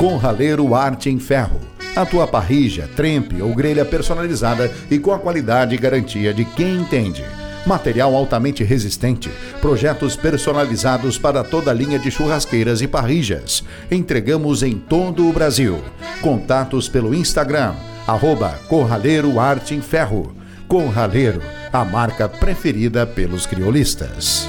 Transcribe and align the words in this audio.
Com 0.00 0.16
Raleiro 0.16 0.74
Arte 0.74 1.10
em 1.10 1.18
Ferro. 1.18 1.60
A 1.94 2.06
tua 2.06 2.26
parrija, 2.26 2.88
trempe 2.96 3.42
ou 3.42 3.54
grelha 3.54 3.84
personalizada 3.84 4.72
e 4.90 4.98
com 4.98 5.12
a 5.12 5.18
qualidade 5.18 5.74
e 5.74 5.78
garantia 5.78 6.32
de 6.32 6.42
quem 6.42 6.76
entende. 6.76 7.22
Material 7.66 8.16
altamente 8.16 8.64
resistente, 8.64 9.28
projetos 9.60 10.16
personalizados 10.16 11.18
para 11.18 11.44
toda 11.44 11.70
a 11.70 11.74
linha 11.74 11.98
de 11.98 12.10
churrasqueiras 12.10 12.80
e 12.80 12.88
parrijas. 12.88 13.62
Entregamos 13.90 14.62
em 14.62 14.78
todo 14.78 15.28
o 15.28 15.34
Brasil. 15.34 15.84
Contatos 16.22 16.88
pelo 16.88 17.14
Instagram, 17.14 17.74
arroba 18.06 18.58
Corraleiro 18.70 19.38
Arte 19.38 19.74
em 19.74 19.82
Ferro. 19.82 20.34
Corraleiro, 20.66 21.42
a 21.70 21.84
marca 21.84 22.26
preferida 22.26 23.06
pelos 23.06 23.44
criolistas. 23.44 24.48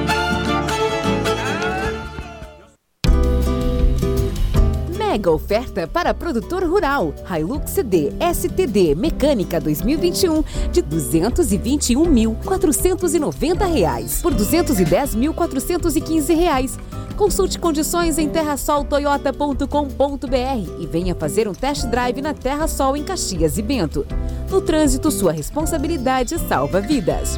Mega 5.11 5.29
oferta 5.29 5.85
para 5.85 6.13
produtor 6.13 6.63
rural. 6.63 7.13
Hilux 7.29 7.71
CD 7.71 8.13
STD 8.33 8.95
Mecânica 8.95 9.59
2021 9.59 10.41
de 10.71 10.81
221.490 10.81 13.73
reais 13.73 14.21
por 14.21 14.33
210.415 14.33 16.33
reais. 16.33 16.79
Consulte 17.17 17.59
condições 17.59 18.17
em 18.17 18.29
terrasoltoyota.com.br 18.29 20.79
e 20.79 20.87
venha 20.87 21.13
fazer 21.13 21.45
um 21.45 21.53
test 21.53 21.87
drive 21.87 22.21
na 22.21 22.33
Terra 22.33 22.69
Sol 22.69 22.95
em 22.95 23.03
Caxias 23.03 23.57
e 23.57 23.61
Bento. 23.61 24.07
No 24.49 24.61
trânsito, 24.61 25.11
sua 25.11 25.33
responsabilidade 25.33 26.39
salva 26.39 26.79
vidas. 26.79 27.37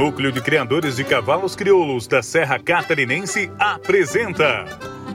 Núcleo 0.00 0.32
de 0.32 0.40
Criadores 0.40 0.96
de 0.96 1.04
Cavalos 1.04 1.54
Crioulos 1.54 2.06
da 2.06 2.22
Serra 2.22 2.58
Catarinense 2.58 3.52
apresenta 3.58 4.64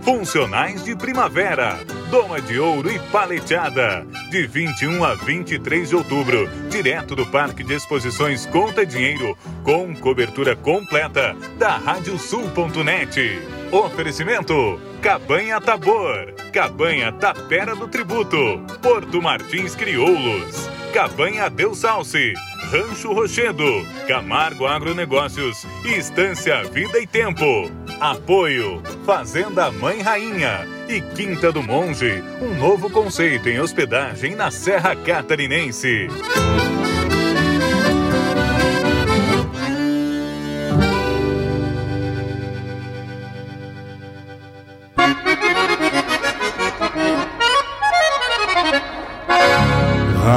Funcionais 0.04 0.84
de 0.84 0.96
Primavera, 0.96 1.80
Doma 2.12 2.40
de 2.40 2.60
Ouro 2.60 2.92
e 2.92 3.00
Paleteada, 3.12 4.06
de 4.30 4.46
21 4.46 5.04
a 5.04 5.16
23 5.16 5.90
de 5.90 5.96
outubro, 5.96 6.48
direto 6.70 7.16
do 7.16 7.26
Parque 7.26 7.64
de 7.64 7.74
Exposições 7.74 8.46
Conta 8.46 8.86
Dinheiro, 8.86 9.36
com 9.64 9.96
cobertura 9.96 10.56
completa 10.56 11.36
da 11.58 11.78
Radiosul.net. 11.78 13.42
Oferecimento: 13.72 14.80
Cabanha 15.02 15.60
Tabor, 15.60 16.32
Cabanha 16.54 17.12
Tapera 17.12 17.76
do 17.76 17.88
Tributo, 17.88 18.64
Porto 18.84 19.20
Martins 19.20 19.76
Crioulos, 19.76 20.70
Cabanha 20.96 21.50
Deus 21.50 21.80
Salce, 21.80 22.34
Rancho 22.72 23.12
Rochedo, 23.12 23.86
Camargo 24.08 24.66
Agronegócios 24.66 25.68
e 25.84 25.96
Estância 25.96 26.64
Vida 26.64 26.98
e 26.98 27.06
Tempo. 27.06 27.70
Apoio: 28.00 28.82
Fazenda 29.06 29.70
Mãe 29.70 30.02
Rainha 30.02 30.66
e 30.88 31.02
Quinta 31.02 31.52
do 31.52 31.62
Monge, 31.62 32.24
um 32.42 32.58
novo 32.58 32.90
conceito 32.90 33.50
em 33.50 33.60
hospedagem 33.60 34.36
na 34.36 34.50
Serra 34.50 34.96
Catarinense. 34.96 36.08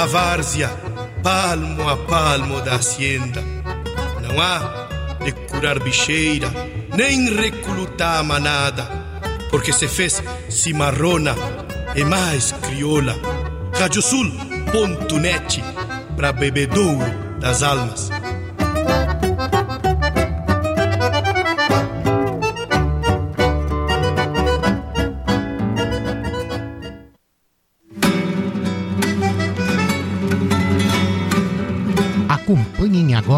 à 0.00 0.06
várzea, 0.06 0.70
palmo 1.22 1.86
a 1.86 1.94
palmo 1.94 2.62
da 2.62 2.76
hacienda. 2.76 3.44
Não 4.22 4.40
há 4.40 4.88
de 5.22 5.30
curar 5.32 5.78
bicheira, 5.78 6.50
nem 6.96 7.34
reclutar 7.34 8.24
manada, 8.24 8.88
porque 9.50 9.74
se 9.74 9.86
fez 9.86 10.22
cimarrona 10.48 11.34
e 11.94 12.02
mais 12.02 12.52
crioula. 12.62 13.14
Radiosul.net 13.78 15.62
para 16.16 16.32
bebedouro 16.32 17.38
das 17.38 17.62
almas. 17.62 18.10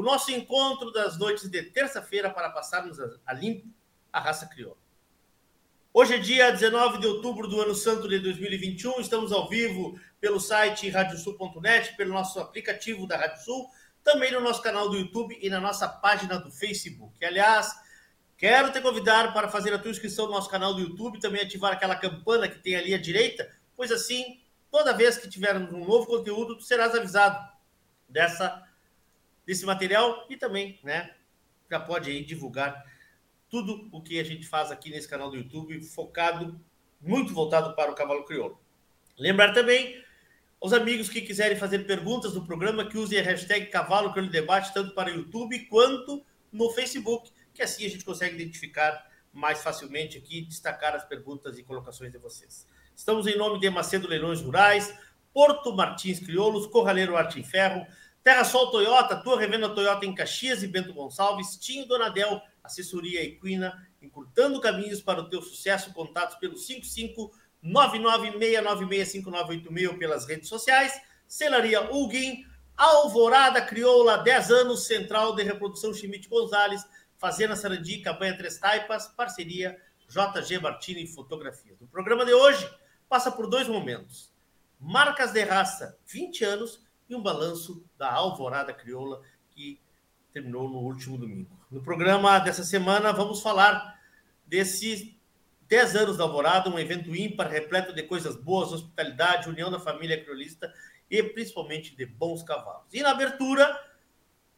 o 0.00 0.02
nosso 0.02 0.30
encontro 0.32 0.90
das 0.90 1.18
noites 1.18 1.46
de 1.50 1.62
terça-feira 1.62 2.30
para 2.30 2.48
passarmos 2.48 2.96
a 3.26 3.34
limpo 3.34 3.68
a 4.10 4.18
raça 4.18 4.46
crioula. 4.46 4.78
Hoje 5.92 6.14
é 6.14 6.18
dia 6.18 6.50
19 6.50 7.00
de 7.00 7.06
outubro 7.06 7.46
do 7.46 7.60
ano 7.60 7.74
santo 7.74 8.08
de 8.08 8.18
2021, 8.18 8.98
estamos 8.98 9.30
ao 9.30 9.46
vivo 9.46 10.00
pelo 10.18 10.40
site 10.40 10.88
radiosul.net, 10.88 11.96
pelo 11.98 12.14
nosso 12.14 12.40
aplicativo 12.40 13.06
da 13.06 13.18
Rádio 13.18 13.44
Sul, 13.44 13.68
também 14.02 14.32
no 14.32 14.40
nosso 14.40 14.62
canal 14.62 14.88
do 14.88 14.96
YouTube 14.96 15.38
e 15.38 15.50
na 15.50 15.60
nossa 15.60 15.86
página 15.86 16.38
do 16.38 16.50
Facebook. 16.50 17.22
Aliás, 17.22 17.70
quero 18.38 18.72
te 18.72 18.80
convidar 18.80 19.34
para 19.34 19.50
fazer 19.50 19.74
a 19.74 19.78
tua 19.78 19.90
inscrição 19.90 20.24
no 20.24 20.32
nosso 20.32 20.48
canal 20.48 20.72
do 20.72 20.80
YouTube, 20.80 21.20
também 21.20 21.42
ativar 21.42 21.74
aquela 21.74 21.94
campana 21.94 22.48
que 22.48 22.58
tem 22.58 22.74
ali 22.74 22.94
à 22.94 22.98
direita, 22.98 23.50
pois 23.76 23.92
assim, 23.92 24.40
toda 24.70 24.94
vez 24.94 25.18
que 25.18 25.28
tivermos 25.28 25.70
um 25.74 25.84
novo 25.84 26.06
conteúdo, 26.06 26.56
tu 26.56 26.62
serás 26.62 26.94
avisado 26.94 27.38
dessa 28.08 28.66
desse 29.50 29.66
material 29.66 30.28
e 30.30 30.36
também, 30.36 30.78
né, 30.84 31.10
já 31.68 31.80
pode 31.80 32.08
aí 32.08 32.24
divulgar 32.24 32.86
tudo 33.48 33.88
o 33.90 34.00
que 34.00 34.20
a 34.20 34.22
gente 34.22 34.46
faz 34.46 34.70
aqui 34.70 34.90
nesse 34.90 35.08
canal 35.08 35.28
do 35.28 35.36
YouTube, 35.36 35.80
focado, 35.80 36.64
muito 37.00 37.34
voltado 37.34 37.74
para 37.74 37.90
o 37.90 37.94
cavalo 37.96 38.22
crioulo. 38.22 38.60
Lembrar 39.18 39.52
também 39.52 40.04
aos 40.60 40.72
amigos 40.72 41.08
que 41.08 41.20
quiserem 41.20 41.58
fazer 41.58 41.80
perguntas 41.80 42.32
no 42.32 42.46
programa 42.46 42.88
que 42.88 42.96
usem 42.96 43.18
a 43.18 43.24
hashtag 43.24 43.66
Cavalo 43.66 44.12
Crioulo 44.12 44.30
Debate, 44.30 44.72
tanto 44.72 44.94
para 44.94 45.10
o 45.10 45.16
YouTube 45.16 45.66
quanto 45.66 46.24
no 46.52 46.70
Facebook, 46.70 47.32
que 47.52 47.60
assim 47.60 47.84
a 47.84 47.88
gente 47.88 48.04
consegue 48.04 48.36
identificar 48.36 49.04
mais 49.32 49.64
facilmente 49.64 50.16
aqui, 50.16 50.42
destacar 50.42 50.94
as 50.94 51.04
perguntas 51.04 51.58
e 51.58 51.64
colocações 51.64 52.12
de 52.12 52.18
vocês. 52.18 52.68
Estamos 52.94 53.26
em 53.26 53.36
nome 53.36 53.58
de 53.58 53.68
Macedo 53.68 54.06
Leilões 54.06 54.42
Rurais, 54.42 54.96
Porto 55.34 55.74
Martins 55.74 56.20
Crioulos, 56.20 56.68
Corraleiro 56.68 57.16
Arte 57.16 57.40
em 57.40 57.42
Ferro, 57.44 57.84
Terra 58.22 58.44
Sol 58.44 58.70
Toyota, 58.70 59.16
tua 59.16 59.38
revenda 59.38 59.68
Toyota 59.68 60.04
em 60.04 60.14
Caxias 60.14 60.62
e 60.62 60.66
Bento 60.66 60.92
Gonçalves, 60.92 61.56
Tim 61.56 61.86
Donadel, 61.86 62.40
assessoria 62.62 63.24
equina, 63.24 63.88
encurtando 64.02 64.60
caminhos 64.60 65.00
para 65.00 65.20
o 65.20 65.28
teu 65.28 65.42
sucesso. 65.42 65.92
Contatos 65.92 66.36
pelo 66.36 66.56
55 66.56 67.32
996965986 67.64 69.98
pelas 69.98 70.26
redes 70.26 70.48
sociais. 70.48 71.00
Celaria 71.26 71.92
Huguin, 71.92 72.44
Alvorada 72.76 73.62
Crioula, 73.62 74.18
10 74.18 74.50
anos, 74.50 74.86
Central 74.86 75.34
de 75.34 75.42
Reprodução 75.42 75.94
Chimite 75.94 76.28
Gonzalez, 76.28 76.84
Fazenda 77.18 77.54
Sarandi, 77.54 77.98
Cabanha 77.98 78.36
Três 78.36 78.58
Taipas, 78.58 79.08
parceria 79.08 79.78
JG 80.08 80.58
Martini 80.58 81.06
Fotografias. 81.06 81.78
No 81.78 81.86
programa 81.86 82.24
de 82.24 82.32
hoje, 82.32 82.68
passa 83.08 83.30
por 83.30 83.46
dois 83.46 83.68
momentos. 83.68 84.32
Marcas 84.78 85.32
de 85.32 85.44
raça, 85.44 85.98
20 86.06 86.44
anos, 86.44 86.82
e 87.10 87.14
um 87.14 87.22
balanço 87.22 87.84
da 87.98 88.10
Alvorada 88.12 88.72
Crioula, 88.72 89.20
que 89.50 89.80
terminou 90.32 90.68
no 90.68 90.78
último 90.78 91.18
domingo. 91.18 91.58
No 91.70 91.82
programa 91.82 92.38
dessa 92.38 92.62
semana, 92.62 93.12
vamos 93.12 93.42
falar 93.42 94.00
desses 94.46 95.12
10 95.66 95.96
anos 95.96 96.16
da 96.16 96.24
Alvorada, 96.24 96.70
um 96.70 96.78
evento 96.78 97.14
ímpar, 97.14 97.48
repleto 97.48 97.92
de 97.92 98.04
coisas 98.04 98.36
boas, 98.36 98.72
hospitalidade, 98.72 99.48
união 99.48 99.70
da 99.70 99.80
família 99.80 100.22
criolista 100.22 100.72
e 101.10 101.20
principalmente 101.22 101.96
de 101.96 102.06
bons 102.06 102.44
cavalos. 102.44 102.86
E 102.92 103.02
na 103.02 103.10
abertura, 103.10 103.68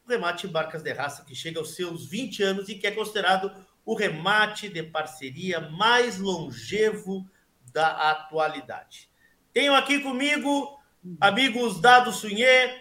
o 0.06 0.10
remate 0.10 0.46
Barcas 0.46 0.82
de 0.82 0.92
Raça, 0.92 1.24
que 1.24 1.34
chega 1.34 1.58
aos 1.58 1.74
seus 1.74 2.06
20 2.06 2.42
anos 2.42 2.68
e 2.68 2.74
que 2.74 2.86
é 2.86 2.90
considerado 2.90 3.50
o 3.84 3.94
remate 3.94 4.68
de 4.68 4.82
parceria 4.82 5.58
mais 5.58 6.18
longevo 6.18 7.26
da 7.72 8.10
atualidade. 8.10 9.10
Tenho 9.52 9.74
aqui 9.74 10.00
comigo 10.00 10.81
amigos 11.20 11.80
Dado 11.80 12.12
Sunhê, 12.12 12.78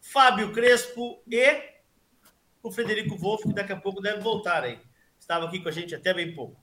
Fábio 0.00 0.52
Crespo 0.52 1.20
e 1.26 1.62
o 2.62 2.70
Frederico 2.70 3.16
Wolff, 3.16 3.44
que 3.44 3.54
daqui 3.54 3.72
a 3.72 3.76
pouco 3.76 4.00
deve 4.00 4.20
voltar 4.20 4.64
aí. 4.64 4.78
Estava 5.18 5.46
aqui 5.46 5.60
com 5.60 5.68
a 5.68 5.72
gente 5.72 5.94
até 5.94 6.12
bem 6.12 6.34
pouco. 6.34 6.56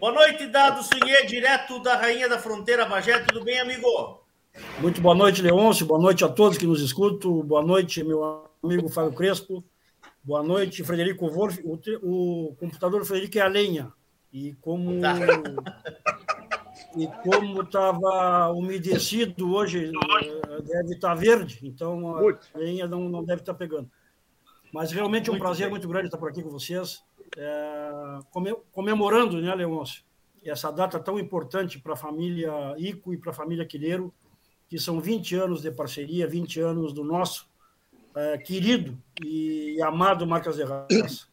Boa 0.00 0.12
noite, 0.12 0.46
Dado 0.46 0.82
Sunhê, 0.82 1.26
direto 1.26 1.80
da 1.82 1.96
Rainha 1.96 2.28
da 2.28 2.38
Fronteira 2.38 2.86
Bagé. 2.86 3.18
Tudo 3.20 3.44
bem, 3.44 3.58
amigo? 3.58 4.22
Muito 4.78 5.00
boa 5.00 5.14
noite, 5.14 5.42
Leôncio. 5.42 5.86
Boa 5.86 6.00
noite 6.00 6.24
a 6.24 6.28
todos 6.28 6.58
que 6.58 6.66
nos 6.66 6.80
escutam. 6.80 7.42
Boa 7.42 7.62
noite, 7.62 8.04
meu 8.04 8.48
amigo 8.62 8.88
Fábio 8.88 9.12
Crespo. 9.12 9.64
Boa 10.22 10.42
noite, 10.42 10.84
Frederico 10.84 11.28
Wolff. 11.28 11.60
O, 11.64 11.78
o 12.02 12.54
computador 12.56 13.00
do 13.00 13.06
Frederico 13.06 13.38
é 13.38 13.40
a 13.40 13.48
lenha. 13.48 13.92
E 14.32 14.54
como 14.60 15.00
tá. 15.00 15.14
e 16.96 17.06
como 17.22 17.62
estava 17.62 18.50
umedecido 18.50 19.52
hoje, 19.54 19.90
deve 20.64 20.94
estar 20.94 21.08
tá 21.08 21.14
verde, 21.14 21.60
então 21.62 22.18
a 22.18 22.58
lenha 22.58 22.86
não, 22.86 23.08
não 23.08 23.24
deve 23.24 23.42
estar 23.42 23.52
tá 23.52 23.58
pegando. 23.58 23.90
Mas 24.72 24.92
realmente 24.92 25.28
é 25.28 25.30
um 25.30 25.34
muito 25.34 25.42
prazer 25.42 25.66
bem. 25.66 25.70
muito 25.70 25.88
grande 25.88 26.06
estar 26.06 26.18
por 26.18 26.30
aqui 26.30 26.42
com 26.42 26.50
vocês, 26.50 27.02
é, 27.36 28.18
comemorando, 28.72 29.40
né, 29.40 29.54
Leôncio, 29.54 30.02
essa 30.44 30.70
data 30.70 30.98
tão 30.98 31.18
importante 31.18 31.78
para 31.78 31.92
a 31.92 31.96
família 31.96 32.50
Ico 32.78 33.12
e 33.12 33.16
para 33.16 33.30
a 33.30 33.34
família 33.34 33.66
Quileiro, 33.66 34.12
que 34.68 34.78
são 34.78 35.00
20 35.00 35.36
anos 35.36 35.62
de 35.62 35.70
parceria, 35.70 36.26
20 36.26 36.60
anos 36.60 36.92
do 36.92 37.04
nosso 37.04 37.46
é, 38.14 38.38
querido 38.38 38.98
e 39.22 39.80
amado 39.82 40.26
Marcas 40.26 40.56
de 40.56 40.64
Raça. 40.64 41.31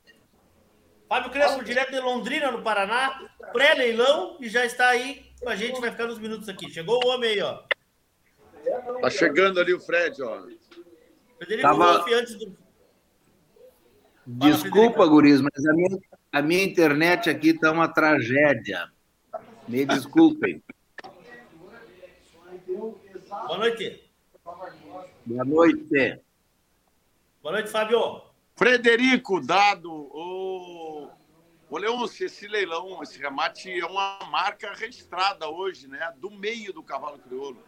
Fábio 1.10 1.32
Crespo, 1.32 1.64
direto 1.64 1.92
de 1.92 2.00
Londrina, 2.00 2.52
no 2.52 2.62
Paraná, 2.62 3.28
pré-leilão, 3.52 4.38
e 4.40 4.48
já 4.48 4.64
está 4.64 4.90
aí 4.90 5.26
com 5.42 5.50
a 5.50 5.56
gente, 5.56 5.82
vai 5.82 5.90
ficar 5.90 6.06
uns 6.06 6.20
minutos 6.20 6.48
aqui. 6.48 6.70
Chegou 6.70 7.04
o 7.04 7.08
homem 7.08 7.32
aí, 7.32 7.42
ó. 7.42 7.64
Tá 9.02 9.10
chegando 9.10 9.60
ali 9.60 9.74
o 9.74 9.80
Fred, 9.80 10.22
ó. 10.22 10.44
Frederico 11.38 11.68
Tava... 11.68 11.94
Wolff, 11.94 12.14
antes 12.14 12.36
do. 12.36 12.56
Desculpa, 14.28 15.08
Guris, 15.08 15.42
mas 15.42 15.66
a 15.66 15.74
minha, 15.74 15.98
a 16.32 16.42
minha 16.44 16.64
internet 16.64 17.28
aqui 17.28 17.50
está 17.50 17.72
uma 17.72 17.88
tragédia. 17.88 18.88
Me 19.68 19.86
desculpem. 19.86 20.62
Boa 22.68 23.58
noite. 23.58 24.04
Boa 25.26 25.46
noite. 25.46 26.20
Boa 27.42 27.54
noite, 27.54 27.70
Fábio. 27.72 28.22
Frederico, 28.56 29.42
dado 29.44 29.92
o. 29.92 30.79
Ô, 31.72 31.78
Leôncio, 31.78 32.26
esse 32.26 32.48
leilão, 32.48 33.04
esse 33.04 33.20
remate 33.20 33.70
é 33.70 33.86
uma 33.86 34.18
marca 34.32 34.74
registrada 34.74 35.48
hoje, 35.48 35.88
né? 35.88 36.12
Do 36.18 36.32
meio 36.32 36.74
do 36.74 36.82
cavalo 36.82 37.20
crioulo. 37.20 37.64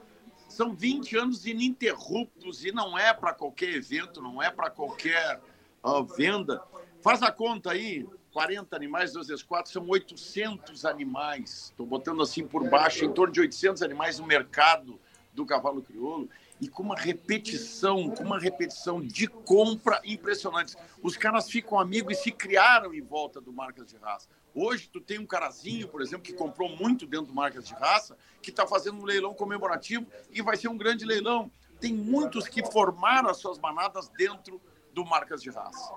São 0.50 0.74
20 0.74 1.18
anos 1.18 1.46
ininterruptos 1.46 2.66
e 2.66 2.72
não 2.72 2.98
é 2.98 3.14
para 3.14 3.32
qualquer 3.32 3.76
evento, 3.76 4.20
não 4.20 4.42
é 4.42 4.50
para 4.50 4.72
qualquer 4.72 5.40
uh, 5.84 6.04
venda. 6.04 6.64
Faz 7.04 7.22
a 7.22 7.32
conta 7.32 7.74
aí, 7.74 8.04
40 8.34 8.76
animais, 8.76 9.14
2 9.14 9.28
vezes 9.28 9.44
4, 9.44 9.72
são 9.72 9.88
800 9.88 10.84
animais. 10.84 11.66
Estou 11.66 11.86
botando 11.86 12.24
assim 12.24 12.46
por 12.46 12.68
baixo, 12.68 13.06
em 13.06 13.14
torno 13.14 13.32
de 13.32 13.40
800 13.40 13.84
animais 13.84 14.18
no 14.18 14.26
mercado 14.26 15.00
do 15.32 15.46
cavalo 15.46 15.84
crioulo 15.84 16.28
e 16.62 16.68
com 16.68 16.84
uma 16.84 16.96
repetição, 16.96 18.12
com 18.12 18.24
uma 18.24 18.40
repetição 18.40 19.02
de 19.02 19.26
compra 19.26 20.00
impressionante. 20.06 20.76
Os 21.02 21.18
caras 21.18 21.50
ficam 21.50 21.80
amigos 21.80 22.20
e 22.20 22.22
se 22.22 22.32
criaram 22.32 22.94
em 22.94 23.02
volta 23.02 23.42
do 23.42 23.52
Marcas 23.52 23.88
de 23.88 23.98
Raça. 23.98 24.30
Hoje 24.54 24.88
tu 24.88 25.02
tem 25.02 25.18
um 25.18 25.26
carazinho, 25.26 25.88
por 25.88 26.04
exemplo, 26.04 26.22
que 26.22 26.34
comprou 26.34 26.70
muito 26.70 27.08
dentro 27.08 27.28
do 27.28 27.34
Marcas 27.34 27.68
de 27.68 27.74
Raça, 27.74 28.16
que 28.44 28.52
está 28.52 28.68
fazendo 28.68 29.00
um 29.00 29.06
leilão 29.06 29.34
comemorativo 29.34 30.06
e 30.32 30.40
vai 30.44 30.56
ser 30.56 30.68
um 30.68 30.78
grande 30.78 31.04
leilão. 31.04 31.50
Tem 31.80 31.92
muitos 31.92 32.48
que 32.48 32.64
formaram 32.72 33.28
as 33.28 33.38
suas 33.38 33.58
manadas 33.58 34.08
dentro 34.10 34.62
do 34.94 35.04
Marcas 35.04 35.42
de 35.42 35.50
Raça. 35.50 35.92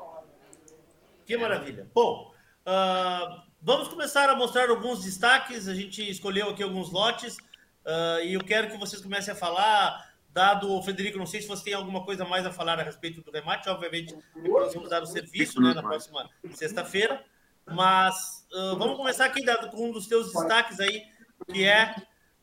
Que 1.26 1.36
maravilha. 1.36 1.90
Bom, 1.92 2.32
uh, 2.66 3.42
vamos 3.60 3.88
começar 3.88 4.30
a 4.30 4.34
mostrar 4.34 4.70
alguns 4.70 5.04
destaques. 5.04 5.68
A 5.68 5.74
gente 5.74 6.08
escolheu 6.08 6.48
aqui 6.48 6.62
alguns 6.62 6.90
lotes 6.90 7.36
uh, 7.36 8.20
e 8.24 8.32
eu 8.32 8.40
quero 8.42 8.70
que 8.70 8.78
vocês 8.78 9.02
comecem 9.02 9.32
a 9.34 9.36
falar 9.36 10.13
Dado 10.34 10.68
o 10.72 10.82
Frederico, 10.82 11.16
não 11.16 11.26
sei 11.26 11.40
se 11.40 11.46
você 11.46 11.62
tem 11.62 11.74
alguma 11.74 12.04
coisa 12.04 12.24
mais 12.24 12.44
a 12.44 12.50
falar 12.50 12.80
a 12.80 12.82
respeito 12.82 13.22
do 13.22 13.30
remate, 13.30 13.68
obviamente 13.68 14.16
nós 14.34 14.74
vamos 14.74 14.90
dar 14.90 15.00
o 15.00 15.06
serviço 15.06 15.60
né, 15.60 15.72
na 15.72 15.80
próxima 15.80 16.28
sexta-feira, 16.50 17.24
mas 17.64 18.44
uh, 18.52 18.76
vamos 18.76 18.96
começar 18.96 19.26
aqui 19.26 19.44
Dado, 19.44 19.70
com 19.70 19.90
um 19.90 19.92
dos 19.92 20.08
teus 20.08 20.32
destaques 20.32 20.80
aí, 20.80 21.04
que 21.52 21.64
é 21.64 21.94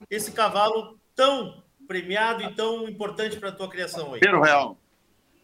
esse 0.10 0.32
cavalo 0.32 0.98
tão 1.14 1.62
premiado 1.86 2.42
e 2.44 2.56
tão 2.56 2.88
importante 2.88 3.38
para 3.38 3.50
a 3.50 3.52
tua 3.52 3.68
criação 3.68 4.14
aí. 4.14 4.22
Quilheiro 4.22 4.42
Real. 4.42 4.78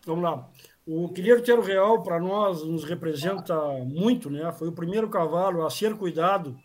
Vamos 0.06 0.24
lá. 0.24 0.50
O 0.88 1.10
Quilheiro 1.10 1.62
Real, 1.62 2.01
para 2.01 2.18
nós, 2.18 2.63
nos 2.63 2.86
representa 2.86 3.62
muito, 3.84 4.30
né? 4.30 4.50
Foi 4.54 4.70
o 4.70 4.72
primeiro 4.72 5.10
cavalo 5.10 5.66
a 5.66 5.70
ser 5.70 5.98
cuidado 5.98 6.58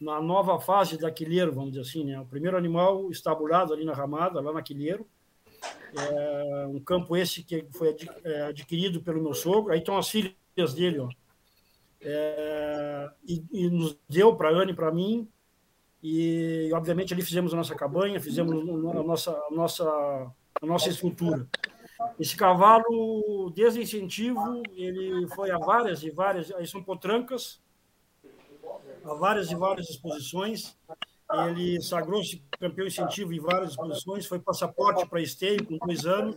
na 0.00 0.18
nova 0.18 0.58
fase 0.58 0.96
da 0.96 1.10
Quilheiro, 1.10 1.52
vamos 1.52 1.72
dizer 1.72 1.82
assim, 1.82 2.04
né? 2.04 2.18
O 2.18 2.24
primeiro 2.24 2.56
animal 2.56 3.10
estabulado 3.10 3.74
ali 3.74 3.84
na 3.84 3.92
ramada, 3.92 4.40
lá 4.40 4.50
na 4.50 4.62
Quilheiro, 4.62 5.06
é 5.94 6.66
um 6.66 6.80
campo 6.80 7.16
esse 7.16 7.42
que 7.42 7.66
foi 7.72 7.96
é, 8.24 8.42
adquirido 8.42 9.00
pelo 9.02 9.22
meu 9.22 9.34
sogro. 9.34 9.72
Aí 9.72 9.78
estão 9.78 9.96
as 9.96 10.08
filhas 10.08 10.74
dele, 10.74 10.98
ó. 10.98 11.08
É, 12.00 13.10
e, 13.26 13.44
e, 13.50 13.70
nos 13.70 13.98
deu 14.08 14.36
para 14.36 14.50
a 14.50 14.52
Anne 14.52 14.72
e 14.72 14.76
para 14.76 14.92
mim. 14.92 15.28
E, 16.02 16.70
obviamente, 16.72 17.12
ali 17.12 17.22
fizemos 17.22 17.52
a 17.52 17.56
nossa 17.56 17.74
cabanha, 17.74 18.20
fizemos 18.20 18.54
a 18.94 19.02
nossa, 19.02 19.30
a 19.32 19.50
nossa, 19.50 19.84
a 20.62 20.66
nossa 20.66 20.88
estrutura. 20.88 21.48
Esse 22.20 22.36
cavalo, 22.36 23.50
desde 23.54 23.82
incentivo, 23.82 24.62
ele 24.74 25.26
foi 25.28 25.50
a 25.50 25.58
várias 25.58 26.02
e 26.02 26.10
várias, 26.10 26.52
aí 26.52 26.66
são 26.66 26.82
potrancas, 26.82 27.60
a 29.04 29.14
várias 29.14 29.50
e 29.50 29.54
várias 29.54 29.88
exposições. 29.88 30.76
Ele 31.48 31.80
sagrou-se 31.80 32.42
campeão 32.58 32.86
incentivo 32.86 33.32
em 33.32 33.40
várias 33.40 33.70
exposições, 33.70 34.26
foi 34.26 34.38
passaporte 34.38 35.06
para 35.06 35.20
esteio 35.20 35.64
com 35.64 35.76
dois 35.78 36.06
anos, 36.06 36.36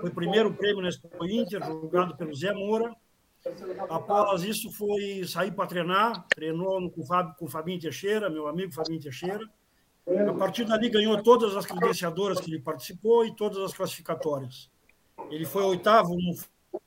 foi 0.00 0.10
primeiro 0.10 0.52
prêmio 0.52 0.82
na 0.82 0.88
Expo 0.88 1.24
Inter, 1.24 1.64
julgado 1.64 2.16
pelo 2.16 2.34
Zé 2.34 2.52
Moura. 2.52 2.94
Após 3.88 4.42
isso, 4.42 4.72
foi 4.72 5.24
sair 5.26 5.52
para 5.52 5.68
treinar, 5.68 6.26
treinou 6.28 6.90
com 6.90 7.00
o, 7.00 7.06
Fábio, 7.06 7.34
com 7.38 7.44
o 7.44 7.48
Fabinho 7.48 7.80
Teixeira, 7.80 8.28
meu 8.28 8.48
amigo 8.48 8.72
Fabinho 8.72 9.00
Teixeira. 9.00 9.48
A 10.28 10.32
partir 10.34 10.64
dali, 10.64 10.88
ganhou 10.88 11.22
todas 11.22 11.56
as 11.56 11.66
credenciadoras 11.66 12.40
que 12.40 12.50
ele 12.50 12.60
participou 12.60 13.24
e 13.24 13.34
todas 13.34 13.58
as 13.58 13.72
classificatórias. 13.72 14.70
Ele 15.30 15.44
foi 15.44 15.62
oitavo 15.62 16.14
no 16.14 16.34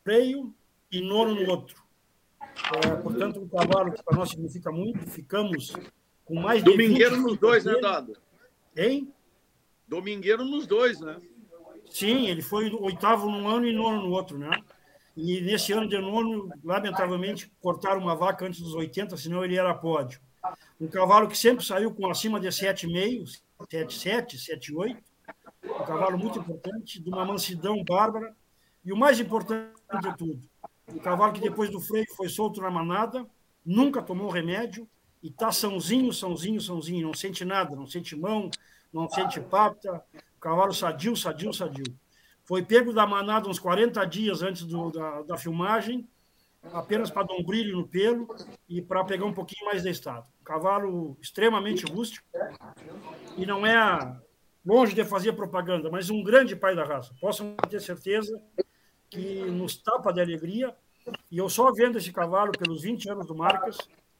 freio 0.03 0.53
e 0.91 1.01
nono 1.01 1.35
no 1.35 1.49
outro. 1.49 1.81
É, 2.85 2.95
portanto, 2.97 3.39
um 3.41 3.47
cavalo 3.47 3.91
que 3.91 4.03
para 4.03 4.17
nós 4.17 4.29
significa 4.29 4.71
muito. 4.71 4.99
Ficamos 5.09 5.73
com 6.29 6.39
mais 6.39 6.63
Domingueiro 6.63 7.17
nos 7.17 7.39
dois, 7.39 7.65
né, 7.65 7.73
Dado? 7.81 8.15
Hein? 8.77 9.11
Domingueiro 9.87 10.45
nos 10.45 10.67
dois, 10.67 11.01
né? 11.01 11.17
Sim, 11.89 12.27
ele 12.27 12.43
foi 12.43 12.69
oitavo 12.71 13.27
num 13.31 13.47
ano 13.47 13.65
e 13.65 13.73
nono 13.73 14.03
no 14.03 14.11
outro, 14.11 14.37
né? 14.37 14.51
E 15.17 15.41
nesse 15.41 15.73
ano 15.73 15.89
de 15.89 15.97
nono, 15.97 16.47
lamentavelmente, 16.63 17.51
cortaram 17.59 17.99
uma 17.99 18.15
vaca 18.15 18.45
antes 18.45 18.61
dos 18.61 18.75
80, 18.75 19.17
senão 19.17 19.43
ele 19.43 19.57
era 19.57 19.73
pódio. 19.73 20.21
Um 20.79 20.87
cavalo 20.87 21.27
que 21.27 21.37
sempre 21.37 21.65
saiu 21.65 21.91
com 21.91 22.07
acima 22.07 22.39
de 22.39 22.47
7,5, 22.47 23.41
7,7, 23.61 24.37
7,8. 24.37 24.97
Um 25.65 25.83
cavalo 25.83 26.17
muito 26.17 26.37
importante, 26.37 27.01
de 27.01 27.09
uma 27.09 27.25
mansidão 27.25 27.83
bárbara. 27.83 28.35
E 28.85 28.93
o 28.93 28.95
mais 28.97 29.19
importante 29.19 29.73
de 29.99 30.15
tudo, 30.15 30.39
um 30.87 30.99
cavalo 30.99 31.33
que 31.33 31.41
depois 31.41 31.71
do 31.71 31.81
freio 31.81 32.05
foi 32.15 32.29
solto 32.29 32.61
na 32.61 32.69
manada, 32.69 33.25
nunca 33.65 34.01
tomou 34.01 34.29
remédio, 34.29 34.87
e 35.21 35.29
tá 35.29 35.51
sãozinho, 35.51 36.13
sãozinho, 36.13 36.61
sãozinho, 36.61 37.07
não 37.07 37.13
sente 37.13 37.43
nada, 37.43 37.75
não 37.75 37.85
sente 37.85 38.15
mão, 38.15 38.49
não 38.91 39.09
sente 39.09 39.39
pata, 39.39 40.03
cavalo 40.39 40.73
sadio, 40.73 41.15
sadio, 41.15 41.53
sadio. 41.53 41.85
Foi 42.43 42.63
pego 42.63 42.93
da 42.93 43.05
manada 43.05 43.47
uns 43.47 43.59
40 43.59 44.03
dias 44.05 44.41
antes 44.41 44.63
do, 44.63 44.91
da, 44.91 45.21
da 45.21 45.37
filmagem, 45.37 46.07
apenas 46.73 47.09
para 47.09 47.27
dar 47.27 47.35
um 47.35 47.43
brilho 47.43 47.77
no 47.77 47.87
pelo 47.87 48.27
e 48.67 48.81
para 48.81 49.03
pegar 49.03 49.25
um 49.25 49.33
pouquinho 49.33 49.65
mais 49.65 49.83
de 49.83 49.89
estado. 49.89 50.27
cavalo 50.43 51.17
extremamente 51.21 51.85
rústico 51.85 52.27
e 53.37 53.45
não 53.45 53.65
é 53.65 54.17
longe 54.65 54.93
de 54.93 55.03
fazer 55.05 55.33
propaganda, 55.33 55.89
mas 55.89 56.09
um 56.09 56.23
grande 56.23 56.55
pai 56.55 56.75
da 56.75 56.83
raça. 56.83 57.13
Posso 57.19 57.55
ter 57.69 57.79
certeza 57.81 58.41
que 59.09 59.41
nos 59.45 59.77
tapa 59.77 60.11
de 60.11 60.21
alegria. 60.21 60.75
E 61.31 61.37
eu 61.37 61.49
só 61.49 61.71
vendo 61.71 61.97
esse 61.97 62.11
cavalo 62.11 62.51
pelos 62.51 62.81
20 62.83 63.09
anos 63.09 63.25
do 63.25 63.35
Marcas, 63.35 63.77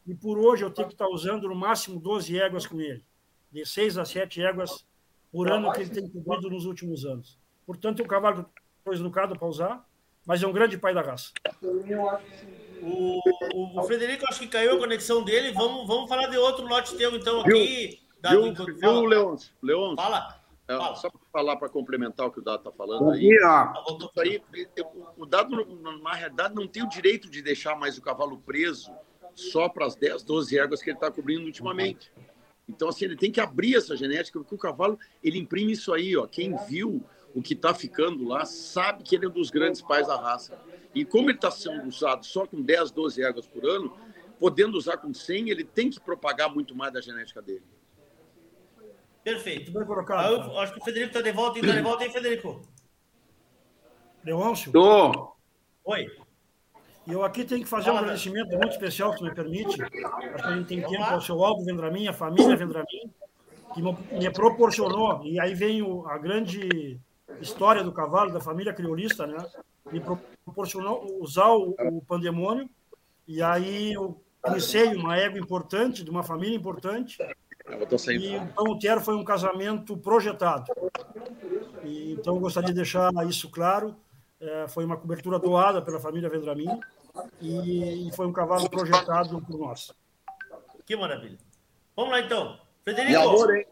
e 0.10 0.16
por 0.16 0.40
hoje 0.40 0.64
eu 0.64 0.72
tenho 0.72 0.88
que 0.88 0.96
estar 0.96 1.08
usando 1.08 1.48
no 1.48 1.54
máximo 1.54 2.00
12 2.00 2.36
éguas 2.36 2.66
com 2.66 2.82
ele, 2.82 3.06
de 3.52 3.64
6 3.64 4.00
a 4.00 4.04
7 4.06 4.42
éguas 4.42 4.84
por 5.32 5.52
ano 5.52 5.72
que 5.72 5.82
ele 5.82 5.92
tem 5.92 6.10
cobrido 6.10 6.50
nos 6.50 6.66
últimos 6.66 7.06
anos. 7.06 7.38
Portanto, 7.64 8.02
é 8.02 8.06
um 8.06 8.08
cavalo 8.08 8.50
foi 8.84 8.96
educado 8.96 9.38
para 9.38 9.48
usar, 9.48 9.88
mas 10.26 10.42
é 10.42 10.48
um 10.48 10.52
grande 10.52 10.80
pai 10.80 10.96
da 10.96 11.04
raça. 11.04 11.32
O, 12.82 13.20
o, 13.54 13.80
o, 13.80 13.84
Frederico, 13.84 14.26
acho 14.28 14.40
que 14.40 14.48
caiu 14.48 14.78
a 14.78 14.80
conexão 14.80 15.24
dele. 15.24 15.52
Vamos, 15.52 15.86
vamos 15.86 16.10
falar 16.10 16.26
de 16.26 16.38
outro 16.38 16.66
lote 16.66 16.98
teu, 16.98 17.16
então, 17.16 17.42
aqui. 17.42 18.00
Viu, 18.28 18.54
viu, 18.54 18.66
viu 18.78 19.06
Leôncio? 19.06 19.54
Leôncio? 19.62 19.96
Fala. 19.96 20.42
É, 20.68 20.76
fala. 20.76 20.96
Só 20.96 21.10
para 21.12 21.22
falar, 21.32 21.58
para 21.58 21.70
complementar 21.70 22.26
o 22.26 22.32
que 22.32 22.40
o 22.40 22.44
Dado 22.44 22.60
está 22.60 22.72
falando 22.72 23.12
aí. 23.12 23.38
Tá 23.40 24.22
aí 24.24 24.42
o 25.18 25.26
Dado, 25.28 26.02
na 26.02 26.14
realidade, 26.14 26.56
não 26.56 26.68
tem 26.68 26.82
o 26.82 26.90
direito 26.90 27.30
de 27.30 27.44
deixar 27.44 27.76
mais 27.76 27.96
o 27.96 28.02
cavalo 28.02 28.40
preso 28.40 28.92
só 29.36 29.70
para 29.70 29.86
as 29.86 29.96
10, 29.96 30.24
12 30.24 30.58
éguas 30.58 30.82
que 30.82 30.90
ele 30.90 30.98
está 30.98 31.12
cobrindo 31.12 31.46
ultimamente. 31.46 32.12
Então, 32.68 32.90
assim, 32.90 33.06
ele 33.06 33.18
tem 33.18 33.32
que 33.32 33.42
abrir 33.42 33.76
essa 33.76 33.96
genética, 33.96 34.40
porque 34.40 34.54
o 34.54 34.58
cavalo, 34.58 35.00
ele 35.24 35.40
imprime 35.40 35.72
isso 35.72 35.94
aí, 35.94 36.16
ó. 36.16 36.28
Quem 36.28 36.56
viu 36.68 37.04
o 37.34 37.42
que 37.42 37.54
está 37.54 37.74
ficando 37.74 38.28
lá 38.28 38.46
sabe 38.46 39.04
que 39.04 39.16
ele 39.16 39.26
é 39.26 39.30
um 39.30 39.32
dos 39.32 39.50
grandes 39.50 39.82
pais 39.82 40.08
da 40.08 40.16
raça. 40.16 40.60
E 40.94 41.04
como 41.06 41.30
ele 41.30 41.38
está 41.38 41.52
sendo 41.52 41.88
usado 41.88 42.26
só 42.26 42.46
com 42.46 42.62
10, 42.62 42.92
12 42.92 43.24
éguas 43.24 43.48
por 43.48 43.66
ano, 43.66 43.96
podendo 44.40 44.78
usar 44.78 44.98
com 44.98 45.14
100, 45.14 45.50
ele 45.50 45.64
tem 45.64 45.90
que 45.90 46.00
propagar 46.00 46.54
muito 46.54 46.76
mais 46.76 46.94
da 46.94 47.02
genética 47.02 47.42
dele. 47.42 47.64
Perfeito. 49.24 49.72
Bem 49.72 49.86
colocado. 49.86 50.34
Eu 50.34 50.60
acho 50.60 50.74
que 50.74 50.80
o 50.80 50.84
Federico 50.84 51.10
está 51.10 51.22
de 51.22 51.32
volta. 51.32 51.60
Está 51.60 51.74
de 51.74 51.82
volta, 51.82 52.04
hein, 52.06 52.12
Federico? 52.12 52.62
Leôncio? 54.24 54.72
Tô. 54.72 55.34
Oi. 55.86 56.08
E 57.10 57.12
eu 57.12 57.24
aqui 57.24 57.44
tenho 57.44 57.64
que 57.64 57.68
fazer 57.68 57.90
um 57.90 57.98
agradecimento 57.98 58.56
muito 58.56 58.70
especial, 58.70 59.18
se 59.18 59.24
me 59.24 59.34
permite. 59.34 59.82
Acho 59.82 59.90
que 59.90 60.42
a 60.44 60.56
gente 60.56 60.68
tem 60.68 60.82
tempo 60.84 61.04
ao 61.06 61.20
seu 61.20 61.44
Aldo 61.44 61.66
Vendramin, 61.66 62.08
a 62.08 62.14
família 62.14 62.56
Vendramin, 62.56 63.12
que 63.74 63.82
me 63.82 64.30
proporcionou, 64.32 65.26
e 65.26 65.40
aí 65.40 65.56
vem 65.56 65.82
a 66.06 66.20
grande 66.20 67.00
história 67.42 67.84
do 67.84 67.92
cavalo, 67.92 68.32
da 68.32 68.40
família 68.40 68.72
criolista, 68.74 69.26
né? 69.26 69.44
Me 69.92 70.00
proporcionou 70.46 71.18
usar 71.20 71.50
o, 71.50 71.76
o 71.80 72.02
pandemônio, 72.08 72.70
e 73.28 73.42
aí 73.42 73.92
eu 73.92 74.22
conheci 74.40 74.78
uma 74.96 75.18
égua 75.18 75.40
importante, 75.40 76.04
de 76.04 76.12
uma 76.12 76.22
família 76.22 76.56
importante, 76.56 77.18
e 78.08 78.36
então 78.36 78.66
o 78.66 78.78
Tiero 78.78 79.02
foi 79.02 79.16
um 79.16 79.24
casamento 79.24 79.98
projetado. 79.98 80.66
E, 81.84 82.12
então 82.12 82.36
eu 82.36 82.40
gostaria 82.40 82.70
de 82.70 82.76
deixar 82.76 83.12
isso 83.28 83.50
claro. 83.50 83.96
É, 84.40 84.68
foi 84.68 84.86
uma 84.86 84.96
cobertura 84.96 85.38
doada 85.38 85.82
pela 85.82 86.00
família 86.00 86.30
Vendramin 86.30 86.80
e, 87.42 88.08
e 88.08 88.16
foi 88.16 88.28
um 88.28 88.34
cavalo 88.34 88.70
projetado 88.70 89.42
por 89.42 89.58
nós. 89.58 89.92
Que 90.86 90.96
maravilha. 90.96 91.38
Vamos 91.96 92.12
lá, 92.12 92.22
então. 92.22 92.60
Frederico. 92.84 93.12
E 93.12 93.16
amor, 93.16 93.56
hein? 93.56 93.66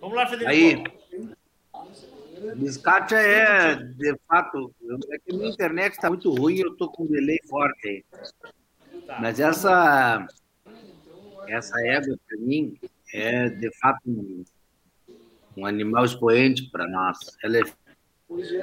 Vamos 0.00 0.16
lá, 0.16 0.26
Federico. 0.26 0.50
Aí. 0.50 1.36
Biscacha 2.56 3.16
é, 3.16 3.76
de 3.76 4.14
fato, 4.28 4.72
é 5.10 5.18
que 5.18 5.34
a 5.34 5.36
minha 5.36 5.50
internet 5.50 5.94
está 5.94 6.08
muito 6.10 6.30
ruim, 6.32 6.58
eu 6.58 6.72
estou 6.72 6.90
com 6.90 7.04
um 7.04 7.06
delay 7.06 7.38
forte 7.48 7.88
aí. 7.88 8.04
Tá. 9.06 9.18
Mas 9.20 9.40
essa, 9.40 10.26
essa 11.48 11.80
égua, 11.86 12.18
para 12.28 12.38
mim, 12.38 12.78
é 13.12 13.48
de 13.48 13.70
fato 13.78 14.00
um 15.56 15.64
animal 15.64 16.04
expoente 16.04 16.70
para 16.70 16.86
nós. 16.86 17.18
Ela 17.42 17.58
é 17.58 17.62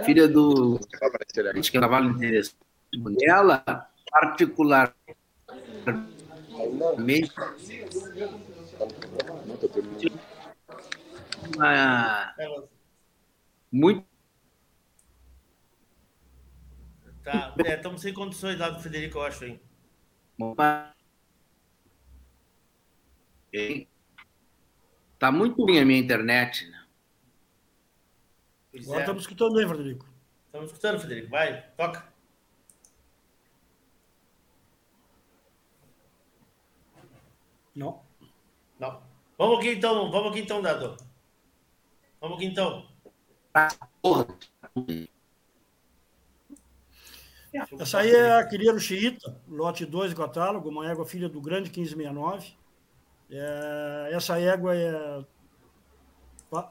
filha 0.03 0.27
do 0.27 0.79
que 0.79 1.79
cavalo 1.79 2.09
interessante. 2.11 2.57
Ela, 3.21 3.63
particularmente, 4.11 4.93
uma, 11.55 12.33
muito 13.71 14.05
Tá, 17.23 17.55
é, 17.63 17.75
estamos 17.75 18.01
sem 18.01 18.13
condições 18.13 18.59
lá 18.59 18.69
do 18.69 18.81
Federico, 18.81 19.17
eu 19.17 19.23
acho, 19.23 19.45
hein? 19.45 19.59
Tá 25.17 25.31
muito 25.31 25.63
ruim 25.63 25.79
a 25.79 25.85
minha 25.85 25.99
internet? 25.99 26.69
Pois 28.73 28.85
Agora 28.85 29.01
é. 29.01 29.03
estamos 29.03 29.21
escutando 29.21 29.53
bem, 29.53 29.67
Frederico. 29.67 30.05
Estamos 30.47 30.71
escutando, 30.71 30.99
Frederico. 30.99 31.29
Vai, 31.29 31.61
toca. 31.77 32.11
Não. 37.75 38.01
Não. 38.79 39.03
Vamos 39.37 39.59
aqui 39.59 39.73
então, 39.73 40.09
vamos 40.09 40.31
aqui 40.31 40.39
então, 40.39 40.59
Dado. 40.59 40.97
Vamos 42.19 42.37
aqui 42.37 42.47
então. 42.47 42.87
Porra. 44.01 44.25
Essa 47.79 47.99
aí 47.99 48.09
é 48.09 48.37
a 48.37 48.47
Quilheiro 48.47 48.79
Xiita, 48.79 49.39
lote 49.47 49.85
2 49.85 50.15
do 50.15 50.19
catálogo, 50.19 50.69
uma 50.69 50.89
égua 50.89 51.05
filha 51.05 51.29
do 51.29 51.39
grande 51.39 51.69
1569. 51.69 52.57
É, 53.29 54.09
essa 54.13 54.39
égua 54.39 54.75
é, 54.75 55.23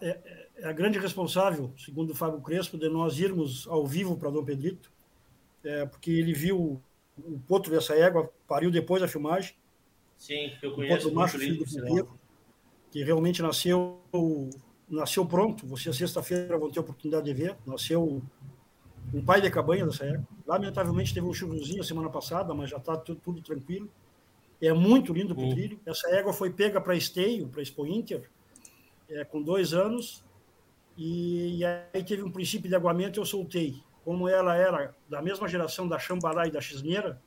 é, 0.03 0.42
é, 0.63 0.69
a 0.69 0.73
grande 0.73 0.99
responsável, 0.99 1.73
segundo 1.77 2.11
o 2.11 2.15
Fábio 2.15 2.41
Crespo, 2.41 2.79
de 2.79 2.89
nós 2.89 3.19
irmos 3.19 3.67
ao 3.67 3.85
vivo 3.85 4.17
para 4.17 4.31
Dom 4.31 4.45
Pedrito, 4.45 4.93
é, 5.65 5.85
porque 5.85 6.11
ele 6.11 6.33
viu 6.33 6.81
o 7.19 7.39
potro 7.49 7.73
dessa 7.73 7.95
égua, 7.95 8.33
pariu 8.47 8.71
depois 8.71 9.03
da 9.03 9.09
filmagem. 9.09 9.55
Sim, 10.17 10.53
eu 10.63 10.73
conheço. 10.73 11.09
O 11.09 11.15
macho 11.15 11.39
filho 11.39 11.65
do 11.65 12.09
que 12.91 13.03
realmente 13.03 13.43
nasceu 13.43 14.01
nasceu 14.89 15.27
pronto. 15.27 15.67
Você, 15.67 15.93
sexta-feira, 15.93 16.59
vão 16.59 16.71
ter 16.71 16.79
a 16.79 16.83
oportunidade 16.83 17.25
de 17.25 17.33
ver. 17.33 17.57
Nasceu 17.67 18.23
um 19.13 19.25
pai 19.25 19.41
de 19.41 19.51
cabanha 19.51 19.87
dessa 19.87 20.05
época. 20.05 20.29
Lamentavelmente 20.47 21.13
teve 21.13 21.27
um 21.27 21.33
chuvozinho 21.33 21.83
semana 21.83 22.11
passada, 22.11 22.55
mas 22.55 22.71
já 22.71 22.77
está 22.77 22.97
tudo, 22.97 23.21
tudo, 23.21 23.41
tranquilo. 23.41 23.91
É 24.61 24.73
muito 24.73 25.13
lindo 25.13 25.33
o 25.33 25.51
trilho. 25.51 25.81
Essa 25.85 26.11
égua 26.11 26.33
foi 26.33 26.51
pega 26.51 26.81
para 26.81 26.95
esteio, 26.95 27.49
para 27.49 27.63
Expo 27.63 27.87
Inter, 27.87 28.31
é, 29.09 29.25
com 29.25 29.43
dois 29.43 29.73
anos. 29.73 30.23
E, 30.97 31.59
e, 31.59 31.65
aí 31.65 32.05
teve 32.05 32.23
um 32.23 32.31
princípio 32.31 32.69
de 32.69 32.75
aguamento 32.75 33.21
eu 33.21 33.25
soltei. 33.25 33.83
Como 34.05 34.29
ela 34.29 34.57
era 34.57 34.95
da 35.09 35.23
mesma 35.23 35.49
geração 35.49 35.87
da 35.87 35.99
Xambará 35.99 36.47
e 36.47 36.51
da 36.51 36.61
Xisneira, 36.61 37.21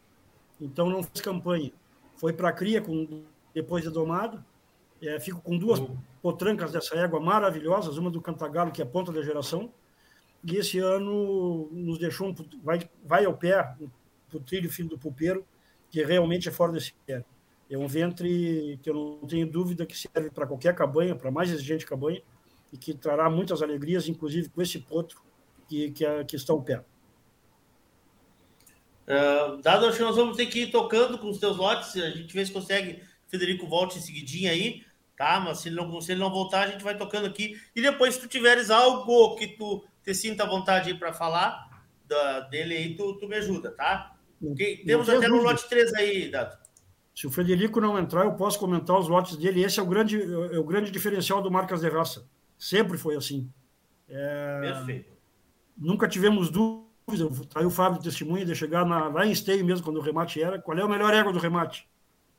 então 0.59 0.89
não 0.89 1.01
fez 1.01 1.21
campanha. 1.21 1.71
Foi 2.15 2.33
para 2.33 2.51
cria 2.51 2.81
com, 2.81 3.23
depois 3.53 3.83
de 3.83 3.89
domado. 3.89 4.43
É, 5.01 5.19
fico 5.19 5.41
com 5.41 5.57
duas 5.57 5.79
uhum. 5.79 5.97
potrancas 6.21 6.71
dessa 6.71 6.95
égua 6.95 7.19
maravilhosas, 7.19 7.97
uma 7.97 8.09
do 8.09 8.21
Cantagalo, 8.21 8.71
que 8.71 8.81
é 8.81 8.85
a 8.85 8.87
ponta 8.87 9.11
da 9.11 9.21
geração, 9.21 9.71
e 10.43 10.55
esse 10.55 10.79
ano 10.79 11.67
nos 11.71 11.97
deixou 11.97 12.29
um, 12.29 12.35
vai, 12.63 12.89
vai 13.03 13.25
ao 13.25 13.33
pé 13.33 13.75
o 14.33 14.39
trilho 14.39 14.69
filho 14.69 14.89
do 14.89 14.97
pulpeiro, 14.97 15.45
que 15.89 16.03
realmente 16.03 16.49
é 16.49 16.51
fora 16.51 16.71
desse 16.71 16.93
pé. 17.05 17.23
É 17.69 17.77
um 17.77 17.87
ventre 17.87 18.79
que 18.83 18.89
eu 18.89 19.19
não 19.21 19.27
tenho 19.27 19.49
dúvida 19.49 19.85
que 19.85 19.97
serve 19.97 20.29
para 20.29 20.45
qualquer 20.45 20.75
cabanha, 20.75 21.15
para 21.15 21.31
mais 21.31 21.49
exigente 21.49 21.85
cabanha, 21.85 22.21
e 22.75 22.77
que 22.77 22.93
trará 22.93 23.29
muitas 23.29 23.61
alegrias, 23.61 24.09
inclusive 24.09 24.49
com 24.49 24.61
esse 24.61 24.79
potro 24.79 25.21
que, 25.67 25.91
que, 25.91 26.05
é, 26.05 26.23
que 26.25 26.35
está 26.35 26.51
ao 26.51 26.61
pé. 26.61 26.83
Uh, 29.07 29.61
dado, 29.61 29.85
acho 29.85 29.97
que 29.97 30.03
nós 30.03 30.15
vamos 30.15 30.35
ter 30.35 30.47
que 30.47 30.63
ir 30.63 30.71
tocando 30.71 31.17
com 31.17 31.29
os 31.29 31.37
teus 31.37 31.55
lotes, 31.55 31.95
a 31.95 32.09
gente 32.09 32.33
vê 32.33 32.45
se 32.45 32.51
consegue, 32.51 33.01
Federico 33.27 33.65
volte 33.65 33.97
em 33.97 34.01
seguidinha 34.01 34.51
aí, 34.51 34.83
tá? 35.15 35.39
Mas 35.39 35.59
se 35.59 35.69
ele 35.69 35.77
não, 35.77 36.01
se 36.01 36.11
ele 36.11 36.19
não 36.19 36.29
voltar, 36.29 36.63
a 36.63 36.71
gente 36.71 36.83
vai 36.83 36.97
tocando 36.97 37.27
aqui. 37.27 37.57
E 37.73 37.81
depois, 37.81 38.15
se 38.15 38.21
tu 38.21 38.27
tiveres 38.27 38.69
algo 38.69 39.35
que 39.35 39.47
tu 39.47 39.85
te 40.03 40.13
sinta 40.13 40.45
vontade 40.45 40.93
para 40.95 41.13
falar 41.13 41.85
da, 42.05 42.41
dele 42.41 42.75
aí, 42.75 42.95
tu, 42.95 43.13
tu 43.19 43.27
me 43.27 43.35
ajuda, 43.37 43.71
tá? 43.71 44.17
Okay? 44.41 44.83
Temos 44.83 45.07
até 45.07 45.27
no 45.29 45.41
lote 45.41 45.69
3 45.69 45.93
aí, 45.93 46.29
Dato. 46.29 46.57
Se 47.15 47.25
o 47.25 47.31
Frederico 47.31 47.79
não 47.79 47.97
entrar, 47.97 48.25
eu 48.25 48.33
posso 48.33 48.59
comentar 48.59 48.99
os 48.99 49.07
lotes 49.07 49.37
dele. 49.37 49.63
Esse 49.63 49.79
é 49.79 49.83
o 49.83 49.85
grande, 49.85 50.21
é 50.21 50.59
o 50.59 50.63
grande 50.65 50.91
diferencial 50.91 51.41
do 51.41 51.49
Marcas 51.49 51.79
de 51.79 51.87
Raça. 51.87 52.27
Sempre 52.65 52.97
foi 52.97 53.15
assim. 53.15 53.47
É... 54.09 54.59
Perfeito. 54.61 55.13
Nunca 55.77 56.07
tivemos 56.07 56.49
dúvida. 56.49 57.29
Tá 57.47 57.59
aí 57.59 57.65
o 57.65 57.69
Fábio 57.69 58.01
testemunha 58.01 58.43
de 58.43 58.55
chegar 58.55 58.83
na, 58.83 59.07
lá 59.07 59.23
em 59.23 59.31
Esteio 59.31 59.63
mesmo, 59.63 59.85
quando 59.85 59.97
o 59.97 60.01
remate 60.01 60.41
era. 60.41 60.59
Qual 60.59 60.75
é 60.75 60.83
o 60.83 60.89
melhor 60.89 61.13
égua 61.13 61.31
do 61.31 61.37
remate? 61.37 61.87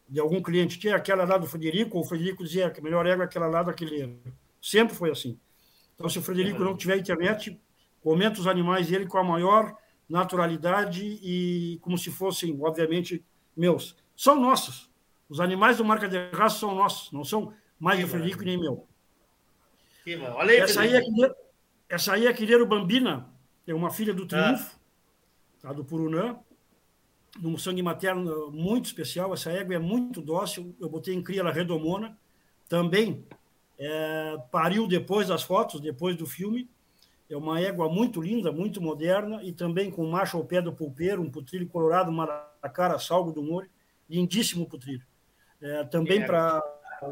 De 0.09 0.19
algum 0.19 0.43
cliente. 0.43 0.81
Tinha 0.81 0.97
aquela 0.97 1.23
lá 1.23 1.39
do 1.39 1.47
Frederico, 1.47 1.97
ou 1.97 2.03
o 2.03 2.07
Frederico 2.07 2.43
dizia 2.43 2.69
que 2.71 2.81
a 2.81 2.83
melhor 2.83 3.07
égua 3.07 3.23
é 3.23 3.27
aquela 3.27 3.47
lá 3.47 3.63
daquele. 3.63 4.19
Sempre 4.61 4.97
foi 4.97 5.13
assim. 5.13 5.39
Então, 5.95 6.09
se 6.09 6.19
o 6.19 6.23
Frederico 6.23 6.59
não 6.59 6.77
tiver 6.77 6.97
internet, 6.97 7.57
comenta 8.01 8.41
os 8.41 8.49
animais 8.49 8.89
dele 8.89 9.07
com 9.07 9.19
a 9.19 9.25
maior 9.25 9.77
naturalidade 10.09 11.05
e 11.23 11.79
como 11.81 11.97
se 11.97 12.11
fossem, 12.11 12.59
obviamente, 12.61 13.25
meus. 13.57 13.97
São 14.17 14.41
nossos. 14.41 14.91
Os 15.29 15.39
animais 15.39 15.77
do 15.77 15.85
Marca 15.85 16.09
de 16.09 16.19
Raça 16.31 16.59
são 16.59 16.75
nossos, 16.75 17.13
não 17.13 17.23
são 17.23 17.53
mais 17.79 18.01
do 18.01 18.09
Frederico 18.09 18.43
nem 18.43 18.59
meu. 18.59 18.89
Olha 20.35 20.53
aí, 20.53 20.59
essa, 20.59 20.83
aí 20.83 20.95
é, 20.95 21.03
essa 21.89 22.13
aí 22.13 22.27
é 22.27 22.29
a 22.29 22.35
Quileiro 22.35 22.65
Bambina, 22.65 23.29
é 23.67 23.75
uma 23.75 23.91
filha 23.91 24.15
do 24.15 24.27
Triunfo, 24.27 24.77
ah. 24.77 25.69
tá, 25.69 25.73
do 25.73 25.85
Purunã, 25.85 26.39
num 27.41 27.59
sangue 27.59 27.83
materno 27.83 28.51
muito 28.51 28.87
especial. 28.87 29.35
Essa 29.35 29.51
égua 29.51 29.75
é 29.75 29.79
muito 29.79 30.21
dócil. 30.23 30.75
Eu 30.81 30.89
botei 30.89 31.15
em 31.15 31.23
cria 31.23 31.41
ela 31.41 31.53
redomona. 31.53 32.17
Também 32.69 33.25
é, 33.79 34.37
pariu 34.51 34.87
depois 34.87 35.29
das 35.29 35.43
fotos, 35.43 35.81
depois 35.81 36.17
do 36.17 36.27
filme. 36.27 36.71
É 37.29 37.37
uma 37.37 37.61
égua 37.61 37.89
muito 37.89 38.23
linda, 38.23 38.53
muito 38.53 38.81
moderna 38.81 39.43
e 39.43 39.53
também 39.53 39.91
com 39.91 40.07
macho 40.07 40.37
ao 40.37 40.45
pé 40.45 40.63
do 40.63 40.73
pulpeiro, 40.73 41.21
um 41.21 41.31
putrilho 41.31 41.67
colorado, 41.67 42.13
maracara, 42.13 42.99
salgo 43.01 43.33
do 43.33 43.43
molho, 43.43 43.69
lindíssimo 44.09 44.67
putrilho. 44.67 45.05
É, 45.61 45.83
também 45.85 46.23
é. 46.23 46.27
para, 46.27 46.63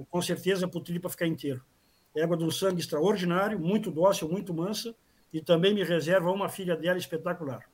com 0.09 0.23
certeza, 0.23 0.69
putrilho 0.69 1.01
para 1.01 1.11
ficar 1.11 1.27
inteiro. 1.27 1.65
Égua 2.15 2.37
de 2.37 2.45
um 2.45 2.51
sangue 2.51 2.81
extraordinário, 2.81 3.59
muito 3.59 3.91
dócil, 3.91 4.29
muito 4.29 4.55
mansa 4.55 4.95
e 5.33 5.41
também 5.41 5.75
me 5.75 5.83
reserva 5.83 6.31
uma 6.31 6.49
filha 6.49 6.77
dela 6.77 6.97
espetacular. 6.97 7.69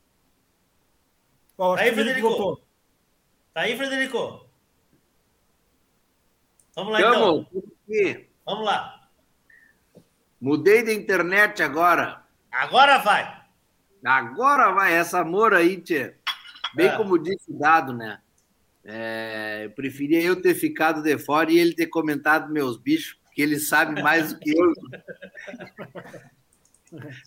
Ó, 1.59 1.77
tá 1.77 1.83
aí, 1.83 1.93
Frederico. 1.93 2.29
Voltou. 2.29 2.63
Tá 3.53 3.61
aí, 3.61 3.77
Frederico? 3.77 4.49
Vamos 6.75 6.93
lá, 6.93 7.01
então. 7.01 7.47
Vamos 8.47 8.65
lá. 8.65 9.09
Mudei 10.41 10.83
de 10.83 10.95
internet 10.95 11.63
agora. 11.63 12.25
Agora 12.51 12.97
vai. 12.99 13.45
Agora 14.03 14.73
vai. 14.73 14.95
Essa 14.95 15.21
amor 15.21 15.53
aí, 15.53 15.79
tchê. 15.83 16.15
Bem 16.75 16.87
é. 16.87 16.97
como 16.97 17.19
disse 17.19 17.51
o 17.51 17.59
Dado, 17.59 17.93
né? 17.93 18.21
É, 18.83 19.67
eu 19.67 19.71
preferia 19.73 20.23
eu 20.23 20.41
ter 20.41 20.55
ficado 20.55 21.03
de 21.03 21.19
fora 21.19 21.53
e 21.53 21.59
ele 21.59 21.75
ter 21.75 21.89
comentado 21.89 22.51
meus 22.51 22.79
bichos, 22.79 23.20
porque 23.41 23.43
ele 23.43 23.59
sabe 23.59 24.03
mais 24.03 24.33
do 24.33 24.39
que 24.39 24.51
eu. 24.51 24.73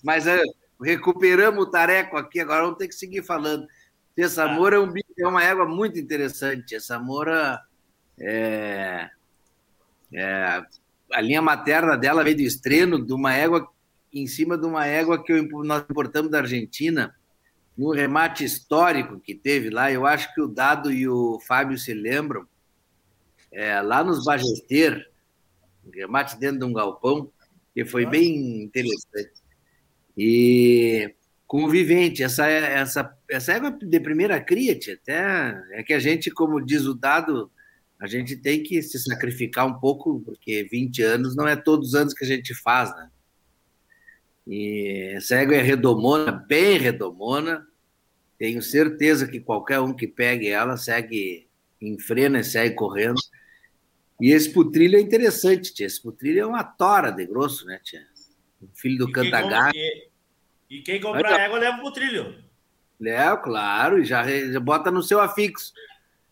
Mas 0.04 0.28
é, 0.28 0.42
recuperamos 0.82 1.64
o 1.64 1.70
tareco 1.70 2.18
aqui, 2.18 2.40
agora 2.40 2.64
vamos 2.64 2.78
ter 2.78 2.88
que 2.88 2.96
seguir 2.96 3.24
falando. 3.24 3.68
Essa 4.16 4.48
Moura 4.48 4.76
é, 4.76 4.80
um 4.80 4.94
é 5.18 5.28
uma 5.28 5.44
égua 5.44 5.66
muito 5.66 5.98
interessante. 5.98 6.76
Essa 6.76 7.00
Moura 7.00 7.60
é, 8.20 9.10
é, 10.14 10.64
a 11.12 11.22
linha 11.22 11.42
materna 11.42 11.98
dela 11.98 12.24
veio 12.24 12.38
do 12.38 12.44
estreno 12.44 13.04
de 13.04 13.14
uma 13.14 13.34
égua 13.34 13.68
em 14.14 14.28
cima 14.28 14.56
de 14.56 14.66
uma 14.66 14.86
égua 14.86 15.24
que 15.24 15.42
nós 15.42 15.84
importamos 15.90 16.30
da 16.30 16.40
Argentina, 16.40 17.16
no 17.76 17.92
remate 17.92 18.44
histórico 18.44 19.20
que 19.20 19.34
teve 19.34 19.72
lá. 19.72 19.92
Eu 19.92 20.06
acho 20.06 20.32
que 20.36 20.42
o 20.42 20.48
Dado 20.48 20.92
e 20.92 21.08
o 21.08 21.40
Fábio 21.40 21.76
se 21.80 21.96
lembram, 21.96 22.48
é, 23.52 23.82
lá 23.82 24.04
nos 24.04 24.24
Bagester, 24.24 25.12
remate 25.92 26.38
dentro 26.40 26.60
de 26.60 26.66
um 26.66 26.74
galpão, 26.74 27.32
que 27.74 27.86
foi 27.86 28.06
bem 28.06 28.64
interessante. 28.64 29.42
E 30.18 31.14
convivente, 31.48 32.24
essa, 32.24 32.48
essa, 32.48 33.18
essa 33.30 33.54
égua 33.54 33.72
de 33.72 34.00
primeira 34.00 34.40
cria, 34.40 34.74
até 34.74 35.62
é 35.72 35.84
que 35.84 35.94
a 35.94 36.00
gente, 36.00 36.32
como 36.32 36.64
diz 36.64 36.86
o 36.86 36.94
Dado, 36.94 37.52
a 38.00 38.08
gente 38.08 38.36
tem 38.36 38.62
que 38.62 38.82
se 38.82 39.00
sacrificar 39.00 39.66
um 39.66 39.80
pouco, 39.80 40.20
porque 40.22 40.68
20 40.70 41.02
anos 41.04 41.36
não 41.36 41.48
é 41.48 41.56
todos 41.56 41.90
os 41.90 41.96
anos 41.96 42.14
que 42.14 42.24
a 42.24 42.28
gente 42.28 42.54
faz, 42.54 42.94
né? 42.96 43.10
E 44.46 45.14
essa 45.16 45.36
égua 45.36 45.56
é 45.56 45.62
redomona, 45.62 46.32
bem 46.32 46.78
redomona. 46.78 47.66
Tenho 48.38 48.62
certeza 48.62 49.28
que 49.28 49.40
qualquer 49.40 49.80
um 49.80 49.94
que 49.94 50.06
pegue 50.08 50.50
ela 50.50 50.76
segue, 50.76 51.48
enfrena 51.82 52.40
e 52.40 52.44
segue 52.44 52.76
correndo. 52.76 53.22
E 54.24 54.32
esse 54.32 54.54
putrilho 54.54 54.96
é 54.98 55.02
interessante, 55.02 55.74
tia. 55.74 55.86
Esse 55.86 56.02
putrilho 56.02 56.40
é 56.40 56.46
uma 56.46 56.64
tora 56.64 57.12
de 57.12 57.26
grosso, 57.26 57.66
né, 57.66 57.78
tia? 57.84 58.08
filho 58.74 59.00
do 59.00 59.12
compra- 59.12 59.70
E, 59.76 60.08
e 60.70 60.82
quem 60.82 61.02
comprar 61.02 61.42
égua 61.42 61.60
leva 61.60 61.80
pro 61.80 61.92
trilho. 61.92 62.42
É, 63.06 63.36
claro, 63.36 64.00
e 64.00 64.06
já, 64.06 64.26
já 64.26 64.62
bota 64.62 64.90
no 64.90 65.04
seu 65.04 65.20
afixo. 65.20 65.74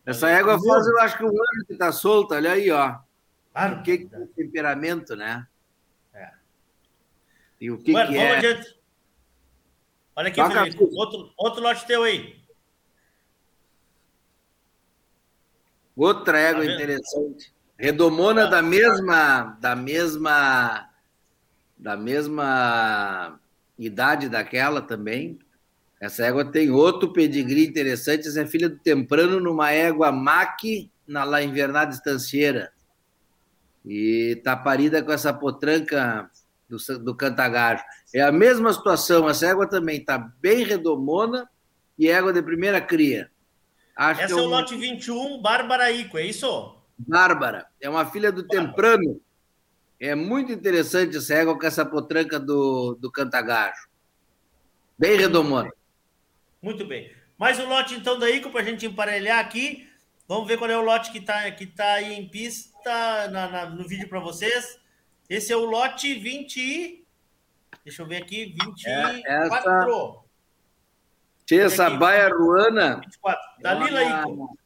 Essa 0.06 0.30
égua 0.30 0.58
faz, 0.58 0.86
eu 0.86 0.98
acho 1.00 1.18
que 1.18 1.24
um 1.24 1.28
ano 1.28 1.66
que 1.66 1.74
tá 1.74 1.92
solta, 1.92 2.36
olha 2.36 2.52
aí, 2.52 2.70
ó. 2.70 2.98
Claro. 3.52 3.80
O 3.80 3.82
que, 3.82 3.98
que 3.98 4.14
é 4.14 4.18
o 4.20 4.26
temperamento, 4.26 5.14
né? 5.14 5.46
É. 6.14 6.30
E 7.60 7.70
o 7.70 7.76
que, 7.76 7.92
Bueno, 7.92 8.08
que 8.08 8.16
é? 8.16 8.36
adiante. 8.38 8.74
Olha 10.16 10.28
aqui, 10.28 10.42
Toca 10.42 10.64
Felipe. 10.64 10.88
Outro, 10.94 11.30
outro 11.36 11.60
lote 11.60 11.86
teu 11.86 12.04
aí. 12.04 12.40
Outra 15.94 16.38
égua 16.38 16.64
Tá 16.64 16.72
interessante. 16.72 17.52
Redomona 17.82 18.46
da 18.46 18.62
mesma, 18.62 19.58
da 19.60 19.74
mesma, 19.74 20.88
da 21.76 21.96
mesma 21.96 23.40
idade 23.76 24.28
daquela 24.28 24.80
também. 24.80 25.36
Essa 26.00 26.24
égua 26.26 26.44
tem 26.44 26.70
outro 26.70 27.12
pedigree 27.12 27.66
interessante. 27.66 28.28
Essa 28.28 28.42
é 28.42 28.46
filha 28.46 28.68
do 28.68 28.78
Temprano 28.78 29.40
numa 29.40 29.72
égua 29.72 30.12
maque 30.12 30.92
na 31.04 31.24
La 31.24 31.42
Invernada 31.42 31.92
Estancieira. 31.92 32.72
E 33.84 34.40
tá 34.44 34.56
parida 34.56 35.02
com 35.02 35.10
essa 35.10 35.32
potranca 35.34 36.30
do, 36.68 36.76
do 37.00 37.16
Cantagajo. 37.16 37.82
É 38.14 38.20
a 38.20 38.30
mesma 38.30 38.72
situação. 38.72 39.28
Essa 39.28 39.48
égua 39.48 39.68
também 39.68 40.04
tá 40.04 40.18
bem 40.40 40.62
redomona 40.62 41.50
e 41.98 42.06
é 42.08 42.12
égua 42.12 42.32
de 42.32 42.42
primeira 42.42 42.80
cria. 42.80 43.28
Acho 43.96 44.20
Essa 44.20 44.34
que 44.36 44.40
é 44.40 44.42
o 44.44 44.46
um- 44.46 44.50
lote 44.50 44.76
21, 44.76 45.42
Bárbara 45.42 45.90
Ico, 45.90 46.16
é 46.16 46.24
isso? 46.24 46.80
Bárbara, 47.06 47.66
é 47.80 47.88
uma 47.88 48.06
filha 48.06 48.30
do 48.32 48.42
Temprano. 48.46 49.20
É 50.00 50.14
muito 50.14 50.50
interessante 50.52 51.16
essa 51.16 51.34
égua 51.34 51.58
com 51.58 51.66
essa 51.66 51.84
potranca 51.86 52.38
do, 52.38 52.94
do 53.00 53.10
Cantagajo. 53.10 53.88
Bem 54.98 55.16
redomona. 55.16 55.70
Muito 56.60 56.84
bem. 56.86 57.12
Mais 57.38 57.58
um 57.58 57.66
lote, 57.68 57.94
então, 57.94 58.18
da 58.18 58.28
Ico, 58.30 58.50
para 58.50 58.60
a 58.60 58.64
gente 58.64 58.86
emparelhar 58.86 59.38
aqui. 59.38 59.88
Vamos 60.28 60.46
ver 60.46 60.58
qual 60.58 60.70
é 60.70 60.76
o 60.76 60.82
lote 60.82 61.10
que 61.12 61.18
está 61.18 61.50
que 61.50 61.66
tá 61.66 61.94
aí 61.94 62.14
em 62.14 62.28
pista 62.28 63.28
na- 63.28 63.48
na- 63.48 63.66
no 63.70 63.86
vídeo 63.86 64.08
para 64.08 64.20
vocês. 64.20 64.78
Esse 65.28 65.52
é 65.52 65.56
o 65.56 65.64
lote 65.64 66.14
20 66.14 66.56
e... 66.58 67.04
Deixa 67.84 68.02
eu 68.02 68.06
ver 68.06 68.22
aqui, 68.22 68.46
24. 68.46 68.90
É, 69.26 69.46
essa- 69.46 70.22
Tia, 71.44 71.64
essa 71.64 71.90
baia 71.90 72.28
ruana 72.28 73.00
24. 73.04 73.42
Da 73.60 73.74
Lila 73.74 74.02
Ico. 74.04 74.58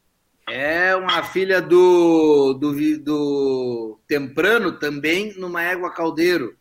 É 0.48 0.94
uma 0.96 1.22
filha 1.24 1.60
do, 1.60 2.54
do, 2.54 2.72
do 3.02 4.00
Temprano 4.06 4.78
também, 4.78 5.36
numa 5.38 5.62
égua 5.62 5.92
caldeiro. 5.92 6.56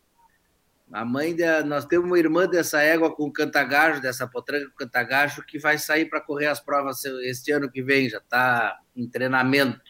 A 0.92 1.04
mãe 1.04 1.34
da, 1.34 1.64
nós 1.64 1.84
temos 1.84 2.06
uma 2.06 2.18
irmã 2.18 2.46
dessa 2.46 2.80
égua 2.80 3.14
com 3.14 3.30
cantagajo, 3.30 4.00
dessa 4.00 4.26
potranca 4.26 4.66
com 4.70 4.76
cantagajo, 4.76 5.42
que 5.44 5.58
vai 5.58 5.78
sair 5.78 6.06
para 6.06 6.20
correr 6.20 6.46
as 6.46 6.60
provas 6.60 7.04
este 7.04 7.50
ano 7.52 7.70
que 7.70 7.82
vem, 7.82 8.08
já 8.08 8.18
está 8.18 8.78
em 8.94 9.08
treinamento. 9.08 9.80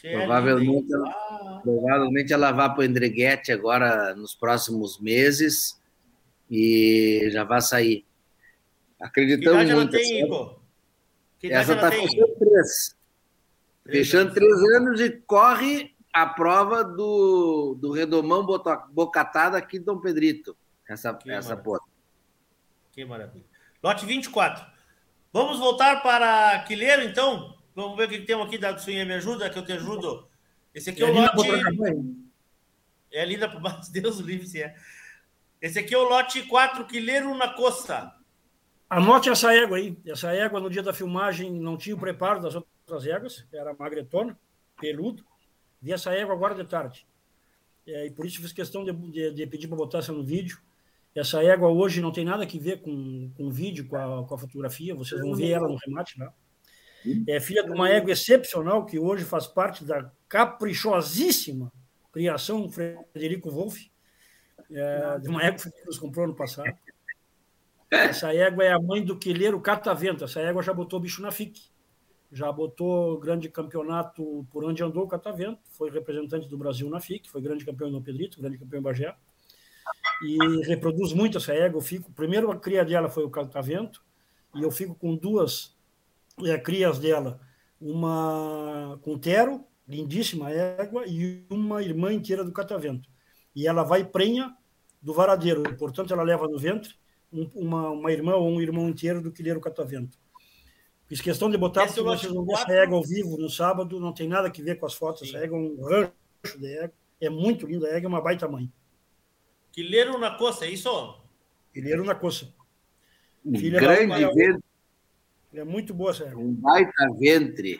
Provavelmente 0.00 0.92
ela, 0.92 1.60
provavelmente 1.62 2.32
ela 2.32 2.50
vai 2.52 2.68
para 2.70 2.80
o 2.80 2.84
Endreguete 2.84 3.52
agora 3.52 4.14
nos 4.14 4.34
próximos 4.34 5.00
meses 5.00 5.80
e 6.50 7.28
já 7.30 7.44
vai 7.44 7.60
sair. 7.60 8.04
Que 8.98 9.04
Acreditamos 9.04 9.62
idade 9.62 9.70
ela 9.70 9.80
muito. 9.80 9.92
tem, 9.92 10.02
essa- 10.18 10.26
Ico? 10.26 10.62
Que 11.38 11.46
idade 11.46 11.62
essa 11.62 11.72
ela 11.72 11.88
está 11.88 11.90
tem? 11.90 12.34
três. 12.36 12.96
Fechando 13.84 14.32
três 14.32 14.62
anos 14.76 15.00
e 15.00 15.10
corre 15.10 15.94
a 16.12 16.26
prova 16.26 16.84
do, 16.84 17.76
do 17.80 17.92
Redomão 17.92 18.46
Bocatada 18.90 19.58
aqui 19.58 19.78
de 19.78 19.84
Dom 19.84 19.98
Pedrito. 19.98 20.56
Essa, 20.88 21.08
essa 21.08 21.26
maravilha. 21.26 21.56
porra. 21.56 21.80
Que 22.92 23.04
maravilha. 23.04 23.44
Lote 23.82 24.04
24. 24.06 24.64
Vamos 25.32 25.58
voltar 25.58 26.02
para 26.02 26.62
Quileiro, 26.64 27.02
então? 27.02 27.56
Vamos 27.74 27.96
ver 27.96 28.04
o 28.04 28.08
que 28.08 28.20
temos 28.20 28.46
aqui 28.46 28.58
da 28.58 28.76
Sunha 28.76 29.04
Me 29.04 29.14
Ajuda, 29.14 29.48
que 29.48 29.58
eu 29.58 29.64
te 29.64 29.72
ajudo. 29.72 30.28
Esse 30.74 30.90
aqui 30.90 31.02
é, 31.02 31.06
É 31.06 31.10
o 31.10 31.14
lote... 31.14 32.08
É 33.10 33.24
linda 33.24 33.48
para 33.48 33.60
baixo, 33.60 33.90
Deus 33.92 34.20
o 34.20 34.22
livre 34.22 34.46
se 34.46 34.62
é. 34.62 34.76
Esse 35.60 35.78
aqui 35.78 35.94
é 35.94 35.98
o 35.98 36.08
lote 36.08 36.42
4, 36.42 36.84
Quileiro 36.86 37.34
na 37.34 37.48
Costa. 37.48 38.14
Anote 38.88 39.30
essa 39.30 39.54
égua 39.54 39.78
aí. 39.78 39.96
Essa 40.06 40.32
égua, 40.32 40.60
no 40.60 40.68
dia 40.68 40.82
da 40.82 40.92
filmagem, 40.92 41.50
não 41.50 41.78
tinha 41.78 41.96
o 41.96 41.98
preparo 41.98 42.42
das 42.42 42.54
outras 42.54 42.71
éguas, 43.06 43.46
era 43.52 43.74
magretona, 43.74 44.38
peludo. 44.80 45.24
Vi 45.80 45.92
essa 45.92 46.12
égua 46.14 46.34
agora 46.34 46.54
de 46.54 46.64
tarde. 46.64 47.06
É, 47.86 48.06
e 48.06 48.10
por 48.10 48.24
isso 48.24 48.40
fiz 48.40 48.52
questão 48.52 48.84
de, 48.84 48.92
de- 48.92 49.32
de 49.32 49.46
pedir 49.46 49.66
para 49.68 49.76
botar 49.76 49.98
essa 49.98 50.12
no 50.12 50.22
vídeo. 50.22 50.58
Essa 51.14 51.42
égua 51.42 51.68
hoje 51.68 52.00
não 52.00 52.12
tem 52.12 52.24
nada 52.24 52.46
que 52.46 52.58
ver 52.58 52.80
com, 52.80 53.30
com 53.36 53.48
o 53.48 53.50
vídeo, 53.50 53.86
com 53.88 53.96
a, 53.96 54.24
com 54.26 54.34
a 54.34 54.38
fotografia. 54.38 54.94
Vocês 54.94 55.20
vão 55.20 55.34
ver 55.34 55.50
ela 55.50 55.68
no 55.68 55.76
remate 55.84 56.18
lá. 56.18 56.32
É 57.26 57.40
filha 57.40 57.64
de 57.64 57.70
uma 57.70 57.88
égua 57.88 58.12
excepcional 58.12 58.86
que 58.86 58.98
hoje 58.98 59.24
faz 59.24 59.46
parte 59.46 59.84
da 59.84 60.10
caprichosíssima 60.28 61.72
criação 62.12 62.68
Frederico 62.70 63.50
Wolff, 63.50 63.90
é, 64.70 65.18
de 65.18 65.28
uma 65.28 65.42
égua 65.42 65.58
que 65.58 65.84
nos 65.84 65.98
comprou 65.98 66.26
no 66.28 66.34
passado. 66.36 66.72
Essa 67.90 68.32
égua 68.32 68.64
é 68.64 68.72
a 68.72 68.80
mãe 68.80 69.04
do 69.04 69.18
quileiro 69.18 69.60
Catavento. 69.60 70.24
Essa 70.24 70.40
égua 70.40 70.62
já 70.62 70.72
botou 70.72 71.00
bicho 71.00 71.20
na 71.20 71.30
FIC. 71.32 71.60
Já 72.32 72.50
botou 72.50 73.18
grande 73.20 73.48
campeonato 73.50 74.46
por 74.50 74.64
onde 74.64 74.82
andou 74.82 75.04
o 75.04 75.08
Catavento. 75.08 75.60
Foi 75.70 75.90
representante 75.90 76.48
do 76.48 76.56
Brasil 76.56 76.88
na 76.88 76.98
FIC. 76.98 77.30
Foi 77.30 77.42
grande 77.42 77.64
campeão 77.64 77.88
em 77.88 77.92
Dom 77.92 78.02
Pedrito, 78.02 78.40
grande 78.40 78.56
campeão 78.58 78.80
em 78.80 78.82
Bagé. 78.82 79.14
E 80.22 80.62
reproduz 80.66 81.12
muito 81.12 81.36
essa 81.38 81.52
égua. 81.52 81.78
Eu 81.78 81.82
fico, 81.82 82.10
primeiro 82.12 82.50
a 82.50 82.56
cria 82.56 82.84
dela 82.84 83.10
foi 83.10 83.24
o 83.24 83.30
Catavento. 83.30 84.02
E 84.54 84.62
eu 84.62 84.70
fico 84.70 84.94
com 84.94 85.14
duas 85.14 85.76
é, 86.44 86.56
crias 86.58 86.98
dela. 86.98 87.38
Uma 87.80 88.98
com 89.02 89.18
Tero, 89.18 89.64
lindíssima 89.86 90.50
égua, 90.50 91.04
e 91.06 91.44
uma 91.50 91.82
irmã 91.82 92.12
inteira 92.12 92.42
do 92.44 92.52
Catavento. 92.52 93.08
E 93.54 93.66
ela 93.66 93.82
vai 93.82 94.04
prenha 94.04 94.56
do 95.02 95.12
varadeiro. 95.12 95.62
Portanto, 95.76 96.14
ela 96.14 96.22
leva 96.22 96.46
no 96.48 96.58
ventre 96.58 96.94
um- 97.32 97.50
uma, 97.54 97.90
uma 97.90 98.12
irmã 98.12 98.36
ou 98.36 98.48
um 98.48 98.60
irmão 98.60 98.88
inteiro 98.88 99.20
do 99.20 99.32
quileiro 99.32 99.60
catavento. 99.60 100.16
Fiz 101.12 101.20
questão 101.20 101.50
de 101.50 101.58
botar, 101.58 101.84
Esse 101.84 101.96
porque 101.96 102.08
vocês 102.08 102.32
vão 102.32 102.42
ver 102.42 102.54
essa 102.54 102.72
égua 102.72 102.96
ao 102.96 103.04
vivo 103.04 103.36
no 103.36 103.50
sábado, 103.50 104.00
não 104.00 104.14
tem 104.14 104.26
nada 104.26 104.48
a 104.48 104.50
ver 104.50 104.76
com 104.76 104.86
as 104.86 104.94
fotos. 104.94 105.28
Essa 105.28 105.44
égua 105.44 105.58
é 105.58 105.60
um 105.60 105.84
rancho 105.84 106.58
de 106.58 106.74
égua. 106.74 106.94
É 107.20 107.28
muito 107.28 107.66
linda 107.66 107.86
a 107.86 107.90
égua, 107.90 108.06
é 108.06 108.08
uma 108.08 108.22
baita 108.22 108.48
mãe. 108.48 108.72
Quileiro 109.72 110.16
na 110.16 110.30
Costa, 110.30 110.64
é 110.64 110.70
isso? 110.70 111.20
Quileiro 111.70 112.02
na 112.02 112.14
coça. 112.14 112.48
Um 113.44 113.58
Filha 113.58 113.78
grande 113.78 114.24
ventre, 114.24 114.64
É 115.52 115.64
muito 115.64 115.92
boa 115.92 116.12
essa 116.12 116.24
égua. 116.24 116.42
um 116.42 116.54
baita 116.54 117.06
ventre. 117.18 117.78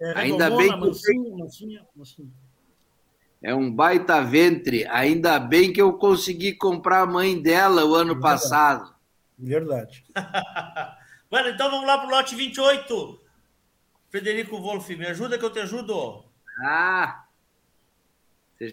É 0.00 0.18
Ainda 0.20 0.48
bem 0.48 0.68
que 0.68 0.74
eu 0.74 0.78
mansinha, 0.78 1.36
mansinha, 1.36 1.86
mansinha. 1.96 2.30
É 3.42 3.52
um 3.52 3.74
baita 3.74 4.22
ventre. 4.22 4.86
Ainda 4.86 5.36
bem 5.40 5.72
que 5.72 5.82
eu 5.82 5.94
consegui 5.94 6.52
comprar 6.52 7.00
a 7.00 7.06
mãe 7.06 7.42
dela 7.42 7.84
o 7.84 7.92
ano 7.96 8.20
passado. 8.20 8.94
Verdade. 9.36 10.04
Mano, 11.32 11.48
então 11.48 11.70
vamos 11.70 11.86
lá 11.86 11.96
pro 11.96 12.10
lote 12.10 12.34
28. 12.34 13.18
Frederico 14.10 14.60
Wolff, 14.60 14.94
me 14.94 15.06
ajuda 15.06 15.38
que 15.38 15.44
eu 15.46 15.50
te 15.50 15.60
ajudo. 15.60 16.22
Ah! 16.62 17.24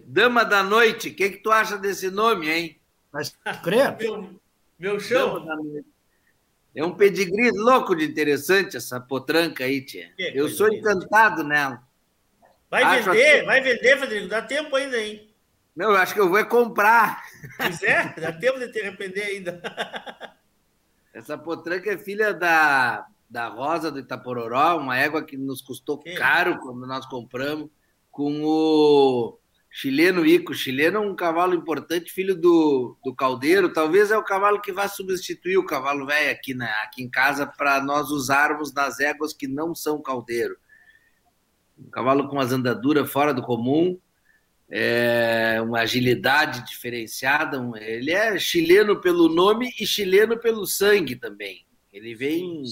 Dama 0.05 0.43
da 0.43 0.61
Noite, 0.61 1.07
o 1.07 1.15
que, 1.15 1.29
que 1.29 1.37
tu 1.37 1.49
acha 1.51 1.77
desse 1.77 2.11
nome, 2.11 2.49
hein? 2.49 2.79
Mas 3.13 3.33
credo. 3.63 3.97
Meu, 3.97 4.41
meu 4.77 4.99
chão. 4.99 5.35
Dama 5.35 5.45
da 5.45 5.55
Noite. 5.55 5.87
É 6.75 6.83
um 6.83 6.93
pedigree 6.93 7.49
louco 7.51 7.95
de 7.95 8.03
interessante 8.03 8.75
essa 8.75 8.99
potranca 8.99 9.63
aí, 9.63 9.81
tia. 9.81 10.11
Que 10.17 10.33
Eu 10.35 10.49
sou 10.49 10.67
linda. 10.67 10.91
encantado 10.91 11.45
nela. 11.45 11.81
Vai 12.69 12.83
Acho 12.83 13.11
vender, 13.11 13.37
assim- 13.37 13.45
vai 13.45 13.61
vender, 13.61 13.97
Frederico. 13.97 14.27
Dá 14.27 14.41
tempo 14.41 14.75
ainda, 14.75 14.97
hein? 15.01 15.33
Não, 15.73 15.91
eu 15.91 15.95
acho 15.97 16.13
que 16.13 16.19
eu 16.19 16.27
vou 16.27 16.37
é 16.37 16.43
comprar. 16.43 17.23
Pois 17.55 17.81
é, 17.81 18.13
dá 18.19 18.33
tempo 18.33 18.59
de 18.59 18.69
te 18.69 18.81
arrepender 18.81 19.23
ainda. 19.23 19.61
Essa 21.19 21.37
potranca 21.37 21.91
é 21.91 21.97
filha 21.97 22.33
da, 22.33 23.05
da 23.29 23.49
Rosa 23.49 23.91
do 23.91 23.99
Itapororó, 23.99 24.77
uma 24.77 24.97
égua 24.97 25.21
que 25.21 25.35
nos 25.35 25.61
custou 25.61 26.01
caro 26.17 26.57
quando 26.59 26.87
nós 26.87 27.05
compramos, 27.07 27.69
com 28.09 28.41
o 28.41 29.37
chileno 29.69 30.25
Ico. 30.25 30.53
Chileno 30.53 30.99
é 30.99 31.01
um 31.01 31.13
cavalo 31.13 31.53
importante, 31.53 32.13
filho 32.13 32.37
do, 32.37 32.97
do 33.03 33.13
Caldeiro. 33.13 33.73
Talvez 33.73 34.11
é 34.11 34.17
o 34.17 34.23
cavalo 34.23 34.61
que 34.61 34.71
vai 34.71 34.87
substituir 34.87 35.57
o 35.57 35.65
cavalo 35.65 36.05
velho 36.05 36.31
aqui, 36.31 36.53
na, 36.53 36.71
aqui 36.83 37.03
em 37.03 37.09
casa 37.09 37.45
para 37.45 37.83
nós 37.83 38.11
usarmos 38.11 38.73
nas 38.73 39.01
éguas 39.01 39.33
que 39.33 39.45
não 39.45 39.75
são 39.75 40.01
Caldeiro. 40.01 40.55
Um 41.77 41.89
cavalo 41.89 42.29
com 42.29 42.39
as 42.39 42.53
andaduras 42.53 43.11
fora 43.11 43.33
do 43.33 43.41
comum, 43.41 43.99
é, 44.69 45.59
uma 45.61 45.79
agilidade 45.79 46.65
diferenciada. 46.65 47.59
ele 47.79 48.11
é 48.11 48.37
chileno 48.37 49.01
pelo 49.01 49.27
nome 49.27 49.73
e 49.79 49.85
chileno 49.85 50.37
pelo 50.37 50.65
sangue 50.67 51.15
também. 51.15 51.65
Ele 51.91 52.13
vem 52.13 52.63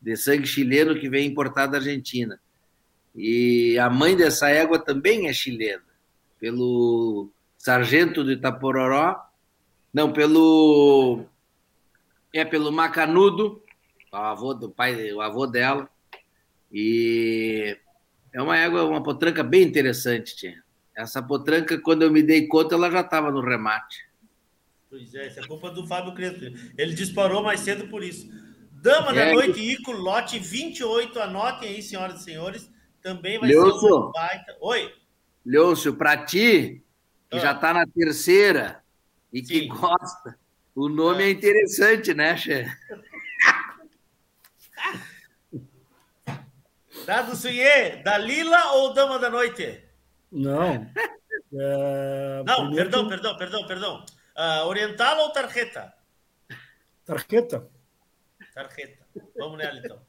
de 0.00 0.16
sangue 0.16 0.46
chileno 0.46 0.98
que 0.98 1.08
vem 1.08 1.26
importado 1.26 1.72
da 1.72 1.78
Argentina. 1.78 2.40
E 3.14 3.78
a 3.78 3.88
mãe 3.88 4.16
dessa 4.16 4.48
égua 4.48 4.78
também 4.78 5.28
é 5.28 5.32
chilena, 5.32 5.84
pelo 6.40 7.30
sargento 7.56 8.24
do 8.24 8.32
Itapororó 8.32 9.16
Não, 9.92 10.12
pelo. 10.12 11.24
É 12.34 12.44
pelo 12.44 12.72
Macanudo, 12.72 13.62
o 14.12 14.16
avô 14.16 14.52
do 14.52 14.68
pai, 14.68 15.12
o 15.12 15.20
avô 15.20 15.46
dela. 15.46 15.88
E 16.72 17.78
é 18.32 18.42
uma 18.42 18.58
égua, 18.58 18.84
uma 18.84 19.00
potranca 19.00 19.44
bem 19.44 19.62
interessante, 19.62 20.34
tia. 20.34 20.63
Essa 20.96 21.22
potranca, 21.22 21.78
quando 21.80 22.02
eu 22.02 22.10
me 22.10 22.22
dei 22.22 22.46
conta, 22.46 22.74
ela 22.74 22.90
já 22.90 23.00
estava 23.00 23.30
no 23.30 23.40
remate. 23.40 24.04
Pois 24.88 25.12
é, 25.14 25.26
isso 25.26 25.40
é 25.40 25.46
culpa 25.46 25.70
do 25.70 25.86
Fábio 25.86 26.14
Crespo. 26.14 26.44
Ele 26.78 26.94
disparou 26.94 27.42
mais 27.42 27.60
cedo 27.60 27.88
por 27.88 28.02
isso. 28.04 28.30
Dama 28.70 29.10
é, 29.10 29.14
da 29.14 29.32
noite, 29.32 29.60
Ico, 29.60 29.90
lote 29.90 30.38
28, 30.38 31.18
anotem 31.18 31.68
aí, 31.70 31.82
senhoras 31.82 32.20
e 32.20 32.24
senhores. 32.24 32.70
Também 33.02 33.38
vai 33.38 33.48
Leôncio, 33.48 33.80
ser 33.80 33.92
uma 33.92 34.12
baita. 34.12 34.56
Oi. 34.60 34.94
Leôncio, 35.44 35.94
para 35.94 36.24
ti, 36.24 36.82
que 37.28 37.36
ah. 37.36 37.40
já 37.40 37.52
está 37.52 37.74
na 37.74 37.86
terceira 37.86 38.84
e 39.32 39.44
Sim. 39.44 39.46
que 39.46 39.66
gosta, 39.66 40.38
o 40.74 40.88
nome 40.88 41.24
é, 41.24 41.26
é 41.26 41.30
interessante, 41.30 42.14
né, 42.14 42.36
Che? 42.36 42.64
Dado 47.04 47.36
Suiê, 47.36 48.02
Dalila 48.02 48.74
ou 48.74 48.94
Dama 48.94 49.18
da 49.18 49.28
Noite? 49.28 49.82
Não. 50.34 50.86
É, 51.56 52.42
Não, 52.44 52.74
perdão, 52.74 53.08
perdão, 53.08 53.36
perdão, 53.36 53.66
perdão. 53.66 54.04
Uh, 54.36 54.66
oriental 54.66 55.20
ou 55.20 55.30
tarjeta? 55.30 55.94
Tarjeta. 57.04 57.68
Tarjeta. 58.52 59.06
Vamos 59.36 59.58
nela 59.58 59.78
então. 59.78 60.00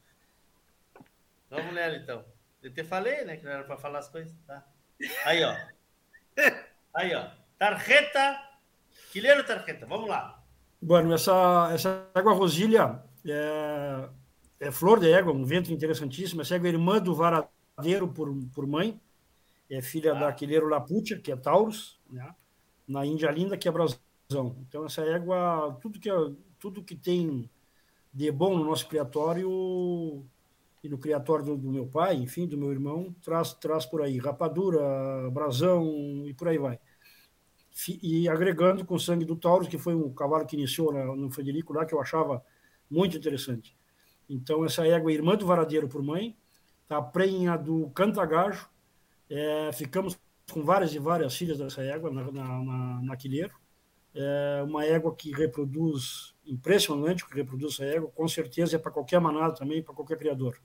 Vamos 1.47 1.71
nela 1.71 1.95
então. 1.97 2.25
Eu 2.63 2.73
te 2.73 2.83
falei, 2.83 3.23
né, 3.25 3.37
que 3.37 3.45
não 3.45 3.51
era 3.51 3.63
para 3.63 3.77
falar 3.77 3.99
as 3.99 4.09
coisas. 4.09 4.35
Tá? 4.47 4.65
Aí, 5.23 5.43
ó. 5.43 5.55
Aí, 6.95 7.13
ó. 7.13 7.27
Tarjeta. 7.59 8.41
Quileiro 9.11 9.45
tarjeta. 9.45 9.85
Vamos 9.85 10.09
lá. 10.09 10.43
Bueno, 10.81 11.13
essa, 11.13 11.69
essa 11.71 12.09
água 12.15 12.33
rosilha 12.33 13.03
é, 13.23 14.09
é 14.59 14.71
flor 14.71 14.99
de 14.99 15.11
égua, 15.11 15.31
um 15.31 15.45
vento 15.45 15.71
interessantíssimo. 15.71 16.41
Essa 16.41 16.55
égua 16.55 16.69
é 16.69 16.71
irmã 16.71 16.99
do 16.99 17.13
varadeiro 17.13 18.07
por, 18.07 18.33
por 18.53 18.65
mãe. 18.65 18.99
É 19.69 19.81
filha 19.81 20.13
ah. 20.13 20.19
da 20.19 20.33
Quileiro 20.33 20.67
Laputia, 20.67 21.19
que 21.19 21.31
é 21.31 21.35
Taurus, 21.35 21.99
né? 22.09 22.33
na 22.87 23.05
Índia 23.05 23.31
Linda, 23.31 23.57
que 23.57 23.67
é 23.67 23.71
Brasão. 23.71 23.99
Então, 24.67 24.85
essa 24.85 25.01
égua, 25.01 25.77
tudo 25.81 25.99
que, 25.99 26.09
tudo 26.59 26.83
que 26.83 26.95
tem 26.95 27.49
de 28.13 28.31
bom 28.31 28.57
no 28.57 28.63
nosso 28.63 28.87
criatório 28.87 30.25
e 30.83 30.87
no 30.89 30.97
criatório 30.97 31.43
do, 31.43 31.57
do, 31.57 31.71
meu 31.71 31.87
pai, 31.87 32.15
enfim, 32.15 32.47
do 32.47 32.57
meu 32.57 32.71
irmão, 32.71 33.13
traz, 33.21 33.53
traz 33.53 33.85
por 33.85 34.01
aí 34.01 34.17
rapadura, 34.17 35.29
brasão 35.31 36.23
e 36.25 36.33
por 36.33 36.47
aí 36.47 36.57
vai. 36.57 36.79
E 38.01 38.29
agregando 38.29 38.85
com 38.85 38.95
o 38.95 38.99
sangue 38.99 39.25
do 39.25 39.35
Taurus, 39.35 39.67
que 39.67 39.77
foi 39.77 39.93
um 39.93 40.13
cavalo 40.13 40.45
que 40.45 40.55
iniciou 40.55 40.93
na, 40.93 41.05
no 41.15 41.29
Frederico 41.29 41.73
lá, 41.73 41.85
que 41.85 41.93
eu 41.93 41.99
achava 41.99 42.43
muito 42.89 43.17
interessante. 43.17 43.75
Então, 44.29 44.63
essa 44.63 44.87
égua 44.87 45.11
é 45.11 45.15
irmã 45.15 45.35
do 45.35 45.45
varadeiro 45.45 45.87
por 45.87 46.01
mãe, 46.01 46.37
tá 46.87 47.01
prenha 47.01 47.57
do 47.57 47.89
cantagajo, 47.89 48.69
é, 49.29 49.71
ficamos 49.73 50.17
com 50.51 50.63
várias 50.63 50.93
e 50.93 50.99
várias 50.99 51.35
filhas 51.35 51.57
dessa 51.57 51.81
égua 51.81 52.11
na, 52.11 52.31
na, 52.31 52.63
na, 52.63 53.01
na. 53.01 53.17
É 54.17 54.63
uma 54.63 54.85
égua 54.85 55.13
que 55.13 55.31
reproduz, 55.31 56.33
impressionante 56.45 57.25
que 57.25 57.35
reproduz 57.35 57.73
essa 57.73 57.85
égua, 57.85 58.09
com 58.11 58.27
certeza 58.27 58.75
é 58.77 58.79
para 58.79 58.91
qualquer 58.91 59.19
manada 59.19 59.53
também, 59.55 59.83
para 59.83 59.93
qualquer 59.93 60.17
criador. 60.17 60.57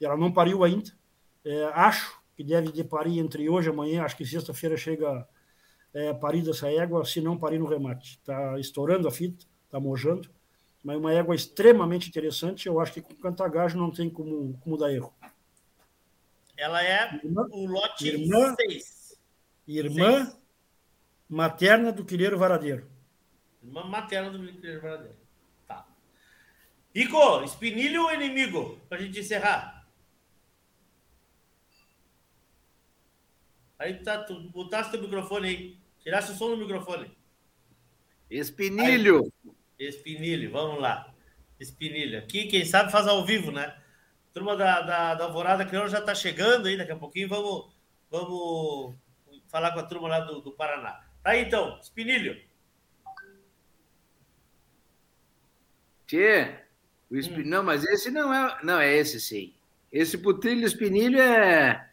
Ela 0.00 0.16
não 0.16 0.32
pariu 0.32 0.64
ainda. 0.64 0.90
É, 1.44 1.64
acho 1.74 2.18
que 2.34 2.42
deve 2.42 2.72
de 2.72 2.82
parir 2.82 3.18
entre 3.18 3.48
hoje 3.50 3.68
e 3.68 3.72
amanhã. 3.72 4.02
Acho 4.02 4.16
que 4.16 4.24
sexta-feira 4.24 4.76
chega 4.76 5.28
é, 5.92 6.14
parida 6.14 6.50
essa 6.50 6.70
égua, 6.70 7.04
se 7.04 7.20
não 7.20 7.36
parir 7.36 7.58
no 7.58 7.66
remate. 7.66 8.18
Está 8.18 8.58
estourando 8.58 9.06
a 9.06 9.10
fita, 9.10 9.44
está 9.66 9.78
mojando. 9.78 10.30
Mas 10.82 10.96
uma 10.96 11.12
égua 11.12 11.34
extremamente 11.34 12.08
interessante. 12.08 12.66
Eu 12.66 12.80
acho 12.80 12.94
que 12.94 13.02
com 13.02 13.14
cantagajo 13.16 13.76
não 13.76 13.90
tem 13.90 14.08
como, 14.08 14.58
como 14.60 14.78
dar 14.78 14.90
erro. 14.90 15.12
Ela 16.60 16.84
é 16.84 17.14
irmã, 17.24 17.46
o 17.52 17.64
lote 17.64 18.06
irmã, 18.06 18.54
6. 18.54 19.18
Irmã 19.66 20.26
seis. 20.26 20.38
materna 21.26 21.90
do 21.90 22.04
Quileiro 22.04 22.38
Varadeiro. 22.38 22.86
Irmã 23.62 23.82
materna 23.84 24.30
do 24.30 24.38
Quileiro 24.38 24.82
Varadeiro. 24.82 25.16
Tá. 25.66 25.88
Ico, 26.94 27.42
espinilho 27.44 28.02
ou 28.02 28.12
inimigo? 28.12 28.78
Para 28.90 28.98
a 28.98 29.00
gente 29.00 29.20
encerrar. 29.20 29.88
Aí 33.78 33.94
tá, 33.94 34.22
tu 34.22 34.38
botaste 34.50 34.94
o 34.98 35.00
microfone 35.00 35.48
aí. 35.48 35.78
Tiraste 36.02 36.32
o 36.32 36.34
som 36.34 36.50
do 36.50 36.58
microfone. 36.58 37.10
Espinilho. 38.30 39.32
Aí, 39.78 39.86
espinilho, 39.86 40.52
vamos 40.52 40.78
lá. 40.78 41.14
Espinilho. 41.58 42.18
Aqui, 42.18 42.48
quem 42.48 42.66
sabe, 42.66 42.92
faz 42.92 43.06
ao 43.08 43.24
vivo, 43.24 43.50
né? 43.50 43.79
Turma 44.32 44.56
da, 44.56 44.80
da, 44.80 45.14
da 45.14 45.24
Alvorada 45.24 45.64
Crioula 45.64 45.88
já 45.88 45.98
está 45.98 46.14
chegando 46.14 46.66
aí, 46.66 46.76
daqui 46.76 46.92
a 46.92 46.96
pouquinho 46.96 47.28
vamos, 47.28 47.72
vamos 48.10 48.94
falar 49.48 49.72
com 49.72 49.80
a 49.80 49.84
turma 49.84 50.08
lá 50.08 50.20
do, 50.20 50.40
do 50.40 50.52
Paraná. 50.52 51.00
Tá 51.22 51.30
aí 51.30 51.42
então, 51.42 51.78
Espinilho. 51.80 52.40
Tchê, 56.06 56.54
o 57.10 57.16
espin... 57.16 57.42
hum. 57.42 57.46
não, 57.46 57.62
mas 57.62 57.84
esse 57.84 58.10
não 58.10 58.32
é. 58.32 58.58
Não, 58.62 58.80
é 58.80 58.96
esse 58.96 59.20
sim. 59.20 59.54
Esse 59.92 60.18
putrilho 60.18 60.66
espinilho 60.66 61.20
é 61.20 61.88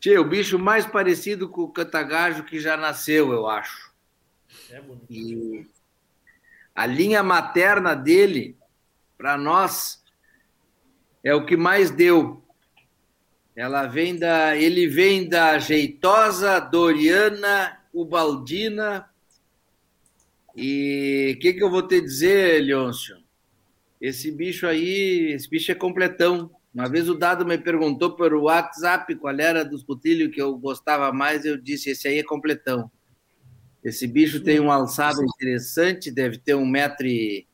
Tchê, 0.00 0.18
o 0.18 0.24
bicho 0.24 0.58
mais 0.58 0.86
parecido 0.86 1.48
com 1.48 1.60
o 1.62 1.70
cantagajo 1.70 2.42
que 2.44 2.58
já 2.58 2.74
nasceu, 2.74 3.32
eu 3.32 3.46
acho. 3.46 3.92
É 4.70 4.80
bonito. 4.80 5.06
E 5.10 5.68
a 6.74 6.86
linha 6.86 7.22
materna 7.22 7.94
dele, 7.94 8.56
para 9.18 9.36
nós, 9.36 9.99
é 11.22 11.34
o 11.34 11.44
que 11.44 11.56
mais 11.56 11.90
deu. 11.90 12.42
Ela 13.54 13.86
vem 13.86 14.16
da, 14.16 14.56
ele 14.56 14.86
vem 14.86 15.28
da 15.28 15.58
Jeitosa, 15.58 16.58
Doriana, 16.60 17.78
Ubaldina. 17.92 19.08
E 20.56 21.34
o 21.36 21.40
que, 21.40 21.52
que 21.52 21.62
eu 21.62 21.70
vou 21.70 21.86
te 21.86 22.00
dizer, 22.00 22.62
Leôncio? 22.62 23.16
Esse 24.00 24.30
bicho 24.30 24.66
aí, 24.66 25.32
esse 25.32 25.48
bicho 25.48 25.70
é 25.70 25.74
completão. 25.74 26.50
Uma 26.72 26.88
vez 26.88 27.08
o 27.08 27.14
Dado 27.14 27.44
me 27.44 27.58
perguntou 27.58 28.14
pelo 28.14 28.42
WhatsApp 28.44 29.14
qual 29.16 29.38
era 29.38 29.64
dos 29.64 29.82
putilhos 29.82 30.32
que 30.32 30.40
eu 30.40 30.56
gostava 30.56 31.12
mais, 31.12 31.44
eu 31.44 31.56
disse, 31.56 31.90
esse 31.90 32.08
aí 32.08 32.18
é 32.18 32.22
completão. 32.22 32.90
Esse 33.82 34.06
bicho 34.06 34.40
tem 34.40 34.60
um 34.60 34.70
alçado 34.70 35.22
interessante, 35.22 36.10
deve 36.10 36.38
ter 36.38 36.54
um 36.54 36.66
metro 36.66 37.06
e 37.06 37.46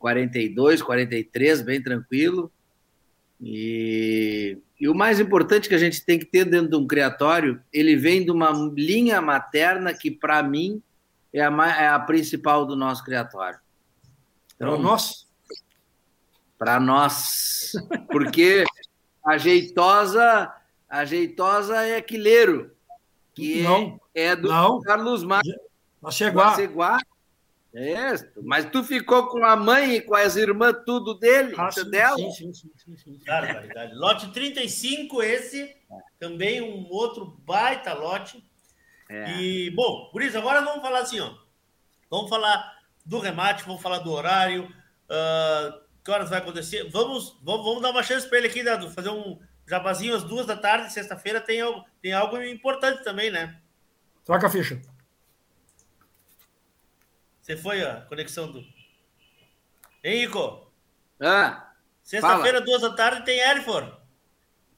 42, 0.00 0.82
43, 0.82 1.62
bem 1.62 1.80
tranquilo. 1.80 2.50
E, 3.40 4.58
e 4.80 4.88
o 4.88 4.94
mais 4.94 5.20
importante 5.20 5.68
que 5.68 5.74
a 5.74 5.78
gente 5.78 6.04
tem 6.04 6.18
que 6.18 6.24
ter 6.24 6.44
dentro 6.44 6.70
de 6.70 6.76
um 6.76 6.86
criatório, 6.86 7.62
ele 7.72 7.94
vem 7.94 8.24
de 8.24 8.32
uma 8.32 8.50
linha 8.74 9.20
materna 9.20 9.94
que, 9.94 10.10
para 10.10 10.42
mim, 10.42 10.82
é 11.32 11.40
a, 11.40 11.68
é 11.80 11.88
a 11.88 12.00
principal 12.00 12.66
do 12.66 12.74
nosso 12.74 13.04
criatório. 13.04 13.60
Então, 14.56 14.74
o 14.74 14.78
nosso? 14.78 15.30
para 16.60 16.78
nós, 16.78 17.72
porque 18.12 18.64
a 19.24 19.38
jeitosa, 19.38 20.52
a 20.86 21.04
jeitosa 21.06 21.86
é 21.86 22.02
Quileiro, 22.02 22.70
que 23.34 23.62
não, 23.62 23.98
é 24.14 24.36
do 24.36 24.48
não. 24.48 24.78
Carlos 24.82 25.24
Marques. 25.24 25.54
Maceguá. 26.02 26.98
É, 27.72 28.14
mas 28.42 28.64
tu 28.64 28.82
ficou 28.82 29.28
com 29.28 29.44
a 29.44 29.54
mãe 29.54 29.94
e 29.94 30.00
com 30.00 30.16
as 30.16 30.34
irmãs 30.34 30.74
tudo 30.84 31.14
dele, 31.14 31.54
ah, 31.56 31.70
sim, 31.70 31.88
dela? 31.88 32.16
Sim, 32.16 32.32
sim, 32.32 32.52
sim, 32.52 32.70
sim, 32.76 32.96
sim. 32.96 33.20
Lote 33.92 34.32
35, 34.32 35.22
esse, 35.22 35.76
também 36.18 36.60
um 36.60 36.88
outro 36.90 37.40
baita 37.46 37.94
lote. 37.94 38.44
É. 39.08 39.40
E, 39.40 39.70
bom, 39.70 40.08
por 40.10 40.20
isso, 40.20 40.36
agora 40.36 40.62
vamos 40.62 40.82
falar 40.82 41.00
assim, 41.00 41.20
ó. 41.20 41.32
Vamos 42.10 42.28
falar 42.28 42.76
do 43.06 43.20
remate, 43.20 43.64
vamos 43.64 43.80
falar 43.80 43.98
do 43.98 44.10
horário. 44.10 44.64
Uh, 44.64 45.80
que 46.04 46.10
horas 46.10 46.28
vai 46.28 46.38
acontecer? 46.38 46.88
Vamos, 46.90 47.38
vamos, 47.42 47.64
vamos 47.64 47.82
dar 47.82 47.90
uma 47.90 48.02
chance 48.02 48.28
para 48.28 48.38
ele 48.38 48.48
aqui, 48.48 48.64
Dado, 48.64 48.90
fazer 48.90 49.10
um 49.10 49.38
jabazinho 49.68 50.16
às 50.16 50.24
duas 50.24 50.46
da 50.46 50.56
tarde, 50.56 50.92
sexta-feira, 50.92 51.40
tem 51.40 51.60
algo, 51.60 51.84
tem 52.02 52.12
algo 52.12 52.42
importante 52.42 53.04
também, 53.04 53.30
né? 53.30 53.60
Troca 54.24 54.48
a 54.48 54.50
ficha. 54.50 54.80
Você 57.40 57.56
foi 57.56 57.82
a 57.82 58.02
conexão 58.02 58.50
do. 58.50 58.60
Hein, 60.02 60.24
Ico? 60.24 60.70
Ah. 61.20 61.72
Sexta-feira, 62.02 62.60
duas 62.60 62.82
da 62.82 62.92
tarde, 62.92 63.24
tem 63.24 63.38
Erifor. 63.38 64.00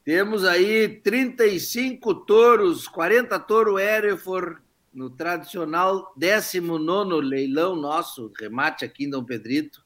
Temos 0.04 0.44
aí 0.44 1.00
35 1.00 2.14
touros, 2.26 2.88
40 2.88 3.38
touro 3.40 3.78
Erifor 3.78 4.60
no 4.92 5.08
tradicional 5.08 6.12
19 6.16 7.24
leilão 7.26 7.76
nosso, 7.76 8.30
remate 8.38 8.84
aqui 8.84 9.04
em 9.04 9.10
Dom 9.10 9.24
Pedrito. 9.24 9.82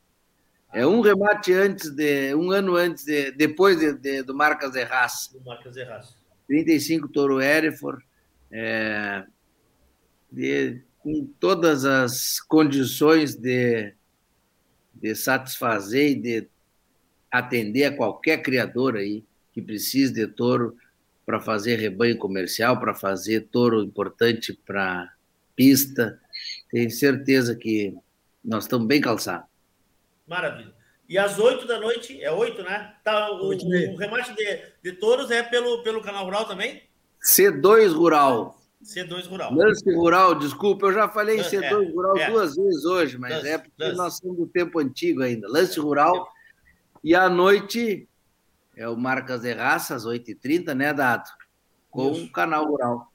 É 0.72 0.86
um 0.86 1.00
remate 1.00 1.52
antes 1.52 1.90
de. 1.90 2.34
um 2.34 2.50
ano 2.50 2.74
antes 2.74 3.04
de. 3.04 3.30
depois 3.30 3.78
de, 3.78 3.94
de 3.94 4.22
do 4.22 4.34
Marcas 4.34 4.72
de 4.72 4.82
Raça. 4.82 5.32
Do 5.32 5.44
Marcas 5.44 5.76
Raça. 5.76 6.16
35 6.48 7.08
Toro 7.08 7.40
Erefor. 7.40 8.02
É, 8.50 9.24
de, 10.30 10.82
com 11.06 11.24
todas 11.38 11.84
as 11.84 12.40
condições 12.40 13.36
de, 13.36 13.94
de 14.92 15.14
satisfazer 15.14 16.10
e 16.10 16.14
de 16.16 16.48
atender 17.30 17.84
a 17.84 17.96
qualquer 17.96 18.42
criador 18.42 18.96
aí 18.96 19.22
que 19.52 19.62
precise 19.62 20.12
de 20.12 20.26
touro 20.26 20.76
para 21.24 21.40
fazer 21.40 21.76
rebanho 21.76 22.18
comercial, 22.18 22.80
para 22.80 22.92
fazer 22.92 23.42
touro 23.52 23.84
importante 23.84 24.52
para 24.52 25.12
pista. 25.54 26.20
Tenho 26.72 26.90
certeza 26.90 27.54
que 27.54 27.94
nós 28.44 28.64
estamos 28.64 28.88
bem 28.88 29.00
calçados. 29.00 29.46
Maravilha. 30.26 30.74
E 31.08 31.16
às 31.16 31.38
8 31.38 31.68
da 31.68 31.78
noite, 31.78 32.20
é 32.20 32.32
8, 32.32 32.64
né? 32.64 32.96
Tá, 33.04 33.30
o, 33.30 33.52
o 33.52 33.96
remate 33.96 34.34
de, 34.34 34.60
de 34.82 34.98
touros 34.98 35.30
é 35.30 35.40
pelo, 35.44 35.84
pelo 35.84 36.02
canal 36.02 36.24
Rural 36.24 36.46
também? 36.46 36.82
C2 37.24 37.92
Rural. 37.92 38.60
C2 38.82 39.26
Rural. 39.26 39.54
Lance 39.54 39.94
Rural, 39.94 40.34
desculpa, 40.34 40.86
eu 40.86 40.92
já 40.92 41.08
falei 41.08 41.38
Lance, 41.38 41.56
C2 41.56 41.64
é, 41.64 41.92
Rural 41.92 42.16
é. 42.18 42.30
duas 42.30 42.56
vezes 42.56 42.84
hoje, 42.84 43.18
mas 43.18 43.32
Lance, 43.32 43.48
é 43.48 43.58
porque 43.58 43.82
Lance. 43.82 43.96
nós 43.96 44.16
somos 44.18 44.36
do 44.36 44.46
tempo 44.46 44.78
antigo 44.78 45.22
ainda. 45.22 45.48
Lance 45.48 45.78
Rural. 45.80 46.28
E 47.02 47.14
à 47.14 47.28
noite 47.28 48.08
é 48.76 48.88
o 48.88 48.96
Marcas 48.96 49.40
de 49.40 49.52
Raças, 49.52 50.04
8h30, 50.04 50.74
né, 50.74 50.92
Dado? 50.92 51.28
Com 51.90 52.12
Isso. 52.12 52.26
o 52.26 52.32
canal 52.32 52.66
Rural. 52.66 53.12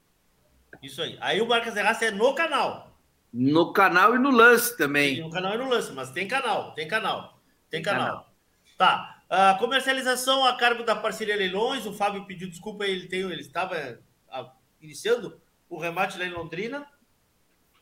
Isso 0.82 1.00
aí. 1.00 1.16
Aí 1.20 1.40
o 1.40 1.46
Marcas 1.46 1.74
de 1.74 1.80
Raça 1.80 2.06
é 2.06 2.10
no 2.10 2.34
canal. 2.34 2.92
No 3.32 3.72
canal 3.72 4.14
e 4.14 4.18
no 4.18 4.30
lance 4.30 4.76
também. 4.76 5.22
no 5.22 5.30
canal 5.30 5.54
e 5.54 5.58
no 5.58 5.68
lance, 5.68 5.90
mas 5.92 6.10
tem 6.10 6.28
canal, 6.28 6.74
tem 6.74 6.86
canal. 6.86 7.40
Tem 7.70 7.80
canal. 7.80 8.06
canal. 8.06 8.32
Tá. 8.76 9.22
A 9.30 9.54
comercialização 9.54 10.44
a 10.44 10.54
cargo 10.56 10.82
da 10.82 10.94
parceria 10.94 11.34
Leilões. 11.34 11.86
O 11.86 11.92
Fábio 11.94 12.26
pediu 12.26 12.50
desculpa, 12.50 12.84
ele, 12.84 13.08
tem, 13.08 13.20
ele 13.20 13.40
estava 13.40 13.98
iniciando 14.78 15.40
o 15.72 15.78
remate 15.78 16.18
lá 16.18 16.26
em 16.26 16.30
Londrina. 16.30 16.86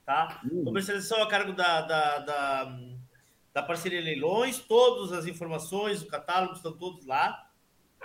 Tá? 0.06 0.40
Uhum. 0.50 0.64
Comercialização 0.64 1.20
a 1.22 1.28
cargo 1.28 1.52
da, 1.52 1.82
da, 1.82 2.18
da, 2.20 2.78
da, 3.52 3.62
parceria 3.62 4.00
Leilões. 4.00 4.58
Todas 4.60 5.12
as 5.12 5.26
informações, 5.26 6.00
o 6.00 6.06
catálogo 6.06 6.54
estão 6.54 6.72
todos 6.72 7.04
lá. 7.04 7.48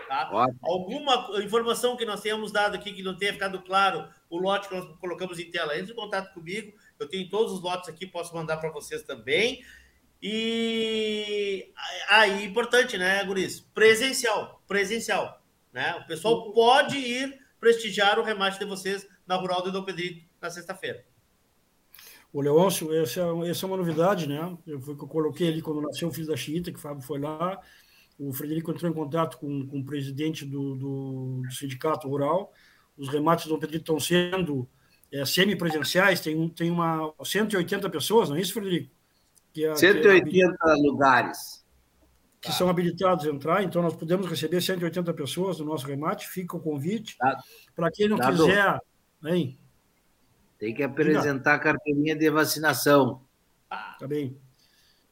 Tá? 0.07 0.29
Alguma 0.63 1.29
informação 1.43 1.95
que 1.95 2.03
nós 2.03 2.21
tenhamos 2.21 2.51
dado 2.51 2.75
aqui 2.75 2.93
que 2.93 3.03
não 3.03 3.15
tenha 3.15 3.31
ficado 3.31 3.61
claro, 3.61 4.09
o 4.29 4.37
lote 4.37 4.67
que 4.67 4.75
nós 4.75 4.85
colocamos 4.99 5.39
em 5.39 5.49
tela, 5.49 5.77
entre 5.77 5.93
em 5.93 5.95
contato 5.95 6.33
comigo. 6.33 6.75
Eu 6.99 7.07
tenho 7.07 7.29
todos 7.29 7.53
os 7.53 7.61
lotes 7.61 7.87
aqui, 7.87 8.07
posso 8.07 8.33
mandar 8.33 8.57
para 8.57 8.71
vocês 8.71 9.03
também. 9.03 9.63
E 10.21 11.71
aí, 12.09 12.43
importante, 12.43 12.97
né, 12.97 13.23
Guris? 13.23 13.59
Presencial, 13.59 14.63
presencial. 14.67 15.41
Né? 15.71 15.95
O 16.03 16.07
pessoal 16.07 16.51
pode 16.51 16.97
ir 16.97 17.39
prestigiar 17.59 18.19
o 18.19 18.23
remate 18.23 18.59
de 18.59 18.65
vocês 18.65 19.07
na 19.27 19.35
Rural 19.35 19.63
de 19.63 19.71
Dom 19.71 19.83
Pedrito 19.83 20.25
na 20.41 20.49
sexta-feira. 20.49 21.03
O 22.31 22.41
Leôncio, 22.41 22.93
essa, 22.93 23.21
é, 23.21 23.49
essa 23.49 23.65
é 23.65 23.67
uma 23.67 23.77
novidade, 23.77 24.27
né? 24.27 24.57
Eu, 24.67 24.81
foi 24.81 24.95
que 24.95 25.03
eu 25.03 25.07
coloquei 25.07 25.47
ali 25.47 25.61
quando 25.61 25.81
nasceu 25.81 26.09
o 26.09 26.11
filho 26.11 26.27
da 26.27 26.35
Chiita, 26.35 26.71
que 26.71 26.77
o 26.77 26.81
Fábio 26.81 27.01
foi 27.01 27.17
lá. 27.17 27.59
O 28.19 28.33
Frederico 28.33 28.71
entrou 28.71 28.91
em 28.91 28.93
contato 28.93 29.37
com, 29.37 29.65
com 29.65 29.79
o 29.79 29.85
presidente 29.85 30.45
do, 30.45 30.75
do, 30.75 31.41
do 31.45 31.51
sindicato 31.51 32.07
rural. 32.07 32.51
Os 32.97 33.07
remates 33.07 33.45
do 33.45 33.53
Dom 33.53 33.59
Pedrito 33.59 33.83
estão 33.83 33.99
sendo 33.99 34.67
é, 35.11 35.25
semipresenciais, 35.25 36.19
tem, 36.19 36.49
tem 36.49 36.69
uma 36.69 37.13
180 37.23 37.89
pessoas, 37.89 38.29
não 38.29 38.35
é 38.35 38.41
isso, 38.41 38.53
Frederico? 38.53 38.91
Que 39.53 39.65
é, 39.65 39.73
180 39.75 40.29
que 40.29 40.43
é 40.43 40.73
lugares. 40.73 41.65
Que 42.41 42.49
tá. 42.49 42.53
são 42.53 42.69
habilitados 42.69 43.25
a 43.25 43.29
entrar, 43.29 43.63
então 43.63 43.81
nós 43.81 43.95
podemos 43.95 44.27
receber 44.27 44.59
180 44.59 45.13
pessoas 45.13 45.59
no 45.59 45.65
nosso 45.65 45.87
remate. 45.87 46.27
Fica 46.27 46.57
o 46.57 46.59
convite. 46.59 47.17
Tá. 47.17 47.41
Para 47.73 47.89
quem 47.89 48.09
não 48.09 48.17
Dado. 48.17 48.45
quiser. 48.45 48.77
Hein? 49.25 49.57
Tem 50.57 50.73
que 50.73 50.83
apresentar 50.83 51.55
a 51.55 51.59
carteirinha 51.59 52.15
de 52.15 52.29
vacinação. 52.29 53.21
Tá 53.69 54.07
bem. 54.07 54.37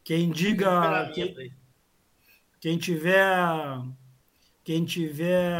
Quem 0.03 0.31
diga. 0.31 1.11
Quem, 1.13 1.53
quem 2.59 2.77
tiver. 2.77 3.27
Quem 4.63 4.85
tiver 4.85 5.59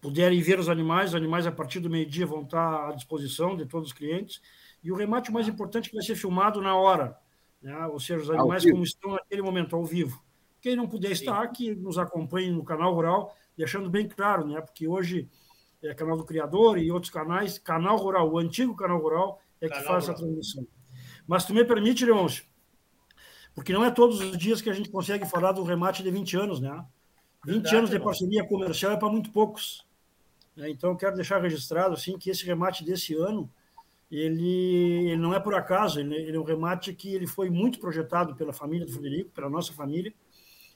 puderem 0.00 0.42
ver 0.42 0.58
os 0.58 0.68
animais, 0.68 1.10
os 1.10 1.14
animais 1.14 1.46
a 1.46 1.52
partir 1.52 1.80
do 1.80 1.88
meio-dia 1.88 2.26
vão 2.26 2.42
estar 2.42 2.90
à 2.90 2.92
disposição 2.92 3.56
de 3.56 3.64
todos 3.64 3.88
os 3.88 3.94
clientes. 3.94 4.42
E 4.82 4.92
o 4.92 4.94
remate 4.94 5.32
mais 5.32 5.48
importante 5.48 5.86
é 5.86 5.88
que 5.88 5.96
vai 5.96 6.04
ser 6.04 6.14
filmado 6.14 6.60
na 6.60 6.76
hora 6.76 7.16
né? 7.64 7.86
ou 7.86 7.98
seja, 7.98 8.22
os 8.22 8.30
animais 8.30 8.62
como 8.70 8.84
estão 8.84 9.12
naquele 9.12 9.40
momento, 9.40 9.74
ao 9.74 9.84
vivo. 9.84 10.22
Quem 10.60 10.76
não 10.76 10.86
puder 10.86 11.10
estar, 11.10 11.46
que 11.48 11.74
nos 11.74 11.96
acompanhe 11.96 12.50
no 12.50 12.62
canal 12.62 12.94
Rural, 12.94 13.34
deixando 13.56 13.88
bem 13.88 14.06
claro, 14.06 14.46
né? 14.46 14.60
porque 14.60 14.86
hoje 14.86 15.28
é 15.84 15.94
canal 15.94 16.16
do 16.16 16.24
Criador 16.24 16.78
e 16.78 16.90
outros 16.90 17.12
canais, 17.12 17.58
canal 17.58 17.96
Rural, 17.96 18.30
o 18.30 18.38
antigo 18.38 18.74
canal 18.74 18.98
Rural, 18.98 19.40
é 19.60 19.68
que 19.68 19.74
canal 19.74 19.86
faz 19.86 20.04
rural. 20.04 20.16
essa 20.16 20.24
transmissão. 20.24 20.66
Mas 21.26 21.44
tu 21.44 21.54
me 21.54 21.64
permite, 21.64 22.04
Leôncio, 22.04 22.44
porque 23.54 23.72
não 23.72 23.84
é 23.84 23.90
todos 23.90 24.20
os 24.20 24.36
dias 24.36 24.60
que 24.60 24.70
a 24.70 24.72
gente 24.72 24.90
consegue 24.90 25.26
falar 25.26 25.52
do 25.52 25.62
remate 25.62 26.02
de 26.02 26.10
20 26.10 26.36
anos, 26.36 26.60
né? 26.60 26.84
20 27.44 27.54
Verdade, 27.54 27.76
anos 27.76 27.90
de 27.90 28.00
parceria 28.00 28.44
comercial 28.44 28.92
é 28.92 28.96
para 28.96 29.08
muito 29.08 29.30
poucos. 29.30 29.86
Né? 30.56 30.70
Então, 30.70 30.90
eu 30.90 30.96
quero 30.96 31.14
deixar 31.14 31.40
registrado 31.40 31.94
assim, 31.94 32.18
que 32.18 32.30
esse 32.30 32.44
remate 32.44 32.84
desse 32.84 33.14
ano 33.14 33.50
ele, 34.10 35.10
ele, 35.10 35.16
não 35.16 35.34
é 35.34 35.40
por 35.40 35.54
acaso, 35.54 36.00
ele, 36.00 36.14
ele, 36.14 36.36
é 36.36 36.40
um 36.40 36.44
remate 36.44 36.92
que 36.94 37.14
ele 37.14 37.26
foi 37.26 37.50
muito 37.50 37.78
projetado 37.78 38.34
pela 38.34 38.52
família 38.52 38.86
do 38.86 38.92
Frederico, 38.92 39.30
pela 39.30 39.48
nossa 39.48 39.72
família. 39.72 40.12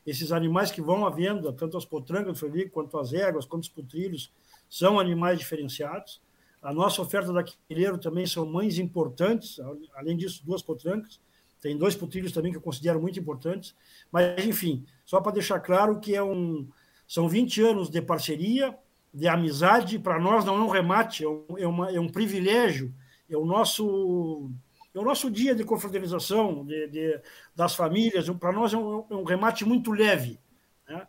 Esses 0.06 0.32
animais 0.32 0.70
que 0.70 0.80
vão 0.80 1.06
à 1.06 1.10
venda, 1.10 1.52
tanto 1.52 1.76
as 1.76 1.84
potrangas 1.84 2.32
do 2.32 2.38
Frederico, 2.38 2.72
quanto 2.72 2.98
as 2.98 3.12
éguas, 3.12 3.44
quanto 3.44 3.64
os 3.64 3.68
putrilhos, 3.68 4.32
são 4.68 4.98
animais 4.98 5.38
diferenciados. 5.38 6.20
A 6.62 6.72
nossa 6.72 7.00
oferta 7.00 7.32
da 7.32 7.42
Quileiro 7.42 7.98
também 7.98 8.26
são 8.26 8.44
mães 8.44 8.78
importantes, 8.78 9.58
além 9.94 10.16
disso, 10.16 10.44
duas 10.44 10.62
potrancas. 10.62 11.20
Tem 11.60 11.76
dois 11.76 11.94
putrilhos 11.96 12.32
também 12.32 12.52
que 12.52 12.58
eu 12.58 12.62
considero 12.62 13.00
muito 13.00 13.18
importantes. 13.18 13.74
Mas, 14.10 14.44
enfim, 14.44 14.84
só 15.04 15.20
para 15.20 15.32
deixar 15.32 15.60
claro 15.60 15.98
que 15.98 16.14
é 16.14 16.22
um, 16.22 16.68
são 17.06 17.28
20 17.28 17.62
anos 17.62 17.90
de 17.90 18.00
parceria, 18.00 18.76
de 19.12 19.26
amizade. 19.26 19.98
Para 19.98 20.20
nós 20.20 20.44
não 20.44 20.56
é 20.56 20.60
um 20.60 20.68
remate, 20.68 21.24
é 21.24 21.28
um, 21.28 21.44
é, 21.56 21.66
uma, 21.66 21.90
é 21.90 22.00
um 22.00 22.08
privilégio 22.08 22.94
é 23.28 23.36
o 23.36 23.44
nosso 23.44 24.50
é 24.94 24.98
o 24.98 25.04
nosso 25.04 25.30
dia 25.30 25.54
de 25.54 25.62
confraternização 25.62 26.64
de, 26.64 26.88
de 26.88 27.20
das 27.54 27.74
famílias. 27.74 28.28
Para 28.30 28.52
nós 28.52 28.72
é 28.72 28.76
um, 28.76 29.04
é 29.10 29.14
um, 29.14 29.24
remate 29.24 29.64
muito 29.64 29.92
leve. 29.92 30.40
Né? 30.88 31.06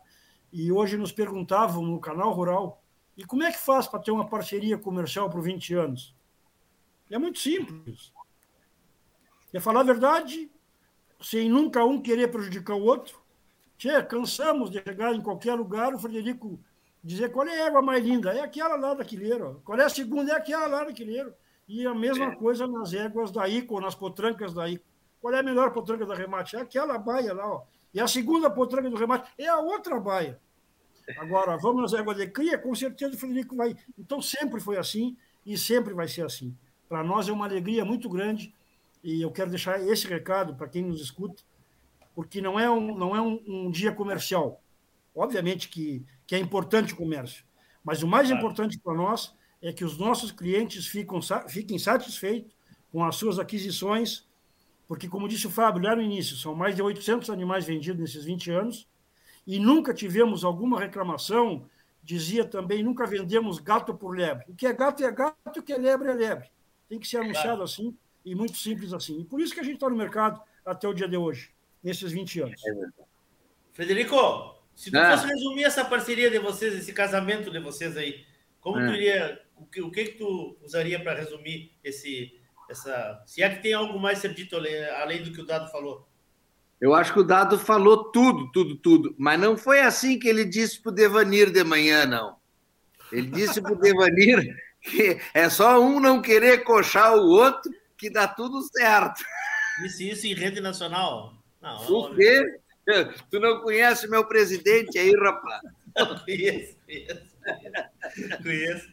E 0.52 0.70
hoje 0.70 0.96
nos 0.96 1.12
perguntavam 1.12 1.82
no 1.82 1.98
canal 1.98 2.32
Rural: 2.32 2.79
e 3.20 3.24
como 3.26 3.42
é 3.42 3.52
que 3.52 3.58
faz 3.58 3.86
para 3.86 4.00
ter 4.00 4.10
uma 4.10 4.26
parceria 4.26 4.78
comercial 4.78 5.28
por 5.28 5.42
20 5.42 5.74
anos? 5.74 6.14
É 7.10 7.18
muito 7.18 7.38
simples. 7.38 8.14
É 9.52 9.60
falar 9.60 9.80
a 9.80 9.84
verdade, 9.84 10.50
sem 11.20 11.46
nunca 11.50 11.84
um 11.84 12.00
querer 12.00 12.28
prejudicar 12.28 12.74
o 12.74 12.82
outro. 12.82 13.20
Tchê, 13.76 14.02
cansamos 14.04 14.70
de 14.70 14.82
chegar 14.82 15.14
em 15.14 15.20
qualquer 15.20 15.54
lugar, 15.54 15.94
o 15.94 15.98
Frederico 15.98 16.58
dizer 17.04 17.30
qual 17.30 17.46
é 17.46 17.60
a 17.60 17.66
água 17.66 17.82
mais 17.82 18.02
linda. 18.02 18.32
É 18.32 18.40
aquela 18.40 18.74
lá 18.76 18.94
da 18.94 19.04
Quileiro. 19.04 19.60
Qual 19.66 19.78
é 19.78 19.84
a 19.84 19.90
segunda? 19.90 20.32
É 20.32 20.36
aquela 20.36 20.66
lá 20.66 20.84
da 20.84 20.92
Quileiro. 20.94 21.34
E 21.68 21.86
a 21.86 21.94
mesma 21.94 22.24
é. 22.24 22.36
coisa 22.36 22.66
nas 22.66 22.94
éguas 22.94 23.30
da 23.30 23.46
ICO, 23.46 23.82
nas 23.82 23.94
potrancas 23.94 24.54
da 24.54 24.66
ICO. 24.66 24.84
Qual 25.20 25.34
é 25.34 25.40
a 25.40 25.42
melhor 25.42 25.74
potranca 25.74 26.06
da 26.06 26.14
remate? 26.14 26.56
É 26.56 26.60
aquela 26.62 26.96
baia 26.96 27.34
lá, 27.34 27.46
ó. 27.46 27.64
E 27.92 28.00
a 28.00 28.08
segunda 28.08 28.48
potranca 28.50 28.88
do 28.88 28.96
remate 28.96 29.30
é 29.36 29.46
a 29.46 29.58
outra 29.58 30.00
baia. 30.00 30.40
Agora, 31.18 31.56
vamos 31.56 31.82
nas 31.82 32.00
éguas 32.00 32.16
de 32.16 32.26
cria, 32.26 32.58
com 32.58 32.74
certeza 32.74 33.14
o 33.14 33.18
Frederico 33.18 33.56
vai. 33.56 33.74
Então, 33.98 34.20
sempre 34.20 34.60
foi 34.60 34.76
assim 34.76 35.16
e 35.44 35.56
sempre 35.56 35.94
vai 35.94 36.08
ser 36.08 36.24
assim. 36.24 36.56
Para 36.88 37.04
nós 37.04 37.28
é 37.28 37.32
uma 37.32 37.46
alegria 37.46 37.84
muito 37.84 38.08
grande 38.08 38.54
e 39.02 39.22
eu 39.22 39.30
quero 39.30 39.50
deixar 39.50 39.80
esse 39.80 40.06
recado 40.06 40.54
para 40.54 40.68
quem 40.68 40.82
nos 40.82 41.00
escuta, 41.00 41.42
porque 42.14 42.40
não 42.40 42.58
é 42.58 42.70
um, 42.70 42.96
não 42.96 43.16
é 43.16 43.20
um, 43.20 43.40
um, 43.46 43.70
dia 43.70 43.92
comercial. 43.92 44.60
Obviamente 45.14 45.68
que, 45.68 46.04
que 46.26 46.34
é 46.34 46.38
importante 46.38 46.92
o 46.92 46.96
comércio, 46.96 47.44
mas 47.84 48.02
o 48.02 48.08
mais 48.08 48.28
claro. 48.28 48.42
importante 48.42 48.78
para 48.78 48.94
nós 48.94 49.34
é 49.62 49.72
que 49.72 49.84
os 49.84 49.98
nossos 49.98 50.30
clientes 50.30 50.86
ficam, 50.86 51.20
fiquem 51.48 51.78
satisfeitos 51.78 52.52
com 52.92 53.04
as 53.04 53.16
suas 53.16 53.38
aquisições, 53.38 54.28
porque, 54.86 55.08
como 55.08 55.28
disse 55.28 55.46
o 55.46 55.50
Fábio 55.50 55.82
lá 55.82 55.94
no 55.94 56.02
início, 56.02 56.36
são 56.36 56.54
mais 56.54 56.74
de 56.74 56.82
800 56.82 57.30
animais 57.30 57.64
vendidos 57.64 58.00
nesses 58.00 58.24
20 58.24 58.50
anos, 58.50 58.88
e 59.46 59.58
nunca 59.58 59.92
tivemos 59.94 60.44
alguma 60.44 60.78
reclamação, 60.78 61.68
dizia 62.02 62.44
também, 62.44 62.82
nunca 62.82 63.06
vendemos 63.06 63.58
gato 63.58 63.94
por 63.94 64.16
lebre. 64.16 64.44
O 64.48 64.54
que 64.54 64.66
é 64.66 64.72
gato 64.72 65.04
é 65.04 65.10
gato, 65.10 65.60
o 65.60 65.62
que 65.62 65.72
é 65.72 65.78
lebre 65.78 66.08
é 66.08 66.14
lebre. 66.14 66.50
Tem 66.88 66.98
que 66.98 67.06
ser 67.06 67.18
anunciado 67.18 67.48
claro. 67.48 67.62
assim, 67.62 67.96
e 68.24 68.34
muito 68.34 68.56
simples 68.56 68.92
assim. 68.92 69.20
E 69.20 69.24
por 69.24 69.40
isso 69.40 69.54
que 69.54 69.60
a 69.60 69.64
gente 69.64 69.74
está 69.74 69.88
no 69.88 69.96
mercado 69.96 70.40
até 70.64 70.88
o 70.88 70.94
dia 70.94 71.08
de 71.08 71.16
hoje, 71.16 71.50
nesses 71.82 72.12
20 72.12 72.40
anos. 72.40 72.62
É 72.66 73.10
Frederico, 73.72 74.60
se 74.74 74.90
tu 74.90 74.98
ah. 74.98 75.16
fosse 75.16 75.32
resumir 75.32 75.64
essa 75.64 75.84
parceria 75.84 76.30
de 76.30 76.38
vocês, 76.38 76.74
esse 76.74 76.92
casamento 76.92 77.50
de 77.50 77.60
vocês 77.60 77.96
aí, 77.96 78.24
como 78.60 78.78
é. 78.78 78.86
tu 78.86 78.94
iria 78.94 79.42
o 79.56 79.66
que, 79.66 79.80
o 79.80 79.90
que, 79.90 80.04
que 80.04 80.18
tu 80.18 80.56
usaria 80.62 81.02
para 81.02 81.14
resumir 81.14 81.72
esse, 81.82 82.38
essa. 82.68 83.22
Se 83.26 83.42
é 83.42 83.48
que 83.48 83.62
tem 83.62 83.72
algo 83.72 83.98
mais 83.98 84.18
a 84.18 84.20
ser 84.22 84.34
dito 84.34 84.56
além 84.56 85.22
do 85.22 85.32
que 85.32 85.40
o 85.40 85.46
Dado 85.46 85.70
falou? 85.70 86.08
Eu 86.80 86.94
acho 86.94 87.12
que 87.12 87.20
o 87.20 87.24
Dado 87.24 87.58
falou 87.58 88.04
tudo, 88.04 88.50
tudo, 88.50 88.74
tudo. 88.76 89.14
Mas 89.18 89.38
não 89.38 89.56
foi 89.56 89.80
assim 89.80 90.18
que 90.18 90.28
ele 90.28 90.44
disse 90.44 90.80
para 90.80 90.90
o 90.90 90.94
Devanir 90.94 91.50
de 91.50 91.62
manhã, 91.62 92.06
não. 92.06 92.36
Ele 93.12 93.28
disse 93.28 93.60
para 93.60 93.72
o 93.72 93.76
Devanir 93.80 94.56
que 94.80 95.20
é 95.34 95.50
só 95.50 95.80
um 95.80 96.00
não 96.00 96.22
querer 96.22 96.64
coxar 96.64 97.14
o 97.14 97.28
outro 97.28 97.70
que 97.98 98.08
dá 98.08 98.26
tudo 98.26 98.62
certo. 98.62 99.22
Isso, 99.84 100.02
isso 100.02 100.26
em 100.26 100.34
rede 100.34 100.60
nacional? 100.60 101.34
Não, 101.60 101.76
o 101.86 102.14
quê? 102.14 102.58
Tu 103.30 103.38
não 103.38 103.60
conhece 103.60 104.08
meu 104.08 104.24
presidente 104.24 104.98
aí, 104.98 105.14
rapaz? 105.14 105.60
Conheço, 106.24 106.76
conheço. 106.86 107.30
Conheço. 108.42 108.88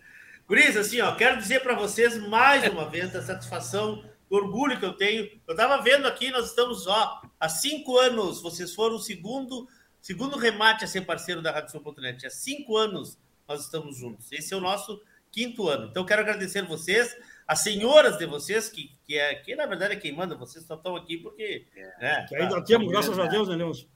Guris, 0.48 0.78
assim, 0.78 1.02
ó, 1.02 1.16
quero 1.16 1.38
dizer 1.38 1.62
para 1.62 1.76
vocês 1.76 2.18
mais 2.28 2.68
uma 2.72 2.90
vez 2.90 3.16
a 3.16 3.22
satisfação, 3.22 4.04
o 4.30 4.36
orgulho 4.36 4.80
que 4.80 4.86
eu 4.86 4.94
tenho. 4.94 5.30
Eu 5.48 5.54
estava 5.54 5.82
vendo 5.82 6.08
aqui, 6.08 6.30
nós 6.32 6.50
estamos, 6.50 6.88
ó, 6.88 7.22
há 7.40 7.50
cinco 7.50 7.98
anos, 7.98 8.42
vocês 8.42 8.74
foram 8.74 8.96
o 8.96 9.00
segundo, 9.00 9.68
segundo 10.02 10.38
remate 10.38 10.84
a 10.84 10.88
ser 10.88 11.02
parceiro 11.02 11.42
da 11.42 11.52
Rádio 11.52 11.72
Sul.net. 11.72 12.26
Há 12.26 12.30
cinco 12.30 12.78
anos 12.78 13.18
nós 13.48 13.64
estamos 13.64 13.98
juntos. 13.98 14.32
Esse 14.32 14.54
é 14.54 14.58
o 14.58 14.62
nosso 14.62 15.02
quinto 15.32 15.68
ano. 15.68 15.88
Então, 15.88 16.06
quero 16.06 16.22
agradecer 16.22 16.64
vocês, 16.66 17.16
as 17.48 17.60
senhoras 17.60 18.18
de 18.18 18.26
vocês, 18.26 18.70
que, 18.70 18.92
que, 19.06 19.18
é, 19.18 19.36
que 19.36 19.56
na 19.56 19.66
verdade 19.66 19.94
é 19.94 19.98
quem 19.98 20.12
manda, 20.12 20.36
vocês 20.36 20.66
só 20.66 20.76
estão 20.76 20.96
aqui 20.96 21.18
porque. 21.18 21.66
É, 21.76 22.02
né, 22.02 22.26
que 22.28 22.36
ainda 22.36 22.56
tá, 22.56 22.62
temos, 22.62 22.90
graças 22.90 23.18
a 23.18 23.26
Deus, 23.26 23.48
né, 23.48 23.56
Leôncio? 23.56 23.88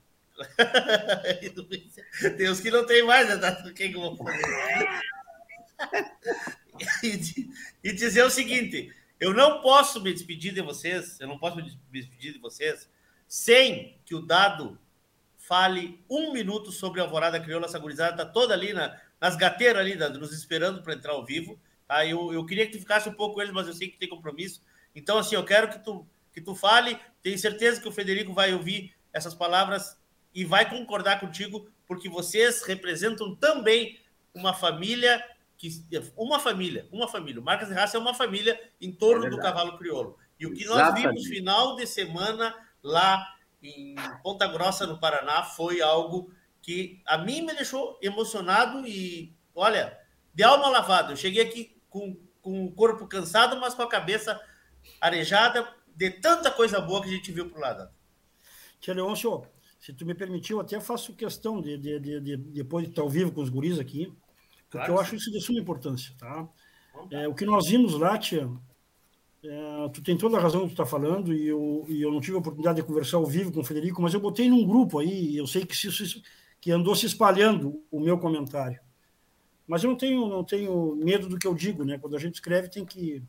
tem 2.38 2.50
uns 2.50 2.60
que 2.60 2.72
não 2.72 2.86
tem 2.86 3.04
mais, 3.04 3.28
né? 3.28 3.64
Quem 3.76 3.92
que 3.92 3.98
eu 3.98 4.02
vou 4.02 4.16
fazer? 4.16 4.42
e, 7.04 7.50
e 7.84 7.94
dizer 7.94 8.24
o 8.24 8.30
seguinte: 8.30 8.94
eu 9.22 9.36
não 9.36 9.62
posso 9.62 10.02
me 10.02 10.12
despedir 10.12 10.52
de 10.52 10.62
vocês, 10.62 11.20
eu 11.20 11.28
não 11.28 11.38
posso 11.38 11.56
me 11.56 11.62
despedir 11.92 12.34
de 12.34 12.40
vocês 12.40 12.90
sem 13.28 14.02
que 14.04 14.16
o 14.16 14.22
dado 14.26 14.80
fale 15.38 16.04
um 16.10 16.34
minuto 16.34 16.72
sobre 16.72 17.00
a 17.00 17.04
Alvorada 17.04 17.40
Crioula. 17.40 17.68
Essa 17.68 17.78
gurizada 17.78 18.12
está 18.12 18.26
toda 18.26 18.56
ali 18.56 18.74
na, 18.74 19.00
nas 19.22 19.36
gateiras 19.36 19.80
ali, 19.80 19.96
nos 19.96 20.34
esperando 20.34 20.82
para 20.82 20.96
entrar 20.96 21.14
ao 21.14 21.24
vivo. 21.24 21.62
Tá? 21.88 22.04
Eu, 22.04 22.34
eu 22.34 22.44
queria 22.48 22.66
que 22.66 22.72
tu 22.72 22.80
ficasse 22.80 23.08
um 23.08 23.14
pouco 23.14 23.36
com 23.36 23.42
eles, 23.42 23.54
mas 23.54 23.68
eu 23.68 23.74
sei 23.74 23.90
que 23.90 23.98
tem 23.98 24.10
compromisso. 24.10 24.64
Então, 24.96 25.20
assim, 25.20 25.36
eu 25.36 25.46
quero 25.46 25.70
que 25.70 25.78
tu, 25.78 26.06
que 26.34 26.42
tu 26.42 26.56
fale. 26.56 26.98
Tenho 27.22 27.38
certeza 27.38 27.80
que 27.80 27.88
o 27.88 27.92
Federico 27.92 28.34
vai 28.34 28.54
ouvir 28.56 28.92
essas 29.14 29.36
palavras 29.36 29.98
e 30.34 30.44
vai 30.44 30.68
concordar 30.68 31.20
contigo, 31.20 31.70
porque 31.88 32.10
vocês 32.10 32.64
representam 32.64 33.36
também 33.36 34.00
uma 34.34 34.54
família 34.54 35.24
que 35.62 35.86
uma 36.18 36.40
família, 36.40 36.88
uma 36.92 37.08
família. 37.08 37.40
O 37.40 37.44
Marcas 37.44 37.68
de 37.68 37.76
Raça 37.76 37.96
é 37.96 38.00
uma 38.00 38.16
família 38.16 38.60
em 38.82 38.92
torno 38.92 39.28
é 39.28 39.30
do 39.30 39.38
cavalo 39.38 39.78
crioulo. 39.78 40.18
E 40.40 40.48
o 40.48 40.54
que 40.54 40.66
nós 40.66 40.78
Exatamente. 40.78 41.08
vimos 41.08 41.28
final 41.28 41.76
de 41.76 41.86
semana 41.86 42.56
lá 42.82 43.24
em 43.62 43.94
Ponta 44.24 44.48
Grossa, 44.48 44.88
no 44.88 45.00
Paraná, 45.00 45.44
foi 45.44 45.80
algo 45.80 46.34
que 46.64 47.00
a 47.06 47.16
mim 47.20 47.44
me 47.44 47.54
deixou 47.54 48.00
emocionado 48.02 48.88
e, 48.88 49.36
olha, 49.54 49.96
de 50.34 50.42
alma 50.42 50.68
lavada. 50.68 51.14
Eu 51.14 51.16
cheguei 51.16 51.44
aqui 51.44 51.80
com, 51.88 52.18
com 52.42 52.66
o 52.66 52.72
corpo 52.72 53.06
cansado, 53.06 53.60
mas 53.60 53.76
com 53.76 53.84
a 53.84 53.88
cabeça 53.88 54.42
arejada 55.00 55.72
de 55.96 56.10
tanta 56.10 56.50
coisa 56.50 56.82
boa 56.82 57.04
que 57.04 57.10
a 57.10 57.14
gente 57.14 57.32
viu 57.32 57.48
por 57.48 57.60
lá. 57.60 57.92
Tia 58.80 58.96
Leôncio, 58.96 59.46
se 59.80 59.94
tu 59.94 60.08
me 60.08 60.16
permitiu, 60.16 60.60
até 60.60 60.80
faço 60.80 61.14
questão 61.14 61.62
de, 61.62 61.78
de, 61.78 62.00
de, 62.00 62.20
de 62.20 62.38
depois 62.38 62.86
de 62.86 62.92
estar 62.92 63.04
ao 63.04 63.10
vivo 63.10 63.32
com 63.32 63.42
os 63.42 63.50
guris 63.50 63.78
aqui, 63.78 64.12
porque 64.72 64.86
claro, 64.86 64.94
eu 64.94 65.00
acho 65.02 65.16
isso 65.18 65.30
de 65.30 65.42
suma 65.42 65.60
importância, 65.60 66.16
tá? 66.18 66.48
É, 67.12 67.28
o 67.28 67.36
que 67.36 67.46
nós 67.46 67.68
vimos 67.68 67.94
lá, 68.00 68.18
tia, 68.18 68.50
é, 69.44 69.90
tu 69.94 70.02
tem 70.02 70.18
toda 70.18 70.38
a 70.38 70.40
razão 70.40 70.62
que 70.62 70.68
tu 70.68 70.72
está 70.72 70.86
falando, 70.86 71.34
e 71.34 71.46
eu, 71.46 71.84
e 71.90 72.02
eu 72.02 72.10
não 72.10 72.22
tive 72.22 72.38
a 72.38 72.40
oportunidade 72.40 72.78
de 72.78 72.88
conversar 72.88 73.18
ao 73.18 73.26
vivo 73.26 73.52
com 73.52 73.60
o 73.60 73.66
Federico, 73.66 74.02
mas 74.02 74.14
eu 74.14 74.22
botei 74.22 74.50
num 74.50 74.66
grupo 74.66 75.00
aí, 75.00 75.36
eu 75.36 75.46
sei 75.46 75.66
que, 75.66 75.76
se, 75.76 76.24
que 76.62 76.72
andou 76.72 76.96
se 76.96 77.06
espalhando 77.06 77.84
o 77.92 78.00
meu 78.00 78.18
comentário. 78.18 78.80
Mas 79.68 79.84
eu 79.84 79.90
não 79.90 79.98
tenho, 79.98 80.26
não 80.30 80.44
tenho 80.44 80.96
medo 80.96 81.28
do 81.28 81.38
que 81.38 81.46
eu 81.46 81.54
digo, 81.54 81.84
né? 81.84 81.98
Quando 81.98 82.16
a 82.16 82.20
gente 82.20 82.36
escreve, 82.36 82.70
tem 82.70 82.86
que. 82.86 83.22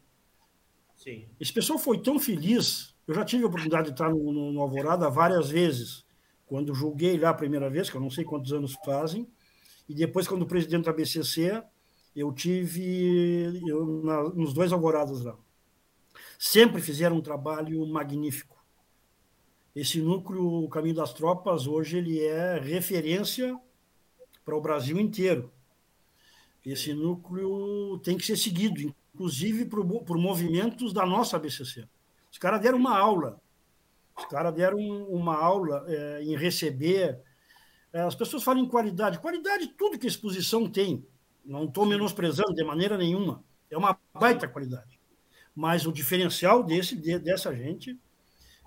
Sim. 0.95 1.27
Esse 1.41 1.53
pessoal 1.53 1.79
foi 1.79 2.01
tão 2.01 2.21
feliz. 2.21 2.95
Eu 3.07 3.15
já 3.15 3.25
tive 3.25 3.43
a 3.43 3.49
oportunidade 3.49 3.87
de 3.87 3.93
estar 3.93 4.11
no, 4.11 4.33
no, 4.33 4.53
no 4.53 4.61
Alvorada 4.61 5.11
várias 5.11 5.51
vezes. 5.51 6.05
Quando 6.47 6.75
julguei 6.75 7.19
lá 7.19 7.31
a 7.31 7.35
primeira 7.35 7.69
vez, 7.69 7.91
que 7.91 7.97
eu 7.97 8.01
não 8.01 8.11
sei 8.11 8.25
quantos 8.25 8.53
anos 8.53 8.77
fazem, 8.85 9.29
e 9.89 9.95
depois, 9.95 10.29
quando 10.29 10.47
presidente 10.47 10.85
da 10.85 10.93
BCC, 10.93 11.63
eu 12.15 12.33
tive 12.33 13.61
eu, 13.67 14.03
na, 14.03 14.23
nos 14.31 14.53
dois 14.53 14.73
alvoradas 14.73 15.23
lá. 15.23 15.37
Sempre 16.39 16.81
fizeram 16.81 17.17
um 17.17 17.23
trabalho 17.23 17.87
magnífico. 17.87 18.63
Esse 19.75 20.01
núcleo, 20.03 20.45
o 20.65 20.69
Caminho 20.69 20.97
das 20.97 21.15
Tropas, 21.15 21.67
hoje 21.67 21.99
ele 21.99 22.21
é 22.21 22.59
referência 22.59 23.59
para 24.45 24.57
o 24.57 24.61
Brasil 24.61 24.99
inteiro. 25.01 25.51
Esse 26.65 26.93
núcleo 26.93 27.99
tem 28.05 28.17
que 28.17 28.27
ser 28.27 28.37
seguido, 28.37 28.95
inclusive 29.15 29.65
por, 29.65 29.85
por 30.05 30.19
movimentos 30.19 30.93
da 30.93 31.07
nossa 31.07 31.39
BCC. 31.39 31.89
Os 32.31 32.39
caras 32.39 32.61
deram 32.61 32.79
uma 32.79 32.97
aula. 32.97 33.41
Os 34.17 34.27
caras 34.27 34.55
deram 34.55 34.79
uma 34.79 35.35
aula 35.35 35.85
é, 35.89 36.23
em 36.23 36.37
receber 36.37 37.19
as 37.93 38.15
pessoas 38.15 38.43
falam 38.43 38.63
em 38.63 38.69
qualidade. 38.69 39.19
Qualidade, 39.19 39.69
tudo 39.69 39.99
que 39.99 40.07
a 40.07 40.09
exposição 40.09 40.69
tem. 40.69 41.07
Não 41.45 41.65
estou 41.65 41.85
menosprezando 41.85 42.55
de 42.55 42.65
maneira 42.65 42.97
nenhuma. 42.97 43.45
É 43.71 43.77
uma 43.77 43.99
baita 44.15 44.49
qualidade. 44.49 44.99
Mas 45.55 45.87
o 45.87 45.93
diferencial 45.93 46.63
desse, 46.63 46.97
dessa 47.19 47.55
gente 47.55 47.99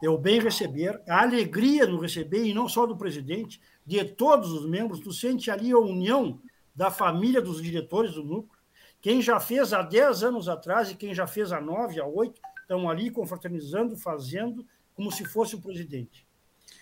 é 0.03 0.09
o 0.09 0.17
bem 0.17 0.39
receber, 0.39 1.01
a 1.07 1.21
alegria 1.21 1.87
no 1.87 1.99
receber, 1.99 2.45
e 2.45 2.53
não 2.53 2.69
só 2.69 2.85
do 2.85 2.97
presidente, 2.97 3.59
de 3.85 4.03
todos 4.03 4.51
os 4.51 4.67
membros. 4.67 4.99
Tu 4.99 5.11
sente 5.11 5.49
ali 5.49 5.71
a 5.71 5.79
união 5.79 6.39
da 6.75 6.91
família 6.91 7.41
dos 7.41 7.61
diretores 7.61 8.13
do 8.13 8.23
núcleo. 8.23 8.59
Quem 9.01 9.21
já 9.21 9.39
fez 9.39 9.71
há 9.71 9.81
10 9.81 10.23
anos 10.23 10.49
atrás 10.49 10.91
e 10.91 10.95
quem 10.95 11.13
já 11.13 11.25
fez 11.25 11.51
há 11.51 11.61
9, 11.61 11.99
há 11.99 12.05
8, 12.05 12.41
estão 12.61 12.89
ali 12.89 13.09
confraternizando, 13.09 13.95
fazendo 13.95 14.65
como 14.93 15.11
se 15.11 15.23
fosse 15.25 15.55
o 15.55 15.61
presidente. 15.61 16.24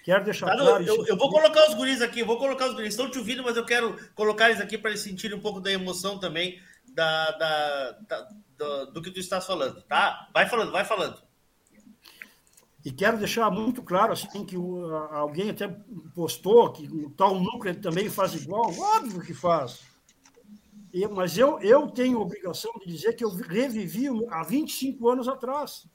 Quero 0.04 0.26
deixar 0.26 0.48
tá, 0.48 0.58
claro. 0.58 0.84
Eu, 0.84 1.08
eu, 1.08 1.18
vou 1.18 1.30
colocar 1.30 1.70
os 1.70 1.76
guris 1.76 2.02
aqui, 2.02 2.24
vou 2.24 2.38
colocar 2.38 2.68
os 2.68 2.74
guris. 2.74 2.90
Estão 2.90 3.10
te 3.10 3.18
ouvindo, 3.18 3.42
mas 3.42 3.56
eu 3.56 3.66
quero 3.66 3.98
colocar 4.14 4.50
eles 4.50 4.62
aqui 4.62 4.78
para 4.78 4.90
eles 4.90 5.02
sentirem 5.02 5.38
um 5.38 5.42
pouco 5.42 5.62
da 5.62 5.72
emoção 5.72 6.20
também 6.20 6.60
da, 6.94 7.32
da, 7.32 7.92
da 8.08 8.30
do, 8.58 8.92
do, 8.92 9.02
que 9.02 9.12
tu 9.12 9.20
estás 9.20 9.46
falando, 9.46 9.82
tá? 9.84 10.30
Vai 10.34 10.48
falando, 10.48 10.72
vai 10.72 10.84
falando. 10.84 11.22
E 12.86 12.92
quero 12.92 13.18
deixar 13.18 13.50
muito 13.50 13.82
claro 13.82 14.12
assim 14.12 14.46
que 14.46 14.58
o, 14.58 14.94
alguém 14.94 15.50
até 15.50 15.74
postou 16.14 16.72
que 16.74 16.86
o 16.86 17.10
tal 17.12 17.40
núcleo 17.40 17.80
também 17.80 18.10
faz 18.10 18.34
igual, 18.34 18.78
óbvio 18.78 19.22
que 19.22 19.34
faz. 19.34 19.80
Mas 21.12 21.38
eu, 21.38 21.60
eu 21.62 21.90
tenho 21.90 22.20
obrigação 22.20 22.72
de 22.80 22.92
dizer 22.92 23.14
que 23.14 23.24
eu 23.24 23.30
revivi 23.30 24.08
há 24.30 24.44
25 24.44 25.10
anos 25.10 25.28
atrás, 25.28 25.88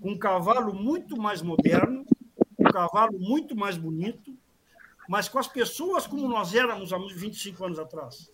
com 0.00 0.12
um 0.12 0.18
cavalo 0.18 0.74
muito 0.74 1.16
mais 1.16 1.40
moderno, 1.40 2.04
cavalo 2.74 3.18
muito 3.20 3.54
mais 3.54 3.76
bonito, 3.76 4.36
mas 5.08 5.28
com 5.28 5.38
as 5.38 5.46
pessoas 5.46 6.06
como 6.06 6.28
nós 6.28 6.54
éramos 6.54 6.92
há 6.92 6.98
25 6.98 7.64
anos 7.64 7.78
atrás. 7.78 8.28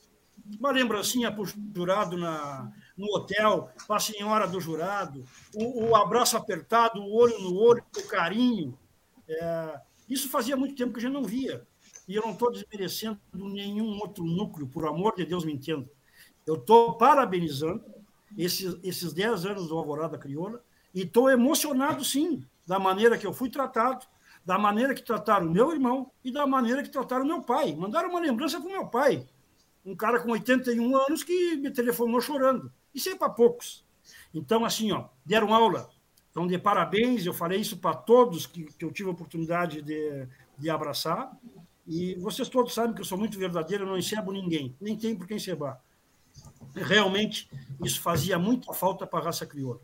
Uma 0.59 0.70
lembrancinha 0.70 1.30
para 1.30 1.43
o 1.43 1.47
jurado 1.47 2.16
na, 2.16 2.72
no 2.97 3.07
hotel, 3.14 3.70
para 3.86 3.97
a 3.97 4.01
senhora 4.01 4.49
do 4.49 4.61
jurado, 4.61 5.24
o, 5.55 5.88
o, 5.88 5.97
abraço 5.97 6.36
apertado, 6.36 7.01
o 7.01 7.14
olho 7.14 7.38
no 7.41 7.55
olho, 7.55 7.84
o 7.97 8.09
carinho. 8.09 8.76
É, 9.28 9.80
isso 10.09 10.30
fazia 10.30 10.57
muito 10.57 10.74
tempo 10.74 10.95
que 10.95 10.99
a 10.99 11.03
gente 11.03 11.12
não 11.12 11.22
via. 11.22 11.66
E 12.09 12.16
eu 12.16 12.22
não 12.22 12.32
estou 12.32 12.51
desmerecendo 12.51 13.20
nenhum 13.32 13.99
outro 13.99 14.24
núcleo, 14.24 14.66
por 14.66 14.86
amor 14.86 15.14
de 15.14 15.24
Deus, 15.24 15.45
me 15.45 15.53
entenda. 15.53 15.88
Eu 16.47 16.55
estou 16.55 16.95
parabenizando 16.95 17.84
esses, 18.36 18.76
esses 18.82 19.12
10 19.12 19.47
anos 19.47 19.68
do 19.68 19.76
Alvorada 19.76 20.18
Crioula 20.18 20.64
e 20.95 21.03
estou 21.03 21.30
emocionado, 21.30 22.05
sim, 22.05 22.43
da 22.66 22.78
maneira 22.78 23.18
que 23.18 23.26
eu 23.26 23.32
fui 23.32 23.51
tratado, 23.51 24.07
da 24.45 24.59
maneira 24.59 24.95
que 24.95 25.03
trataram 25.03 25.51
meu 25.51 25.72
irmão 25.72 26.11
e 26.24 26.32
da 26.32 26.47
maneira 26.47 26.82
que 26.82 26.88
trataram 26.88 27.24
meu 27.24 27.43
pai. 27.43 27.74
Mandaram 27.74 28.11
uma 28.11 28.20
lembrança 28.20 28.61
para 28.61 28.70
meu 28.70 28.86
pai, 28.86 29.26
um 29.84 29.95
cara 29.95 30.20
com 30.20 30.30
81 30.30 30.97
anos 30.97 31.22
que 31.22 31.57
me 31.57 31.70
telefonou 31.70 32.20
chorando. 32.20 32.72
Isso 32.95 33.09
é 33.09 33.16
para 33.16 33.30
poucos. 33.30 33.84
Então, 34.34 34.64
assim, 34.64 34.93
ó, 34.93 35.09
deram 35.24 35.55
aula. 35.55 35.91
Então, 36.30 36.47
de 36.47 36.59
parabéns, 36.59 37.26
eu 37.26 37.34
falei 37.34 37.61
isso 37.61 37.76
para 37.76 37.95
todos 37.95 38.47
que, 38.47 38.64
que 38.64 38.84
eu 38.84 38.93
tive 38.93 39.09
a 39.09 39.12
oportunidade 39.12 39.82
de, 39.82 40.28
de 40.57 40.70
abraçar. 40.70 41.36
E 41.86 42.14
vocês 42.16 42.49
todos 42.49 42.72
sabem 42.72 42.95
que 42.95 43.01
eu 43.01 43.05
sou 43.05 43.18
muito 43.18 43.38
verdadeiro, 43.38 43.84
eu 43.84 43.88
não 43.88 43.99
encebo 43.99 44.30
ninguém, 44.30 44.76
nem 44.80 44.97
tem 44.97 45.16
por 45.16 45.26
quem 45.26 45.38
encebar. 45.38 45.82
Realmente, 46.74 47.51
isso 47.82 48.01
fazia 48.01 48.38
muita 48.38 48.72
falta 48.72 49.07
para 49.07 49.18
a 49.18 49.24
raça 49.24 49.45
crioula. 49.45 49.80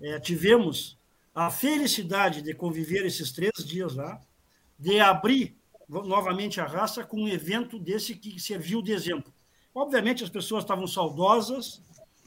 É, 0.00 0.20
tivemos 0.20 0.98
a 1.34 1.50
felicidade 1.50 2.40
de 2.40 2.54
conviver 2.54 3.04
esses 3.04 3.32
três 3.32 3.52
dias 3.64 3.94
lá, 3.94 4.20
de 4.78 5.00
abrir 5.00 5.58
novamente 5.88 6.60
a 6.60 6.66
raça 6.66 7.04
com 7.04 7.22
um 7.22 7.28
evento 7.28 7.78
desse 7.78 8.14
que 8.14 8.38
serviu 8.38 8.80
de 8.80 8.92
exemplo. 8.92 9.32
Obviamente 9.74 10.22
as 10.22 10.30
pessoas 10.30 10.62
estavam 10.62 10.86
saudosas, 10.86 11.82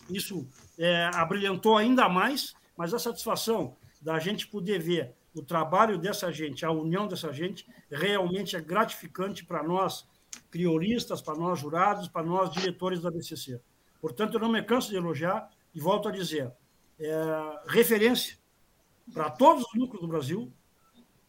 isso 0.10 0.48
é, 0.78 1.10
abrilhantou 1.14 1.78
ainda 1.78 2.10
mais, 2.10 2.54
mas 2.76 2.94
a 2.94 3.00
satisfação 3.00 3.78
da 4.02 4.20
gente 4.20 4.48
poder 4.48 4.80
ver 4.80 5.16
o 5.34 5.42
trabalho 5.42 5.98
dessa 5.98 6.32
gente, 6.32 6.66
a 6.66 6.72
união 6.72 7.08
dessa 7.08 7.32
gente, 7.32 7.66
realmente 7.90 8.56
é 8.56 8.62
gratificante 8.62 9.46
para 9.46 9.64
nós 9.64 10.06
criolistas, 10.52 11.22
para 11.22 11.36
nós 11.36 11.60
jurados, 11.60 12.08
para 12.08 12.24
nós 12.24 12.52
diretores 12.52 13.02
da 13.02 13.10
BCC. 13.10 13.62
Portanto, 14.02 14.36
eu 14.36 14.40
não 14.40 14.52
me 14.52 14.62
canso 14.62 14.90
de 14.90 14.98
elogiar 14.98 15.50
e 15.74 15.80
volto 15.80 16.10
a 16.10 16.12
dizer, 16.12 16.52
é, 17.00 17.14
referência 17.68 18.38
para 19.14 19.30
todos 19.30 19.66
os 19.66 19.74
núcleos 19.74 20.02
do 20.02 20.08
Brasil 20.08 20.52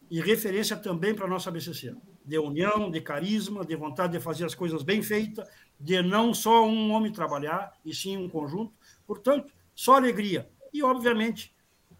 e 0.09 0.19
referência 0.19 0.75
também 0.75 1.13
para 1.13 1.25
a 1.25 1.29
nossa 1.29 1.51
BCC. 1.51 1.95
De 2.25 2.37
união, 2.37 2.89
de 2.91 3.01
carisma, 3.01 3.65
de 3.65 3.75
vontade 3.75 4.13
de 4.13 4.19
fazer 4.19 4.45
as 4.45 4.55
coisas 4.55 4.83
bem 4.83 5.01
feitas, 5.01 5.47
de 5.79 6.01
não 6.01 6.33
só 6.33 6.65
um 6.65 6.91
homem 6.91 7.11
trabalhar, 7.11 7.73
e 7.85 7.93
sim 7.93 8.17
um 8.17 8.29
conjunto. 8.29 8.73
Portanto, 9.05 9.51
só 9.73 9.95
alegria. 9.95 10.49
E, 10.73 10.83
obviamente, 10.83 11.53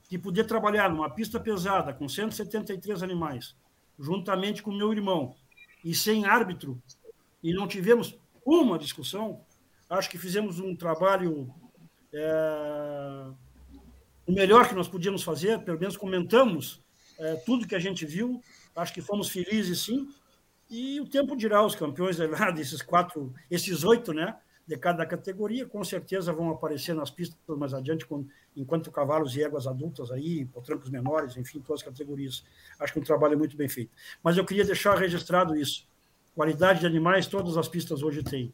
de 0.10 0.18
poder 0.18 0.46
trabalhar 0.46 0.90
numa 0.90 1.10
pista 1.10 1.40
pesada 1.40 1.94
com 1.94 2.10
173 2.10 3.02
animais, 3.04 3.56
juntamente 3.98 4.62
com 4.62 4.72
meu 4.72 4.92
irmão, 4.92 5.36
e 5.84 5.94
sem 5.96 6.26
árbitro, 6.26 6.82
e 7.42 7.54
não 7.54 7.68
tivemos 7.68 8.18
uma 8.46 8.78
discussão, 8.78 9.42
acho 9.90 10.10
que 10.10 10.18
fizemos 10.18 10.60
um 10.60 10.76
trabalho 10.76 11.54
é, 12.14 13.32
o 14.30 14.32
melhor 14.32 14.70
que 14.70 14.76
nós 14.76 14.88
podíamos 14.88 15.24
fazer, 15.24 15.60
pelo 15.62 15.80
menos 15.80 15.98
comentamos 15.98 16.80
é, 17.18 17.34
tudo 17.38 17.68
que 17.68 17.74
a 17.74 17.80
gente 17.80 18.06
viu, 18.06 18.40
acho 18.76 18.94
que 18.94 19.02
fomos 19.02 19.28
felizes 19.28 19.82
sim, 19.82 20.08
e 20.70 21.02
o 21.02 21.08
tempo 21.08 21.36
dirá 21.36 21.66
os 21.66 21.74
campeões 21.74 22.20
lá 22.20 22.52
desses 22.52 22.80
quatro, 22.84 23.34
esses 23.50 23.84
oito, 23.84 24.14
né, 24.14 24.38
de 24.68 24.78
cada 24.78 25.04
categoria, 25.04 25.66
com 25.66 25.84
certeza 25.84 26.32
vão 26.32 26.52
aparecer 26.52 26.94
nas 26.94 27.10
pistas 27.10 27.40
mais 27.58 27.74
adiante, 27.74 28.06
com, 28.06 28.24
enquanto 28.56 28.92
cavalos 28.92 29.36
e 29.36 29.42
éguas 29.42 29.66
adultas 29.66 30.12
aí, 30.12 30.46
potrancos 30.46 30.92
menores, 30.92 31.36
enfim, 31.36 31.60
todas 31.60 31.82
as 31.82 31.88
categorias. 31.88 32.46
Acho 32.80 32.94
que 32.94 33.00
um 33.00 33.04
trabalho 33.04 33.36
muito 33.36 33.58
bem 33.58 33.68
feito. 33.68 33.90
Mas 34.22 34.38
eu 34.38 34.46
queria 34.46 34.64
deixar 34.64 34.96
registrado 34.96 35.56
isso. 35.56 35.88
Qualidade 36.36 36.82
de 36.82 36.86
animais, 36.86 37.26
todas 37.26 37.58
as 37.58 37.68
pistas 37.68 38.04
hoje 38.04 38.22
têm. 38.22 38.54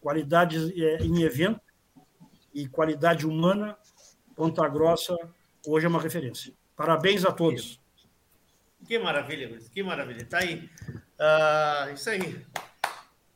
Qualidade 0.00 0.80
é, 0.80 1.02
em 1.02 1.22
evento 1.22 1.60
e 2.54 2.68
qualidade 2.68 3.26
humana, 3.26 3.76
Ponta 4.36 4.68
Grossa 4.68 5.16
hoje 5.66 5.86
é 5.86 5.88
uma 5.88 6.00
referência. 6.00 6.52
Parabéns 6.76 7.24
a 7.24 7.32
todos. 7.32 7.80
Que 8.86 8.98
maravilha, 8.98 9.48
Luiz. 9.48 9.68
Que 9.68 9.82
maravilha. 9.82 10.26
Tá 10.26 10.38
aí. 10.38 10.70
Uh, 11.18 11.94
isso 11.94 12.10
aí. 12.10 12.46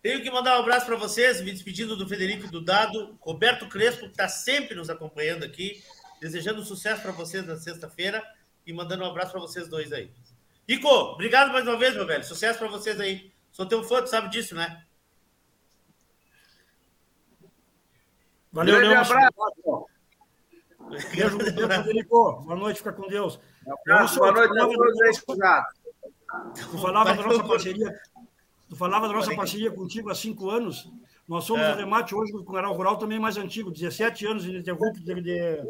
Tenho 0.02 0.22
que 0.22 0.30
mandar 0.30 0.58
um 0.58 0.60
abraço 0.60 0.86
para 0.86 0.96
vocês, 0.96 1.40
me 1.40 1.50
despedindo 1.50 1.96
do 1.96 2.06
Federico 2.06 2.46
e 2.46 2.50
do 2.50 2.60
Dado, 2.60 3.18
Roberto 3.20 3.68
Crespo, 3.68 4.06
que 4.06 4.12
está 4.12 4.28
sempre 4.28 4.74
nos 4.74 4.88
acompanhando 4.88 5.44
aqui, 5.44 5.82
desejando 6.20 6.64
sucesso 6.64 7.02
para 7.02 7.12
vocês 7.12 7.46
na 7.46 7.56
sexta-feira 7.56 8.22
e 8.66 8.72
mandando 8.72 9.02
um 9.02 9.06
abraço 9.06 9.32
para 9.32 9.40
vocês 9.40 9.68
dois 9.68 9.92
aí. 9.92 10.10
Rico, 10.68 10.88
obrigado 10.88 11.52
mais 11.52 11.66
uma 11.66 11.78
vez, 11.78 11.94
meu 11.94 12.06
velho. 12.06 12.24
Sucesso 12.24 12.58
para 12.58 12.68
vocês 12.68 13.00
aí. 13.00 13.32
Sou 13.50 13.66
teu 13.66 13.82
fã, 13.82 14.02
tu 14.02 14.08
sabe 14.08 14.30
disso, 14.30 14.54
né? 14.54 14.84
Valeu, 18.52 18.76
Grande 18.76 18.94
abraço. 18.94 19.86
Beijo, 20.90 21.38
Federico. 21.38 22.42
Boa 22.42 22.56
noite, 22.56 22.78
fica 22.78 22.92
com 22.92 23.06
Deus. 23.08 23.38
Um 23.66 23.74
Boa 24.18 24.32
noite 24.32 24.58
a 24.58 24.64
todos 24.66 25.02
aí, 25.02 25.12
Tu 26.54 26.78
falava 26.78 27.14
da 27.14 27.22
nossa 27.22 27.44
parceria, 27.44 28.00
tu 28.68 28.76
falava 28.76 29.08
da 29.08 29.14
nossa 29.14 29.34
parceria 29.34 29.70
contigo 29.70 30.10
há 30.10 30.14
cinco 30.14 30.50
anos. 30.50 30.90
Nós 31.28 31.44
somos 31.44 31.62
é. 31.62 31.72
o 31.72 31.76
remate 31.76 32.14
hoje 32.14 32.32
com 32.32 32.38
o 32.38 32.44
canal 32.44 32.72
rural 32.74 32.96
também 32.96 33.18
mais 33.18 33.36
antigo, 33.36 33.70
17 33.70 34.26
anos 34.26 34.44
ininterrupto 34.44 35.00
de, 35.00 35.14
de, 35.20 35.62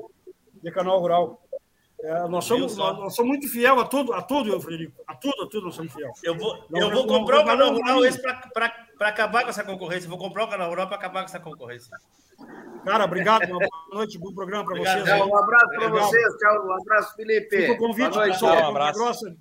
de 0.62 0.71
canal 0.71 0.99
rural. 1.01 1.43
É, 2.03 2.29
nós, 2.29 2.47
somos, 2.47 2.77
nós, 2.77 2.99
nós, 2.99 3.14
somos 3.14 3.31
muito 3.31 3.49
fiel 3.49 3.79
a 3.79 3.85
tudo, 3.85 4.14
a 4.14 4.23
tudo, 4.23 4.51
eu, 4.51 4.61
Frederico. 4.61 5.03
A 5.07 5.14
tudo, 5.14 5.43
a 5.43 5.47
tudo 5.47 5.66
nós 5.66 5.75
somos 5.75 5.93
fiel. 5.93 6.11
Eu 6.23 6.35
vou, 6.35 6.64
eu 6.75 6.91
vou 6.91 7.07
comprar 7.07 7.41
o 7.41 7.45
canal 7.45 7.75
rural 7.75 8.05
esse 8.05 8.21
para 8.21 8.87
acabar 9.09 9.45
com 9.45 9.51
essa 9.51 9.65
concorrência. 9.65 10.09
Vou 10.09 10.19
comprar 10.19 10.45
o 10.45 10.49
canal 10.49 10.69
rural 10.69 10.87
para 10.87 10.97
acabar 10.97 11.21
com 11.21 11.27
essa 11.27 11.41
concorrência. 11.41 11.97
Cara, 12.85 13.05
obrigado. 13.05 13.45
Uma 13.45 13.59
boa 13.59 13.95
noite, 13.95 14.19
bom 14.19 14.33
programa 14.33 14.65
para 14.65 14.79
vocês. 14.79 15.09
Um 15.27 15.37
abraço 15.37 15.69
para 15.69 15.89
vocês. 15.89 16.37
Tchau. 16.39 16.67
Um 16.67 16.73
abraço, 16.73 17.15
Felipe. 17.15 17.57
Fica 17.57 17.73
o 17.73 17.79
convite, 17.79 18.15
noite, 18.15 18.33
pessoal. 18.33 18.63
Um 18.63 18.69
abraço. 18.69 19.37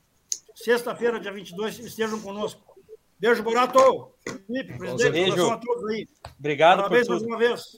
Sexta-feira, 0.55 1.19
dia 1.19 1.31
22, 1.31 1.79
estejam 1.79 2.19
conosco. 2.21 2.61
Beijo, 3.19 3.43
Borato. 3.43 4.11
Felipe, 4.47 4.77
presidente, 4.77 5.11
beijo. 5.11 5.51
a 5.51 5.57
todos 5.57 5.89
aí. 5.89 6.07
Obrigado 6.37 6.77
Parabéns 6.77 7.07
mais 7.07 7.21
uma 7.21 7.37
vez. 7.37 7.77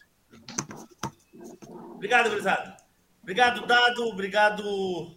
Obrigado, 1.96 2.30
gurizada. 2.30 2.78
Obrigado, 3.22 3.66
Dado. 3.68 4.08
Obrigado, 4.08 5.16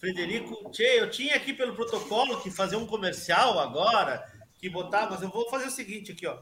Frederico. 0.00 0.70
Tchê, 0.70 1.00
eu 1.00 1.10
tinha 1.10 1.36
aqui 1.36 1.52
pelo 1.52 1.74
protocolo 1.74 2.40
que 2.40 2.50
fazer 2.50 2.76
um 2.76 2.86
comercial 2.86 3.58
agora, 3.58 4.24
que 4.64 4.70
botar, 4.70 5.10
mas 5.10 5.20
eu 5.20 5.28
vou 5.28 5.46
fazer 5.50 5.66
o 5.66 5.70
seguinte 5.70 6.12
aqui, 6.12 6.26
ó. 6.26 6.38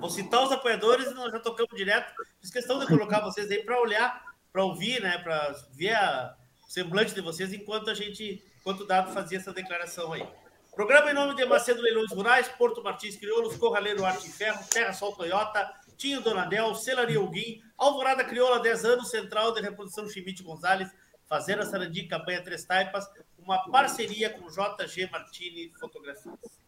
Vou 0.00 0.10
citar 0.10 0.42
os 0.42 0.50
apoiadores 0.50 1.06
e 1.06 1.14
nós 1.14 1.30
já 1.30 1.38
tocamos 1.38 1.76
direto. 1.76 2.12
Fiz 2.40 2.50
questão 2.50 2.80
de 2.80 2.86
colocar 2.88 3.20
vocês 3.20 3.48
aí 3.52 3.62
para 3.62 3.80
olhar, 3.80 4.20
para 4.52 4.64
ouvir, 4.64 5.00
né? 5.00 5.16
Para 5.18 5.54
ver 5.72 5.94
a, 5.94 6.34
o 6.66 6.70
semblante 6.70 7.14
de 7.14 7.20
vocês 7.20 7.52
enquanto 7.52 7.88
a 7.88 7.94
gente, 7.94 8.42
enquanto 8.58 8.80
o 8.80 8.86
Dado 8.86 9.12
fazia 9.12 9.38
essa 9.38 9.52
declaração 9.52 10.12
aí. 10.12 10.26
Programa 10.74 11.10
em 11.10 11.14
nome 11.14 11.36
de 11.36 11.44
Macedo 11.44 11.80
Leilões 11.80 12.10
Rurais, 12.10 12.48
Porto 12.48 12.82
Martins 12.82 13.14
Crioulos, 13.14 13.56
Corraleiro 13.56 14.04
Arte 14.04 14.26
e 14.26 14.32
Ferro, 14.32 14.64
Terra 14.68 14.92
Sol 14.92 15.14
Toyota, 15.14 15.72
Tinho 15.96 16.20
Donadel, 16.20 16.74
Celaria 16.74 17.20
Uguim, 17.20 17.62
Alvorada 17.78 18.24
Crioula 18.24 18.58
10 18.58 18.84
anos, 18.84 19.10
Central 19.10 19.52
de 19.54 19.60
Reprodução 19.60 20.08
Chimite 20.08 20.42
Gonzalez, 20.42 20.90
Fazenda 21.28 21.64
Sarandi, 21.64 22.08
Campanha 22.08 22.42
Três 22.42 22.64
Taipas, 22.64 23.06
uma 23.38 23.70
parceria 23.70 24.30
com 24.30 24.48
JG 24.48 25.08
Martini 25.12 25.72
Fotografias. 25.78 26.60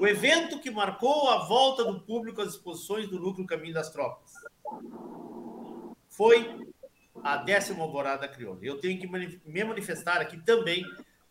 O 0.00 0.06
evento 0.06 0.60
que 0.60 0.70
marcou 0.70 1.28
a 1.28 1.44
volta 1.46 1.84
do 1.84 2.00
público 2.00 2.40
às 2.40 2.50
exposições 2.50 3.08
do 3.08 3.18
Núcleo 3.18 3.46
Caminho 3.46 3.74
das 3.74 3.90
Tropas 3.90 4.32
foi 6.08 6.66
a 7.22 7.36
décima 7.36 7.82
Alvorada 7.82 8.28
Crioula. 8.28 8.60
Eu 8.62 8.78
tenho 8.78 9.00
que 9.00 9.06
me 9.08 9.64
manifestar 9.64 10.20
aqui 10.20 10.36
também 10.44 10.84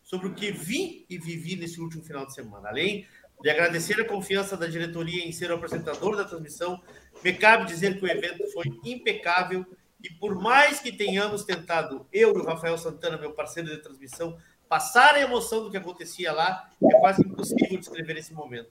sobre 0.04 0.28
o 0.28 0.34
que 0.34 0.52
vi 0.52 1.06
e 1.10 1.18
vivi 1.18 1.56
nesse 1.56 1.80
último 1.80 2.04
final 2.04 2.26
de 2.26 2.34
semana. 2.34 2.70
Além 2.70 3.06
de 3.42 3.50
agradecer 3.50 4.00
a 4.02 4.08
confiança 4.08 4.58
da 4.58 4.68
diretoria 4.68 5.26
em 5.26 5.32
ser 5.32 5.52
o 5.52 5.56
apresentador 5.56 6.16
da 6.16 6.26
transmissão, 6.26 6.82
me 7.24 7.34
cabe 7.34 7.66
dizer 7.66 7.98
que 7.98 8.06
o 8.06 8.10
evento 8.10 8.46
foi 8.52 8.66
impecável 8.84 9.66
e 10.04 10.10
por 10.14 10.36
mais 10.36 10.80
que 10.80 10.92
tenhamos 10.92 11.44
tentado, 11.44 12.08
eu 12.12 12.34
e 12.34 12.38
o 12.38 12.46
Rafael 12.46 12.78
Santana, 12.78 13.18
meu 13.18 13.34
parceiro 13.34 13.70
de 13.70 13.78
transmissão, 13.78 14.38
passar 14.68 15.16
a 15.16 15.22
emoção 15.22 15.64
do 15.64 15.72
que 15.72 15.78
acontecia 15.78 16.32
lá, 16.32 16.70
é 16.84 17.00
quase 17.00 17.22
impossível 17.22 17.78
descrever 17.78 18.18
esse 18.18 18.34
momento. 18.34 18.70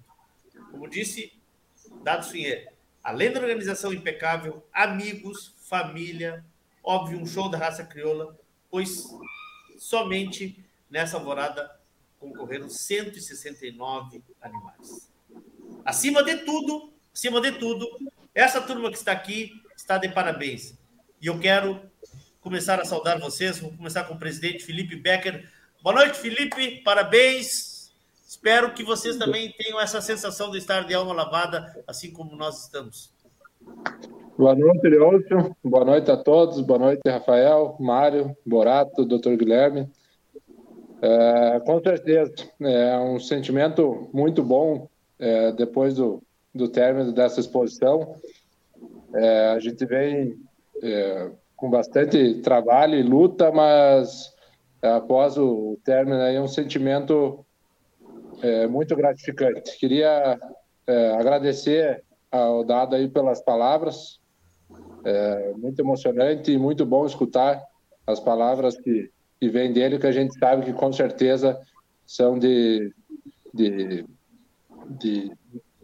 Como 0.71 0.89
disse 0.89 1.33
Dado 2.03 2.25
Sunher, 2.25 2.73
além 3.03 3.33
da 3.33 3.41
organização 3.41 3.93
impecável, 3.93 4.67
amigos, 4.73 5.55
família, 5.63 6.45
óbvio, 6.83 7.19
um 7.19 7.27
show 7.27 7.49
da 7.49 7.59
raça 7.59 7.85
crioula, 7.85 8.39
pois 8.71 9.07
somente 9.79 10.65
nessa 10.91 11.17
alvorada 11.17 11.71
concorreram 12.19 12.69
169 12.69 14.23
animais. 14.41 15.11
Acima 15.85 16.23
de 16.23 16.39
tudo, 16.39 16.93
acima 17.15 17.41
de 17.41 17.53
tudo, 17.53 17.87
essa 18.35 18.61
turma 18.61 18.91
que 18.91 18.99
está 18.99 19.13
aqui 19.13 19.63
está 19.77 19.99
de 19.99 20.09
parabéns. 20.09 20.75
E 21.21 21.27
eu 21.27 21.39
quero 21.39 21.81
começar 22.41 22.81
a 22.81 22.85
saudar 22.85 23.19
vocês. 23.19 23.59
Vou 23.59 23.73
começar 23.73 24.05
com 24.05 24.15
o 24.15 24.19
presidente 24.19 24.65
Felipe 24.65 24.95
Becker, 24.95 25.51
Boa 25.87 25.95
noite, 25.95 26.19
Felipe. 26.19 26.83
Parabéns. 26.83 27.93
Espero 28.27 28.75
que 28.75 28.83
vocês 28.83 29.17
também 29.19 29.55
tenham 29.57 29.81
essa 29.81 30.01
sensação 30.01 30.51
de 30.51 30.59
estar 30.59 30.85
de 30.85 30.93
alma 30.93 31.13
lavada, 31.13 31.81
assim 31.87 32.13
como 32.13 32.35
nós 32.35 32.65
estamos. 32.65 33.13
Boa 34.37 34.57
noite, 34.57 34.89
Leôncio. 34.89 35.57
Boa 35.63 35.85
noite 35.85 36.11
a 36.11 36.17
todos. 36.17 36.61
Boa 36.61 36.81
noite, 36.81 37.03
Rafael, 37.09 37.77
Mário, 37.79 38.37
Borato, 38.45 39.05
Dr. 39.05 39.37
Guilherme. 39.37 39.89
É, 41.01 41.61
com 41.61 41.81
certeza, 41.81 42.35
é 42.63 42.99
um 42.99 43.21
sentimento 43.21 44.11
muito 44.13 44.43
bom 44.43 44.89
é, 45.21 45.53
depois 45.53 45.95
do, 45.95 46.21
do 46.53 46.69
término 46.69 47.13
dessa 47.13 47.39
exposição. 47.39 48.17
É, 49.15 49.51
a 49.51 49.61
gente 49.61 49.87
vem 49.87 50.37
é, 50.83 51.31
com 51.55 51.71
bastante 51.71 52.41
trabalho 52.41 52.97
e 52.97 53.05
luta, 53.05 53.53
mas 53.53 54.35
após 54.87 55.37
o 55.37 55.79
término 55.85 56.21
aí, 56.21 56.39
um 56.39 56.49
sentimento 56.49 57.45
é, 58.43 58.67
muito 58.67 58.95
gratificante. 58.95 59.79
Queria 59.79 60.39
é, 60.87 61.11
agradecer 61.13 62.05
ao 62.31 62.65
Dado 62.65 62.95
aí 62.95 63.09
pelas 63.09 63.41
palavras, 63.41 64.21
é, 65.05 65.53
muito 65.57 65.81
emocionante 65.81 66.53
e 66.53 66.59
muito 66.59 66.85
bom 66.85 67.07
escutar 67.07 67.63
as 68.07 68.21
palavras 68.21 68.77
que, 68.77 69.11
que 69.41 69.49
vêm 69.49 69.73
dele, 69.73 69.99
que 69.99 70.07
a 70.07 70.13
gente 70.13 70.39
sabe 70.39 70.65
que 70.65 70.73
com 70.73 70.93
certeza 70.93 71.59
são 72.05 72.39
de, 72.39 72.93
de, 73.53 74.05
de 74.91 75.33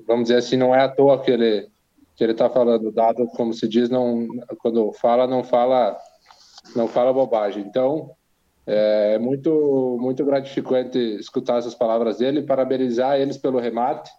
vamos 0.06 0.24
dizer 0.24 0.36
assim, 0.36 0.56
não 0.56 0.74
é 0.74 0.82
à 0.82 0.88
toa 0.88 1.20
que 1.20 1.30
ele 1.30 1.70
que 2.14 2.22
ele 2.22 2.32
está 2.32 2.50
falando, 2.50 2.92
dado 2.92 3.26
como 3.28 3.54
se 3.54 3.66
diz, 3.66 3.88
não 3.88 4.28
quando 4.58 4.92
fala 4.92 5.26
não 5.26 5.42
fala 5.42 5.96
não 6.76 6.86
fala 6.86 7.12
bobagem. 7.12 7.64
Então 7.66 8.10
é 8.66 9.18
muito, 9.18 9.98
muito 10.00 10.24
gratificante 10.24 10.98
escutar 10.98 11.58
essas 11.58 11.74
palavras 11.74 12.18
dele, 12.18 12.42
parabenizar 12.42 13.18
eles 13.18 13.36
pelo 13.36 13.58
remate. 13.58 14.10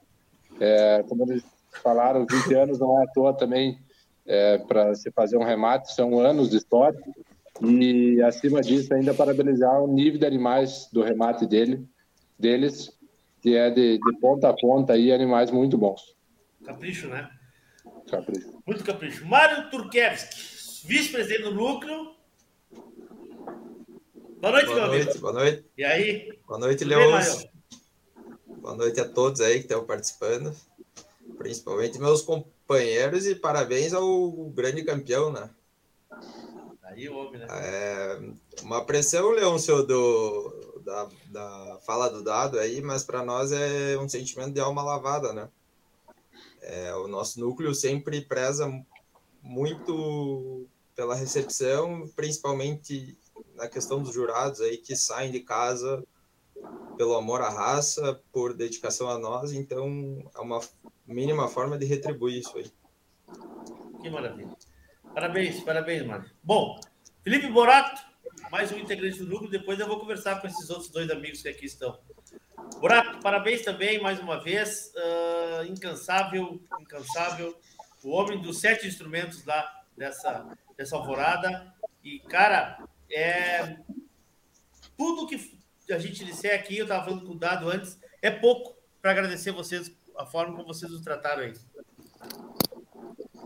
É, 0.60 1.04
como 1.08 1.24
eles 1.24 1.44
falaram, 1.82 2.26
20 2.30 2.54
anos 2.56 2.80
não 2.80 3.00
é 3.00 3.04
à 3.04 3.08
toa 3.08 3.34
também 3.34 3.80
é, 4.26 4.58
para 4.58 4.94
se 4.96 5.12
fazer 5.12 5.38
um 5.38 5.44
remate, 5.44 5.94
são 5.94 6.20
anos 6.20 6.50
de 6.50 6.58
história. 6.58 7.00
E, 7.62 8.22
acima 8.22 8.62
disso, 8.62 8.94
ainda 8.94 9.14
parabenizar 9.14 9.82
o 9.82 9.88
nível 9.88 10.20
de 10.20 10.26
animais 10.26 10.90
do 10.92 11.02
remate 11.04 11.46
dele, 11.46 11.88
deles, 12.38 12.92
que 13.42 13.56
é 13.56 13.70
de, 13.70 13.98
de 13.98 14.20
ponta 14.20 14.50
a 14.50 14.54
ponta 14.54 14.94
aí, 14.94 15.12
animais 15.12 15.52
muito 15.52 15.78
bons. 15.78 16.16
Capricho, 16.66 17.08
né? 17.08 17.30
Capricho. 18.10 18.62
Muito 18.66 18.84
capricho. 18.84 19.26
Mário 19.26 19.70
Turkevski, 19.70 20.88
vice-presidente 20.88 21.44
do 21.44 21.54
Núcleo. 21.54 22.23
Boa 24.44 24.52
noite, 24.52 24.66
boa 24.66 24.76
meu 24.76 24.88
noite, 24.88 25.04
amigo. 25.04 25.20
Boa 25.22 25.34
noite. 25.34 25.66
E 25.78 25.86
aí? 25.86 26.40
Boa 26.46 26.60
noite, 26.60 26.84
Leôncio. 26.84 27.50
Boa 28.46 28.76
noite 28.76 29.00
a 29.00 29.08
todos 29.08 29.40
aí 29.40 29.54
que 29.54 29.60
estão 29.62 29.86
participando, 29.86 30.54
principalmente 31.38 31.98
meus 31.98 32.22
companheiros 32.22 33.26
e 33.26 33.36
parabéns 33.36 33.94
ao 33.94 34.30
grande 34.50 34.84
campeão, 34.84 35.32
né? 35.32 35.50
Aí, 36.84 37.08
homem, 37.08 37.40
né? 37.40 37.48
É, 37.52 38.20
uma 38.64 38.84
pressão, 38.84 39.32
Leôncio, 39.32 39.82
do, 39.84 40.82
da, 40.84 41.08
da 41.28 41.80
fala 41.86 42.10
do 42.10 42.22
dado 42.22 42.60
aí, 42.60 42.82
mas 42.82 43.06
para 43.06 43.24
nós 43.24 43.50
é 43.54 43.98
um 43.98 44.10
sentimento 44.10 44.52
de 44.52 44.60
alma 44.60 44.84
lavada, 44.84 45.32
né? 45.32 45.48
É, 46.62 46.94
o 46.96 47.08
nosso 47.08 47.40
núcleo 47.40 47.74
sempre 47.74 48.20
preza 48.20 48.70
muito 49.42 50.68
pela 50.94 51.16
recepção, 51.16 52.10
principalmente 52.14 53.18
na 53.64 53.70
questão 53.70 54.04
dos 54.04 54.14
jurados 54.14 54.60
aí 54.60 54.78
que 54.78 54.94
saem 54.94 55.32
de 55.32 55.40
casa 55.40 56.06
pelo 56.98 57.16
amor 57.16 57.42
à 57.42 57.50
raça, 57.50 58.22
por 58.32 58.54
dedicação 58.54 59.10
a 59.10 59.18
nós, 59.18 59.54
então 59.54 60.22
é 60.36 60.40
uma 60.40 60.60
mínima 61.08 61.48
forma 61.48 61.78
de 61.78 61.86
retribuir 61.86 62.40
isso 62.40 62.58
aí. 62.58 62.72
Que 64.02 64.10
maravilha. 64.10 64.56
Parabéns, 65.14 65.62
parabéns, 65.62 66.06
Mário. 66.06 66.30
Bom, 66.44 66.80
Felipe 67.24 67.48
Borato, 67.48 68.02
mais 68.52 68.72
um 68.72 68.78
integrante 68.78 69.20
do 69.20 69.28
núcleo, 69.28 69.50
depois 69.50 69.80
eu 69.80 69.88
vou 69.88 70.00
conversar 70.00 70.42
com 70.42 70.48
esses 70.48 70.70
outros 70.70 70.90
dois 70.90 71.10
amigos 71.10 71.42
que 71.42 71.48
aqui 71.48 71.66
estão. 71.66 71.98
Borato, 72.80 73.20
parabéns 73.22 73.62
também, 73.62 74.02
mais 74.02 74.20
uma 74.20 74.44
vez. 74.44 74.92
Uh, 74.94 75.72
incansável, 75.72 76.62
incansável. 76.82 77.58
O 78.04 78.10
homem 78.10 78.42
dos 78.42 78.60
sete 78.60 78.88
instrumentos 78.88 79.46
lá 79.46 79.66
dessa, 79.96 80.46
dessa 80.78 80.98
alvorada. 80.98 81.74
E, 82.04 82.20
cara, 82.20 82.78
é... 83.14 83.78
Tudo 84.98 85.28
que 85.28 85.58
a 85.92 85.98
gente 85.98 86.24
disser 86.24 86.60
aqui, 86.60 86.78
eu 86.78 86.86
estava 86.86 87.06
falando 87.06 87.26
com 87.26 87.34
o 87.34 87.38
Dado 87.38 87.70
antes, 87.70 88.00
é 88.22 88.32
pouco 88.32 88.76
para 89.02 89.12
agradecer 89.12 89.52
vocês, 89.52 89.92
a 90.18 90.26
forma 90.26 90.56
como 90.56 90.68
vocês 90.68 90.92
nos 90.92 91.02
trataram 91.02 91.44
aí. 91.44 91.54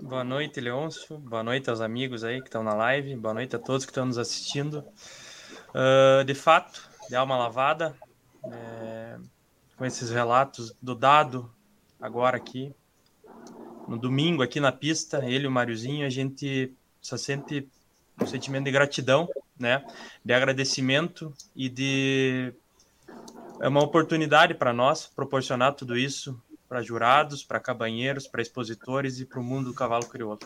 Boa 0.01 0.24
noite, 0.24 0.61
Leôncio. 0.61 1.18
Boa 1.18 1.43
noite 1.43 1.70
aos 1.70 1.82
amigos 1.82 2.24
aí 2.24 2.39
que 2.39 2.47
estão 2.47 2.63
na 2.63 2.74
live. 2.74 3.15
Boa 3.15 3.34
noite 3.34 3.55
a 3.55 3.59
todos 3.59 3.86
que 3.86 3.91
estão 3.91 4.05
nos 4.05 4.18
assistindo. 4.18 4.86
Uh, 5.70 6.24
de 6.24 6.34
fato, 6.34 6.89
de 7.09 7.15
alma 7.15 7.38
lavada, 7.38 7.95
é, 8.45 9.18
com 9.76 9.86
esses 9.86 10.09
relatos 10.09 10.74
do 10.82 10.95
Dado, 10.95 11.51
agora 11.99 12.38
aqui, 12.38 12.74
no 13.88 13.97
domingo, 13.97 14.43
aqui 14.43 14.59
na 14.59 14.72
pista, 14.72 15.26
ele 15.26 15.45
e 15.45 15.47
o 15.47 15.51
Mariozinho, 15.51 16.05
a 16.05 16.09
gente 16.09 16.74
só 17.01 17.18
sente 17.18 17.68
um 18.22 18.26
sentimento 18.26 18.65
de 18.65 18.72
gratidão, 18.72 19.28
né? 19.60 19.84
De 20.24 20.34
agradecimento 20.34 21.34
e 21.55 21.70
de 21.70 22.53
é 23.60 23.68
uma 23.68 23.84
oportunidade 23.84 24.53
para 24.53 24.72
nós 24.72 25.08
proporcionar 25.08 25.74
tudo 25.74 25.97
isso 25.97 26.39
para 26.68 26.82
jurados, 26.82 27.43
para 27.43 27.60
cabanheiros, 27.60 28.28
para 28.28 28.41
expositores 28.41 29.20
e 29.20 29.26
para 29.26 29.39
o 29.39 29.43
mundo 29.43 29.70
do 29.70 29.74
cavalo 29.74 30.05
crioulo. 30.05 30.39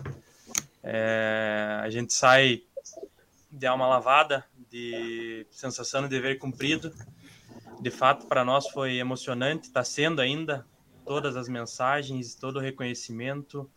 É, 0.83 1.79
a 1.81 1.89
gente 1.89 2.13
sai 2.13 2.61
de 3.51 3.65
alma 3.67 3.87
lavada, 3.87 4.45
de 4.69 5.45
sensação 5.51 6.03
de 6.03 6.09
dever 6.09 6.37
cumprido. 6.37 6.93
De 7.81 7.89
fato, 7.89 8.27
para 8.27 8.45
nós 8.45 8.69
foi 8.69 8.97
emocionante, 8.97 9.67
está 9.67 9.83
sendo 9.83 10.21
ainda 10.21 10.65
todas 11.05 11.35
as 11.35 11.49
mensagens, 11.49 12.35
todo 12.35 12.57
o 12.57 12.61
reconhecimento. 12.61 13.69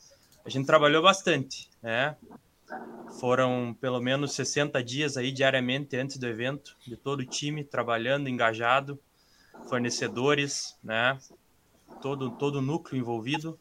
A 0.44 0.50
gente 0.50 0.66
trabalhou 0.66 1.02
bastante, 1.02 1.70
né? 1.82 2.16
Foram 3.20 3.76
pelo 3.80 4.00
menos 4.00 4.32
60 4.32 4.82
dias 4.82 5.16
aí 5.16 5.30
diariamente 5.30 5.96
antes 5.96 6.16
do 6.16 6.26
evento, 6.26 6.76
de 6.86 6.96
todo 6.96 7.20
o 7.20 7.26
time 7.26 7.62
trabalhando, 7.62 8.28
engajado, 8.28 8.98
fornecedores, 9.68 10.76
né? 10.82 11.18
Todo, 12.00 12.30
todo 12.32 12.56
o 12.56 12.62
núcleo 12.62 12.98
envolvido 12.98 13.58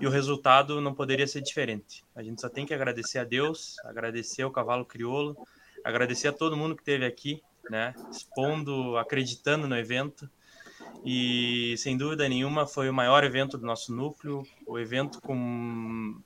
e 0.00 0.06
o 0.06 0.10
resultado 0.10 0.80
não 0.80 0.94
poderia 0.94 1.26
ser 1.26 1.40
diferente. 1.40 2.04
A 2.14 2.22
gente 2.22 2.40
só 2.40 2.48
tem 2.48 2.66
que 2.66 2.74
agradecer 2.74 3.18
a 3.18 3.24
Deus, 3.24 3.76
agradecer 3.84 4.42
ao 4.42 4.50
Cavalo 4.50 4.84
Criolo, 4.84 5.36
agradecer 5.84 6.28
a 6.28 6.32
todo 6.32 6.56
mundo 6.56 6.74
que 6.74 6.82
esteve 6.82 7.04
aqui, 7.04 7.42
né? 7.70 7.94
Expondo, 8.10 8.96
acreditando 8.96 9.68
no 9.68 9.76
evento. 9.76 10.28
E 11.04 11.74
sem 11.78 11.96
dúvida 11.96 12.28
nenhuma 12.28 12.66
foi 12.66 12.88
o 12.88 12.94
maior 12.94 13.22
evento 13.22 13.56
do 13.56 13.66
nosso 13.66 13.94
núcleo, 13.94 14.42
o 14.66 14.78
evento 14.78 15.20
com 15.20 16.20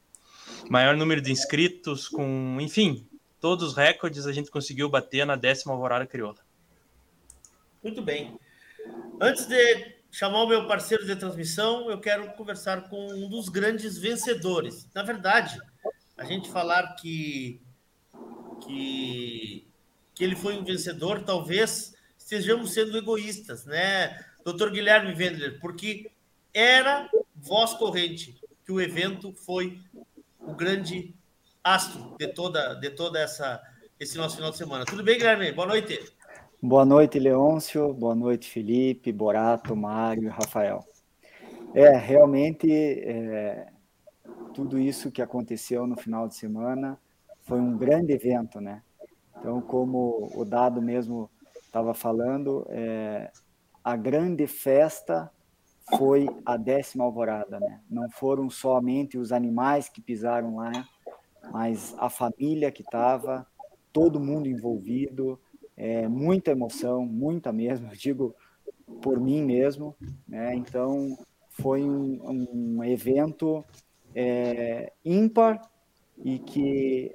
maior 0.68 0.96
número 0.96 1.20
de 1.20 1.32
inscritos, 1.32 2.08
com, 2.08 2.58
enfim, 2.60 3.06
todos 3.40 3.70
os 3.70 3.76
recordes 3.76 4.26
a 4.26 4.32
gente 4.32 4.50
conseguiu 4.50 4.88
bater 4.88 5.26
na 5.26 5.36
décima 5.36 5.72
Alvorada 5.72 6.06
Crioula. 6.06 6.38
Muito 7.82 8.00
bem. 8.00 8.38
Antes 9.20 9.46
de 9.46 9.94
chamar 10.10 10.42
o 10.42 10.48
meu 10.48 10.66
parceiro 10.66 11.04
de 11.06 11.16
transmissão, 11.16 11.90
eu 11.90 11.98
quero 11.98 12.30
conversar 12.32 12.88
com 12.88 13.06
um 13.12 13.28
dos 13.28 13.48
grandes 13.48 13.98
vencedores. 13.98 14.88
Na 14.94 15.02
verdade, 15.02 15.58
a 16.16 16.24
gente 16.24 16.50
falar 16.50 16.94
que, 16.94 17.60
que, 18.64 19.66
que 20.14 20.22
ele 20.22 20.36
foi 20.36 20.56
um 20.56 20.64
vencedor, 20.64 21.22
talvez 21.24 21.94
estejamos 22.16 22.72
sendo 22.72 22.96
egoístas, 22.96 23.64
né, 23.64 24.24
doutor 24.44 24.70
Guilherme 24.70 25.14
Wendler, 25.14 25.58
porque 25.60 26.10
era 26.54 27.08
voz 27.34 27.72
corrente 27.74 28.40
que 28.64 28.72
o 28.72 28.80
evento 28.80 29.32
foi 29.32 29.80
o 30.46 30.54
grande 30.54 31.14
astro 31.62 32.16
de 32.18 32.28
toda, 32.28 32.74
de 32.74 32.90
toda 32.90 33.18
essa 33.18 33.62
esse 33.98 34.18
nosso 34.18 34.34
final 34.34 34.50
de 34.50 34.56
semana. 34.56 34.84
Tudo 34.84 35.04
bem, 35.04 35.16
Guilherme? 35.16 35.52
Boa 35.52 35.68
noite. 35.68 36.12
Boa 36.60 36.84
noite, 36.84 37.20
Leôncio. 37.20 37.94
Boa 37.94 38.16
noite, 38.16 38.50
Felipe, 38.50 39.12
Borato, 39.12 39.76
Mário 39.76 40.24
e 40.24 40.28
Rafael. 40.28 40.84
É, 41.72 41.96
realmente, 41.96 42.68
é, 42.68 43.68
tudo 44.52 44.78
isso 44.78 45.12
que 45.12 45.22
aconteceu 45.22 45.86
no 45.86 45.96
final 45.96 46.26
de 46.26 46.34
semana 46.34 46.98
foi 47.42 47.60
um 47.60 47.76
grande 47.76 48.12
evento, 48.12 48.60
né? 48.60 48.82
Então, 49.38 49.60
como 49.60 50.30
o 50.34 50.44
Dado 50.44 50.82
mesmo 50.82 51.30
estava 51.64 51.94
falando, 51.94 52.66
é, 52.70 53.30
a 53.84 53.96
grande 53.96 54.46
festa 54.48 55.30
foi 55.96 56.28
a 56.44 56.56
décima 56.56 57.04
alvorada, 57.04 57.58
né? 57.58 57.80
Não 57.90 58.08
foram 58.10 58.48
somente 58.48 59.18
os 59.18 59.32
animais 59.32 59.88
que 59.88 60.00
pisaram 60.00 60.56
lá, 60.56 60.72
mas 61.50 61.94
a 61.98 62.08
família 62.08 62.70
que 62.70 62.82
estava, 62.82 63.46
todo 63.92 64.20
mundo 64.20 64.48
envolvido, 64.48 65.38
é, 65.76 66.06
muita 66.08 66.50
emoção, 66.50 67.04
muita 67.04 67.52
mesmo, 67.52 67.88
eu 67.92 67.96
digo 67.96 68.34
por 69.00 69.20
mim 69.20 69.42
mesmo, 69.42 69.94
né? 70.26 70.54
Então 70.54 71.18
foi 71.50 71.82
um, 71.82 72.78
um 72.78 72.84
evento 72.84 73.64
é, 74.14 74.92
ímpar 75.04 75.60
e 76.18 76.38
que 76.38 77.14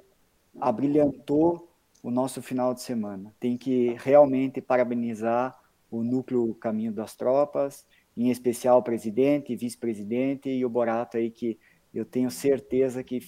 abrilhantou 0.59 1.67
o 2.03 2.11
nosso 2.11 2.41
final 2.41 2.73
de 2.73 2.81
semana. 2.81 3.33
Tem 3.39 3.57
que 3.57 3.95
realmente 3.99 4.61
parabenizar 4.61 5.57
o 5.89 6.03
núcleo 6.03 6.53
Caminho 6.55 6.91
das 6.91 7.15
Tropas, 7.15 7.85
em 8.17 8.31
especial 8.31 8.79
o 8.79 8.83
presidente, 8.83 9.55
vice-presidente 9.55 10.49
e 10.49 10.65
o 10.65 10.69
Borato 10.69 11.17
aí 11.17 11.29
que 11.29 11.59
eu 11.93 12.03
tenho 12.03 12.31
certeza 12.31 13.03
que 13.03 13.19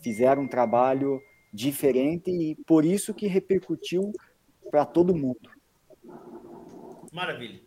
fizeram 0.00 0.42
um 0.42 0.48
trabalho 0.48 1.20
diferente 1.52 2.30
e 2.30 2.54
por 2.64 2.84
isso 2.84 3.12
que 3.12 3.26
repercutiu 3.26 4.12
para 4.70 4.86
todo 4.86 5.14
mundo. 5.14 5.50
Maravilha. 7.12 7.60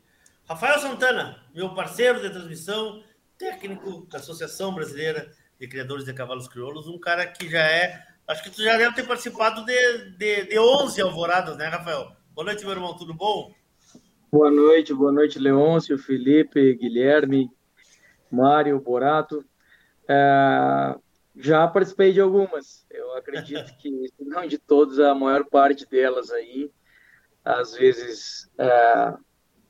Rafael 0.48 0.80
Santana, 0.80 1.46
meu 1.54 1.74
parceiro 1.74 2.22
de 2.22 2.30
transmissão, 2.30 3.04
técnico 3.38 4.06
da 4.08 4.20
Associação 4.20 4.74
Brasileira 4.74 5.30
de 5.60 5.68
Criadores 5.68 6.06
de 6.06 6.14
Cavalos 6.14 6.48
Crioulos, 6.48 6.88
um 6.88 7.00
cara 7.00 7.28
que 7.28 7.50
já 7.50 7.62
é, 7.62 8.02
acho 8.28 8.44
que 8.44 8.50
tu 8.50 8.64
já 8.64 8.78
deve 8.78 8.96
ter 8.96 9.06
participado 9.06 9.66
de, 9.66 10.12
de, 10.18 10.46
de 10.46 10.60
11 10.60 11.02
alvoradas, 11.02 11.58
né, 11.58 11.68
Rafael? 11.68 12.12
Boa 12.34 12.46
noite, 12.46 12.64
meu 12.64 12.72
irmão, 12.72 12.96
tudo 12.96 13.14
bom? 13.14 13.54
Boa 14.32 14.52
noite, 14.52 14.94
boa 14.94 15.12
noite, 15.12 15.40
Leôncio, 15.40 15.98
Felipe, 15.98 16.76
Guilherme, 16.76 17.50
Mário, 18.30 18.80
Borato. 18.80 19.44
É, 20.08 20.96
já 21.36 21.68
participei 21.68 22.14
de 22.14 22.22
algumas, 22.22 22.86
eu 22.92 23.18
acredito 23.18 23.76
que, 23.80 24.14
não 24.20 24.46
de 24.46 24.60
todas, 24.60 25.00
a 25.00 25.16
maior 25.16 25.46
parte 25.46 25.84
delas 25.90 26.30
aí, 26.30 26.70
às 27.44 27.74
vezes 27.74 28.48
é, 28.60 29.14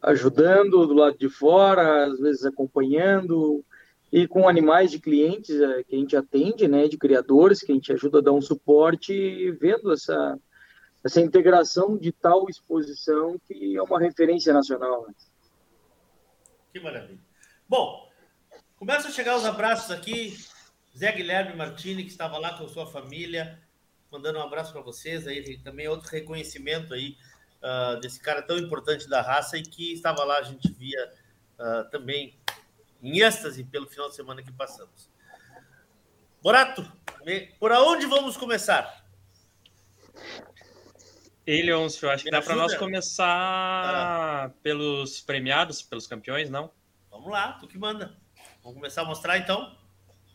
ajudando 0.01 0.85
do 0.85 0.93
lado 0.93 1.17
de 1.17 1.29
fora, 1.29 2.07
às 2.07 2.19
vezes 2.19 2.43
acompanhando, 2.43 3.63
e 4.11 4.27
com 4.27 4.45
animais 4.45 4.91
de 4.91 4.99
clientes 4.99 5.55
é, 5.61 5.83
que 5.85 5.95
a 5.95 5.99
gente 5.99 6.17
atende, 6.17 6.67
né, 6.67 6.89
de 6.89 6.97
criadores, 6.97 7.61
que 7.61 7.71
a 7.71 7.75
gente 7.75 7.93
ajuda 7.93 8.17
a 8.17 8.23
dar 8.23 8.33
um 8.33 8.41
suporte, 8.41 9.51
vendo 9.51 9.93
essa, 9.93 10.37
essa 11.09 11.19
integração 11.19 11.97
de 11.97 12.11
tal 12.11 12.47
exposição 12.47 13.39
que 13.39 13.75
é 13.75 13.81
uma 13.81 13.99
referência 13.99 14.53
nacional. 14.53 15.07
Né? 15.07 15.13
Que 16.71 16.79
maravilha. 16.79 17.19
Bom, 17.67 18.07
começa 18.77 19.07
a 19.07 19.11
chegar 19.11 19.35
os 19.35 19.43
abraços 19.43 19.89
aqui. 19.89 20.37
Zé 20.95 21.11
Guilherme 21.11 21.55
Martini, 21.55 22.03
que 22.03 22.11
estava 22.11 22.37
lá 22.37 22.57
com 22.57 22.67
sua 22.67 22.85
família, 22.85 23.59
mandando 24.11 24.37
um 24.37 24.43
abraço 24.43 24.71
para 24.71 24.81
vocês. 24.81 25.27
Aí 25.27 25.57
também 25.57 25.87
outro 25.87 26.09
reconhecimento 26.09 26.93
aí 26.93 27.17
uh, 27.63 27.99
desse 27.99 28.19
cara 28.19 28.41
tão 28.43 28.57
importante 28.57 29.09
da 29.09 29.21
raça 29.21 29.57
e 29.57 29.63
que 29.63 29.93
estava 29.93 30.23
lá, 30.23 30.37
a 30.37 30.43
gente 30.43 30.71
via 30.71 31.11
uh, 31.57 31.89
também 31.89 32.37
em 33.01 33.19
êxtase 33.19 33.63
pelo 33.63 33.87
final 33.87 34.09
de 34.09 34.15
semana 34.15 34.43
que 34.43 34.51
passamos. 34.51 35.09
Borato, 36.41 36.89
por 37.59 37.71
onde 37.71 38.05
vamos 38.05 38.37
começar? 38.37 39.05
Ele, 41.49 41.71
Leôncio, 41.71 42.07
acho 42.07 42.23
que 42.23 42.29
dá 42.29 42.43
para 42.43 42.55
nós 42.55 42.75
começar 42.75 43.25
ah. 43.25 44.51
pelos 44.61 45.19
premiados, 45.21 45.81
pelos 45.81 46.05
campeões, 46.05 46.47
não? 46.47 46.69
Vamos 47.09 47.31
lá, 47.31 47.53
tu 47.53 47.67
que 47.67 47.75
manda. 47.75 48.15
Vamos 48.61 48.75
começar 48.75 49.01
a 49.01 49.05
mostrar 49.05 49.35
então? 49.39 49.75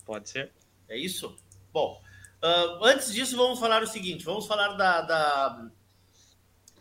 Pode 0.05 0.29
ser. 0.29 0.51
É 0.89 0.99
isso? 0.99 1.37
Bom, 1.73 2.03
uh, 2.43 2.85
antes 2.85 3.15
disso, 3.15 3.37
vamos 3.37 3.61
falar 3.61 3.81
o 3.81 3.87
seguinte: 3.87 4.25
vamos 4.25 4.45
falar 4.49 4.73
da, 4.73 5.03
da, 5.03 5.71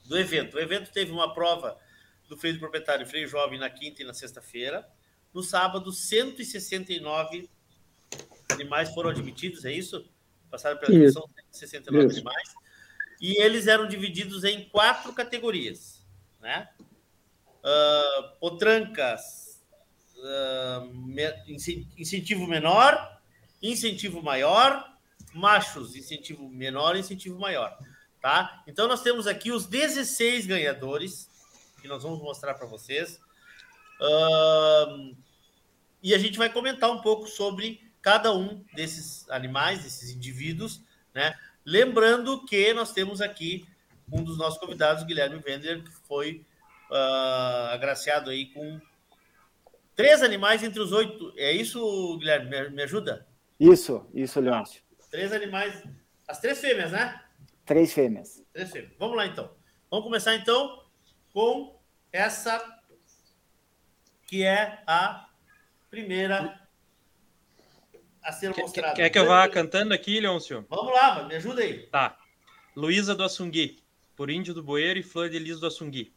do 0.03 0.17
evento. 0.17 0.57
O 0.57 0.59
evento 0.59 0.91
teve 0.91 1.11
uma 1.11 1.31
prova 1.31 1.77
do 2.27 2.36
freio 2.36 2.55
do 2.55 2.59
proprietário 2.59 3.05
freio 3.05 3.27
jovem 3.27 3.59
na 3.59 3.69
quinta 3.69 4.01
e 4.01 4.05
na 4.05 4.15
sexta-feira. 4.15 4.89
No 5.31 5.43
sábado, 5.43 5.91
169 5.91 7.47
animais 8.49 8.91
foram 8.95 9.11
admitidos, 9.11 9.63
é 9.63 9.71
isso? 9.71 10.09
Passaram 10.49 10.79
pela 10.79 10.91
admissão 10.91 11.23
169 11.51 12.07
isso. 12.07 12.15
animais. 12.15 12.62
E 13.24 13.41
eles 13.41 13.67
eram 13.67 13.88
divididos 13.88 14.43
em 14.43 14.65
quatro 14.65 15.13
categorias, 15.13 16.05
né? 16.41 16.67
Uh, 17.63 18.38
potrancas, 18.38 19.63
uh, 20.17 20.91
incentivo 21.97 22.45
menor, 22.45 23.21
incentivo 23.61 24.21
maior, 24.21 24.97
machos, 25.34 25.95
incentivo 25.95 26.49
menor, 26.49 26.97
incentivo 26.97 27.39
maior, 27.39 27.78
tá? 28.21 28.61
Então 28.67 28.89
nós 28.89 29.01
temos 29.01 29.26
aqui 29.26 29.53
os 29.53 29.65
16 29.67 30.45
ganhadores 30.45 31.30
que 31.82 31.88
nós 31.88 32.03
vamos 32.03 32.19
mostrar 32.19 32.55
para 32.55 32.67
vocês. 32.67 33.21
Uh, 34.01 35.15
e 36.01 36.13
a 36.13 36.17
gente 36.17 36.38
vai 36.38 36.49
comentar 36.49 36.91
um 36.91 36.99
pouco 36.99 37.26
sobre 37.26 37.89
cada 38.01 38.34
um 38.34 38.65
desses 38.74 39.30
animais, 39.30 39.82
desses 39.82 40.11
indivíduos, 40.11 40.82
né? 41.13 41.34
Lembrando 41.66 42.45
que 42.45 42.74
nós 42.74 42.91
temos 42.91 43.22
aqui 43.22 43.66
um 44.11 44.24
dos 44.24 44.38
nossos 44.38 44.59
convidados, 44.59 45.03
Guilherme 45.03 45.41
Wendler, 45.45 45.84
que 45.84 45.91
foi 46.07 46.45
uh, 46.91 47.72
agraciado 47.72 48.30
aí 48.30 48.47
com 48.47 48.80
três 49.95 50.22
animais 50.22 50.64
entre 50.64 50.82
os 50.82 50.91
oito. 50.91 51.34
É 51.38 51.51
isso, 51.51 52.18
Guilherme? 52.20 52.49
Me, 52.49 52.70
me 52.70 52.84
ajuda? 52.84 53.28
Isso, 53.59 54.05
isso, 54.14 54.39
Leôncio. 54.39 54.82
Três 55.09 55.32
animais, 55.32 55.84
as 56.28 56.39
três 56.39 56.59
fêmeas, 56.59 56.91
né? 56.91 57.24
Três 57.66 57.93
fêmeas. 57.93 58.43
Três 58.51 58.72
fêmeas. 58.72 58.93
Vamos 58.99 59.16
lá, 59.16 59.26
então. 59.26 59.51
Vamos 59.89 60.05
começar, 60.05 60.36
então, 60.36 60.84
com 61.34 61.80
essa 62.11 62.61
que 64.28 64.43
é 64.43 64.82
a 64.88 65.30
primeira 65.89 66.62
a 68.24 68.32
ser 68.32 68.55
mostrada. 68.55 68.95
Quer 68.95 69.09
que 69.09 69.19
eu 69.19 69.28
vá 69.28 69.47
cantando 69.47 69.93
aqui, 69.93 70.19
Leôncio? 70.19 70.65
Vamos 70.69 70.93
lá, 70.93 71.24
me 71.24 71.36
ajuda 71.36 71.61
aí. 71.61 71.88
Tá. 71.88 72.17
Luísa 72.76 73.13
do 73.13 73.24
Assungui, 73.24 73.84
por 74.15 74.30
Índio 74.30 74.53
do 74.53 74.63
Boeiro 74.63 74.99
e 74.99 75.03
Flor 75.03 75.30
de 75.30 75.39
Lis 75.39 75.59
do 75.59 75.67
Assungui. 75.67 76.13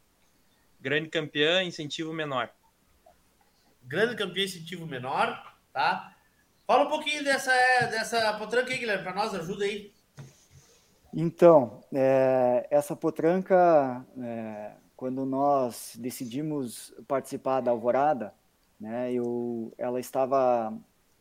Grande 0.80 1.08
campeã, 1.08 1.62
incentivo 1.62 2.12
menor. 2.12 2.50
Grande 3.82 4.14
campeã, 4.14 4.44
incentivo 4.44 4.86
menor, 4.86 5.56
tá? 5.72 6.14
Fala 6.66 6.84
um 6.84 6.88
pouquinho 6.88 7.22
dessa, 7.22 7.52
dessa 7.90 8.32
potranca 8.34 8.72
aí, 8.72 8.78
Guilherme, 8.78 9.02
para 9.02 9.14
nós, 9.14 9.34
ajuda 9.34 9.64
aí. 9.64 9.92
Então, 11.14 11.80
é, 11.94 12.66
essa 12.70 12.96
potranca, 12.96 14.04
é, 14.20 14.72
quando 14.96 15.24
nós 15.24 15.94
decidimos 15.98 16.92
participar 17.06 17.60
da 17.60 17.70
Alvorada, 17.70 18.34
né? 18.80 19.12
Eu, 19.12 19.72
ela 19.78 19.98
estava, 19.98 20.72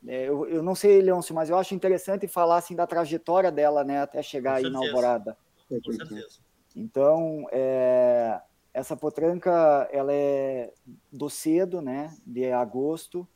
eu, 0.07 0.47
eu 0.47 0.63
não 0.63 0.75
sei, 0.75 1.01
Leôncio, 1.01 1.33
mas 1.33 1.49
eu 1.49 1.57
acho 1.57 1.73
interessante 1.73 2.27
falar 2.27 2.57
assim 2.57 2.75
da 2.75 2.87
trajetória 2.87 3.51
dela, 3.51 3.83
né, 3.83 4.01
até 4.01 4.21
chegar 4.21 4.55
aí 4.55 4.69
na 4.69 4.79
Alvorada. 4.79 5.37
Com 5.67 5.91
certeza. 5.91 6.39
Então, 6.75 7.47
é, 7.51 8.39
essa 8.73 8.95
potranca, 8.95 9.87
ela 9.91 10.13
é 10.13 10.71
do 11.11 11.29
cedo, 11.29 11.81
né, 11.81 12.13
de 12.25 12.51
agosto. 12.51 13.27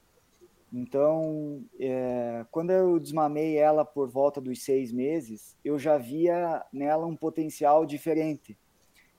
Então, 0.72 1.64
é, 1.80 2.46
quando 2.52 2.72
eu 2.72 3.00
desmamei 3.00 3.58
ela 3.58 3.84
por 3.84 4.08
volta 4.08 4.40
dos 4.40 4.62
seis 4.64 4.92
meses, 4.92 5.58
eu 5.66 5.80
já 5.80 5.98
via 5.98 6.64
nela 6.72 7.06
um 7.06 7.16
potencial 7.16 7.86
diferente 7.86 8.58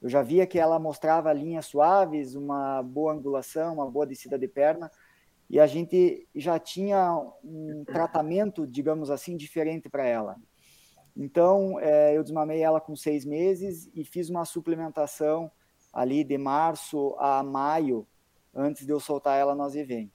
eu 0.01 0.09
já 0.09 0.22
via 0.22 0.46
que 0.46 0.59
ela 0.59 0.78
mostrava 0.78 1.32
linhas 1.32 1.66
suaves, 1.66 2.34
uma 2.34 2.82
boa 2.82 3.12
angulação, 3.12 3.74
uma 3.74 3.90
boa 3.90 4.07
descida 4.07 4.38
de 4.38 4.48
perna, 4.48 4.90
e 5.51 5.59
a 5.59 5.66
gente 5.66 6.28
já 6.32 6.59
tinha 6.61 7.20
um 7.42 7.84
tratamento, 7.84 8.64
digamos 8.64 9.11
assim, 9.11 9.36
diferente 9.36 9.90
para 9.90 10.07
ela. 10.07 10.36
Então, 11.16 11.78
é, 11.80 12.16
eu 12.16 12.22
desmamei 12.22 12.62
ela 12.62 12.80
com 12.80 12.94
seis 12.94 13.24
meses 13.24 13.90
e 13.92 14.05
fiz 14.05 14.30
uma 14.30 14.44
suplementação 14.44 15.51
ali 15.92 16.22
de 16.22 16.38
março 16.38 17.16
a 17.18 17.42
maio, 17.42 18.07
antes 18.55 18.86
de 18.86 18.92
eu 18.92 19.01
soltar 19.01 19.38
ela 19.38 19.55
no 19.55 19.64
Azevém. 19.64 20.11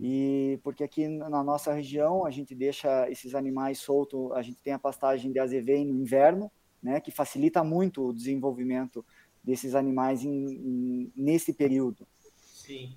E 0.00 0.58
porque 0.64 0.82
aqui 0.82 1.06
na 1.06 1.42
nossa 1.42 1.72
região 1.72 2.26
a 2.26 2.30
gente 2.30 2.54
deixa 2.54 3.08
esses 3.08 3.34
animais 3.34 3.78
soltos, 3.78 4.32
a 4.32 4.42
gente 4.42 4.60
tem 4.60 4.72
a 4.72 4.78
pastagem 4.78 5.30
de 5.30 5.38
azevém 5.38 5.86
no 5.86 5.94
inverno, 5.94 6.50
né, 6.82 7.00
que 7.00 7.10
facilita 7.10 7.62
muito 7.62 8.08
o 8.08 8.12
desenvolvimento 8.12 9.04
desses 9.42 9.74
animais 9.74 10.24
em, 10.24 10.30
em, 10.30 11.12
nesse 11.16 11.52
período. 11.52 12.06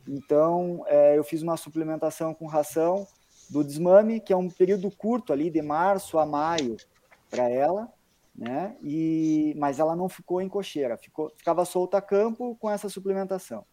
Então, 0.08 0.84
é, 0.88 1.18
eu 1.18 1.24
fiz 1.24 1.42
uma 1.42 1.58
suplementação 1.58 2.34
com 2.34 2.46
ração 2.46 3.08
do 3.50 3.64
desmame, 3.64 4.20
que 4.20 4.32
é 4.32 4.38
um 4.38 4.50
período 4.50 4.90
curto 4.90 5.34
ali, 5.34 5.50
de 5.50 5.62
março 5.62 6.18
a 6.18 6.26
maio, 6.26 6.78
para 7.30 7.50
ela, 7.50 7.92
né? 8.36 8.78
E, 8.82 9.54
mas 9.58 9.80
ela 9.80 9.96
não 9.96 10.08
ficou 10.08 10.42
em 10.42 10.50
cocheira, 10.50 10.98
ficou, 10.98 11.32
ficava 11.36 11.66
solta 11.66 11.98
a 11.98 12.02
campo 12.02 12.56
com 12.56 12.70
essa 12.70 12.90
suplementação. 12.90 13.66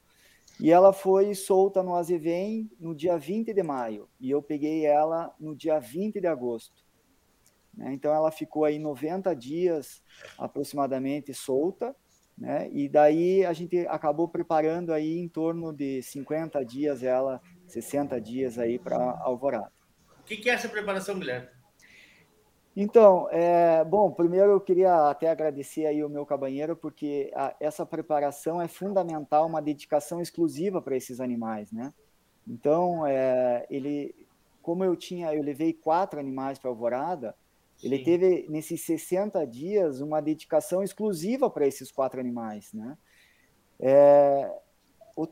E 0.61 0.73
ela 0.73 0.93
foi 0.93 1.35
solta 1.35 1.83
no 1.83 1.95
Azevém 1.95 2.71
no 2.81 2.95
dia 2.95 3.17
20 3.17 3.53
de 3.53 3.63
maio, 3.63 4.09
e 4.21 4.31
eu 4.31 4.43
peguei 4.43 4.85
ela 4.85 5.33
no 5.39 5.55
dia 5.55 5.79
20 5.79 6.21
de 6.21 6.27
agosto. 6.27 6.85
Né? 7.73 7.93
Então 7.93 8.13
ela 8.13 8.33
ficou 8.33 8.65
aí 8.65 8.79
90 8.79 9.35
dias 9.37 10.03
aproximadamente 10.37 11.33
solta, 11.33 11.95
né? 12.39 12.69
E 12.73 12.89
daí 12.89 13.45
a 13.45 13.53
gente 13.53 13.79
acabou 13.89 14.29
preparando 14.29 14.93
aí 14.93 15.19
em 15.19 15.29
torno 15.29 15.73
de 15.73 16.01
50 16.03 16.65
dias 16.65 17.03
ela, 17.03 17.41
60 17.67 18.21
dias 18.21 18.59
aí 18.59 18.79
para 18.79 18.97
Alvorada. 19.23 19.73
O 20.21 20.25
que, 20.25 20.37
que 20.37 20.49
é 20.49 20.55
essa 20.55 20.69
preparação, 20.69 21.19
Guilherme? 21.19 21.49
Então, 22.81 23.29
é, 23.33 23.85
bom, 23.85 24.13
primeiro 24.13 24.53
eu 24.53 24.61
queria 24.61 25.11
até 25.11 25.29
agradecer 25.29 25.85
aí 25.85 26.05
o 26.05 26.09
meu 26.09 26.25
cabanheiro, 26.25 26.77
porque 26.77 27.29
a, 27.35 27.53
essa 27.59 27.85
preparação 27.85 28.63
é 28.63 28.69
fundamental, 28.69 29.49
uma 29.49 29.61
dedicação 29.61 30.23
exclusiva 30.23 30.81
para 30.81 30.97
esses 30.97 31.21
animais, 31.21 31.73
né? 31.73 31.93
Então, 32.47 33.05
é, 33.05 33.67
ele, 33.69 34.15
como 34.63 34.85
eu 34.85 34.95
tinha, 34.95 35.35
eu 35.35 35.43
levei 35.43 35.73
quatro 35.73 36.21
animais 36.21 36.57
para 36.57 36.71
Alvorada, 36.71 37.35
ele 37.83 37.99
Sim. 37.99 38.05
teve, 38.05 38.47
nesses 38.49 38.85
60 38.85 39.47
dias, 39.47 40.01
uma 40.01 40.21
dedicação 40.21 40.83
exclusiva 40.83 41.49
para 41.49 41.67
esses 41.67 41.93
quatro 41.93 42.19
animais, 42.19 42.73
né? 42.73 42.99
É, 43.79 44.53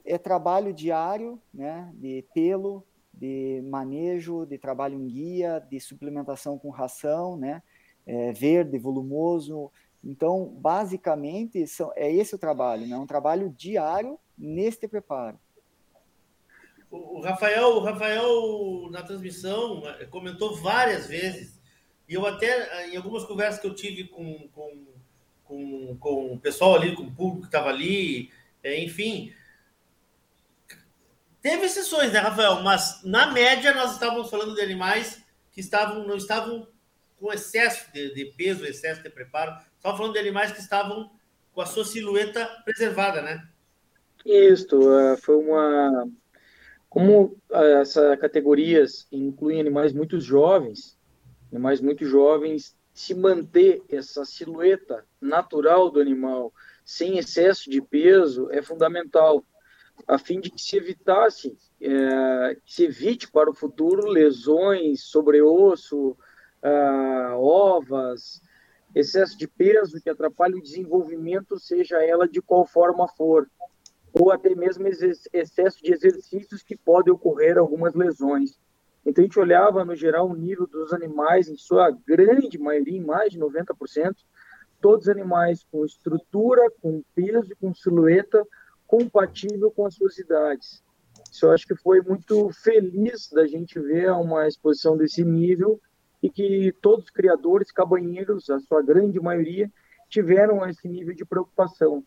é 0.04 0.18
trabalho 0.18 0.72
diário, 0.72 1.40
né? 1.52 1.90
De 1.94 2.24
pelo, 2.32 2.86
de 3.12 3.62
manejo, 3.68 4.46
de 4.46 4.58
trabalho 4.58 4.94
em 4.94 5.06
guia, 5.08 5.58
de 5.58 5.80
suplementação 5.80 6.56
com 6.58 6.70
ração, 6.70 7.36
né? 7.36 7.62
É, 8.06 8.32
verde, 8.32 8.78
volumoso. 8.78 9.72
Então, 10.04 10.46
basicamente, 10.60 11.66
são, 11.66 11.90
é 11.96 12.12
esse 12.12 12.36
o 12.36 12.38
trabalho, 12.38 12.86
né? 12.86 12.96
Um 12.96 13.06
trabalho 13.06 13.50
diário 13.50 14.20
neste 14.38 14.86
preparo. 14.86 15.36
O 16.88 17.20
Rafael, 17.20 17.70
o 17.70 17.80
Rafael 17.80 18.88
na 18.92 19.02
transmissão 19.02 19.82
comentou 20.10 20.54
várias 20.56 21.08
vezes 21.08 21.55
e 22.08 22.14
eu 22.14 22.26
até, 22.26 22.88
em 22.88 22.96
algumas 22.96 23.24
conversas 23.24 23.60
que 23.60 23.66
eu 23.66 23.74
tive 23.74 24.04
com, 24.04 24.48
com, 24.48 24.86
com, 25.44 25.96
com 25.98 26.32
o 26.34 26.38
pessoal 26.38 26.76
ali, 26.76 26.94
com 26.94 27.02
o 27.02 27.14
público 27.14 27.42
que 27.42 27.48
estava 27.48 27.68
ali, 27.68 28.30
é, 28.62 28.82
enfim, 28.82 29.32
teve 31.40 31.66
exceções, 31.66 32.12
né, 32.12 32.18
Rafael? 32.18 32.62
Mas, 32.62 33.02
na 33.04 33.32
média, 33.32 33.74
nós 33.74 33.92
estávamos 33.92 34.30
falando 34.30 34.54
de 34.54 34.60
animais 34.60 35.22
que 35.52 35.60
estavam, 35.60 36.06
não 36.06 36.16
estavam 36.16 36.68
com 37.18 37.32
excesso 37.32 37.92
de, 37.92 38.14
de 38.14 38.26
peso, 38.36 38.64
excesso 38.64 39.02
de 39.02 39.10
preparo. 39.10 39.56
Estava 39.76 39.96
falando 39.96 40.12
de 40.12 40.18
animais 40.18 40.52
que 40.52 40.60
estavam 40.60 41.10
com 41.52 41.60
a 41.60 41.66
sua 41.66 41.84
silhueta 41.84 42.46
preservada, 42.64 43.22
né? 43.22 43.48
Isso, 44.24 44.66
foi 45.22 45.36
uma. 45.36 46.08
Como 46.88 47.36
essas 47.50 48.18
categorias 48.18 49.06
incluem 49.12 49.60
animais 49.60 49.92
muito 49.92 50.20
jovens, 50.20 50.95
animais 51.50 51.80
muito 51.80 52.04
jovens, 52.04 52.76
se 52.92 53.14
manter 53.14 53.82
essa 53.88 54.24
silhueta 54.24 55.04
natural 55.20 55.90
do 55.90 56.00
animal 56.00 56.52
sem 56.84 57.18
excesso 57.18 57.68
de 57.68 57.82
peso 57.82 58.48
é 58.50 58.62
fundamental, 58.62 59.44
a 60.06 60.18
fim 60.18 60.40
de 60.40 60.50
que 60.50 60.60
se 60.60 60.76
evitasse, 60.76 61.56
é, 61.80 62.56
que 62.64 62.72
se 62.72 62.84
evite 62.84 63.30
para 63.30 63.50
o 63.50 63.54
futuro 63.54 64.08
lesões 64.08 65.02
sobre 65.02 65.42
osso, 65.42 66.16
uh, 66.62 67.36
ovas, 67.36 68.40
excesso 68.94 69.36
de 69.36 69.46
peso 69.46 70.00
que 70.00 70.08
atrapalha 70.08 70.56
o 70.56 70.62
desenvolvimento, 70.62 71.58
seja 71.58 72.02
ela 72.04 72.28
de 72.28 72.40
qual 72.40 72.66
forma 72.66 73.08
for, 73.08 73.48
ou 74.12 74.30
até 74.30 74.54
mesmo 74.54 74.86
excesso 74.86 75.82
de 75.82 75.92
exercícios 75.92 76.62
que 76.62 76.76
podem 76.76 77.12
ocorrer 77.12 77.58
algumas 77.58 77.94
lesões. 77.94 78.58
Então 79.06 79.22
a 79.22 79.26
gente 79.26 79.38
olhava 79.38 79.84
no 79.84 79.94
geral 79.94 80.28
o 80.28 80.34
nível 80.34 80.66
dos 80.66 80.92
animais, 80.92 81.48
em 81.48 81.56
sua 81.56 81.90
grande 81.90 82.58
maioria, 82.58 82.98
em 82.98 83.04
mais 83.04 83.30
de 83.30 83.38
90%, 83.38 84.14
todos 84.80 85.08
animais 85.08 85.64
com 85.70 85.84
estrutura, 85.84 86.68
com 86.82 87.02
peso 87.14 87.52
e 87.52 87.54
com 87.54 87.72
silhueta 87.72 88.44
compatível 88.86 89.70
com 89.70 89.86
as 89.86 89.94
suas 89.94 90.18
idades. 90.18 90.82
Isso 91.30 91.46
eu 91.46 91.52
acho 91.52 91.66
que 91.66 91.76
foi 91.76 92.00
muito 92.00 92.50
feliz 92.50 93.30
da 93.30 93.46
gente 93.46 93.78
ver 93.80 94.10
uma 94.10 94.46
exposição 94.46 94.96
desse 94.96 95.24
nível 95.24 95.80
e 96.22 96.30
que 96.30 96.74
todos 96.80 97.04
os 97.04 97.10
criadores 97.10 97.70
cabanheiros, 97.70 98.48
a 98.50 98.58
sua 98.60 98.82
grande 98.82 99.20
maioria, 99.20 99.70
tiveram 100.08 100.66
esse 100.68 100.88
nível 100.88 101.14
de 101.14 101.24
preocupação. 101.24 102.04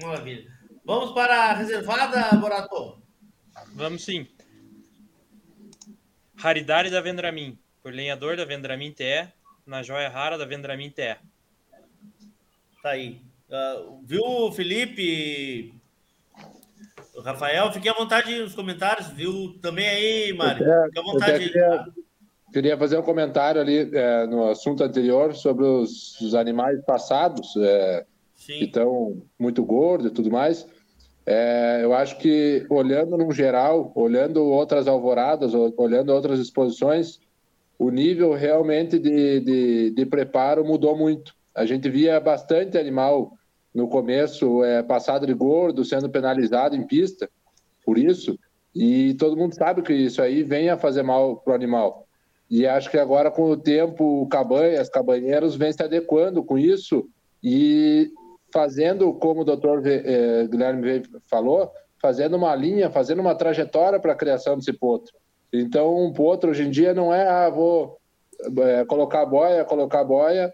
Maravilha. 0.00 0.50
Vamos 0.84 1.12
para 1.12 1.50
a 1.50 1.54
reservada, 1.54 2.36
Borato? 2.36 3.02
Vamos 3.74 4.04
sim. 4.04 4.28
Raridade 6.36 6.90
da 6.90 7.00
Vendramin, 7.00 7.58
por 7.82 7.92
lenhador 7.92 8.36
da 8.36 8.44
Vendramin 8.44 8.92
TE, 8.92 9.28
na 9.66 9.82
joia 9.82 10.08
rara 10.08 10.36
da 10.36 10.44
Vendramin 10.44 10.90
TE. 10.90 11.16
Tá 12.82 12.90
aí. 12.90 13.20
Uh, 13.48 14.00
viu, 14.04 14.52
Felipe? 14.52 15.74
Rafael, 17.24 17.72
fique 17.72 17.88
à 17.88 17.94
vontade 17.94 18.38
nos 18.38 18.54
comentários, 18.54 19.08
viu? 19.08 19.58
Também 19.62 19.88
aí, 19.88 20.32
Mário. 20.32 20.58
Fique 20.86 20.98
à 20.98 21.02
vontade. 21.02 21.46
Queria, 21.46 21.86
queria, 22.52 22.78
fazer 22.78 22.98
um 22.98 23.02
comentário 23.02 23.60
ali 23.60 23.90
é, 23.96 24.26
no 24.26 24.48
assunto 24.50 24.84
anterior 24.84 25.34
sobre 25.34 25.64
os, 25.64 26.20
os 26.20 26.34
animais 26.34 26.80
passados, 26.84 27.56
é, 27.56 28.04
que 28.36 28.64
estão 28.64 29.22
muito 29.38 29.64
gordos 29.64 30.08
e 30.08 30.10
tudo 30.10 30.30
mais. 30.30 30.66
É, 31.26 31.80
eu 31.82 31.92
acho 31.92 32.18
que 32.18 32.64
olhando 32.70 33.18
no 33.18 33.32
geral, 33.32 33.90
olhando 33.96 34.44
outras 34.44 34.86
alvoradas, 34.86 35.52
olhando 35.54 36.12
outras 36.12 36.38
exposições, 36.38 37.18
o 37.76 37.90
nível 37.90 38.32
realmente 38.32 38.98
de, 38.98 39.40
de, 39.40 39.90
de 39.90 40.06
preparo 40.06 40.64
mudou 40.64 40.96
muito. 40.96 41.34
A 41.52 41.66
gente 41.66 41.90
via 41.90 42.20
bastante 42.20 42.78
animal 42.78 43.32
no 43.74 43.88
começo 43.88 44.62
é, 44.62 44.82
passado 44.82 45.26
de 45.26 45.34
gordo, 45.34 45.84
sendo 45.84 46.08
penalizado 46.08 46.76
em 46.76 46.86
pista 46.86 47.28
por 47.84 47.98
isso, 47.98 48.38
e 48.74 49.14
todo 49.14 49.36
mundo 49.36 49.54
sabe 49.54 49.80
que 49.82 49.92
isso 49.92 50.20
aí 50.20 50.42
vem 50.42 50.68
a 50.68 50.76
fazer 50.76 51.02
mal 51.02 51.36
para 51.36 51.52
o 51.52 51.54
animal. 51.54 52.06
E 52.48 52.66
acho 52.66 52.90
que 52.90 52.98
agora, 52.98 53.30
com 53.30 53.50
o 53.50 53.56
tempo, 53.56 54.22
o 54.22 54.28
cabanhas, 54.28 54.88
cabanheiros 54.88 55.56
vêm 55.56 55.72
se 55.72 55.82
adequando 55.82 56.42
com 56.44 56.56
isso 56.58 57.08
e 57.42 58.10
fazendo, 58.52 59.12
como 59.14 59.40
o 59.42 59.44
doutor 59.44 59.82
eh, 59.86 60.46
Guilherme 60.48 61.02
falou, 61.28 61.70
fazendo 62.00 62.36
uma 62.36 62.54
linha, 62.54 62.90
fazendo 62.90 63.20
uma 63.20 63.34
trajetória 63.34 63.98
para 63.98 64.12
a 64.12 64.16
criação 64.16 64.56
desse 64.56 64.72
potro. 64.72 65.12
Então, 65.52 65.96
um 65.96 66.12
potro 66.12 66.50
hoje 66.50 66.64
em 66.64 66.70
dia 66.70 66.92
não 66.92 67.12
é, 67.12 67.26
ah, 67.26 67.48
vou 67.50 67.98
é, 68.58 68.84
colocar 68.84 69.24
boia, 69.24 69.64
colocar 69.64 70.04
boia, 70.04 70.52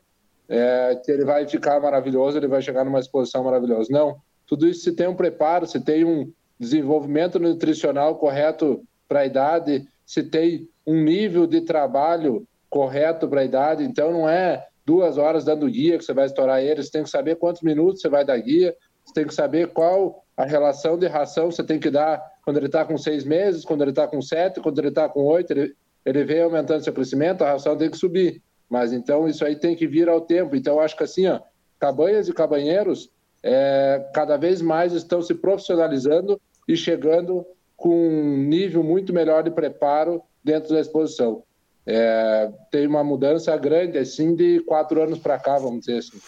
é, 0.48 1.00
que 1.04 1.10
ele 1.10 1.24
vai 1.24 1.46
ficar 1.48 1.80
maravilhoso, 1.80 2.36
ele 2.36 2.46
vai 2.46 2.62
chegar 2.62 2.84
numa 2.84 3.00
exposição 3.00 3.44
maravilhosa. 3.44 3.88
Não, 3.90 4.16
tudo 4.46 4.68
isso 4.68 4.82
se 4.82 4.92
tem 4.92 5.08
um 5.08 5.16
preparo, 5.16 5.66
se 5.66 5.80
tem 5.80 6.04
um 6.04 6.30
desenvolvimento 6.58 7.38
nutricional 7.38 8.16
correto 8.16 8.82
para 9.08 9.20
a 9.20 9.26
idade, 9.26 9.86
se 10.06 10.22
tem 10.22 10.68
um 10.86 11.02
nível 11.02 11.46
de 11.46 11.62
trabalho 11.62 12.46
correto 12.68 13.28
para 13.28 13.40
a 13.40 13.44
idade, 13.44 13.84
então 13.84 14.12
não 14.12 14.28
é 14.28 14.66
duas 14.84 15.18
horas 15.18 15.44
dando 15.44 15.68
guia 15.68 15.98
que 15.98 16.04
você 16.04 16.12
vai 16.12 16.26
estourar 16.26 16.60
ele, 16.62 16.82
você 16.82 16.90
tem 16.90 17.02
que 17.02 17.10
saber 17.10 17.36
quantos 17.36 17.62
minutos 17.62 18.00
você 18.00 18.08
vai 18.08 18.24
dar 18.24 18.36
guia, 18.38 18.74
você 19.04 19.14
tem 19.14 19.26
que 19.26 19.34
saber 19.34 19.68
qual 19.68 20.24
a 20.36 20.44
relação 20.44 20.98
de 20.98 21.06
ração 21.06 21.50
você 21.50 21.62
tem 21.62 21.78
que 21.78 21.90
dar 21.90 22.22
quando 22.44 22.56
ele 22.56 22.66
está 22.66 22.84
com 22.84 22.96
seis 22.98 23.24
meses, 23.24 23.64
quando 23.64 23.82
ele 23.82 23.90
está 23.90 24.06
com 24.08 24.20
sete, 24.20 24.60
quando 24.60 24.78
ele 24.78 24.88
está 24.88 25.08
com 25.08 25.24
oito, 25.24 25.52
ele, 25.52 25.74
ele 26.04 26.24
vem 26.24 26.42
aumentando 26.42 26.82
seu 26.82 26.92
crescimento, 26.92 27.42
a 27.42 27.52
ração 27.52 27.76
tem 27.76 27.90
que 27.90 27.96
subir. 27.96 28.42
Mas 28.68 28.92
então 28.92 29.28
isso 29.28 29.44
aí 29.44 29.54
tem 29.54 29.76
que 29.76 29.86
vir 29.86 30.08
ao 30.08 30.20
tempo. 30.20 30.56
Então 30.56 30.80
acho 30.80 30.96
que 30.96 31.04
assim, 31.04 31.26
ó, 31.26 31.40
cabanhas 31.78 32.28
e 32.28 32.32
cabanheiros 32.32 33.10
é, 33.42 34.10
cada 34.14 34.36
vez 34.36 34.62
mais 34.62 34.92
estão 34.92 35.20
se 35.20 35.34
profissionalizando 35.34 36.40
e 36.66 36.76
chegando 36.76 37.44
com 37.76 37.90
um 37.90 38.36
nível 38.36 38.82
muito 38.82 39.12
melhor 39.12 39.42
de 39.42 39.50
preparo 39.50 40.22
dentro 40.42 40.72
da 40.72 40.80
exposição. 40.80 41.42
É, 41.86 42.52
tem 42.70 42.86
uma 42.86 43.02
mudança 43.02 43.56
grande, 43.56 43.98
assim, 43.98 44.34
de 44.34 44.60
quatro 44.60 45.02
anos 45.02 45.18
para 45.18 45.38
cá, 45.38 45.58
vamos 45.58 45.80
dizer 45.80 45.98
assim. 45.98 46.20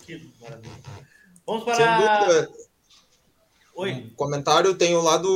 Que 0.00 0.30
maravilha. 0.40 0.72
Vamos 1.46 1.64
para. 1.64 2.48
Oi. 3.76 3.92
Um 3.92 4.10
comentário 4.14 4.74
tem 4.74 4.94
o 4.94 5.02
lado 5.02 5.28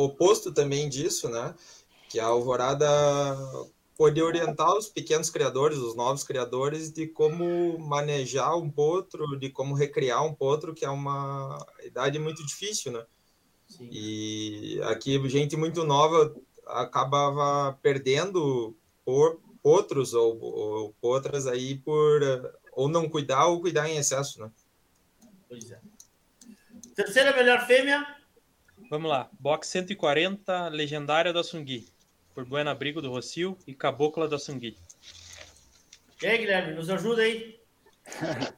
oposto 0.00 0.52
também 0.52 0.88
disso, 0.88 1.28
né? 1.28 1.54
Que 2.08 2.18
a 2.18 2.26
Alvorada 2.26 2.86
pode 3.96 4.20
orientar 4.20 4.74
os 4.76 4.88
pequenos 4.88 5.30
criadores, 5.30 5.78
os 5.78 5.94
novos 5.94 6.22
criadores, 6.22 6.92
de 6.92 7.06
como 7.06 7.78
manejar 7.78 8.56
um 8.56 8.70
potro, 8.70 9.38
de 9.38 9.50
como 9.50 9.74
recriar 9.74 10.24
um 10.24 10.34
potro, 10.34 10.74
que 10.74 10.84
é 10.84 10.90
uma 10.90 11.58
idade 11.84 12.18
muito 12.18 12.44
difícil, 12.46 12.92
né? 12.92 13.04
Sim. 13.68 13.88
E 13.90 14.80
aqui, 14.84 15.18
gente 15.28 15.56
muito 15.56 15.84
nova 15.84 16.34
acabava 16.66 17.78
perdendo 17.82 18.76
por 19.04 19.40
outros 19.62 20.14
ou, 20.14 20.40
ou 20.40 20.94
potras 21.00 21.46
aí 21.46 21.76
por 21.76 22.20
ou 22.72 22.88
não 22.88 23.08
cuidar 23.08 23.46
ou 23.46 23.60
cuidar 23.60 23.88
em 23.88 23.96
excesso, 23.96 24.40
né? 24.40 24.50
Pois 25.48 25.70
é. 25.70 25.80
Terceira 26.94 27.34
melhor 27.34 27.66
fêmea? 27.66 28.06
Vamos 28.90 29.10
lá. 29.10 29.28
Box 29.38 29.68
140, 29.68 30.68
legendária 30.68 31.32
da 31.32 31.42
Sungui. 31.42 31.88
Por 32.34 32.44
Buena 32.44 32.70
Abrigo 32.70 33.00
do 33.00 33.10
Rocio 33.10 33.56
e 33.66 33.74
Cabocla 33.74 34.28
da 34.28 34.38
Sungui. 34.38 34.76
E 36.22 36.26
aí, 36.26 36.38
Guilherme, 36.38 36.74
nos 36.74 36.88
ajuda 36.88 37.22
aí. 37.22 37.58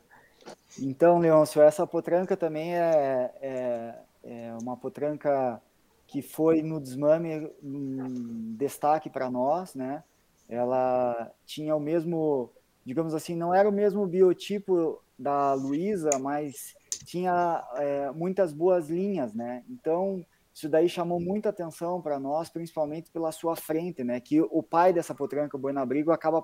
então, 0.79 1.19
Leôncio, 1.19 1.63
essa 1.63 1.87
potranca 1.87 2.37
também 2.37 2.77
é, 2.77 3.33
é, 3.41 3.95
é 4.25 4.53
uma 4.61 4.77
potranca 4.77 5.61
que 6.09 6.23
foi 6.23 6.63
no 6.63 6.81
desmame 6.81 7.53
um 7.63 8.57
destaque 8.57 9.11
para 9.11 9.31
nós, 9.31 9.75
né? 9.75 10.03
Ela 10.49 11.31
tinha 11.45 11.77
o 11.77 11.81
mesmo, 11.81 12.51
digamos 12.85 13.15
assim, 13.15 13.37
não 13.37 13.55
era 13.55 13.69
o 13.69 13.73
mesmo 13.73 14.07
biotipo 14.07 15.03
da 15.19 15.53
Luísa, 15.53 16.11
mas 16.19 16.75
tinha 17.05 17.63
é, 17.77 18.11
muitas 18.13 18.55
boas 18.55 18.89
linhas, 18.89 19.35
né? 19.35 19.63
Então 19.69 20.25
isso 20.55 20.67
daí 20.67 20.89
chamou 20.89 21.21
muita 21.21 21.51
atenção 21.51 22.01
para 22.01 22.19
nós, 22.19 22.49
principalmente 22.49 23.11
pela 23.11 23.31
sua 23.31 23.55
frente, 23.55 24.03
né? 24.03 24.19
Que 24.19 24.41
o 24.41 24.63
pai 24.63 24.95
dessa 24.95 25.15
potranca, 25.15 25.59
o 25.59 25.61
Buenabrigo, 25.61 26.11
acaba 26.11 26.43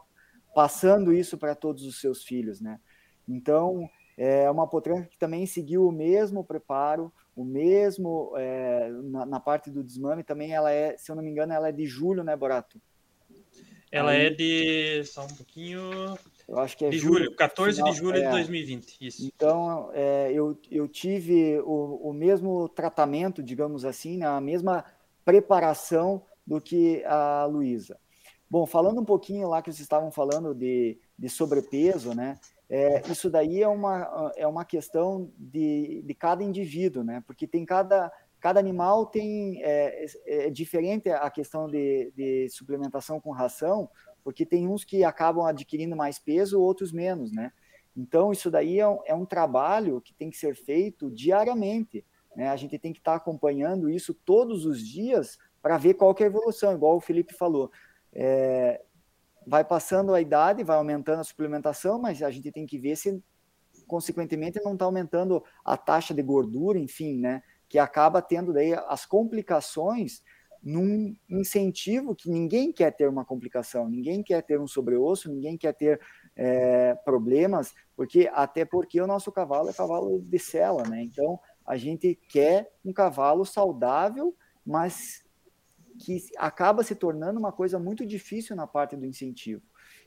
passando 0.54 1.10
isso 1.10 1.38
para 1.38 1.54
todos 1.54 1.84
os 1.84 1.98
seus 2.02 2.22
filhos, 2.22 2.60
né? 2.60 2.78
Então 3.26 3.88
é 4.16 4.48
uma 4.50 4.68
potranca 4.68 5.08
que 5.08 5.18
também 5.18 5.46
seguiu 5.46 5.88
o 5.88 5.92
mesmo 5.92 6.44
preparo, 6.44 7.10
o 7.36 7.44
mesmo 7.44 8.32
é, 8.36 8.90
na, 9.02 9.26
na, 9.26 9.40
parte 9.40 9.70
do 9.70 9.82
desmame 9.82 10.22
também 10.22 10.52
ela 10.52 10.70
é, 10.70 10.96
se 10.96 11.10
eu 11.10 11.16
não 11.16 11.22
me 11.22 11.30
engano, 11.30 11.52
ela 11.52 11.68
é 11.68 11.72
de 11.72 11.86
julho, 11.86 12.22
né, 12.22 12.36
Borato? 12.36 12.80
Ela 13.90 14.10
Aí, 14.10 14.26
é 14.26 14.30
de 14.30 15.04
só 15.04 15.24
um 15.24 15.28
pouquinho. 15.28 16.18
Eu 16.48 16.58
acho 16.58 16.76
que 16.76 16.84
é 16.84 16.90
de 16.90 16.98
julho, 16.98 17.24
julho 17.24 17.36
14 17.36 17.76
final, 17.76 17.92
de 17.92 17.98
julho 17.98 18.18
é, 18.18 18.22
de 18.22 18.30
2020. 18.30 18.96
Isso. 19.00 19.24
Então, 19.24 19.90
é, 19.94 20.32
eu, 20.32 20.58
eu 20.70 20.88
tive 20.88 21.60
o, 21.60 22.10
o 22.10 22.12
mesmo 22.12 22.68
tratamento, 22.68 23.42
digamos 23.42 23.84
assim, 23.84 24.16
né, 24.16 24.26
a 24.26 24.40
mesma 24.40 24.84
preparação 25.24 26.22
do 26.46 26.60
que 26.60 27.04
a 27.04 27.46
Luísa. 27.46 27.98
Bom, 28.50 28.66
falando 28.66 29.00
um 29.00 29.04
pouquinho 29.04 29.48
lá 29.48 29.62
que 29.62 29.70
vocês 29.70 29.80
estavam 29.80 30.10
falando 30.10 30.54
de, 30.54 30.98
de 31.18 31.28
sobrepeso, 31.28 32.14
né? 32.14 32.38
É, 32.76 33.02
isso 33.08 33.30
daí 33.30 33.62
é 33.62 33.68
uma, 33.68 34.32
é 34.34 34.48
uma 34.48 34.64
questão 34.64 35.30
de, 35.38 36.02
de 36.04 36.12
cada 36.12 36.42
indivíduo, 36.42 37.04
né? 37.04 37.22
Porque 37.24 37.46
tem 37.46 37.64
cada, 37.64 38.10
cada 38.40 38.58
animal 38.58 39.06
tem 39.06 39.62
é, 39.62 40.04
é, 40.26 40.50
diferente 40.50 41.08
a 41.08 41.30
questão 41.30 41.68
de, 41.68 42.12
de 42.16 42.48
suplementação 42.48 43.20
com 43.20 43.30
ração, 43.30 43.88
Porque 44.24 44.44
tem 44.44 44.66
uns 44.66 44.82
que 44.82 45.04
acabam 45.04 45.46
adquirindo 45.46 45.94
mais 45.94 46.18
peso, 46.18 46.60
outros 46.60 46.90
menos, 46.90 47.30
né? 47.30 47.52
Então, 47.96 48.32
isso 48.32 48.50
daí 48.50 48.80
é 48.80 48.88
um, 48.88 48.98
é 49.06 49.14
um 49.14 49.24
trabalho 49.24 50.00
que 50.00 50.12
tem 50.12 50.28
que 50.28 50.36
ser 50.36 50.56
feito 50.56 51.12
diariamente. 51.12 52.04
Né? 52.34 52.48
A 52.48 52.56
gente 52.56 52.76
tem 52.76 52.92
que 52.92 52.98
estar 52.98 53.14
acompanhando 53.14 53.88
isso 53.88 54.12
todos 54.12 54.66
os 54.66 54.84
dias 54.84 55.38
para 55.62 55.78
ver 55.78 55.94
qual 55.94 56.12
é 56.18 56.24
a 56.24 56.26
evolução, 56.26 56.74
igual 56.74 56.96
o 56.96 57.00
Felipe 57.00 57.34
falou. 57.34 57.70
É, 58.12 58.82
vai 59.46 59.64
passando 59.64 60.14
a 60.14 60.20
idade, 60.20 60.64
vai 60.64 60.76
aumentando 60.76 61.20
a 61.20 61.24
suplementação, 61.24 61.98
mas 61.98 62.22
a 62.22 62.30
gente 62.30 62.50
tem 62.50 62.66
que 62.66 62.78
ver 62.78 62.96
se, 62.96 63.22
consequentemente, 63.86 64.60
não 64.62 64.74
está 64.74 64.84
aumentando 64.84 65.42
a 65.64 65.76
taxa 65.76 66.14
de 66.14 66.22
gordura, 66.22 66.78
enfim, 66.78 67.18
né? 67.18 67.42
Que 67.68 67.78
acaba 67.78 68.22
tendo 68.22 68.52
daí 68.52 68.74
as 68.74 69.04
complicações 69.04 70.22
num 70.62 71.14
incentivo 71.28 72.14
que 72.14 72.30
ninguém 72.30 72.72
quer 72.72 72.90
ter 72.90 73.06
uma 73.06 73.24
complicação, 73.24 73.86
ninguém 73.86 74.22
quer 74.22 74.42
ter 74.42 74.58
um 74.58 74.66
sobreosso, 74.66 75.30
ninguém 75.30 75.58
quer 75.58 75.74
ter 75.74 76.00
é, 76.34 76.94
problemas, 77.04 77.74
porque 77.94 78.30
até 78.32 78.64
porque 78.64 78.98
o 79.00 79.06
nosso 79.06 79.30
cavalo 79.30 79.68
é 79.68 79.74
cavalo 79.74 80.20
de 80.22 80.38
sela, 80.38 80.82
né? 80.84 81.02
Então 81.02 81.38
a 81.66 81.76
gente 81.76 82.18
quer 82.30 82.70
um 82.84 82.92
cavalo 82.92 83.44
saudável, 83.44 84.34
mas 84.64 85.23
que 85.98 86.24
acaba 86.36 86.82
se 86.82 86.94
tornando 86.94 87.38
uma 87.38 87.52
coisa 87.52 87.78
muito 87.78 88.04
difícil 88.04 88.56
na 88.56 88.66
parte 88.66 88.96
do 88.96 89.06
incentivo. 89.06 89.62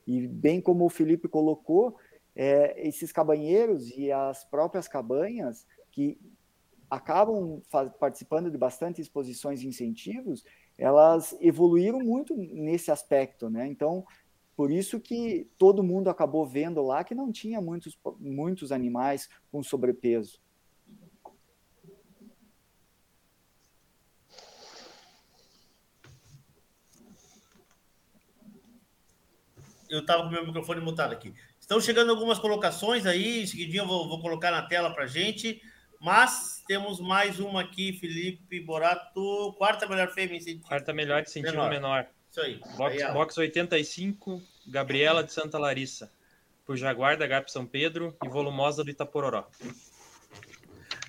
E 0.06 0.28
bem 0.28 0.62
como 0.62 0.86
o 0.86 0.90
Felipe 0.90 1.28
colocou, 1.28 1.98
é, 2.36 2.88
esses 2.88 3.12
cabanheiros 3.12 3.90
e 3.90 4.12
as 4.12 4.44
próprias 4.44 4.88
cabanhas 4.88 5.66
que 5.92 6.20
acabam 6.90 7.62
participando 8.00 8.50
de 8.50 8.58
bastante 8.58 9.02
exposições 9.02 9.62
e 9.62 9.68
incentivos, 9.68 10.44
elas 10.78 11.36
evoluíram 11.42 12.00
muito 12.00 12.36
nesse 12.36 12.92
aspecto, 12.92 13.50
né? 13.50 13.68
Então, 13.68 14.06
por 14.56 14.72
isso 14.72 15.00
que 15.00 15.50
todo 15.58 15.84
mundo 15.84 16.10
acabou 16.10 16.46
vendo 16.46 16.82
lá 16.82 17.04
que 17.04 17.14
não 17.14 17.32
tinha 17.32 17.60
muitos, 17.60 17.98
muitos 18.20 18.72
animais 18.72 19.28
com 19.52 19.62
sobrepeso. 19.62 20.40
Eu 29.90 30.00
estava 30.00 30.24
com 30.24 30.30
meu 30.30 30.46
microfone 30.46 30.82
mutado 30.82 31.14
aqui. 31.14 31.34
Estão 31.60 31.80
chegando 31.82 32.12
algumas 32.12 32.40
colocações 32.40 33.06
aí, 33.06 33.44
em 33.44 33.48
seguidinho 33.48 33.84
eu 33.84 33.88
vou, 33.88 34.08
vou 34.08 34.22
colocar 34.22 34.52
na 34.52 34.62
tela 34.62 34.90
para 34.94 35.06
gente. 35.06 35.62
Mas 36.00 36.64
temos 36.68 37.00
mais 37.00 37.40
uma 37.40 37.62
aqui, 37.62 37.94
Felipe 37.94 38.60
Borato, 38.60 39.54
quarta 39.58 39.88
melhor 39.88 40.10
fêmea 40.10 40.38
em 40.38 40.60
Quarta 40.60 40.94
melhor 40.94 41.24
de 41.24 41.30
incentivo 41.30 41.54
menor. 41.54 41.70
menor. 41.70 42.08
Isso 42.30 42.42
aí. 42.42 42.62
Box, 42.78 43.04
aí, 43.04 43.14
box 43.14 43.38
85, 43.38 44.42
Gabriela 44.68 45.24
de 45.24 45.34
Santa 45.34 45.58
Larissa. 45.58 46.12
Por 46.66 46.76
Jaguar 46.76 47.18
da 47.18 47.26
GAP 47.26 47.50
São 47.50 47.66
Pedro 47.66 48.16
e 48.24 48.28
Volumosa 48.28 48.84
do 48.84 48.90
Itapororó. 48.92 49.48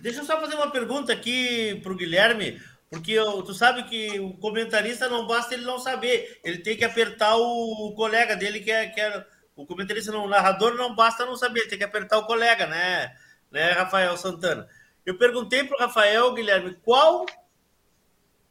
Deixa 0.00 0.20
eu 0.20 0.24
só 0.24 0.40
fazer 0.40 0.54
uma 0.54 0.70
pergunta 0.70 1.12
aqui 1.12 1.80
para 1.82 1.92
o 1.92 1.96
Guilherme, 1.96 2.60
porque 2.90 3.16
tu 3.44 3.52
sabe 3.52 3.82
que 3.84 4.18
o 4.18 4.34
comentarista 4.38 5.08
não 5.08 5.26
basta 5.26 5.54
ele 5.54 5.64
não 5.64 5.78
saber, 5.78 6.40
ele 6.42 6.58
tem 6.58 6.76
que 6.76 6.84
apertar 6.84 7.36
o, 7.36 7.92
colega 7.94 8.34
dele, 8.34 8.60
que 8.60 8.70
é, 8.70 8.88
que 8.88 9.00
é 9.00 9.26
o 9.54 9.66
comentarista, 9.66 10.10
não, 10.10 10.24
o 10.24 10.28
narrador 10.28 10.74
não 10.74 10.94
basta 10.94 11.26
não 11.26 11.36
saber, 11.36 11.68
tem 11.68 11.76
que 11.76 11.84
apertar 11.84 12.18
o 12.18 12.26
colega, 12.26 12.66
né, 12.66 13.14
né 13.50 13.72
Rafael 13.72 14.16
Santana? 14.16 14.66
Eu 15.04 15.18
perguntei 15.18 15.64
para 15.64 15.76
o 15.76 15.80
Rafael, 15.80 16.32
Guilherme, 16.32 16.76
qual, 16.82 17.26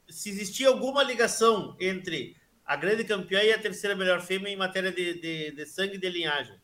se 0.08 0.30
existia 0.30 0.68
alguma 0.68 1.02
ligação 1.02 1.76
entre 1.80 2.36
a 2.64 2.76
grande 2.76 3.04
campeã 3.04 3.42
e 3.42 3.52
a 3.52 3.58
terceira 3.58 3.96
melhor 3.96 4.20
fêmea 4.20 4.52
em 4.52 4.56
matéria 4.56 4.92
de, 4.92 5.20
de, 5.20 5.50
de 5.52 5.66
sangue 5.66 5.96
e 5.96 5.98
de 5.98 6.10
linhagem? 6.10 6.60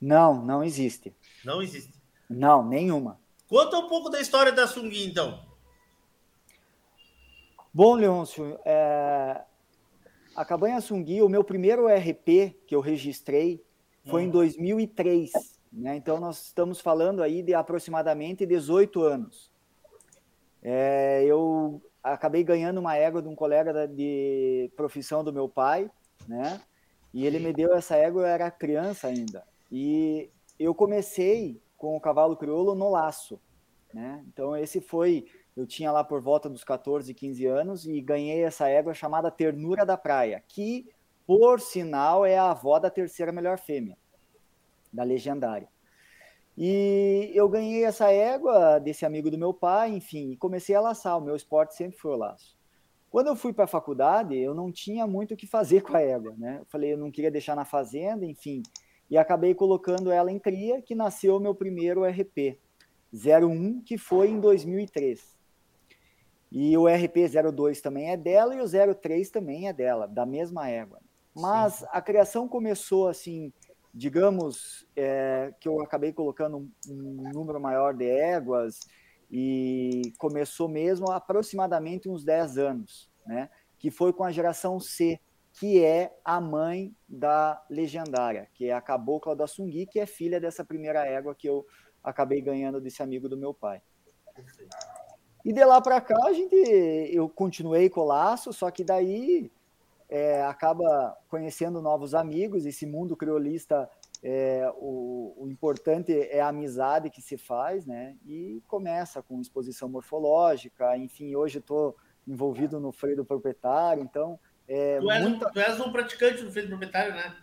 Não, 0.00 0.44
não 0.44 0.62
existe. 0.62 1.14
Não 1.44 1.60
existe? 1.60 1.92
Não, 2.28 2.66
nenhuma. 2.66 3.20
Conta 3.48 3.78
um 3.78 3.88
pouco 3.88 4.08
da 4.08 4.20
história 4.20 4.52
da 4.52 4.66
Sungui, 4.66 5.06
então. 5.06 5.53
Bom, 7.76 7.96
Leôncio, 7.96 8.56
é... 8.64 9.42
a 10.36 10.44
Cabanha 10.44 10.80
Sungui, 10.80 11.20
o 11.22 11.28
meu 11.28 11.42
primeiro 11.42 11.88
RP 11.88 12.54
que 12.68 12.74
eu 12.76 12.80
registrei 12.80 13.60
foi 14.04 14.22
hum. 14.22 14.26
em 14.26 14.30
2003. 14.30 15.32
Né? 15.72 15.96
Então, 15.96 16.20
nós 16.20 16.46
estamos 16.46 16.80
falando 16.80 17.20
aí 17.20 17.42
de 17.42 17.52
aproximadamente 17.52 18.46
18 18.46 19.02
anos. 19.02 19.50
É, 20.62 21.24
eu 21.24 21.82
acabei 22.00 22.44
ganhando 22.44 22.78
uma 22.78 22.96
égua 22.96 23.20
de 23.20 23.26
um 23.26 23.34
colega 23.34 23.88
de 23.88 24.70
profissão 24.76 25.24
do 25.24 25.32
meu 25.32 25.48
pai, 25.48 25.90
né? 26.28 26.60
E 27.12 27.26
ele 27.26 27.40
me 27.40 27.52
deu 27.52 27.74
essa 27.74 27.96
égua, 27.96 28.22
eu 28.22 28.26
era 28.26 28.50
criança 28.52 29.08
ainda. 29.08 29.42
E 29.70 30.30
eu 30.60 30.72
comecei 30.74 31.60
com 31.76 31.96
o 31.96 32.00
cavalo 32.00 32.36
crioulo 32.36 32.74
no 32.74 32.88
laço, 32.88 33.40
né? 33.92 34.24
Então 34.28 34.56
esse 34.56 34.80
foi, 34.80 35.26
eu 35.56 35.66
tinha 35.66 35.92
lá 35.92 36.02
por 36.02 36.20
volta 36.20 36.48
dos 36.48 36.64
14, 36.64 37.12
15 37.14 37.46
anos 37.46 37.86
e 37.86 38.00
ganhei 38.00 38.42
essa 38.42 38.68
égua 38.68 38.92
chamada 38.92 39.30
Ternura 39.30 39.86
da 39.86 39.96
Praia, 39.96 40.42
que 40.48 40.88
por 41.26 41.60
sinal 41.60 42.26
é 42.26 42.36
a 42.36 42.50
avó 42.50 42.78
da 42.78 42.90
terceira 42.90 43.32
melhor 43.32 43.58
fêmea 43.58 43.96
da 44.92 45.02
legendária. 45.02 45.68
E 46.56 47.32
eu 47.34 47.48
ganhei 47.48 47.84
essa 47.84 48.10
égua 48.10 48.78
desse 48.78 49.04
amigo 49.04 49.30
do 49.30 49.38
meu 49.38 49.52
pai, 49.52 49.90
enfim, 49.90 50.30
e 50.30 50.36
comecei 50.36 50.74
a 50.74 50.80
laçar. 50.80 51.18
O 51.18 51.20
meu 51.20 51.34
esporte 51.34 51.74
sempre 51.74 51.98
foi 51.98 52.12
o 52.12 52.16
laço. 52.16 52.56
Quando 53.10 53.28
eu 53.28 53.36
fui 53.36 53.52
para 53.52 53.64
a 53.64 53.68
faculdade, 53.68 54.36
eu 54.36 54.54
não 54.54 54.70
tinha 54.70 55.06
muito 55.06 55.34
o 55.34 55.36
que 55.36 55.46
fazer 55.46 55.82
com 55.82 55.96
a 55.96 56.00
égua, 56.00 56.34
né? 56.36 56.58
Eu 56.60 56.64
falei, 56.66 56.92
eu 56.92 56.98
não 56.98 57.10
queria 57.10 57.30
deixar 57.30 57.56
na 57.56 57.64
fazenda, 57.64 58.24
enfim, 58.24 58.62
e 59.10 59.18
acabei 59.18 59.54
colocando 59.54 60.10
ela 60.10 60.30
em 60.30 60.38
cria, 60.38 60.80
que 60.80 60.94
nasceu 60.94 61.36
o 61.36 61.40
meu 61.40 61.54
primeiro 61.54 62.04
RP 62.04 62.58
01, 63.12 63.82
que 63.82 63.96
foi 63.98 64.28
em 64.28 64.40
2003. 64.40 65.33
E 66.56 66.78
o 66.78 66.86
RP 66.86 67.16
02 67.52 67.80
também 67.80 68.12
é 68.12 68.16
dela 68.16 68.54
e 68.54 68.60
o 68.60 68.94
03 68.94 69.28
também 69.28 69.66
é 69.66 69.72
dela, 69.72 70.06
da 70.06 70.24
mesma 70.24 70.70
égua. 70.70 71.00
Mas 71.34 71.74
Sim. 71.74 71.86
a 71.90 72.00
criação 72.00 72.46
começou 72.46 73.08
assim 73.08 73.52
digamos 73.94 74.86
é, 74.96 75.54
que 75.60 75.68
eu 75.68 75.80
acabei 75.80 76.12
colocando 76.12 76.58
um, 76.58 76.70
um, 76.88 77.30
número 77.32 77.60
maior 77.60 77.94
de 77.94 78.08
éguas 78.08 78.80
e 79.30 80.12
começou 80.18 80.68
mesmo 80.68 81.10
aproximadamente 81.12 82.08
uns 82.08 82.24
10 82.24 82.58
anos, 82.58 83.10
né? 83.24 83.48
Que 83.78 83.90
foi 83.90 84.12
com 84.12 84.24
a 84.24 84.32
geração 84.32 84.80
C, 84.80 85.20
que 85.52 85.82
é 85.84 86.16
a 86.24 86.40
mãe 86.40 86.94
da 87.08 87.64
legendária, 87.70 88.48
que 88.54 88.66
é 88.66 88.72
a 88.72 88.80
cabocla 88.80 89.36
da 89.36 89.46
Sungui, 89.46 89.86
que 89.86 90.00
é 90.00 90.06
filha 90.06 90.40
dessa 90.40 90.64
primeira 90.64 91.06
égua 91.06 91.34
que 91.34 91.48
eu 91.48 91.64
acabei 92.02 92.40
ganhando 92.40 92.80
desse 92.80 93.02
amigo 93.02 93.28
do 93.28 93.36
meu 93.36 93.54
pai. 93.54 93.80
E 95.44 95.52
de 95.52 95.64
lá 95.64 95.80
para 95.80 96.00
cá 96.00 96.18
a 96.24 96.32
gente, 96.32 96.54
eu 97.12 97.28
continuei 97.28 97.90
com 97.90 98.00
o 98.00 98.06
laço, 98.06 98.52
só 98.52 98.70
que 98.70 98.82
daí 98.82 99.50
é, 100.08 100.42
acaba 100.44 101.16
conhecendo 101.28 101.82
novos 101.82 102.14
amigos. 102.14 102.64
Esse 102.64 102.86
mundo 102.86 103.14
criolista, 103.14 103.88
é, 104.22 104.72
o, 104.76 105.34
o, 105.36 105.48
importante 105.48 106.12
é 106.12 106.40
a 106.40 106.48
amizade 106.48 107.10
que 107.10 107.20
se 107.20 107.36
faz, 107.36 107.84
né? 107.84 108.16
E 108.24 108.62
começa 108.66 109.22
com 109.22 109.40
exposição 109.40 109.88
morfológica. 109.88 110.96
Enfim, 110.96 111.34
hoje 111.34 111.58
estou 111.58 111.94
envolvido 112.26 112.80
no 112.80 112.90
freio 112.90 113.16
do 113.16 113.24
proprietário, 113.24 114.02
então. 114.02 114.38
É 114.66 114.98
tu, 114.98 115.10
és 115.10 115.22
muita... 115.22 115.48
um, 115.48 115.52
tu 115.52 115.60
és 115.60 115.80
um 115.80 115.92
praticante 115.92 116.42
do 116.42 116.50
freio 116.50 116.68
do 116.68 116.70
proprietário, 116.70 117.14
né? 117.14 117.36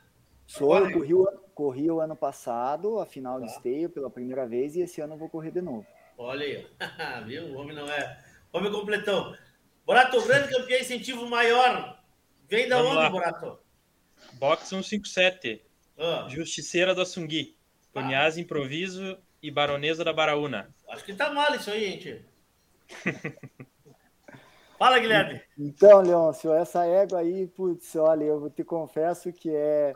Sou, 0.48 0.76
eu 0.76 0.92
corri 0.92 1.14
o, 1.14 1.28
corri 1.54 1.92
o 1.92 2.02
ano 2.02 2.16
passado, 2.16 3.00
a 3.00 3.06
final 3.06 3.40
tá. 3.40 3.46
de 3.46 3.52
esteio 3.52 3.90
pela 3.90 4.10
primeira 4.10 4.48
vez, 4.48 4.76
e 4.76 4.82
esse 4.82 5.00
ano 5.02 5.14
eu 5.14 5.18
vou 5.20 5.30
correr 5.30 5.52
de 5.52 5.62
novo. 5.62 5.86
Olha 6.22 6.46
aí, 6.46 6.68
viu? 7.26 7.46
O 7.46 7.58
homem 7.58 7.76
não 7.76 7.88
é. 7.88 8.24
Homem 8.54 8.72
completão. 8.72 9.36
Borato, 9.86 10.22
grande 10.26 10.50
campeão 10.54 10.80
incentivo 10.80 11.28
maior 11.28 12.00
Vem 12.48 12.68
da 12.68 12.78
Vamos 12.78 12.92
onde, 12.92 13.00
lá. 13.00 13.10
Borato? 13.10 13.60
Box 14.34 14.68
157. 14.68 15.64
Ah. 15.98 16.28
Justiceira 16.30 16.94
do 16.94 17.02
Assungui. 17.02 17.56
Cunhaz 17.94 18.38
ah. 18.38 18.42
Improviso 18.42 19.18
e 19.42 19.50
Baronesa 19.50 20.04
da 20.04 20.12
Baraúna. 20.12 20.70
Acho 20.90 21.06
que 21.06 21.14
tá 21.14 21.32
mal 21.32 21.56
isso 21.56 21.72
aí, 21.72 21.92
gente. 21.92 22.26
Fala, 24.78 25.00
Guilherme. 25.00 25.42
Então, 25.58 26.02
Leôncio, 26.02 26.54
essa 26.54 26.86
égua 26.86 27.20
aí, 27.20 27.48
putz, 27.48 27.96
olha, 27.96 28.26
eu 28.26 28.50
te 28.50 28.64
confesso 28.64 29.32
que 29.32 29.50
é 29.50 29.96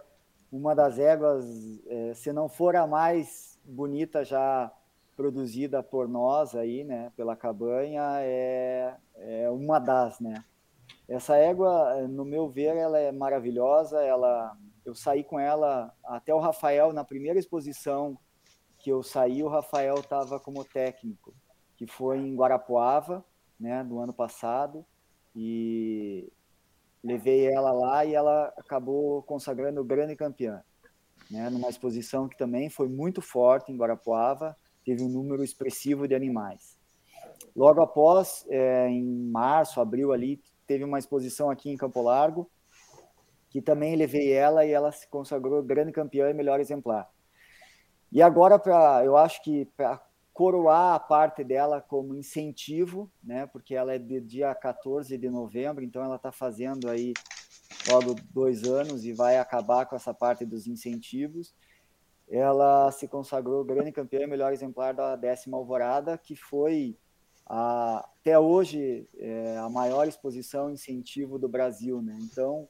uma 0.51 0.73
das 0.73 0.97
éguas, 0.97 1.45
é, 1.87 2.13
se 2.13 2.31
não 2.31 2.47
for 2.47 2.75
a 2.75 2.87
mais 2.87 3.59
bonita 3.65 4.23
já 4.23 4.71
produzida 5.15 5.81
por 5.81 6.07
nós 6.07 6.55
aí, 6.55 6.83
né, 6.83 7.11
pela 7.15 7.35
cabanha, 7.35 8.01
é, 8.19 8.95
é 9.15 9.49
uma 9.49 9.79
das, 9.79 10.19
né. 10.19 10.43
Essa 11.07 11.37
égua, 11.37 12.07
no 12.07 12.25
meu 12.25 12.49
ver, 12.49 12.75
ela 12.75 12.97
é 12.97 13.11
maravilhosa. 13.11 14.01
Ela, 14.01 14.57
eu 14.83 14.95
saí 14.95 15.23
com 15.23 15.39
ela 15.39 15.93
até 16.03 16.33
o 16.33 16.39
Rafael 16.39 16.91
na 16.91 17.03
primeira 17.03 17.37
exposição 17.37 18.17
que 18.79 18.91
eu 18.91 19.01
saí, 19.01 19.43
o 19.43 19.47
Rafael 19.47 19.95
estava 19.95 20.39
como 20.39 20.63
técnico, 20.63 21.33
que 21.75 21.87
foi 21.87 22.19
em 22.19 22.35
Guarapuava, 22.35 23.25
né, 23.59 23.83
do 23.83 23.99
ano 23.99 24.13
passado. 24.13 24.85
E 25.35 26.31
levei 27.03 27.51
ela 27.51 27.71
lá 27.71 28.05
e 28.05 28.13
ela 28.13 28.53
acabou 28.57 29.21
consagrando 29.23 29.83
grande 29.83 30.15
campeã, 30.15 30.63
né? 31.29 31.49
Numa 31.49 31.69
exposição 31.69 32.27
que 32.27 32.37
também 32.37 32.69
foi 32.69 32.87
muito 32.87 33.21
forte 33.21 33.71
em 33.71 33.77
Guarapuava, 33.77 34.55
teve 34.85 35.03
um 35.03 35.09
número 35.09 35.43
expressivo 35.43 36.07
de 36.07 36.15
animais. 36.15 36.77
Logo 37.55 37.81
após, 37.81 38.45
é, 38.49 38.87
em 38.87 39.03
março, 39.03 39.81
abril 39.81 40.13
ali, 40.13 40.41
teve 40.67 40.83
uma 40.83 40.99
exposição 40.99 41.49
aqui 41.49 41.69
em 41.69 41.77
Campo 41.77 42.01
Largo, 42.01 42.49
que 43.49 43.61
também 43.61 43.95
levei 43.95 44.31
ela 44.31 44.65
e 44.65 44.71
ela 44.71 44.91
se 44.91 45.07
consagrou 45.07 45.63
grande 45.63 45.91
campeã 45.91 46.29
e 46.29 46.33
melhor 46.33 46.59
exemplar. 46.59 47.09
E 48.11 48.21
agora, 48.21 48.59
pra, 48.59 49.01
eu 49.03 49.17
acho 49.17 49.41
que 49.43 49.65
para 49.77 50.01
coroar 50.33 50.95
a 50.95 50.99
parte 50.99 51.43
dela 51.43 51.81
como 51.81 52.13
incentivo, 52.13 53.09
né, 53.23 53.47
porque 53.47 53.73
ela 53.73 53.93
é 53.93 53.97
de 53.97 54.19
dia 54.19 54.53
14 54.53 55.17
de 55.17 55.29
novembro, 55.29 55.83
então 55.83 56.03
ela 56.03 56.17
está 56.17 56.31
fazendo 56.31 56.89
aí 56.89 57.13
logo 57.89 58.15
dois 58.31 58.63
anos 58.63 59.05
e 59.05 59.13
vai 59.13 59.37
acabar 59.37 59.85
com 59.85 59.95
essa 59.95 60.13
parte 60.13 60.45
dos 60.45 60.67
incentivos. 60.67 61.53
Ela 62.27 62.91
se 62.91 63.07
consagrou 63.07 63.63
grande 63.63 63.91
campeã 63.91 64.21
e 64.21 64.27
melhor 64.27 64.51
exemplar 64.51 64.93
da 64.93 65.15
décima 65.15 65.57
alvorada, 65.57 66.17
que 66.17 66.35
foi 66.35 66.97
a, 67.45 67.99
até 68.19 68.37
hoje 68.39 69.07
é, 69.17 69.57
a 69.57 69.69
maior 69.69 70.07
exposição 70.07 70.71
incentivo 70.71 71.37
do 71.37 71.47
Brasil, 71.47 72.01
né? 72.01 72.17
Então 72.21 72.67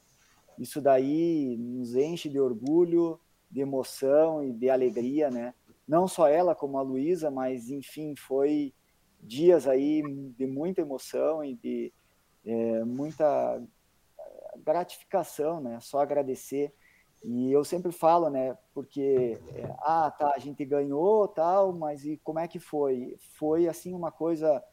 isso 0.59 0.81
daí 0.81 1.57
nos 1.57 1.95
enche 1.95 2.29
de 2.29 2.39
orgulho, 2.39 3.19
de 3.49 3.61
emoção 3.61 4.43
e 4.43 4.51
de 4.51 4.69
alegria, 4.69 5.29
né? 5.29 5.53
Não 5.87 6.07
só 6.07 6.27
ela 6.27 6.55
como 6.55 6.77
a 6.77 6.81
Luísa, 6.81 7.31
mas 7.31 7.69
enfim 7.69 8.15
foi 8.15 8.73
dias 9.21 9.67
aí 9.67 10.01
de 10.37 10.45
muita 10.45 10.81
emoção 10.81 11.43
e 11.43 11.55
de 11.55 11.93
é, 12.45 12.83
muita 12.83 13.61
gratificação, 14.63 15.59
né? 15.61 15.79
Só 15.81 15.99
agradecer. 15.99 16.73
E 17.28 17.51
eu 17.51 17.63
sempre 17.65 17.91
falo, 17.91 18.30
né? 18.30 18.55
Porque 18.71 19.39
é, 19.55 19.76
ah, 19.80 20.11
tá, 20.11 20.34
a 20.36 20.38
gente 20.38 20.63
ganhou, 20.63 21.28
tal, 21.28 21.73
mas 21.73 22.05
e 22.05 22.17
como 22.23 22.38
é 22.38 22.47
que 22.47 22.59
foi? 22.59 23.17
Foi 23.38 23.67
assim 23.67 23.95
uma 23.95 24.11
coisa 24.11 24.63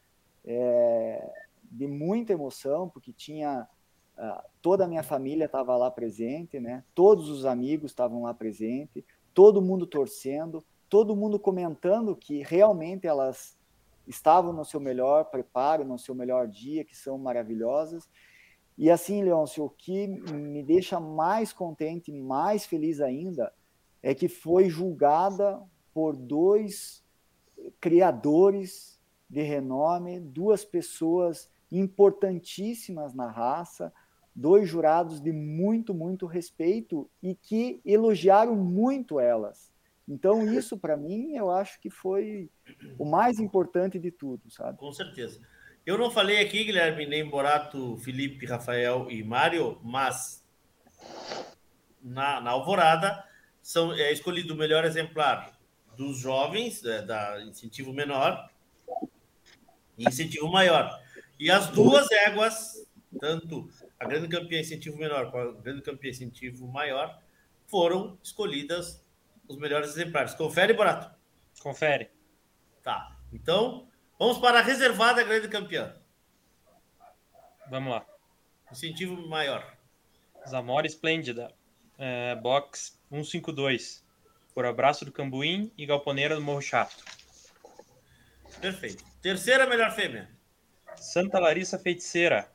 é, 0.45 1.31
de 1.63 1.87
muita 1.87 2.31
emoção, 2.31 2.87
porque 2.87 3.11
tinha 3.11 3.67
uh, 4.15 4.43
toda 4.61 4.85
a 4.85 4.87
minha 4.87 5.01
família 5.01 5.45
estava 5.45 5.75
lá 5.75 5.89
presente, 5.89 6.59
né? 6.59 6.83
Todos 6.93 7.27
os 7.27 7.43
amigos 7.43 7.89
estavam 7.89 8.21
lá 8.21 8.35
presente, 8.35 9.03
todo 9.33 9.59
mundo 9.59 9.87
torcendo, 9.87 10.63
todo 10.87 11.15
mundo 11.15 11.39
comentando 11.39 12.15
que 12.15 12.43
realmente 12.43 13.07
elas 13.07 13.57
estavam 14.05 14.53
no 14.53 14.63
seu 14.63 14.79
melhor 14.79 15.25
preparo, 15.25 15.83
no 15.83 15.97
seu 15.97 16.13
melhor 16.13 16.47
dia, 16.47 16.85
que 16.85 16.95
são 16.95 17.17
maravilhosas. 17.17 18.07
E 18.77 18.89
assim, 18.89 19.23
Leôncio, 19.23 19.65
o 19.65 19.69
que 19.69 20.07
me 20.07 20.63
deixa 20.63 20.99
mais 20.99 21.53
contente, 21.53 22.11
mais 22.11 22.65
feliz 22.65 22.99
ainda, 22.99 23.53
é 24.01 24.13
que 24.15 24.27
foi 24.27 24.69
julgada 24.69 25.61
por 25.93 26.15
dois 26.15 27.03
criadores 27.79 28.99
de 29.29 29.41
renome, 29.41 30.19
duas 30.19 30.65
pessoas 30.65 31.49
importantíssimas 31.71 33.13
na 33.13 33.29
raça, 33.29 33.93
dois 34.35 34.67
jurados 34.67 35.21
de 35.21 35.31
muito, 35.31 35.93
muito 35.93 36.25
respeito 36.25 37.09
e 37.21 37.35
que 37.35 37.79
elogiaram 37.85 38.55
muito 38.55 39.19
elas. 39.19 39.71
Então, 40.07 40.51
isso 40.51 40.77
para 40.77 40.97
mim, 40.97 41.35
eu 41.35 41.49
acho 41.49 41.79
que 41.79 41.89
foi 41.89 42.49
o 42.99 43.05
mais 43.05 43.39
importante 43.39 43.97
de 43.97 44.11
tudo, 44.11 44.51
sabe? 44.51 44.77
Com 44.77 44.91
certeza. 44.91 45.39
Eu 45.85 45.97
não 45.97 46.09
falei 46.09 46.39
aqui, 46.39 46.63
Guilherme, 46.63 47.05
nem 47.05 47.29
Borato, 47.29 47.97
Felipe, 47.97 48.45
Rafael 48.45 49.11
e 49.11 49.21
Mário, 49.21 49.77
mas 49.83 50.41
na, 52.01 52.39
na 52.39 52.51
Alvorada 52.51 53.21
são, 53.61 53.93
é 53.93 54.11
escolhido 54.11 54.53
o 54.53 54.57
melhor 54.57 54.85
exemplar 54.85 55.51
dos 55.97 56.17
jovens, 56.17 56.85
é, 56.85 57.01
da 57.01 57.41
incentivo 57.43 57.91
menor 57.91 58.49
e 59.97 60.07
incentivo 60.07 60.47
maior. 60.49 60.97
E 61.37 61.51
as 61.51 61.67
duas 61.67 62.09
éguas, 62.11 62.87
tanto 63.19 63.69
a 63.99 64.05
grande 64.05 64.29
campeã 64.29 64.61
incentivo 64.61 64.97
menor 64.97 65.31
quanto 65.31 65.57
a 65.57 65.61
grande 65.61 65.81
campeã 65.81 66.11
incentivo 66.11 66.65
maior, 66.65 67.21
foram 67.67 68.17
escolhidas 68.23 69.05
os 69.49 69.57
melhores 69.57 69.89
exemplares. 69.89 70.33
Confere, 70.33 70.73
Borato? 70.73 71.13
Confere. 71.59 72.09
Tá. 72.81 73.17
Então, 73.33 73.87
Vamos 74.23 74.37
para 74.37 74.59
a 74.59 74.61
reservada 74.61 75.21
grande 75.21 75.49
campeã. 75.49 75.93
Vamos 77.69 77.91
lá. 77.91 78.05
Incentivo 78.71 79.17
maior. 79.27 79.75
Zamora 80.47 80.87
Esplêndida. 80.87 81.53
É, 81.97 82.33
box 82.35 82.97
152. 83.09 84.01
Por 84.53 84.65
Abraço 84.65 85.03
do 85.03 85.11
Cambuim 85.11 85.73
e 85.77 85.85
Galponeira 85.85 86.35
do 86.35 86.41
Morro 86.41 86.61
Chato. 86.61 87.03
Perfeito. 88.61 89.03
Terceira 89.21 89.67
melhor 89.67 89.91
fêmea. 89.91 90.29
Santa 90.95 91.37
Larissa 91.37 91.77
Feiticeira. 91.77 92.49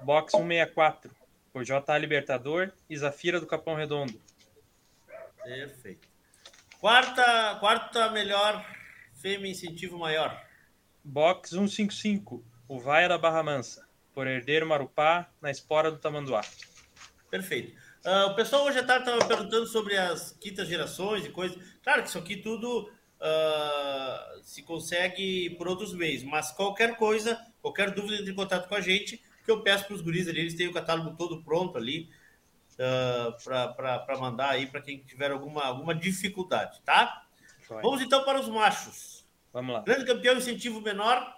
Box 0.00 0.32
164. 0.32 1.14
Por 1.52 1.62
J. 1.62 1.98
Libertador 1.98 2.72
e 2.88 2.96
Zafira 2.96 3.38
do 3.38 3.46
Capão 3.46 3.74
Redondo. 3.74 4.18
Perfeito. 5.44 6.08
Quarta, 6.80 7.58
quarta 7.60 8.10
melhor 8.12 8.64
fêmea 9.12 9.50
incentivo 9.50 9.98
maior. 9.98 10.45
Box 11.06 11.50
155, 11.50 12.44
o 12.68 12.80
Vaia 12.80 13.08
da 13.08 13.16
Barra 13.16 13.40
Mansa, 13.40 13.86
por 14.12 14.26
Herdeiro 14.26 14.66
Marupá, 14.66 15.30
na 15.40 15.52
espora 15.52 15.88
do 15.88 15.98
Tamanduá. 15.98 16.40
Perfeito. 17.30 17.78
Uh, 18.04 18.32
o 18.32 18.34
pessoal 18.34 18.64
hoje 18.64 18.80
à 18.80 18.84
tarde 18.84 19.08
estava 19.08 19.24
perguntando 19.24 19.66
sobre 19.68 19.96
as 19.96 20.32
quintas 20.40 20.66
gerações 20.66 21.24
e 21.24 21.28
coisas. 21.28 21.56
Claro 21.82 22.02
que 22.02 22.08
isso 22.08 22.18
aqui 22.18 22.36
tudo 22.36 22.90
uh, 23.20 24.42
se 24.42 24.62
consegue 24.62 25.50
por 25.50 25.68
outros 25.68 25.94
meios, 25.94 26.24
mas 26.24 26.50
qualquer 26.50 26.96
coisa, 26.96 27.40
qualquer 27.62 27.92
dúvida, 27.92 28.16
entre 28.16 28.32
em 28.32 28.36
contato 28.36 28.68
com 28.68 28.74
a 28.74 28.80
gente, 28.80 29.22
que 29.44 29.50
eu 29.50 29.62
peço 29.62 29.84
para 29.86 29.94
os 29.94 30.02
guris 30.02 30.26
ali, 30.26 30.40
eles 30.40 30.54
têm 30.54 30.66
o 30.66 30.72
catálogo 30.72 31.16
todo 31.16 31.40
pronto 31.44 31.78
ali 31.78 32.10
uh, 32.80 33.36
ah, 33.48 33.68
para 34.04 34.18
mandar 34.18 34.50
aí 34.50 34.66
para 34.66 34.82
quem 34.82 34.98
tiver 34.98 35.30
alguma, 35.30 35.64
alguma 35.64 35.94
dificuldade, 35.94 36.80
tá? 36.84 37.26
Vamos 37.68 38.02
então 38.02 38.24
para 38.24 38.40
os 38.40 38.48
machos. 38.48 39.15
Vamos 39.56 39.72
lá. 39.72 39.80
Grande 39.80 40.04
campeão, 40.04 40.36
incentivo 40.36 40.82
menor. 40.82 41.34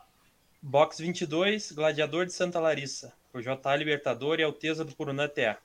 Box 0.61 1.01
22, 1.01 1.71
Gladiador 1.71 2.27
de 2.27 2.33
Santa 2.33 2.59
Larissa, 2.59 3.13
por 3.31 3.41
JA 3.41 3.77
Libertador 3.77 4.41
e 4.41 4.43
Alteza 4.43 4.85
do 4.85 4.93
Purunã 4.93 5.29
TA. 5.29 5.57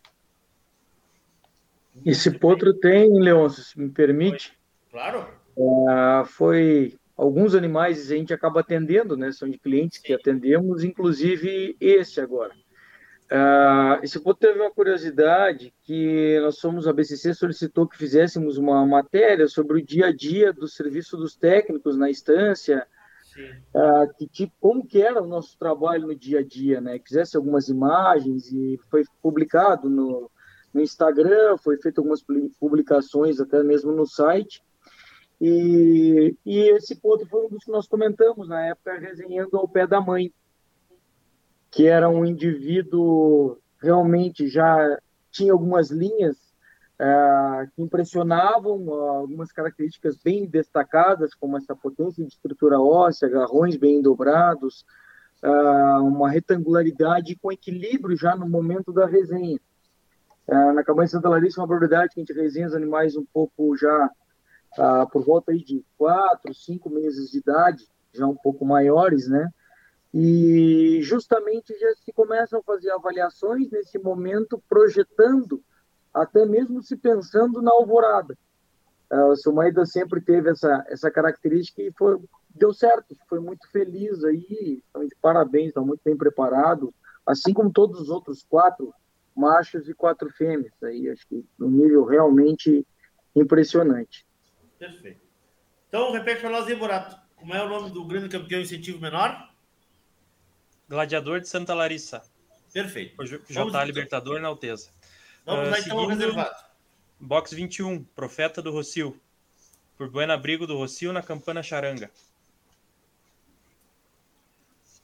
Esse 2.06 2.30
potro 2.38 2.72
tem, 2.76 3.10
Leôncio, 3.20 3.64
se 3.64 3.80
me 3.80 3.90
permite. 3.90 4.54
Claro. 4.92 5.28
Uh, 5.58 6.24
foi 6.26 6.96
alguns 7.18 7.56
animais 7.56 8.12
a 8.12 8.16
gente 8.16 8.32
acaba 8.36 8.60
atendendo, 8.60 9.18
né? 9.18 9.32
São 9.32 9.50
de 9.50 9.58
clientes 9.58 9.98
Sim. 9.98 10.04
que 10.06 10.14
atendemos, 10.14 10.84
inclusive 10.84 11.76
esse 11.82 12.22
agora. 12.22 12.54
Uh, 13.32 14.04
esse 14.04 14.20
ponto 14.20 14.38
teve 14.38 14.60
uma 14.60 14.72
curiosidade 14.72 15.74
que 15.84 16.40
nós 16.42 16.58
somos, 16.58 16.88
a 16.88 16.94
BCC 16.94 17.34
solicitou 17.34 17.88
que 17.88 17.98
fizéssemos 17.98 18.58
uma 18.58 18.86
matéria 18.86 19.48
sobre 19.48 19.80
o 19.80 19.86
dia 19.86 20.08
a 20.08 20.16
dia 20.16 20.54
do 20.54 20.68
serviço 20.68 21.18
dos 21.18 21.36
técnicos 21.36 21.98
na 21.98 22.10
instância, 22.10 22.86
uh, 23.74 24.14
que 24.18 24.28
tipo, 24.28 24.54
como 24.60 24.86
que 24.86 25.02
era 25.02 25.22
o 25.22 25.28
nosso 25.28 25.58
trabalho 25.58 26.08
no 26.08 26.16
dia 26.16 26.40
a 26.40 26.44
dia, 26.44 26.80
né? 26.80 27.00
Quisesse 27.00 27.36
algumas 27.36 27.70
imagens 27.70 28.52
e 28.52 28.80
foi 28.92 29.04
publicado 29.22 29.90
no, 29.90 30.30
no 30.74 30.82
Instagram, 30.82 31.58
foi 31.58 31.78
feito 31.78 32.00
algumas 32.00 32.24
publicações 32.60 33.40
até 33.40 33.64
mesmo 33.64 33.92
no 33.92 34.06
site. 34.06 34.62
E, 35.42 36.36
e 36.46 36.60
esse 36.76 36.96
ponto 36.96 37.26
foi 37.26 37.46
um 37.46 37.50
dos 37.50 37.64
que 37.64 37.72
nós 37.72 37.88
comentamos 37.88 38.48
na 38.48 38.68
época, 38.68 39.00
resenhando 39.00 39.58
ao 39.58 39.68
pé 39.68 39.88
da 39.88 40.00
mãe 40.00 40.32
que 41.74 41.88
era 41.88 42.08
um 42.08 42.24
indivíduo 42.24 43.58
realmente 43.82 44.48
já 44.48 45.00
tinha 45.32 45.52
algumas 45.52 45.90
linhas 45.90 46.38
é, 47.00 47.68
que 47.76 47.82
impressionavam, 47.82 48.94
algumas 48.94 49.52
características 49.52 50.16
bem 50.16 50.46
destacadas, 50.46 51.34
como 51.34 51.58
essa 51.58 51.76
potência 51.76 52.24
de 52.24 52.32
estrutura 52.32 52.80
óssea, 52.80 53.28
garrões 53.28 53.76
bem 53.76 54.04
dobrados, 54.04 54.86
é, 55.42 55.50
uma 55.98 56.30
retangularidade 56.30 57.36
com 57.42 57.52
equilíbrio 57.52 58.16
já 58.16 58.36
no 58.36 58.48
momento 58.48 58.94
da 58.94 59.08
resenha. 59.08 59.60
É, 60.48 60.72
na 60.74 60.84
Cabanha 60.84 61.08
Santa 61.08 61.28
Larissa, 61.28 61.60
uma 61.60 61.68
propriedade 61.68 62.14
que 62.14 62.20
a 62.20 62.24
gente 62.24 62.40
resenha 62.40 62.68
os 62.68 62.76
animais 62.76 63.16
um 63.16 63.26
pouco 63.34 63.76
já 63.76 64.10
por 65.12 65.24
volta 65.24 65.52
aí 65.52 65.64
de 65.64 65.86
quatro, 66.00 66.52
cinco 66.52 66.90
meses 66.90 67.30
de 67.30 67.38
idade, 67.38 67.88
já 68.12 68.26
um 68.26 68.36
pouco 68.36 68.66
maiores, 68.66 69.28
né? 69.28 69.48
E 70.14 71.00
justamente 71.02 71.78
já 71.80 71.94
se 71.96 72.14
começam 72.14 72.60
a 72.60 72.64
fazer 72.64 72.92
avaliações 72.92 73.72
nesse 73.72 73.98
momento, 73.98 74.62
projetando, 74.70 75.64
até 76.14 76.46
mesmo 76.46 76.84
se 76.84 76.96
pensando 76.96 77.62
na 77.62 77.72
alvorada. 77.72 78.38
O 79.10 79.36
Sumaida 79.36 79.86
sempre 79.86 80.22
teve 80.22 80.52
essa, 80.52 80.86
essa 80.88 81.10
característica 81.10 81.82
e 81.82 81.92
foi, 81.92 82.20
deu 82.50 82.74
certo, 82.74 83.16
foi 83.28 83.40
muito 83.40 83.70
feliz 83.72 84.24
aí, 84.24 84.82
então, 84.90 85.08
de 85.08 85.16
parabéns, 85.22 85.68
está 85.70 85.82
muito 85.82 86.02
bem 86.04 86.18
preparado, 86.18 86.94
assim 87.26 87.54
como 87.54 87.72
todos 87.72 88.00
os 88.00 88.10
outros 88.10 88.44
quatro 88.44 88.94
machos 89.36 89.88
e 89.88 89.94
quatro 89.94 90.30
fêmeas. 90.32 90.74
Aí 90.84 91.10
acho 91.10 91.28
que 91.28 91.46
um 91.60 91.70
nível 91.70 92.06
realmente 92.06 92.86
impressionante. 93.36 94.26
Perfeito. 94.78 95.22
Então, 95.88 96.12
repete 96.12 96.42
para 96.42 96.50
nós 96.50 96.68
aí, 96.68 96.76
Borato. 96.76 97.16
Como 97.36 97.54
é 97.54 97.64
o 97.64 97.70
nome 97.70 97.92
do 97.92 98.06
grande 98.06 98.30
campeão 98.30 98.62
incentivo 98.62 99.00
menor? 99.00 99.53
Gladiador 100.94 101.42
de 101.42 101.50
Santa 101.50 101.74
Larissa. 101.74 102.22
Perfeito. 102.72 103.20
O 103.20 103.26
J 103.26 103.42
Vamos, 103.50 103.84
Libertador 103.86 104.40
na 104.40 104.48
Alteza. 104.48 104.90
Vamos 105.46 105.68
Ah, 105.68 105.72
lá 105.72 105.80
então 105.80 106.00
ao 106.00 106.08
reservado. 106.08 106.56
Box 107.20 107.56
21, 107.56 108.04
Profeta 108.16 108.62
do 108.62 108.72
Rocio. 108.72 109.20
Por 109.98 110.10
Buena 110.10 110.36
Abrigo 110.36 110.68
do 110.68 110.78
Rocio 110.78 111.12
na 111.12 111.22
Campana 111.24 111.64
Charanga. 111.64 112.12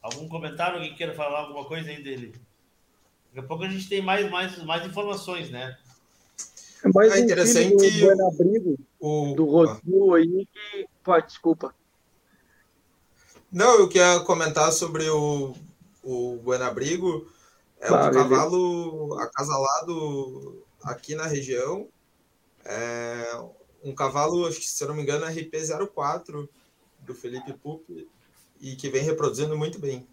Algum 0.01 0.27
comentário? 0.29 0.75
Alguém 0.75 0.95
queira 0.95 1.13
falar 1.13 1.39
alguma 1.39 1.65
coisa 1.65 1.89
aí 1.89 2.01
dele? 2.01 2.33
Daqui 3.27 3.39
a 3.39 3.43
pouco 3.43 3.63
a 3.63 3.69
gente 3.69 3.87
tem 3.89 4.01
mais, 4.01 4.29
mais, 4.29 4.57
mais 4.63 4.85
informações, 4.85 5.49
né? 5.49 5.77
É 6.83 6.87
mais 6.89 7.11
É 7.11 7.15
um 7.15 7.23
interessante 7.23 7.79
filho 7.79 7.99
do 7.99 8.05
Buenabrigo, 8.05 8.79
o... 8.99 9.33
do 9.35 9.45
Rosil 9.45 10.13
aí 10.15 10.47
que... 10.51 10.87
Pô, 11.03 11.19
desculpa. 11.19 11.75
Não, 13.51 13.79
eu 13.79 13.89
queria 13.89 14.19
comentar 14.21 14.71
sobre 14.71 15.09
o, 15.09 15.53
o 16.03 16.37
Buenabrigo. 16.37 17.31
É 17.79 17.87
um 17.91 18.11
cavalo 18.11 19.19
acasalado 19.19 20.65
aqui 20.83 21.15
na 21.15 21.25
região. 21.25 21.87
É 22.65 23.41
um 23.83 23.93
cavalo, 23.93 24.45
acho 24.47 24.59
que 24.59 24.67
se 24.67 24.83
eu 24.83 24.89
não 24.89 24.95
me 24.95 25.03
engano, 25.03 25.25
é 25.25 25.33
RP04 25.33 26.47
do 26.99 27.15
Felipe 27.15 27.53
Pupi 27.53 28.07
e 28.59 28.75
que 28.75 28.89
vem 28.89 29.03
reproduzindo 29.03 29.57
muito 29.57 29.79
bem. 29.79 30.07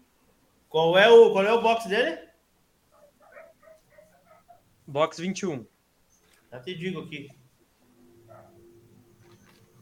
Qual 0.69 0.97
é 0.97 1.09
o, 1.09 1.31
qual 1.31 1.43
é 1.43 1.53
o 1.53 1.61
box 1.61 1.87
dele? 1.87 2.27
Box 4.85 5.19
21. 5.19 5.65
Já 6.51 6.59
te 6.61 6.73
digo 6.75 7.01
aqui. 7.01 7.29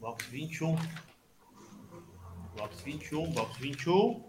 Box 0.00 0.26
21. 0.26 0.76
Box 2.56 2.80
21, 2.82 3.30
box 3.32 3.58
21. 3.58 4.25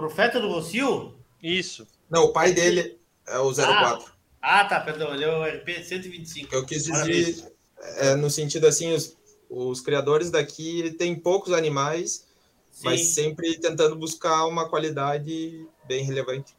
Profeta 0.00 0.40
do 0.40 0.48
Rocio? 0.48 1.14
Isso. 1.42 1.86
Não, 2.08 2.24
o 2.24 2.32
pai 2.32 2.54
dele 2.54 2.98
é 3.28 3.38
o 3.38 3.52
04. 3.52 4.10
Ah, 4.40 4.64
tá, 4.64 4.80
perdão, 4.80 5.12
ele 5.12 5.24
é 5.24 5.28
o 5.28 5.44
RP 5.44 5.84
125. 5.84 6.54
Eu 6.54 6.64
quis 6.64 6.88
Maravilha. 6.88 7.24
dizer, 7.26 7.52
é, 7.98 8.14
no 8.14 8.30
sentido 8.30 8.66
assim, 8.66 8.94
os, 8.94 9.14
os 9.50 9.82
criadores 9.82 10.30
daqui 10.30 10.90
têm 10.92 11.14
poucos 11.14 11.52
animais, 11.52 12.26
mas 12.82 13.00
Sim. 13.00 13.24
sempre 13.24 13.58
tentando 13.58 13.94
buscar 13.94 14.46
uma 14.46 14.66
qualidade 14.70 15.66
bem 15.86 16.02
relevante. 16.02 16.56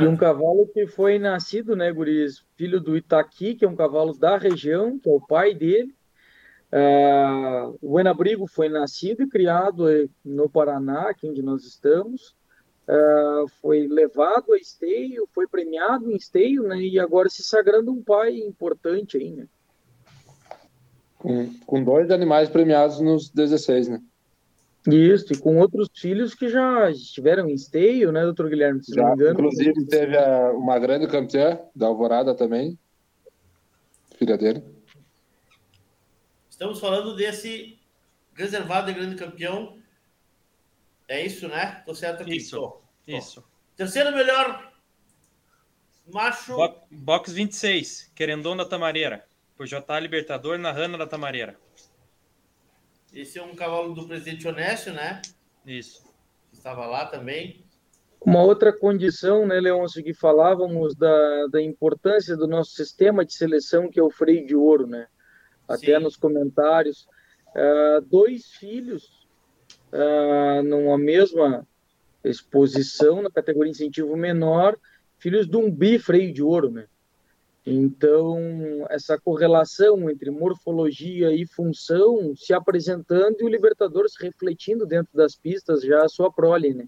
E 0.00 0.06
um 0.08 0.16
cavalo 0.16 0.66
que 0.74 0.88
foi 0.88 1.20
nascido, 1.20 1.76
né, 1.76 1.92
Guris? 1.92 2.42
Filho 2.56 2.80
do 2.80 2.96
Itaqui, 2.96 3.54
que 3.54 3.64
é 3.64 3.68
um 3.68 3.76
cavalo 3.76 4.12
da 4.12 4.36
região, 4.36 4.98
que 4.98 5.08
é 5.08 5.12
o 5.12 5.20
pai 5.20 5.54
dele. 5.54 5.94
Ah, 6.72 7.70
o 7.80 7.90
Buenabrigo 7.90 8.48
foi 8.48 8.68
nascido 8.68 9.22
e 9.22 9.28
criado 9.28 9.88
eh, 9.88 10.08
no 10.24 10.50
Paraná, 10.50 11.10
aqui 11.10 11.28
onde 11.28 11.40
nós 11.40 11.64
estamos. 11.64 12.35
Ah, 12.88 13.44
foi 13.60 13.86
levado 13.88 14.52
a 14.52 14.56
esteio, 14.56 15.28
foi 15.34 15.46
premiado 15.48 16.10
em 16.10 16.16
esteio, 16.16 16.62
né? 16.62 16.80
E 16.80 16.98
agora 17.00 17.28
se 17.28 17.42
sagrando 17.42 17.90
um 17.92 18.02
pai 18.02 18.38
importante 18.38 19.16
aí, 19.16 19.32
né? 19.32 19.46
Com, 21.18 21.52
com 21.66 21.82
dois 21.82 22.10
animais 22.10 22.48
premiados 22.48 23.00
nos 23.00 23.28
16, 23.30 23.88
né? 23.88 24.00
Isso, 24.86 25.32
e 25.32 25.36
com 25.36 25.58
outros 25.58 25.88
filhos 25.96 26.32
que 26.32 26.48
já 26.48 26.88
estiveram 26.90 27.48
em 27.48 27.54
esteio, 27.54 28.12
né, 28.12 28.22
doutor 28.22 28.48
Guilherme? 28.48 28.84
Se 28.84 28.94
não 28.94 29.02
Já, 29.02 29.08
me 29.08 29.14
engano. 29.14 29.32
inclusive, 29.40 29.84
teve 29.86 30.16
a- 30.16 30.52
uma 30.52 30.78
grande 30.78 31.08
campeã 31.08 31.58
da 31.74 31.86
Alvorada 31.88 32.36
também, 32.36 32.78
filha 34.16 34.38
dele. 34.38 34.62
Estamos 36.48 36.78
falando 36.78 37.16
desse 37.16 37.76
reservado 38.34 38.86
de 38.86 38.92
grande 38.92 39.16
campeão. 39.16 39.76
É 41.08 41.24
isso, 41.24 41.48
né? 41.48 41.82
Tô 41.86 41.94
certo 41.94 42.22
aqui. 42.22 42.36
Isso, 42.36 42.56
Tô. 42.56 42.82
Isso. 43.06 43.44
Terceiro 43.76 44.12
melhor 44.14 44.72
macho. 46.12 46.56
Bo- 46.56 46.80
Box 46.90 47.32
26, 47.32 48.10
Querendon 48.14 48.56
da 48.56 48.64
Tamareira. 48.64 49.24
Por 49.56 49.66
J. 49.66 49.98
Libertador 50.00 50.58
na 50.58 50.70
Rana 50.72 50.98
da 50.98 51.06
Tamareira. 51.06 51.56
Esse 53.12 53.38
é 53.38 53.42
um 53.42 53.54
cavalo 53.54 53.94
do 53.94 54.06
presidente 54.06 54.46
Honécio, 54.46 54.92
né? 54.92 55.22
Isso. 55.64 56.04
Estava 56.52 56.86
lá 56.86 57.06
também. 57.06 57.64
Uma 58.20 58.42
outra 58.42 58.76
condição, 58.76 59.46
né, 59.46 59.60
Leôncio, 59.60 60.02
que 60.02 60.12
falávamos 60.12 60.94
da, 60.96 61.46
da 61.46 61.62
importância 61.62 62.36
do 62.36 62.46
nosso 62.46 62.72
sistema 62.72 63.24
de 63.24 63.32
seleção, 63.32 63.88
que 63.88 64.00
é 64.00 64.02
o 64.02 64.10
freio 64.10 64.44
de 64.46 64.54
ouro, 64.56 64.86
né? 64.86 65.06
Até 65.68 65.98
nos 65.98 66.16
comentários. 66.16 67.06
Ah, 67.54 68.00
dois 68.04 68.46
filhos 68.50 69.15
ah, 69.96 70.62
numa 70.62 70.98
mesma 70.98 71.66
exposição, 72.22 73.22
na 73.22 73.30
categoria 73.30 73.70
incentivo 73.70 74.16
menor, 74.16 74.76
filhos 75.18 75.48
de 75.48 75.56
um 75.56 75.70
bifreio 75.70 76.32
de 76.32 76.42
ouro, 76.42 76.70
né? 76.70 76.86
Então, 77.64 78.38
essa 78.90 79.18
correlação 79.18 80.08
entre 80.08 80.30
morfologia 80.30 81.32
e 81.32 81.44
função 81.46 82.32
se 82.36 82.52
apresentando 82.52 83.40
e 83.40 83.44
o 83.44 83.48
Libertadores 83.48 84.12
refletindo 84.20 84.86
dentro 84.86 85.16
das 85.16 85.34
pistas 85.34 85.82
já 85.82 86.04
a 86.04 86.08
sua 86.08 86.30
prole, 86.30 86.74
né? 86.74 86.86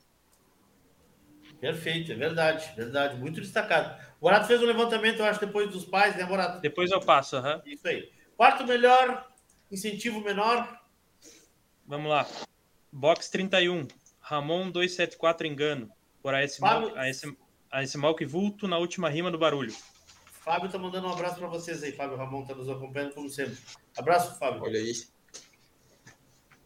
Perfeito, 1.61 2.13
é 2.13 2.15
verdade, 2.15 2.73
verdade, 2.77 3.17
muito 3.17 3.41
destacado. 3.41 4.01
O 4.19 4.21
Borato 4.21 4.47
fez 4.47 4.63
um 4.63 4.67
levantamento, 4.67 5.19
eu 5.19 5.25
acho, 5.25 5.41
depois 5.41 5.69
dos 5.69 5.85
pais, 5.85 6.17
né, 6.17 6.25
Borato? 6.25 6.61
Depois 6.61 6.93
eu 6.93 7.01
passo, 7.01 7.37
aham. 7.37 7.61
Isso 7.67 7.89
aí. 7.89 8.09
Quarto 8.37 8.65
melhor, 8.65 9.27
incentivo 9.73 10.21
menor. 10.21 10.79
Vamos 11.85 12.09
lá. 12.09 12.29
Box 12.93 13.31
31, 13.31 13.87
Ramon 14.21 14.71
274 14.71 15.47
Engano. 15.47 15.91
Por 16.23 16.35
AS, 16.35 16.57
Fábio- 16.57 16.97
AS, 16.99 17.23
AS 17.71 17.95
Malk 17.95 18.25
Vulto 18.25 18.67
na 18.67 18.79
última 18.79 19.09
rima 19.09 19.31
do 19.31 19.39
barulho. 19.39 19.75
Fábio 20.43 20.71
tá 20.71 20.79
mandando 20.79 21.07
um 21.07 21.13
abraço 21.13 21.37
para 21.39 21.49
vocês 21.49 21.83
aí. 21.83 21.93
Fábio 21.93 22.17
Ramon 22.17 22.45
tá 22.45 22.55
nos 22.55 22.69
acompanhando 22.69 23.15
como 23.15 23.29
sempre. 23.29 23.57
Abraço, 23.97 24.39
Fábio. 24.39 24.63
Olha 24.63 24.79
aí. 24.79 24.93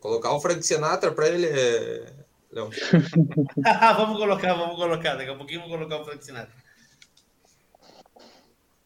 Colocar 0.00 0.32
o 0.32 0.40
Frank 0.40 0.62
Sinatra 0.62 1.12
para 1.12 1.28
ele 1.28 1.46
é. 1.46 2.12
Não. 2.52 2.70
vamos 3.96 4.18
colocar, 4.18 4.54
vamos 4.54 4.76
colocar. 4.76 5.16
Daqui 5.16 5.30
a 5.30 5.36
pouquinho 5.36 5.60
vamos 5.60 5.76
colocar 5.76 6.00
o 6.00 6.04
Frank 6.04 6.24
Sinatra. 6.24 6.54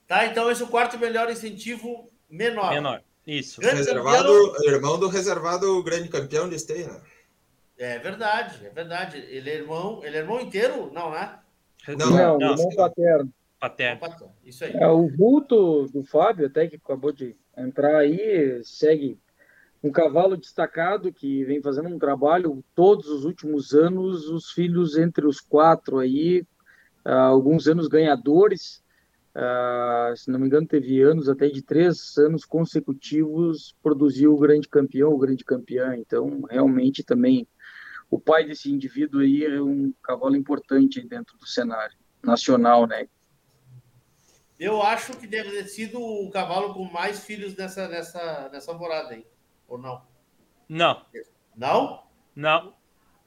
Tá, 0.06 0.26
então 0.26 0.50
esse 0.50 0.62
é 0.62 0.64
o 0.64 0.68
quarto 0.68 0.98
melhor 0.98 1.30
incentivo 1.30 2.08
menor. 2.28 2.70
Menor. 2.72 3.02
Isso. 3.26 3.60
Reservado, 3.60 4.52
campeão. 4.52 4.72
irmão 4.72 4.98
do 4.98 5.08
reservado 5.08 5.82
grande 5.82 6.08
campeão 6.08 6.48
de 6.48 6.54
esteio, 6.54 6.92
né? 6.92 7.00
É 7.78 7.98
verdade, 7.98 8.64
é 8.64 8.70
verdade. 8.70 9.18
Ele 9.28 9.50
é 9.50 9.56
irmão, 9.56 10.00
ele 10.02 10.16
é 10.16 10.20
irmão 10.20 10.40
inteiro? 10.40 10.90
Não, 10.92 11.10
né? 11.10 11.38
Não, 11.88 12.40
irmão 12.40 12.68
paterno. 12.74 13.32
Paterno. 13.60 14.00
Isso 14.44 14.64
aí. 14.64 14.72
É, 14.72 14.86
o 14.86 15.08
vulto 15.08 15.88
do 15.88 16.02
Fábio, 16.04 16.46
até 16.46 16.66
que 16.66 16.76
acabou 16.76 17.12
de 17.12 17.36
entrar 17.56 17.96
aí, 17.96 18.60
segue 18.64 19.18
um 19.82 19.90
cavalo 19.90 20.36
destacado 20.36 21.12
que 21.12 21.44
vem 21.44 21.62
fazendo 21.62 21.88
um 21.88 21.98
trabalho 21.98 22.64
todos 22.74 23.08
os 23.08 23.24
últimos 23.24 23.72
anos, 23.72 24.28
os 24.28 24.50
filhos 24.50 24.96
entre 24.96 25.26
os 25.26 25.40
quatro 25.40 25.98
aí, 25.98 26.44
ah, 27.04 27.26
alguns 27.26 27.68
anos 27.68 27.86
ganhadores, 27.86 28.82
ah, 29.34 30.12
se 30.16 30.30
não 30.30 30.40
me 30.40 30.46
engano, 30.46 30.66
teve 30.66 31.00
anos 31.02 31.28
até 31.28 31.48
de 31.48 31.62
três 31.62 32.16
anos 32.18 32.44
consecutivos, 32.44 33.76
produziu 33.82 34.34
o 34.34 34.38
grande 34.38 34.68
campeão, 34.68 35.12
o 35.12 35.18
grande 35.18 35.44
campeão, 35.44 35.94
então 35.94 36.42
realmente 36.50 37.04
também 37.04 37.46
o 38.10 38.18
pai 38.18 38.44
desse 38.44 38.70
indivíduo 38.72 39.20
aí 39.20 39.44
é 39.44 39.60
um 39.60 39.92
cavalo 40.02 40.36
importante 40.36 41.00
aí 41.00 41.06
dentro 41.08 41.36
do 41.38 41.46
cenário 41.46 41.96
nacional, 42.22 42.86
né? 42.86 43.06
Eu 44.58 44.82
acho 44.82 45.14
que 45.16 45.26
deve 45.26 45.50
ter 45.50 45.66
sido 45.68 46.00
o 46.00 46.30
cavalo 46.30 46.72
com 46.72 46.84
mais 46.84 47.24
filhos 47.24 47.54
nessa, 47.56 47.88
nessa, 47.88 48.48
nessa 48.50 48.70
alvorada 48.72 49.10
aí. 49.14 49.26
Ou 49.68 49.76
não? 49.76 50.02
Não. 50.68 51.02
Não? 51.54 52.02
Não. 52.34 52.74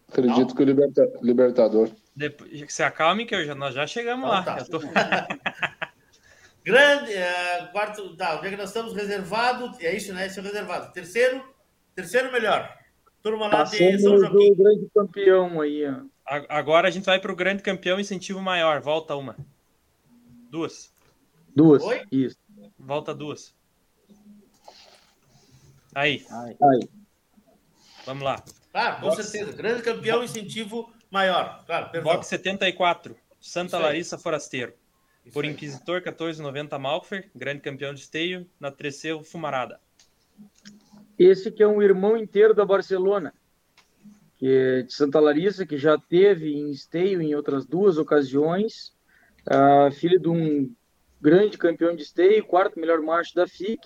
Acredito 0.07 0.55
que 0.55 0.63
o 0.63 0.65
liberta- 0.65 1.07
Libertador. 1.21 1.89
Depois, 2.15 2.49
se 2.73 2.81
acalme 2.81 3.25
que 3.25 3.35
eu 3.35 3.45
já, 3.45 3.53
nós 3.53 3.75
já 3.75 3.85
chegamos 3.85 4.25
Então 4.25 4.31
lá. 4.31 4.43
tá. 4.43 4.57
Eu 4.59 4.65
tô- 4.69 4.79
Grande, 6.65 7.13
é, 7.13 7.67
quarto, 7.71 8.15
tá, 8.17 8.37
onde 8.37 8.47
é 8.47 8.49
que 8.51 8.57
nós 8.57 8.69
estamos? 8.69 8.93
Reservado, 8.93 9.71
é 9.81 9.95
isso, 9.95 10.13
né? 10.13 10.25
Esse 10.25 10.39
é 10.39 10.41
o 10.41 10.45
reservado. 10.45 10.91
Terceiro, 10.93 11.43
terceiro 11.95 12.31
melhor. 12.31 12.77
Turma 13.21 13.47
lá 13.47 13.63
de 13.63 13.99
São 13.99 14.17
Joaquim. 14.17 14.49
do 14.49 14.55
grande 14.55 14.89
campeão 14.95 15.61
aí, 15.61 15.83
ó. 15.85 16.01
Agora 16.47 16.87
a 16.87 16.91
gente 16.91 17.05
vai 17.05 17.19
para 17.19 17.31
o 17.31 17.35
grande 17.35 17.61
campeão 17.63 17.99
incentivo 17.99 18.39
maior. 18.41 18.79
Volta 18.81 19.15
uma. 19.15 19.35
Duas. 20.49 20.93
Duas. 21.55 21.83
Oi? 21.83 22.03
Isso. 22.11 22.37
Volta 22.77 23.13
duas. 23.13 23.53
Aí. 25.93 26.25
Aí. 26.31 26.87
Vamos 28.05 28.23
lá. 28.23 28.43
Claro, 28.71 28.95
com 29.01 29.07
Box- 29.09 29.23
certeza. 29.23 29.51
Grande 29.55 29.81
campeão, 29.81 30.23
incentivo 30.23 30.91
maior. 31.09 31.63
Claro, 31.65 31.89
perdão. 31.91 32.11
Box 32.13 32.27
74. 32.27 33.15
Santa 33.41 33.77
Larissa 33.77 34.17
Forasteiro. 34.17 34.73
Por 35.33 35.45
Inquisitor 35.45 35.95
1490 36.01 36.77
Malfer, 36.79 37.29
grande 37.35 37.61
campeão 37.61 37.93
de 37.93 38.01
esteio, 38.01 38.49
na 38.59 38.71
Treceu 38.71 39.23
Fumarada. 39.23 39.79
Esse 41.19 41.51
que 41.51 41.61
é 41.61 41.67
um 41.67 41.81
irmão 41.81 42.15
inteiro 42.15 42.53
da 42.53 42.65
Barcelona, 42.65 43.33
que 44.37 44.47
é 44.47 44.81
de 44.83 44.93
Santa 44.93 45.19
Larissa, 45.19 45.65
que 45.65 45.77
já 45.77 45.97
teve 45.97 46.55
em 46.55 46.71
esteio 46.71 47.21
em 47.21 47.35
outras 47.35 47.65
duas 47.65 47.97
ocasiões, 47.97 48.95
uh, 49.45 49.91
filho 49.91 50.17
de 50.17 50.29
um 50.29 50.73
grande 51.19 51.57
campeão 51.57 51.93
de 51.93 52.03
esteio, 52.03 52.45
quarto 52.45 52.79
melhor 52.79 53.01
macho 53.01 53.35
da 53.35 53.45
FIC, 53.45 53.79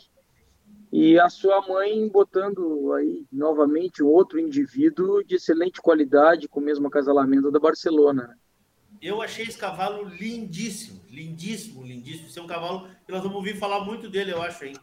e 0.91 1.19
a 1.19 1.27
sua 1.27 1.67
mãe 1.67 2.07
botando 2.07 2.93
aí 2.93 3.25
novamente 3.31 4.03
outro 4.03 4.39
indivíduo 4.39 5.23
de 5.23 5.37
excelente 5.37 5.81
qualidade, 5.81 6.47
com 6.47 6.59
o 6.59 6.63
mesmo 6.63 6.85
acasalamento 6.85 7.49
da 7.49 7.59
Barcelona. 7.59 8.27
Né? 8.27 8.35
Eu 9.01 9.23
achei 9.23 9.45
esse 9.45 9.57
cavalo 9.57 10.07
lindíssimo, 10.07 11.01
lindíssimo, 11.09 11.81
lindíssimo. 11.81 12.27
Esse 12.27 12.37
é 12.37 12.41
um 12.43 12.47
cavalo 12.47 12.87
que 13.07 13.11
nós 13.11 13.23
vamos 13.23 13.37
ouvir 13.37 13.57
falar 13.57 13.83
muito 13.83 14.07
dele, 14.07 14.33
eu 14.33 14.41
acho, 14.43 14.65
hein? 14.65 14.75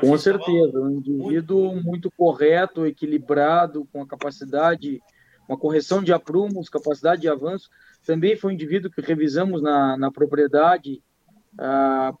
Com 0.00 0.18
certeza, 0.18 0.80
um 0.80 0.90
indivíduo 0.90 1.72
muito... 1.74 1.84
muito 1.84 2.10
correto, 2.10 2.86
equilibrado, 2.86 3.86
com 3.92 4.02
a 4.02 4.06
capacidade, 4.06 5.00
uma 5.48 5.58
correção 5.58 6.02
de 6.02 6.12
aprumos, 6.12 6.68
capacidade 6.68 7.22
de 7.22 7.28
avanço. 7.28 7.68
Também 8.04 8.36
foi 8.36 8.50
um 8.50 8.54
indivíduo 8.54 8.90
que 8.90 9.00
revisamos 9.00 9.62
na, 9.62 9.96
na 9.96 10.10
propriedade 10.10 11.02
ah, 11.58 12.12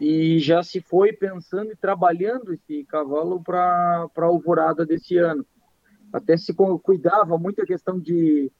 e 0.00 0.38
já 0.38 0.62
se 0.62 0.80
foi 0.80 1.12
pensando 1.12 1.72
e 1.72 1.76
trabalhando 1.76 2.52
esse 2.52 2.84
cavalo 2.84 3.42
para 3.42 4.08
a 4.16 4.24
alvorada 4.24 4.84
desse 4.84 5.16
ano 5.16 5.46
até 6.12 6.36
se 6.36 6.52
cuidava 6.82 7.38
muito 7.38 7.62
a 7.62 7.66
questão 7.66 7.98
de, 7.98 8.52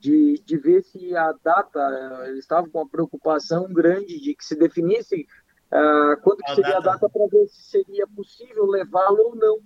de, 0.00 0.42
de 0.44 0.56
ver 0.56 0.82
se 0.82 1.14
a 1.14 1.32
data, 1.42 2.24
eles 2.26 2.40
estavam 2.40 2.68
com 2.68 2.78
uma 2.78 2.88
preocupação 2.88 3.72
grande 3.72 4.20
de 4.20 4.34
que 4.34 4.44
se 4.44 4.56
definisse 4.56 5.26
uh, 5.72 6.20
quando 6.22 6.38
que 6.38 6.54
seria 6.54 6.74
data. 6.74 6.90
a 6.90 6.92
data 6.92 7.08
para 7.08 7.26
ver 7.26 7.48
se 7.48 7.62
seria 7.70 8.06
possível 8.06 8.66
levá-lo 8.66 9.28
ou 9.28 9.36
não. 9.36 9.58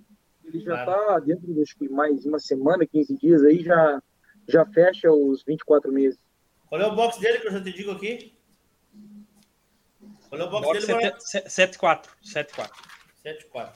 Ele 0.43 0.59
já 0.59 0.79
está 0.79 0.93
claro. 0.93 1.25
dentro 1.25 1.53
de 1.53 1.61
acho 1.61 1.75
que 1.77 1.87
mais 1.89 2.25
uma 2.25 2.39
semana, 2.39 2.85
15 2.85 3.17
dias 3.17 3.43
aí, 3.43 3.63
já, 3.63 4.01
já 4.47 4.65
fecha 4.65 5.11
os 5.11 5.43
24 5.43 5.91
meses. 5.91 6.19
Qual 6.67 6.81
é 6.81 6.85
o 6.85 6.95
box 6.95 7.19
dele 7.19 7.39
que 7.39 7.47
eu 7.47 7.51
já 7.51 7.61
te 7.61 7.71
digo 7.71 7.91
aqui? 7.91 8.33
Qual 10.29 10.41
é 10.41 10.43
o 10.43 10.49
box, 10.49 10.65
box 10.65 10.87
dele? 10.87 11.11
7-4. 11.47 12.07
7-4. 12.23 12.69
7-4. 13.23 13.69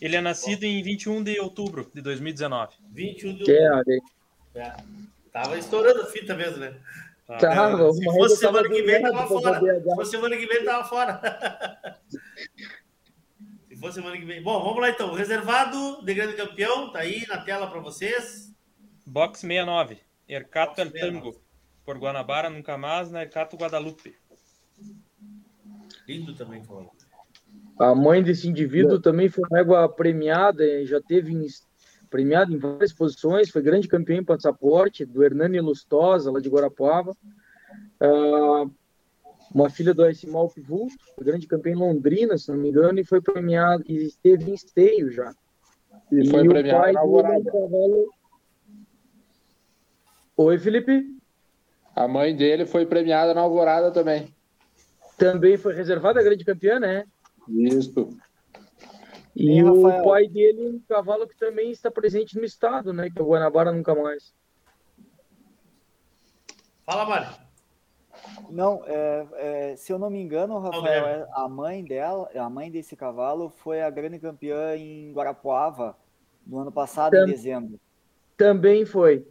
Ele 0.00 0.16
é 0.16 0.20
nascido 0.20 0.64
em 0.64 0.82
21 0.82 1.22
de 1.22 1.40
outubro 1.40 1.90
de 1.94 2.00
2019. 2.02 2.74
21 2.90 3.34
de 3.34 3.52
outubro. 3.52 3.92
É, 4.54 4.76
Tava 5.32 5.58
estourando 5.58 6.02
a 6.02 6.06
fita 6.06 6.34
mesmo, 6.34 6.58
né? 6.58 6.74
Tava, 7.28 7.92
Se 7.92 8.04
fosse 8.04 8.36
semana 8.36 8.68
que 8.70 8.82
vem, 8.82 9.02
tava 9.02 9.26
fora. 9.26 9.60
Se 9.60 9.94
fosse 9.94 10.10
semana 10.10 10.36
que 10.36 10.46
vem, 10.46 10.64
tava 10.64 10.84
fora. 10.88 11.20
Se 13.68 13.76
fosse 13.76 13.94
semana 13.96 14.16
que 14.16 14.24
vem. 14.24 14.42
Bom, 14.42 14.62
vamos 14.64 14.80
lá 14.80 14.88
então. 14.88 15.12
Reservado 15.12 16.02
de 16.02 16.14
grande 16.14 16.32
campeão, 16.32 16.90
tá 16.90 17.00
aí 17.00 17.26
na 17.28 17.36
tela 17.36 17.66
para 17.66 17.80
vocês. 17.80 18.50
Box 19.06 19.40
69. 19.40 19.98
Ercato 20.26 20.80
El 20.80 20.90
Tango. 20.90 21.38
Por 21.84 21.98
Guanabara, 21.98 22.48
nunca 22.48 22.78
mais, 22.78 23.10
na 23.10 23.22
Ercato 23.22 23.56
Guadalupe. 23.56 24.16
Lindo 26.06 26.34
também, 26.34 26.64
falando. 26.64 26.90
A 27.78 27.94
mãe 27.94 28.22
desse 28.22 28.48
indivíduo 28.48 29.00
também 29.00 29.28
foi 29.28 29.44
uma 29.50 29.60
égua 29.60 29.88
premiada, 29.88 30.64
já 30.86 31.00
teve 31.00 31.32
em, 31.32 31.46
premiada 32.08 32.52
em 32.52 32.58
várias 32.58 32.92
posições, 32.92 33.50
foi 33.50 33.62
grande 33.62 33.88
campeão 33.88 34.18
em 34.18 34.24
passaporte, 34.24 35.04
do 35.04 35.22
Hernani 35.22 35.60
Lustosa, 35.60 36.30
lá 36.30 36.40
de 36.40 36.48
Guarapuava. 36.48 37.12
Uh, 38.00 38.70
uma 39.54 39.70
filha 39.70 39.94
do. 39.94 40.02
Malp 40.28 40.58
Vulto, 40.58 40.96
grande 41.20 41.46
campeão 41.46 41.72
em 41.72 41.78
Londrina, 41.78 42.36
se 42.36 42.50
não 42.50 42.58
me 42.58 42.68
engano, 42.68 42.98
e 42.98 43.04
foi 43.04 43.20
premiado, 43.20 43.84
e 43.86 43.96
esteve 44.06 44.50
em 44.50 44.54
esteio 44.54 45.10
já. 45.10 45.32
E, 46.12 46.20
e 46.20 46.30
foi 46.30 46.46
premiado 46.46 46.92
na 46.92 47.00
Alvorada. 47.00 47.44
Cavalo... 47.44 48.12
Oi, 50.36 50.58
Felipe? 50.58 51.16
A 51.96 52.06
mãe 52.06 52.36
dele 52.36 52.64
foi 52.64 52.86
premiada 52.86 53.34
na 53.34 53.40
Alvorada 53.40 53.90
também. 53.90 54.32
Também 55.16 55.56
foi 55.56 55.74
reservada 55.74 56.20
a 56.20 56.22
grande 56.22 56.44
campeã, 56.44 56.78
né? 56.78 57.04
Isso. 57.48 58.16
E, 59.34 59.62
o 59.62 60.04
pai 60.04 60.26
dele, 60.26 60.68
um 60.68 60.80
cavalo 60.88 61.26
que 61.26 61.36
também 61.36 61.70
está 61.70 61.90
presente 61.90 62.36
no 62.36 62.44
estado, 62.44 62.92
né? 62.92 63.08
Que 63.10 63.20
é 63.20 63.22
o 63.22 63.28
Guanabara 63.28 63.72
Nunca 63.72 63.94
Mais. 63.94 64.34
Fala, 66.84 67.04
Mário. 67.04 67.48
Não, 68.50 68.82
é, 68.86 69.26
é, 69.34 69.76
se 69.76 69.92
eu 69.92 69.98
não 69.98 70.10
me 70.10 70.20
engano, 70.20 70.58
Rafael, 70.58 71.06
é, 71.06 71.28
a 71.32 71.48
mãe 71.48 71.84
dela, 71.84 72.28
a 72.34 72.48
mãe 72.48 72.70
desse 72.70 72.96
cavalo 72.96 73.48
foi 73.48 73.82
a 73.82 73.90
grande 73.90 74.18
campeã 74.18 74.76
em 74.76 75.12
Guarapuava 75.12 75.96
no 76.46 76.58
ano 76.58 76.72
passado, 76.72 77.12
Tam, 77.12 77.24
em 77.24 77.26
dezembro. 77.26 77.78
Também 78.36 78.84
foi. 78.84 79.26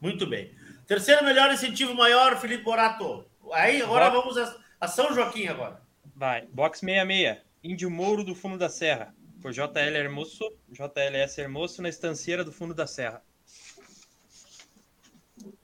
Muito 0.00 0.26
bem. 0.26 0.54
Terceiro 0.86 1.24
melhor 1.24 1.50
incentivo 1.50 1.94
maior, 1.94 2.36
Felipe 2.36 2.62
Borato. 2.62 3.24
Aí, 3.52 3.80
agora 3.80 4.10
vamos 4.10 4.36
a, 4.36 4.54
a 4.80 4.86
São 4.86 5.14
Joaquim 5.14 5.46
agora. 5.46 5.80
Vai. 6.14 6.46
Box 6.52 6.80
66. 6.80 7.38
Índio 7.64 7.90
Mouro 7.90 8.22
do 8.22 8.34
Fundo 8.34 8.58
da 8.58 8.68
Serra. 8.68 9.14
Por 9.40 9.50
JL 9.50 9.96
Hermoso, 9.96 10.52
JLS 10.68 11.38
Hermoso 11.38 11.80
na 11.80 11.88
estanceira 11.88 12.44
do 12.44 12.52
Fundo 12.52 12.74
da 12.74 12.86
Serra. 12.86 13.24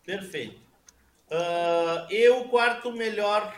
Perfeito. 0.03 0.59
Uh, 1.31 2.11
eu, 2.11 2.49
quarto 2.49 2.91
melhor. 2.91 3.55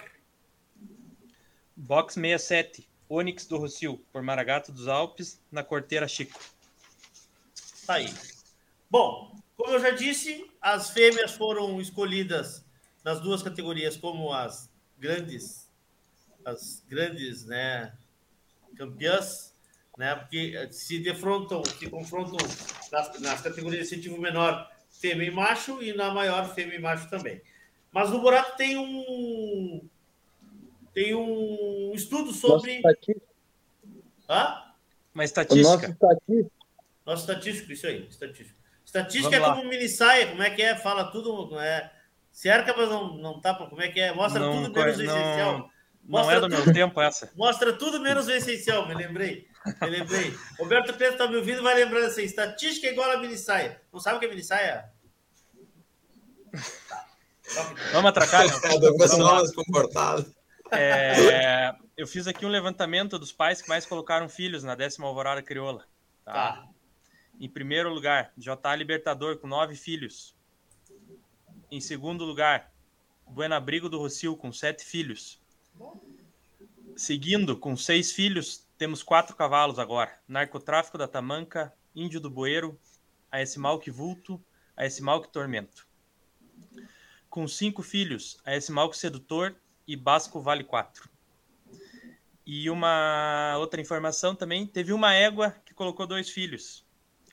Box 1.76 2.14
67. 2.14 2.88
Onyx 3.08 3.46
do 3.46 3.58
Rocio, 3.58 3.98
por 4.12 4.22
Maragato 4.22 4.72
dos 4.72 4.88
Alpes, 4.88 5.40
na 5.50 5.62
Corteira 5.62 6.08
Chico. 6.08 6.40
Tá 7.86 7.94
aí. 7.94 8.12
Bom, 8.90 9.38
como 9.56 9.74
eu 9.74 9.80
já 9.80 9.90
disse, 9.90 10.50
as 10.60 10.90
fêmeas 10.90 11.32
foram 11.32 11.80
escolhidas 11.80 12.64
nas 13.04 13.20
duas 13.20 13.42
categorias 13.42 13.96
como 13.96 14.32
as 14.32 14.68
grandes 14.98 15.70
as 16.44 16.82
grandes 16.88 17.44
né, 17.44 17.92
campeãs, 18.76 19.54
né, 19.96 20.14
porque 20.14 20.68
se 20.70 20.98
defrontam, 20.98 21.62
se 21.64 21.88
confrontam 21.88 22.36
nas, 22.90 23.20
nas 23.20 23.40
categorias 23.40 23.88
de 23.88 23.94
incentivo 23.94 24.20
menor 24.20 24.70
fêmea 24.90 25.26
e 25.26 25.30
macho 25.30 25.82
e 25.82 25.92
na 25.92 26.10
maior 26.10 26.54
fêmea 26.54 26.76
e 26.76 26.80
macho 26.80 27.08
também. 27.10 27.40
Mas 27.90 28.10
no 28.10 28.20
Borato 28.20 28.56
tem 28.56 28.76
um 28.76 29.88
tem 30.94 31.14
um 31.14 31.92
estudo 31.94 32.32
sobre 32.32 32.82
Hã? 34.28 34.72
Uma 35.14 35.24
estatística. 35.24 35.68
nosso 35.68 35.90
estatístico. 35.90 36.52
Nosso 37.04 37.22
estatístico, 37.22 37.72
isso 37.72 37.86
aí, 37.86 38.06
estatístico. 38.08 38.62
Estatística 38.84 39.40
Vamos 39.40 39.58
é 39.58 39.60
como 39.60 39.70
mini 39.70 39.88
saia, 39.88 40.28
como 40.28 40.42
é 40.42 40.50
que 40.50 40.62
é? 40.62 40.76
Fala 40.76 41.10
tudo, 41.10 41.58
é, 41.58 41.90
cerca, 42.30 42.74
mas 42.76 42.88
não, 42.88 43.16
não 43.16 43.40
tapa, 43.40 43.66
como 43.66 43.82
é 43.82 43.88
que 43.88 44.00
é? 44.00 44.12
Mostra 44.12 44.40
não, 44.40 44.52
tudo 44.52 44.72
menos 44.72 44.98
o 44.98 45.02
essencial. 45.02 45.70
Não 46.04 46.30
é 46.30 46.40
do 46.40 46.48
meu 46.48 46.72
tempo 46.72 47.00
essa. 47.00 47.30
Mostra 47.36 47.72
tudo 47.72 48.00
menos 48.00 48.26
o 48.26 48.30
essencial, 48.32 48.86
me 48.88 48.94
lembrei. 48.94 49.46
Me 49.80 49.88
lembrei. 49.88 50.36
Roberto 50.58 50.92
Preto 50.94 51.12
está 51.12 51.28
me 51.28 51.36
ouvindo 51.36 51.62
vai 51.62 51.74
lembrando 51.74 52.06
assim: 52.06 52.22
estatística 52.22 52.86
é 52.88 52.92
igual 52.92 53.10
a 53.10 53.18
mini 53.18 53.38
saia. 53.38 53.80
Não 53.92 54.00
sabe 54.00 54.16
o 54.16 54.20
que 54.20 54.26
é 54.26 54.28
mini 54.28 54.42
saia? 54.42 54.90
Vamos 57.92 58.10
atracar? 58.10 58.46
Vamos 58.48 59.52
comportado. 59.52 60.34
É, 60.72 61.74
eu 61.96 62.06
fiz 62.06 62.26
aqui 62.26 62.46
um 62.46 62.48
levantamento 62.48 63.18
dos 63.18 63.30
pais 63.30 63.60
que 63.60 63.68
mais 63.68 63.84
colocaram 63.84 64.28
filhos 64.28 64.64
na 64.64 64.74
décima 64.74 65.06
alvorada 65.06 65.42
crioula. 65.42 65.84
Tá? 66.24 66.32
tá. 66.32 66.68
Em 67.38 67.48
primeiro 67.48 67.92
lugar, 67.92 68.32
J. 68.36 68.76
Libertador, 68.76 69.38
com 69.38 69.46
nove 69.46 69.76
filhos. 69.76 70.34
Em 71.70 71.80
segundo 71.80 72.24
lugar, 72.24 72.72
Buena 73.26 73.56
Abrigo 73.56 73.88
do 73.88 73.98
Rocio, 73.98 74.36
com 74.36 74.52
sete 74.52 74.84
filhos. 74.84 75.41
Seguindo, 76.96 77.56
com 77.56 77.76
seis 77.76 78.12
filhos, 78.12 78.66
temos 78.76 79.02
quatro 79.02 79.34
cavalos 79.34 79.78
agora: 79.78 80.18
Narcotráfico 80.28 80.98
da 80.98 81.08
Tamanca, 81.08 81.72
Índio 81.94 82.20
do 82.20 82.30
Boeiro, 82.30 82.78
a 83.30 83.40
esse 83.40 83.58
mal 83.58 83.78
que 83.78 83.90
vulto, 83.90 84.42
a 84.76 84.84
esse 84.84 85.02
mal 85.02 85.20
que 85.20 85.28
tormento. 85.28 85.86
Com 87.30 87.48
cinco 87.48 87.82
filhos, 87.82 88.38
a 88.44 88.54
esse 88.54 88.70
mal 88.70 88.90
que 88.90 88.96
sedutor 88.96 89.56
e 89.86 89.96
Basco 89.96 90.40
vale 90.40 90.64
quatro. 90.64 91.08
E 92.44 92.68
uma 92.68 93.56
outra 93.58 93.80
informação 93.80 94.34
também: 94.34 94.66
teve 94.66 94.92
uma 94.92 95.14
égua 95.14 95.50
que 95.64 95.72
colocou 95.72 96.06
dois 96.06 96.28
filhos, 96.28 96.84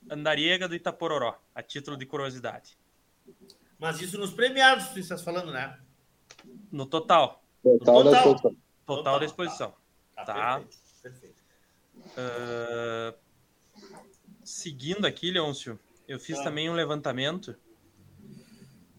Andariega 0.10 0.68
do 0.68 0.76
Itapororó, 0.76 1.38
a 1.54 1.62
título 1.62 1.98
de 1.98 2.06
curiosidade. 2.06 2.78
Mas 3.78 4.02
isso 4.02 4.18
nos 4.18 4.32
premiados, 4.32 4.86
você 4.86 5.00
está 5.00 5.18
falando, 5.18 5.52
né? 5.52 5.80
No 6.72 6.86
total. 6.86 7.44
Total, 7.64 8.04
da 8.04 8.12
exposição. 8.18 8.56
Total 8.86 9.20
da 9.20 9.26
exposição. 9.26 9.74
Tá. 10.16 10.26
tá. 10.26 10.60
Perfeito. 11.02 11.02
perfeito. 11.02 11.44
Uh, 12.18 13.18
seguindo 14.44 15.06
aqui, 15.06 15.32
Leôncio, 15.32 15.80
eu 16.08 16.20
fiz 16.20 16.40
ah. 16.40 16.44
também 16.44 16.70
um 16.70 16.74
levantamento. 16.74 17.56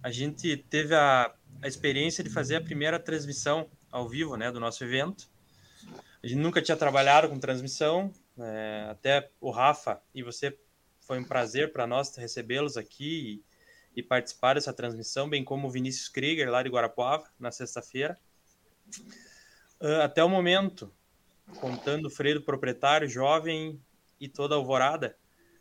A 0.02 0.10
gente 0.10 0.56
teve 0.56 0.94
a, 0.94 1.34
a 1.62 1.68
experiência 1.68 2.22
de 2.24 2.30
fazer 2.30 2.56
a 2.56 2.60
primeira 2.60 2.98
transmissão 2.98 3.68
ao 3.90 4.08
vivo, 4.08 4.36
né, 4.36 4.50
do 4.50 4.60
nosso 4.60 4.82
evento. 4.84 5.28
A 6.22 6.26
gente 6.26 6.40
nunca 6.40 6.62
tinha 6.62 6.76
trabalhado 6.76 7.28
com 7.28 7.38
transmissão, 7.38 8.12
é, 8.38 8.88
até 8.90 9.30
o 9.40 9.50
Rafa 9.50 10.00
e 10.14 10.22
você 10.22 10.56
foi 11.00 11.18
um 11.18 11.24
prazer 11.24 11.72
para 11.72 11.86
nós 11.86 12.14
recebê-los 12.16 12.76
aqui 12.76 13.42
e, 13.96 14.00
e, 14.00 14.02
participar 14.02 14.54
dessa 14.54 14.72
transmissão, 14.72 15.28
bem 15.28 15.42
como 15.42 15.66
o 15.66 15.70
Vinícius 15.70 16.08
Krieger, 16.08 16.50
lá 16.50 16.62
de 16.62 16.68
Guarapuava, 16.68 17.28
na 17.38 17.50
sexta-feira. 17.50 18.18
Uh, 19.80 20.02
até 20.02 20.22
o 20.22 20.28
momento, 20.28 20.92
contando 21.60 22.06
o 22.06 22.10
freio 22.10 22.36
do 22.36 22.44
proprietário, 22.44 23.08
jovem 23.08 23.80
e 24.20 24.28
toda 24.28 24.54
a 24.54 24.58
alvorada, 24.58 25.16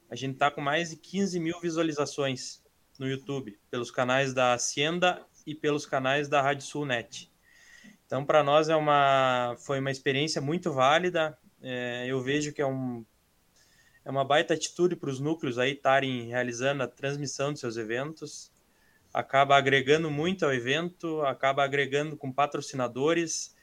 a 0.09 0.15
gente 0.15 0.33
está 0.33 0.49
com 0.49 0.61
mais 0.61 0.89
de 0.89 0.97
15 0.97 1.39
mil 1.39 1.59
visualizações 1.61 2.61
no 2.97 3.07
YouTube, 3.07 3.57
pelos 3.71 3.91
canais 3.91 4.33
da 4.33 4.53
Hacienda 4.53 5.25
e 5.45 5.55
pelos 5.55 5.85
canais 5.85 6.27
da 6.27 6.41
Rádio 6.41 6.65
Sul 6.65 6.85
Net. 6.85 7.31
Então, 8.05 8.25
para 8.25 8.43
nós 8.43 8.69
é 8.69 8.75
uma, 8.75 9.55
foi 9.59 9.79
uma 9.79 9.91
experiência 9.91 10.41
muito 10.41 10.73
válida. 10.73 11.37
É, 11.61 12.05
eu 12.07 12.19
vejo 12.21 12.51
que 12.51 12.61
é, 12.61 12.65
um, 12.65 13.05
é 14.03 14.09
uma 14.09 14.25
baita 14.25 14.55
atitude 14.55 14.95
para 14.95 15.09
os 15.11 15.19
núcleos 15.19 15.59
aí 15.59 15.73
estarem 15.73 16.27
realizando 16.27 16.81
a 16.83 16.87
transmissão 16.87 17.53
de 17.53 17.59
seus 17.59 17.77
eventos. 17.77 18.51
Acaba 19.13 19.57
agregando 19.57 20.11
muito 20.11 20.45
ao 20.45 20.53
evento, 20.53 21.21
acaba 21.21 21.63
agregando 21.63 22.15
com 22.15 22.31
patrocinadores 22.31 23.55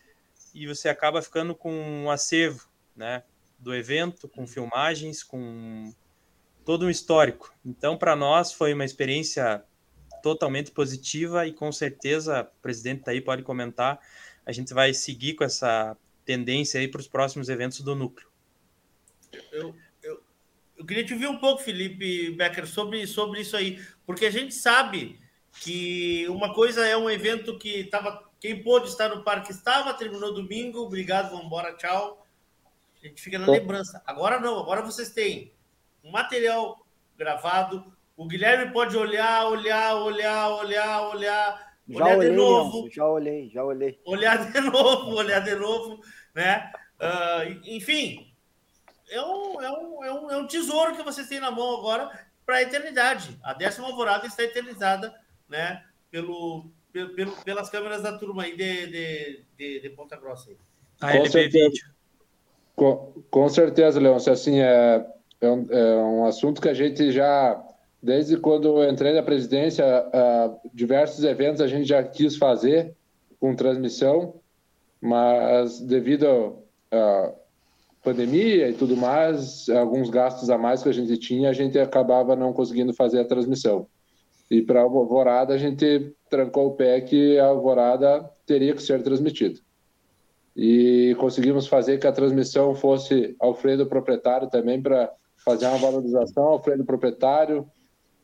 e 0.55 0.67
você 0.67 0.89
acaba 0.89 1.23
ficando 1.23 1.55
com 1.55 1.73
um 1.73 2.11
acervo, 2.11 2.69
né, 2.95 3.23
do 3.59 3.75
evento, 3.75 4.29
com 4.29 4.47
filmagens, 4.47 5.23
com 5.23 5.93
todo 6.65 6.87
um 6.87 6.91
histórico. 6.91 7.55
Então, 7.65 7.97
para 7.97 8.17
nós 8.17 8.53
foi 8.53 8.75
uma 8.75 8.85
experiência 8.85 9.63
totalmente 10.23 10.73
positiva 10.73 11.47
e 11.47 11.53
com 11.53 11.71
certeza 11.71 12.43
o 12.43 12.63
presidente 12.63 13.05
tá 13.05 13.13
aí 13.13 13.21
pode 13.21 13.43
comentar. 13.43 14.01
A 14.45 14.51
gente 14.51 14.75
vai 14.75 14.93
seguir 14.93 15.35
com 15.35 15.45
essa 15.45 15.97
tendência 16.25 16.81
aí 16.81 16.89
para 16.89 17.01
os 17.01 17.07
próximos 17.07 17.49
eventos 17.49 17.81
do 17.81 17.95
núcleo. 17.95 18.29
Eu, 19.53 19.75
eu, 20.03 20.23
eu 20.77 20.85
queria 20.85 21.05
te 21.05 21.13
ouvir 21.13 21.29
um 21.29 21.39
pouco, 21.39 21.63
Felipe 21.63 22.31
Becker, 22.33 22.67
sobre, 22.67 23.07
sobre 23.07 23.41
isso 23.41 23.57
aí, 23.57 23.81
porque 24.05 24.27
a 24.27 24.31
gente 24.31 24.53
sabe 24.53 25.21
que 25.61 26.27
uma 26.29 26.55
coisa 26.55 26.87
é 26.87 26.97
um 26.97 27.11
evento 27.11 27.59
que 27.59 27.81
estava 27.81 28.27
quem 28.41 28.63
pôde 28.63 28.89
estar 28.89 29.09
no 29.09 29.23
parque 29.23 29.51
estava, 29.51 29.95
terminou 29.95 30.33
domingo. 30.33 30.81
Obrigado, 30.81 31.31
vamos 31.31 31.47
embora, 31.47 31.75
tchau. 31.75 32.25
A 33.03 33.07
gente 33.07 33.21
fica 33.21 33.39
na 33.39 33.47
lembrança. 33.47 34.03
Agora 34.07 34.39
não, 34.39 34.59
agora 34.59 34.83
vocês 34.83 35.11
têm 35.11 35.53
um 36.05 36.11
material 36.11 36.87
gravado. 37.17 37.93
O 38.17 38.27
Guilherme 38.27 38.73
pode 38.73 38.97
olhar, 38.97 39.47
olhar, 39.47 39.97
olhar, 39.97 40.49
olhar, 40.51 41.09
olhar, 41.09 41.77
já 41.89 42.05
olhar 42.05 42.19
olhei, 42.19 42.31
de 42.31 42.37
novo. 42.37 42.89
já 42.91 43.07
olhei, 43.07 43.51
já 43.51 43.65
olhei. 43.65 44.01
Olhar 44.05 44.51
de 44.51 44.61
novo, 44.61 45.17
olhar 45.17 45.41
de 45.41 45.55
novo, 45.55 46.01
né? 46.35 46.73
Uh, 47.01 47.61
enfim, 47.65 48.33
é 49.11 49.21
um, 49.21 49.61
é, 49.61 49.71
um, 49.71 50.05
é, 50.05 50.13
um, 50.13 50.31
é 50.31 50.37
um 50.37 50.47
tesouro 50.47 50.97
que 50.97 51.03
vocês 51.03 51.29
têm 51.29 51.41
na 51.41 51.51
mão 51.51 51.79
agora 51.79 52.27
para 52.45 52.57
a 52.57 52.63
eternidade. 52.63 53.39
A 53.43 53.53
décima 53.53 53.89
alvorada 53.89 54.27
está 54.27 54.43
eternizada, 54.43 55.15
né? 55.49 55.83
Pelo, 56.11 56.67
pelo, 56.93 57.33
pelas 57.45 57.69
câmeras 57.71 58.03
da 58.03 58.17
turma 58.17 58.45
aí 58.45 58.57
de, 58.57 58.87
de, 58.87 59.45
de, 59.59 59.81
de 59.81 59.91
Ponta 59.91 60.17
Grossa. 60.17 60.51
Aí. 60.51 60.57
A 61.01 61.19
com 61.19 61.27
certeza, 61.27 61.97
com, 62.75 63.23
com 63.31 63.49
certeza, 63.49 64.01
Leôncio. 64.01 64.33
Assim, 64.33 64.61
é, 64.61 65.07
é 65.41 65.49
um, 65.49 65.67
é, 65.71 65.97
um, 65.97 66.25
assunto 66.27 66.61
que 66.61 66.69
a 66.69 66.75
gente 66.75 67.11
já, 67.11 67.63
desde 68.03 68.37
quando 68.37 68.83
eu 68.83 68.91
entrei 68.91 69.13
na 69.13 69.23
presidência, 69.23 69.85
uh, 69.85 70.71
diversos 70.73 71.25
eventos 71.25 71.61
a 71.61 71.67
gente 71.67 71.89
já 71.89 72.03
quis 72.03 72.37
fazer 72.37 72.95
com 73.41 73.55
transmissão, 73.55 74.41
mas 75.01 75.81
devido 75.81 76.59
à 76.91 77.33
pandemia 78.03 78.69
e 78.69 78.75
tudo 78.75 78.97
mais, 78.97 79.69
alguns 79.69 80.09
gastos 80.09 80.49
a 80.49 80.57
mais 80.57 80.83
que 80.83 80.89
a 80.89 80.93
gente 80.93 81.17
tinha, 81.19 81.51
a 81.51 81.53
gente 81.53 81.79
acabava 81.79 82.37
não 82.37 82.53
conseguindo 82.53 82.95
fazer 82.95 83.21
a 83.21 83.25
transmissão. 83.25 83.87
E 84.51 84.63
para 84.63 84.81
a 84.81 84.83
Alvorada, 84.85 85.55
a 85.55 85.59
gente 85.59 86.15
trancou 86.31 86.69
o 86.69 86.75
pé 86.75 87.01
que 87.01 87.39
a 87.39 87.47
Alvorada 87.47 88.31
teria 88.47 88.75
que 88.75 88.83
ser 88.83 89.03
transmitida. 89.03 89.59
E 90.57 91.15
conseguimos 91.19 91.67
fazer 91.67 91.99
que 91.99 92.07
a 92.07 92.13
transmissão 92.13 92.75
fosse 92.75 93.37
Alfredo 93.39 93.87
proprietário 93.87 94.49
também 94.49 94.81
para 94.81 95.13
fazer 95.45 95.67
uma 95.67 95.79
valorização 95.79 96.45
Alfredo 96.45 96.85
proprietário. 96.85 97.67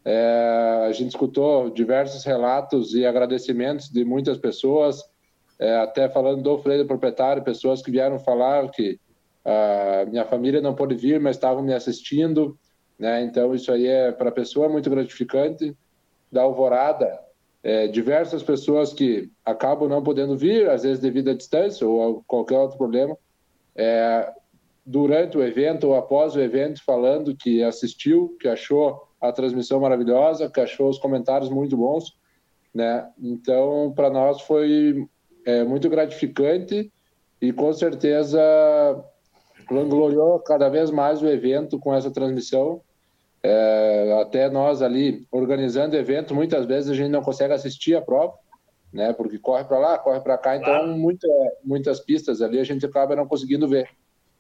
É, 0.05 0.87
a 0.89 0.93
gente 0.93 1.11
escutou 1.11 1.71
diversos 1.71 2.25
relatos 2.25 2.95
e 2.95 3.05
agradecimentos 3.05 3.89
de 3.89 4.05
muitas 4.05 4.39
pessoas, 4.39 5.03
é, 5.59 5.77
até 5.77 6.09
falando 6.09 6.43
do 6.43 6.51
Alfredo 6.51 6.87
proprietário, 6.87 7.45
pessoas 7.45 7.83
que 7.83 7.91
vieram 7.91 8.19
falar 8.19 8.71
que 8.71 8.99
a 9.45 10.07
minha 10.07 10.25
família 10.25 10.61
não 10.61 10.75
pôde 10.75 10.95
vir, 10.95 11.21
mas 11.21 11.37
estavam 11.37 11.63
me 11.63 11.75
assistindo. 11.75 12.57
Né? 12.99 13.23
Então, 13.25 13.55
isso 13.55 13.71
aí 13.71 13.87
é 13.87 14.13
para 14.13 14.29
a 14.29 14.33
pessoa 14.33 14.69
muito 14.69 14.89
gratificante. 14.89 15.77
Da 16.33 16.43
Alvorada, 16.43 17.21
é, 17.63 17.87
diversas 17.87 18.43
pessoas 18.43 18.93
que 18.93 19.31
acabam 19.45 19.89
não 19.89 20.03
podendo 20.03 20.37
vir, 20.37 20.69
às 20.69 20.83
vezes 20.83 20.99
devido 20.99 21.31
à 21.31 21.35
distância 21.35 21.87
ou 21.87 22.25
qualquer 22.27 22.59
outro 22.59 22.79
problema, 22.79 23.17
é, 23.77 24.33
durante 24.85 25.39
o 25.39 25.45
evento 25.45 25.89
ou 25.89 25.95
após 25.95 26.35
o 26.35 26.41
evento, 26.41 26.83
falando 26.85 27.37
que 27.37 27.63
assistiu, 27.63 28.37
que 28.41 28.49
achou 28.49 29.07
a 29.21 29.31
transmissão 29.31 29.81
maravilhosa, 29.81 30.51
que 30.51 30.61
achou 30.61 30.89
os 30.89 30.99
comentários 30.99 31.49
muito 31.49 31.77
bons, 31.77 32.17
né? 32.75 33.09
Então, 33.23 33.93
para 33.95 34.11
nós 34.11 34.41
foi 34.41 35.07
é, 35.45 35.63
muito 35.63 35.89
gratificante 35.89 36.91
e 37.41 37.53
com 37.53 37.73
certeza 37.73 38.41
vangloriou 39.71 40.41
cada 40.41 40.69
vez 40.69 40.91
mais 40.91 41.23
o 41.23 41.29
evento 41.29 41.79
com 41.79 41.95
essa 41.95 42.11
transmissão 42.11 42.81
é, 43.43 44.19
até 44.21 44.49
nós 44.49 44.83
ali 44.83 45.27
organizando 45.31 45.97
evento, 45.97 46.35
muitas 46.35 46.65
vezes 46.65 46.91
a 46.91 46.95
gente 46.95 47.11
não 47.11 47.23
consegue 47.23 47.53
assistir 47.53 47.97
a 47.97 48.01
prova, 48.01 48.35
né? 48.93 49.13
Porque 49.13 49.39
corre 49.39 49.65
para 49.65 49.79
lá, 49.79 49.99
corre 49.99 50.21
para 50.21 50.39
cá, 50.39 50.57
então 50.57 50.73
claro. 50.73 50.97
muita, 50.97 51.27
muitas 51.65 52.01
pistas 52.01 52.41
ali 52.41 52.61
a 52.61 52.65
gente 52.65 52.87
acaba 52.87 53.17
não 53.17 53.27
conseguindo 53.27 53.67
ver. 53.69 53.89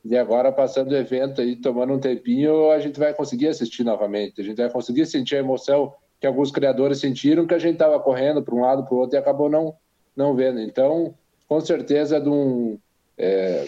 E 0.05 0.17
agora, 0.17 0.51
passando 0.51 0.93
o 0.93 0.97
evento 0.97 1.41
aí, 1.41 1.57
tomando 1.57 1.93
um 1.93 1.99
tempinho, 1.99 2.71
a 2.71 2.81
gente 2.81 2.99
vai 2.99 3.15
conseguir 3.15 3.49
assistir 3.49 3.85
novamente. 3.85 4.41
A 4.41 4.45
gente 4.45 4.57
vai 4.57 4.69
conseguir 4.69 5.07
sentir 5.07 5.37
a 5.37 5.41
emoção 5.41 5.95
que 6.21 6.27
alguns 6.27 6.51
criadores 6.51 6.99
sentiram, 6.99 7.47
que 7.47 7.55
a 7.55 7.59
gente 7.59 7.75
estava 7.75 7.99
correndo 8.01 8.43
para 8.43 8.55
um 8.55 8.61
lado, 8.61 8.85
para 8.85 8.95
o 8.95 8.99
outro 8.99 9.17
e 9.17 9.19
acabou 9.19 9.49
não, 9.49 9.75
não 10.15 10.35
vendo. 10.35 10.61
Então, 10.61 11.15
com 11.49 11.61
certeza, 11.61 12.21
de 12.21 12.29
um, 12.29 12.79
é, 13.17 13.67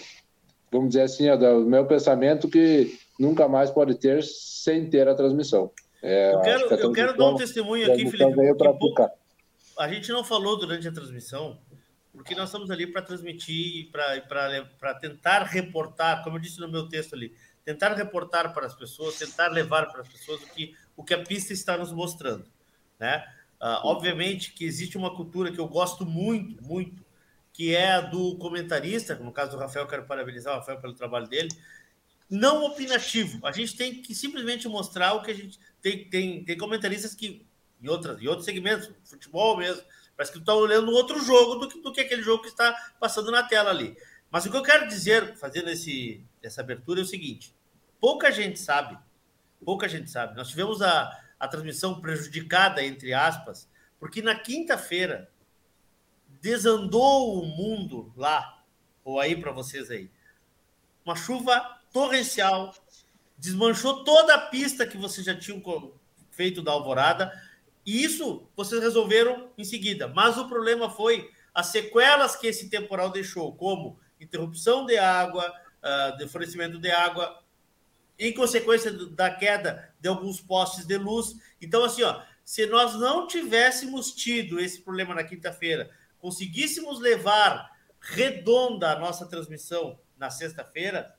vamos 0.71 0.89
dizer 0.89 1.03
assim, 1.03 1.27
é 1.27 1.37
do 1.37 1.65
meu 1.65 1.85
pensamento 1.85 2.49
que 2.49 2.97
nunca 3.19 3.47
mais 3.47 3.71
pode 3.71 3.95
ter 3.95 4.23
sem 4.23 4.89
ter 4.89 5.07
a 5.07 5.15
transmissão. 5.15 5.71
É, 6.01 6.33
eu 6.33 6.41
quero, 6.41 6.75
eu 6.75 6.91
quero 6.91 7.17
dar 7.17 7.29
um 7.29 7.35
testemunho 7.35 7.91
aqui, 7.91 8.09
Felipe. 8.09 8.39
A 9.77 9.87
gente 9.87 10.11
não 10.11 10.23
falou 10.23 10.57
durante 10.57 10.87
a 10.87 10.91
transmissão, 10.91 11.57
porque 12.13 12.35
nós 12.35 12.49
estamos 12.49 12.71
ali 12.71 12.87
para 12.87 13.01
transmitir, 13.01 13.89
para 13.91 14.93
tentar 14.95 15.43
reportar, 15.43 16.23
como 16.23 16.37
eu 16.37 16.41
disse 16.41 16.59
no 16.59 16.67
meu 16.67 16.87
texto 16.87 17.13
ali, 17.13 17.33
tentar 17.63 17.93
reportar 17.93 18.53
para 18.53 18.65
as 18.65 18.75
pessoas, 18.75 19.17
tentar 19.17 19.49
levar 19.49 19.91
para 19.91 20.01
as 20.01 20.07
pessoas 20.07 20.41
o 20.43 20.47
que, 20.53 20.73
o 20.95 21.03
que 21.03 21.13
a 21.13 21.23
pista 21.23 21.51
está 21.51 21.77
nos 21.77 21.91
mostrando. 21.91 22.45
Né? 22.99 23.25
Uh, 23.61 23.81
obviamente 23.83 24.53
que 24.53 24.63
existe 24.63 24.97
uma 24.97 25.15
cultura 25.15 25.51
que 25.51 25.59
eu 25.59 25.67
gosto 25.67 26.05
muito, 26.05 26.63
muito, 26.63 27.04
que 27.55 27.73
é 27.73 27.93
a 27.93 28.01
do 28.01 28.37
comentarista, 28.37 29.15
no 29.15 29.31
caso 29.31 29.51
do 29.51 29.57
Rafael, 29.57 29.87
quero 29.87 30.05
parabenizar 30.05 30.53
o 30.53 30.57
Rafael 30.57 30.77
pelo 30.81 30.93
trabalho 30.93 31.25
dele, 31.25 31.47
não 32.29 32.65
opinativo. 32.65 33.39
A 33.47 33.51
gente 33.53 33.77
tem 33.77 34.01
que 34.01 34.13
simplesmente 34.13 34.67
mostrar 34.67 35.13
o 35.13 35.21
que 35.21 35.31
a 35.31 35.33
gente 35.33 35.57
tem. 35.81 36.09
Tem, 36.09 36.43
tem 36.43 36.57
comentaristas 36.57 37.15
que, 37.15 37.47
em, 37.81 37.87
outras, 37.87 38.21
em 38.21 38.27
outros 38.27 38.43
segmentos, 38.43 38.91
futebol 39.05 39.55
mesmo, 39.55 39.81
parece 40.17 40.33
que 40.33 40.39
estão 40.39 40.57
olhando 40.57 40.91
outro 40.91 41.17
jogo 41.23 41.55
do 41.55 41.69
que, 41.69 41.81
do 41.81 41.93
que 41.93 42.01
aquele 42.01 42.21
jogo 42.21 42.43
que 42.43 42.49
está 42.49 42.75
passando 42.99 43.31
na 43.31 43.43
tela 43.43 43.69
ali. 43.69 43.95
Mas 44.29 44.45
o 44.45 44.51
que 44.51 44.57
eu 44.57 44.63
quero 44.63 44.85
dizer, 44.89 45.37
fazendo 45.37 45.69
esse, 45.69 46.21
essa 46.43 46.59
abertura, 46.59 46.99
é 46.99 47.03
o 47.03 47.07
seguinte: 47.07 47.55
pouca 48.01 48.33
gente 48.33 48.59
sabe, 48.59 48.97
pouca 49.63 49.87
gente 49.87 50.11
sabe. 50.11 50.35
Nós 50.35 50.49
tivemos 50.49 50.81
a, 50.81 51.09
a 51.39 51.47
transmissão 51.47 52.01
prejudicada, 52.01 52.83
entre 52.83 53.13
aspas, 53.13 53.69
porque 53.97 54.21
na 54.21 54.35
quinta-feira 54.35 55.29
desandou 56.45 57.41
o 57.41 57.43
mundo 57.43 58.13
lá, 58.15 58.63
ou 59.03 59.19
aí 59.19 59.35
para 59.35 59.51
vocês 59.51 59.89
aí. 59.89 60.11
Uma 61.03 61.15
chuva 61.15 61.59
torrencial, 61.91 62.71
desmanchou 63.35 64.03
toda 64.03 64.35
a 64.35 64.41
pista 64.41 64.85
que 64.85 64.95
vocês 64.95 65.25
já 65.25 65.35
tinham 65.35 65.59
feito 66.29 66.61
da 66.61 66.71
Alvorada, 66.71 67.33
e 67.83 68.03
isso 68.03 68.47
vocês 68.55 68.79
resolveram 68.79 69.49
em 69.57 69.63
seguida. 69.63 70.07
Mas 70.07 70.37
o 70.37 70.47
problema 70.47 70.87
foi 70.87 71.31
as 71.51 71.67
sequelas 71.67 72.35
que 72.35 72.45
esse 72.45 72.69
temporal 72.69 73.09
deixou, 73.09 73.51
como 73.55 73.99
interrupção 74.21 74.85
de 74.85 74.99
água, 74.99 75.51
uh, 75.81 76.15
de 76.15 76.27
fornecimento 76.27 76.77
de 76.77 76.91
água, 76.91 77.41
em 78.19 78.31
consequência 78.31 78.91
da 78.91 79.31
queda 79.31 79.91
de 79.99 80.07
alguns 80.07 80.39
postes 80.41 80.85
de 80.85 80.95
luz. 80.95 81.37
Então, 81.59 81.83
assim, 81.83 82.03
ó, 82.03 82.21
se 82.43 82.67
nós 82.67 82.93
não 82.93 83.25
tivéssemos 83.25 84.11
tido 84.11 84.59
esse 84.59 84.79
problema 84.81 85.15
na 85.15 85.23
quinta-feira, 85.23 85.89
conseguíssemos 86.25 86.99
levar 86.99 87.71
redonda 87.99 88.91
a 88.91 88.99
nossa 88.99 89.27
transmissão 89.27 89.99
na 90.17 90.31
sexta-feira, 90.31 91.15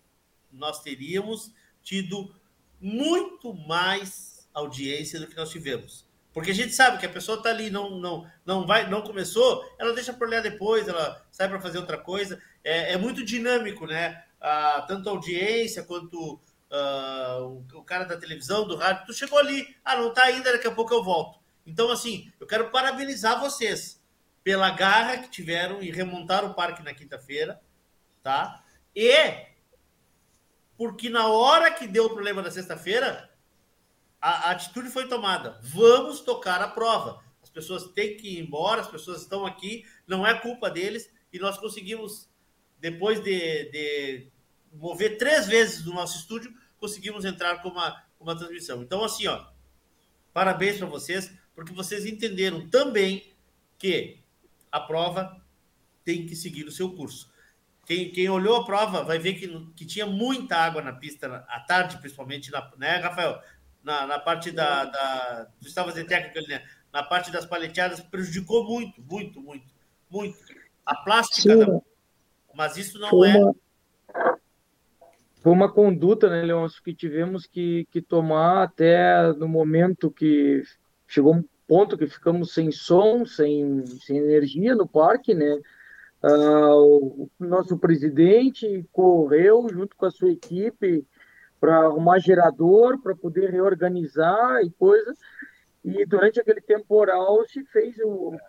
nós 0.50 0.82
teríamos 0.82 1.52
tido 1.80 2.34
muito 2.80 3.54
mais 3.54 4.48
audiência 4.52 5.20
do 5.20 5.28
que 5.28 5.36
nós 5.36 5.50
tivemos. 5.50 6.04
Porque 6.32 6.50
a 6.50 6.54
gente 6.54 6.74
sabe 6.74 6.98
que 6.98 7.06
a 7.06 7.08
pessoa 7.08 7.38
está 7.38 7.50
ali, 7.50 7.70
não, 7.70 8.00
não, 8.00 8.28
não 8.44 8.66
vai, 8.66 8.90
não 8.90 9.00
começou, 9.00 9.64
ela 9.78 9.92
deixa 9.92 10.12
por 10.12 10.26
olhar 10.26 10.42
depois, 10.42 10.88
ela 10.88 11.24
sai 11.30 11.48
para 11.48 11.60
fazer 11.60 11.78
outra 11.78 11.98
coisa. 11.98 12.42
É, 12.64 12.94
é, 12.94 12.96
muito 12.96 13.24
dinâmico, 13.24 13.86
né? 13.86 14.24
Ah, 14.40 14.84
tanto 14.88 15.08
a 15.08 15.12
audiência 15.12 15.84
quanto 15.84 16.40
ah, 16.68 17.38
o, 17.42 17.64
o, 17.74 17.84
cara 17.84 18.06
da 18.06 18.16
televisão, 18.16 18.66
do 18.66 18.74
rádio. 18.74 19.06
Tu 19.06 19.14
chegou 19.14 19.38
ali, 19.38 19.72
ah, 19.84 19.94
não 19.94 20.08
está 20.08 20.24
ainda, 20.24 20.50
daqui 20.50 20.66
a 20.66 20.74
pouco 20.74 20.92
eu 20.92 21.04
volto. 21.04 21.38
Então, 21.64 21.92
assim, 21.92 22.28
eu 22.40 22.46
quero 22.46 22.70
parabenizar 22.70 23.40
vocês 23.40 23.95
pela 24.46 24.70
garra 24.70 25.18
que 25.18 25.28
tiveram 25.28 25.82
e 25.82 25.90
remontar 25.90 26.44
o 26.44 26.54
parque 26.54 26.80
na 26.80 26.94
quinta-feira, 26.94 27.60
tá? 28.22 28.64
E 28.94 29.44
porque 30.76 31.10
na 31.10 31.26
hora 31.26 31.72
que 31.72 31.84
deu 31.88 32.04
o 32.04 32.10
problema 32.10 32.40
na 32.40 32.50
sexta-feira, 32.52 33.28
a, 34.20 34.46
a, 34.46 34.50
atitude 34.52 34.88
foi 34.88 35.08
tomada. 35.08 35.58
Vamos 35.64 36.20
tocar 36.20 36.62
a 36.62 36.68
prova. 36.68 37.20
As 37.42 37.50
pessoas 37.50 37.88
têm 37.88 38.16
que 38.16 38.36
ir 38.36 38.38
embora, 38.38 38.82
as 38.82 38.86
pessoas 38.86 39.22
estão 39.22 39.44
aqui, 39.44 39.84
não 40.06 40.24
é 40.24 40.38
culpa 40.38 40.70
deles, 40.70 41.10
e 41.32 41.40
nós 41.40 41.58
conseguimos, 41.58 42.30
depois 42.78 43.20
de, 43.20 43.68
de 43.72 44.30
mover 44.72 45.18
três 45.18 45.48
vezes 45.48 45.84
no 45.84 45.92
nosso 45.92 46.18
estúdio, 46.18 46.54
conseguimos 46.78 47.24
entrar 47.24 47.60
com 47.62 47.70
uma, 47.70 48.00
uma 48.20 48.38
transmissão. 48.38 48.80
Então, 48.80 49.02
assim, 49.02 49.26
ó, 49.26 49.44
parabéns 50.32 50.78
para 50.78 50.86
vocês, 50.86 51.36
porque 51.52 51.72
vocês 51.72 52.06
entenderam 52.06 52.70
também 52.70 53.34
que 53.76 54.24
a 54.76 54.80
prova 54.80 55.36
tem 56.04 56.26
que 56.26 56.36
seguir 56.36 56.64
o 56.64 56.70
seu 56.70 56.94
curso. 56.94 57.30
Quem, 57.84 58.10
quem 58.10 58.28
olhou 58.28 58.56
a 58.56 58.64
prova 58.64 59.02
vai 59.04 59.18
ver 59.18 59.34
que, 59.34 59.48
que 59.76 59.86
tinha 59.86 60.06
muita 60.06 60.56
água 60.56 60.82
na 60.82 60.92
pista, 60.92 61.44
à 61.48 61.60
tarde, 61.60 61.98
principalmente, 61.98 62.50
na, 62.50 62.70
né, 62.76 62.96
Rafael? 62.96 63.40
Na, 63.82 64.06
na 64.06 64.18
parte 64.18 64.50
da. 64.50 64.84
da 64.84 65.48
tu 65.60 65.68
estava 65.68 65.92
de 65.92 66.02
técnica 66.04 66.40
ali, 66.40 66.48
né? 66.48 66.62
Na 66.92 67.02
parte 67.02 67.30
das 67.30 67.46
paleteadas, 67.46 68.00
prejudicou 68.00 68.64
muito, 68.64 69.00
muito, 69.02 69.40
muito, 69.40 69.66
muito. 70.10 70.38
A 70.84 70.96
plástica. 70.96 71.56
Da... 71.56 71.80
Mas 72.52 72.76
isso 72.76 72.98
não 72.98 73.10
foi 73.10 73.30
é. 73.30 73.36
Uma, 73.36 73.54
foi 75.42 75.52
uma 75.52 75.72
conduta, 75.72 76.28
né, 76.28 76.42
Leôncio, 76.42 76.82
que 76.82 76.92
tivemos 76.92 77.46
que, 77.46 77.86
que 77.92 78.02
tomar 78.02 78.64
até 78.64 79.32
no 79.34 79.46
momento 79.46 80.10
que 80.10 80.64
chegou 81.06 81.36
um 81.36 81.44
ponto 81.66 81.98
que 81.98 82.06
ficamos 82.06 82.52
sem 82.52 82.70
som, 82.70 83.24
sem, 83.24 83.84
sem 83.86 84.18
energia 84.18 84.74
no 84.74 84.86
parque, 84.86 85.34
né? 85.34 85.60
Uh, 86.22 87.28
o 87.28 87.30
nosso 87.38 87.78
presidente 87.78 88.84
correu 88.92 89.68
junto 89.70 89.94
com 89.96 90.06
a 90.06 90.10
sua 90.10 90.30
equipe 90.30 91.06
para 91.60 91.78
arrumar 91.86 92.18
gerador, 92.18 93.00
para 93.00 93.14
poder 93.14 93.50
reorganizar 93.50 94.60
e 94.62 94.70
coisa. 94.70 95.12
E 95.84 96.04
durante 96.04 96.40
aquele 96.40 96.60
temporal 96.60 97.44
se 97.46 97.64
fez, 97.66 97.96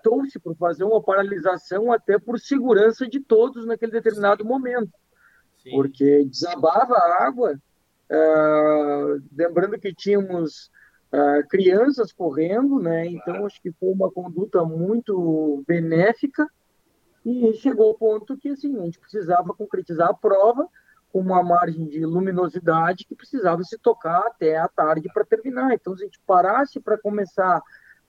trouxe 0.01 0.39
para 0.39 0.55
fazer 0.55 0.83
uma 0.83 1.01
paralisação 1.01 1.91
até 1.91 2.17
por 2.17 2.39
segurança 2.39 3.07
de 3.07 3.19
todos 3.19 3.65
naquele 3.65 3.91
determinado 3.91 4.43
momento, 4.43 4.91
Sim. 5.61 5.71
porque 5.71 6.25
desabava 6.25 6.95
a 6.95 7.25
água. 7.25 7.59
Uh, 8.09 9.21
lembrando 9.35 9.77
que 9.77 9.93
tínhamos 9.93 10.71
uh, 11.13 11.47
crianças 11.49 12.11
correndo, 12.11 12.79
né? 12.79 13.07
Então 13.07 13.45
acho 13.45 13.61
que 13.61 13.71
foi 13.71 13.89
uma 13.89 14.11
conduta 14.11 14.63
muito 14.63 15.63
benéfica 15.67 16.47
e 17.25 17.53
chegou 17.53 17.89
ao 17.89 17.95
ponto 17.95 18.37
que 18.37 18.49
assim, 18.49 18.79
a 18.79 18.85
gente 18.85 18.99
precisava 18.99 19.53
concretizar 19.53 20.09
a 20.09 20.13
prova 20.13 20.67
com 21.11 21.19
uma 21.19 21.41
margem 21.43 21.85
de 21.87 22.05
luminosidade 22.05 23.05
que 23.05 23.15
precisava 23.15 23.63
se 23.63 23.77
tocar 23.77 24.19
até 24.27 24.57
a 24.57 24.67
tarde 24.67 25.09
para 25.13 25.25
terminar. 25.25 25.73
Então, 25.73 25.95
se 25.95 26.03
a 26.03 26.05
gente 26.05 26.19
parasse 26.25 26.79
para 26.79 26.97
começar 26.97 27.61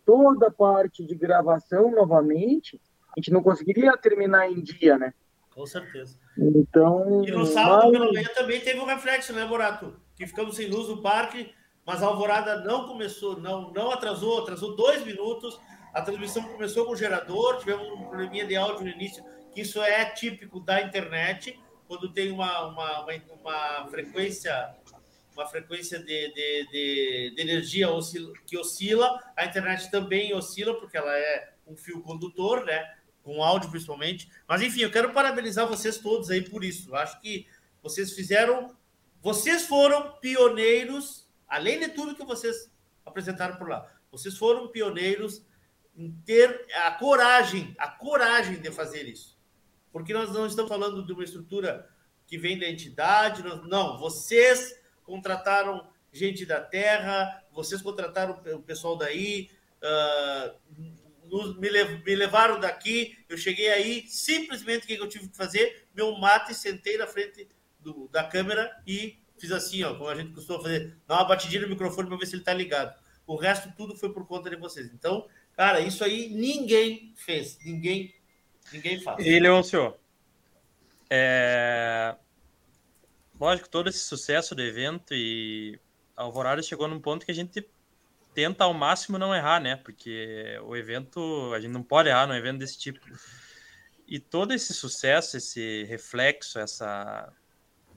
toda 0.04 0.48
a 0.48 0.50
parte 0.50 1.04
de 1.04 1.14
gravação 1.14 1.90
novamente, 1.90 2.80
a 3.16 3.20
gente 3.20 3.30
não 3.30 3.42
conseguiria 3.42 3.96
terminar 3.96 4.50
em 4.50 4.62
dia, 4.62 4.98
né? 4.98 5.12
Com 5.54 5.66
certeza. 5.66 6.16
Então. 6.36 7.24
E 7.24 7.30
no 7.30 7.44
sábado 7.44 7.82
mas... 7.84 7.92
pela 7.92 8.12
manhã 8.12 8.28
também 8.34 8.60
teve 8.60 8.78
um 8.78 8.84
reflexo, 8.84 9.32
né, 9.32 9.44
Morato? 9.44 9.96
Que 10.16 10.26
ficamos 10.26 10.56
sem 10.56 10.68
luz 10.68 10.88
no 10.88 11.02
parque, 11.02 11.52
mas 11.88 12.02
a 12.02 12.06
alvorada 12.06 12.60
não 12.64 12.86
começou, 12.86 13.40
não, 13.40 13.72
não 13.72 13.90
atrasou, 13.90 14.42
atrasou 14.42 14.76
dois 14.76 15.02
minutos. 15.06 15.58
A 15.94 16.02
transmissão 16.02 16.42
começou 16.42 16.84
com 16.84 16.92
o 16.92 16.96
gerador, 16.96 17.56
tivemos 17.60 17.88
um 17.88 18.04
probleminha 18.04 18.46
de 18.46 18.54
áudio 18.56 18.84
no 18.84 18.90
início, 18.90 19.24
que 19.54 19.62
isso 19.62 19.80
é 19.80 20.04
típico 20.10 20.60
da 20.60 20.82
internet, 20.82 21.58
quando 21.86 22.12
tem 22.12 22.30
uma, 22.30 22.66
uma, 22.66 23.00
uma, 23.00 23.12
uma 23.40 23.88
frequência 23.88 24.76
uma 25.32 25.46
frequência 25.46 25.98
de, 25.98 26.28
de, 26.34 26.68
de, 26.70 27.32
de 27.34 27.40
energia 27.40 27.86
que 28.44 28.58
oscila, 28.58 29.18
a 29.34 29.46
internet 29.46 29.90
também 29.90 30.34
oscila, 30.34 30.78
porque 30.78 30.98
ela 30.98 31.16
é 31.16 31.54
um 31.66 31.74
fio 31.74 32.02
condutor, 32.02 32.66
né? 32.66 32.96
Com 33.22 33.42
áudio 33.42 33.70
principalmente. 33.70 34.28
Mas 34.46 34.60
enfim, 34.60 34.80
eu 34.80 34.90
quero 34.90 35.14
parabenizar 35.14 35.66
vocês 35.66 35.96
todos 35.96 36.28
aí 36.28 36.42
por 36.42 36.62
isso. 36.62 36.94
Acho 36.94 37.18
que 37.22 37.46
vocês 37.82 38.12
fizeram. 38.12 38.76
Vocês 39.22 39.66
foram 39.66 40.12
pioneiros, 40.20 41.27
além 41.48 41.80
de 41.80 41.88
tudo 41.88 42.14
que 42.14 42.24
vocês 42.24 42.70
apresentaram 43.04 43.56
por 43.56 43.68
lá. 43.68 43.90
Vocês 44.10 44.36
foram 44.36 44.68
pioneiros 44.68 45.42
em 45.96 46.12
ter 46.24 46.66
a 46.86 46.92
coragem, 46.92 47.74
a 47.78 47.88
coragem 47.88 48.60
de 48.60 48.70
fazer 48.70 49.08
isso. 49.08 49.36
Porque 49.90 50.12
nós 50.12 50.30
não 50.32 50.46
estamos 50.46 50.68
falando 50.68 51.04
de 51.04 51.12
uma 51.12 51.24
estrutura 51.24 51.88
que 52.26 52.38
vem 52.38 52.58
da 52.58 52.68
entidade, 52.68 53.42
nós, 53.42 53.66
não, 53.66 53.98
vocês 53.98 54.78
contrataram 55.02 55.88
gente 56.12 56.44
da 56.44 56.60
terra, 56.60 57.42
vocês 57.50 57.82
contrataram 57.82 58.40
o 58.54 58.62
pessoal 58.62 58.96
daí, 58.96 59.50
uh, 59.82 60.54
nos, 61.24 61.58
me, 61.58 61.68
lev, 61.68 62.02
me, 62.04 62.14
levaram 62.14 62.60
daqui, 62.60 63.18
eu 63.28 63.36
cheguei 63.36 63.68
aí, 63.70 64.06
simplesmente 64.06 64.84
o 64.84 64.86
que 64.86 64.94
eu 64.94 65.08
tive 65.08 65.28
que 65.28 65.36
fazer? 65.36 65.88
Meu 65.94 66.16
mate, 66.18 66.54
sentei 66.54 66.96
na 66.96 67.06
frente 67.06 67.48
do, 67.80 68.08
da 68.08 68.24
câmera 68.24 68.70
e 68.86 69.18
fiz 69.38 69.52
assim, 69.52 69.82
ó, 69.82 69.94
como 69.94 70.08
a 70.08 70.14
gente 70.14 70.32
costuma 70.32 70.60
fazer, 70.62 70.96
dar 71.06 71.16
uma 71.16 71.28
batidinha 71.28 71.62
no 71.62 71.68
microfone 71.68 72.08
para 72.08 72.16
ver 72.16 72.26
se 72.26 72.34
ele 72.34 72.42
está 72.42 72.52
ligado. 72.52 72.94
O 73.26 73.36
resto 73.36 73.72
tudo 73.76 73.96
foi 73.96 74.12
por 74.12 74.26
conta 74.26 74.48
de 74.48 74.56
vocês. 74.56 74.90
Então, 74.92 75.28
Cara, 75.58 75.80
isso 75.80 76.04
aí 76.04 76.28
ninguém 76.28 77.12
fez. 77.16 77.58
Ninguém, 77.64 78.14
ninguém 78.72 79.00
faz. 79.00 79.26
E, 79.26 79.40
Leôncio, 79.40 79.92
é... 81.10 82.14
lógico, 83.40 83.68
todo 83.68 83.88
esse 83.88 83.98
sucesso 83.98 84.54
do 84.54 84.62
evento 84.62 85.12
e 85.12 85.76
a 86.16 86.22
Alvorada 86.22 86.62
chegou 86.62 86.86
num 86.86 87.00
ponto 87.00 87.26
que 87.26 87.32
a 87.32 87.34
gente 87.34 87.68
tenta 88.32 88.62
ao 88.62 88.72
máximo 88.72 89.18
não 89.18 89.34
errar, 89.34 89.60
né? 89.60 89.74
Porque 89.74 90.56
o 90.62 90.76
evento, 90.76 91.52
a 91.52 91.58
gente 91.58 91.72
não 91.72 91.82
pode 91.82 92.08
errar 92.08 92.28
num 92.28 92.36
evento 92.36 92.58
desse 92.58 92.78
tipo. 92.78 93.00
E 94.06 94.20
todo 94.20 94.54
esse 94.54 94.72
sucesso, 94.72 95.36
esse 95.36 95.82
reflexo, 95.88 96.60
essa. 96.60 97.32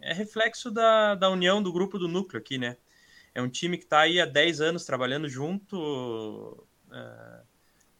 É 0.02 0.14
reflexo 0.14 0.72
da, 0.72 1.16
da 1.16 1.30
união 1.30 1.62
do 1.62 1.72
grupo 1.72 2.00
do 2.00 2.08
núcleo 2.08 2.40
aqui, 2.40 2.58
né? 2.58 2.78
É 3.34 3.42
um 3.42 3.50
time 3.50 3.78
que 3.78 3.84
está 3.84 4.02
aí 4.02 4.20
há 4.20 4.26
10 4.26 4.62
anos 4.62 4.86
trabalhando 4.86 5.30
junto, 5.30 6.68
uh, 6.90 7.46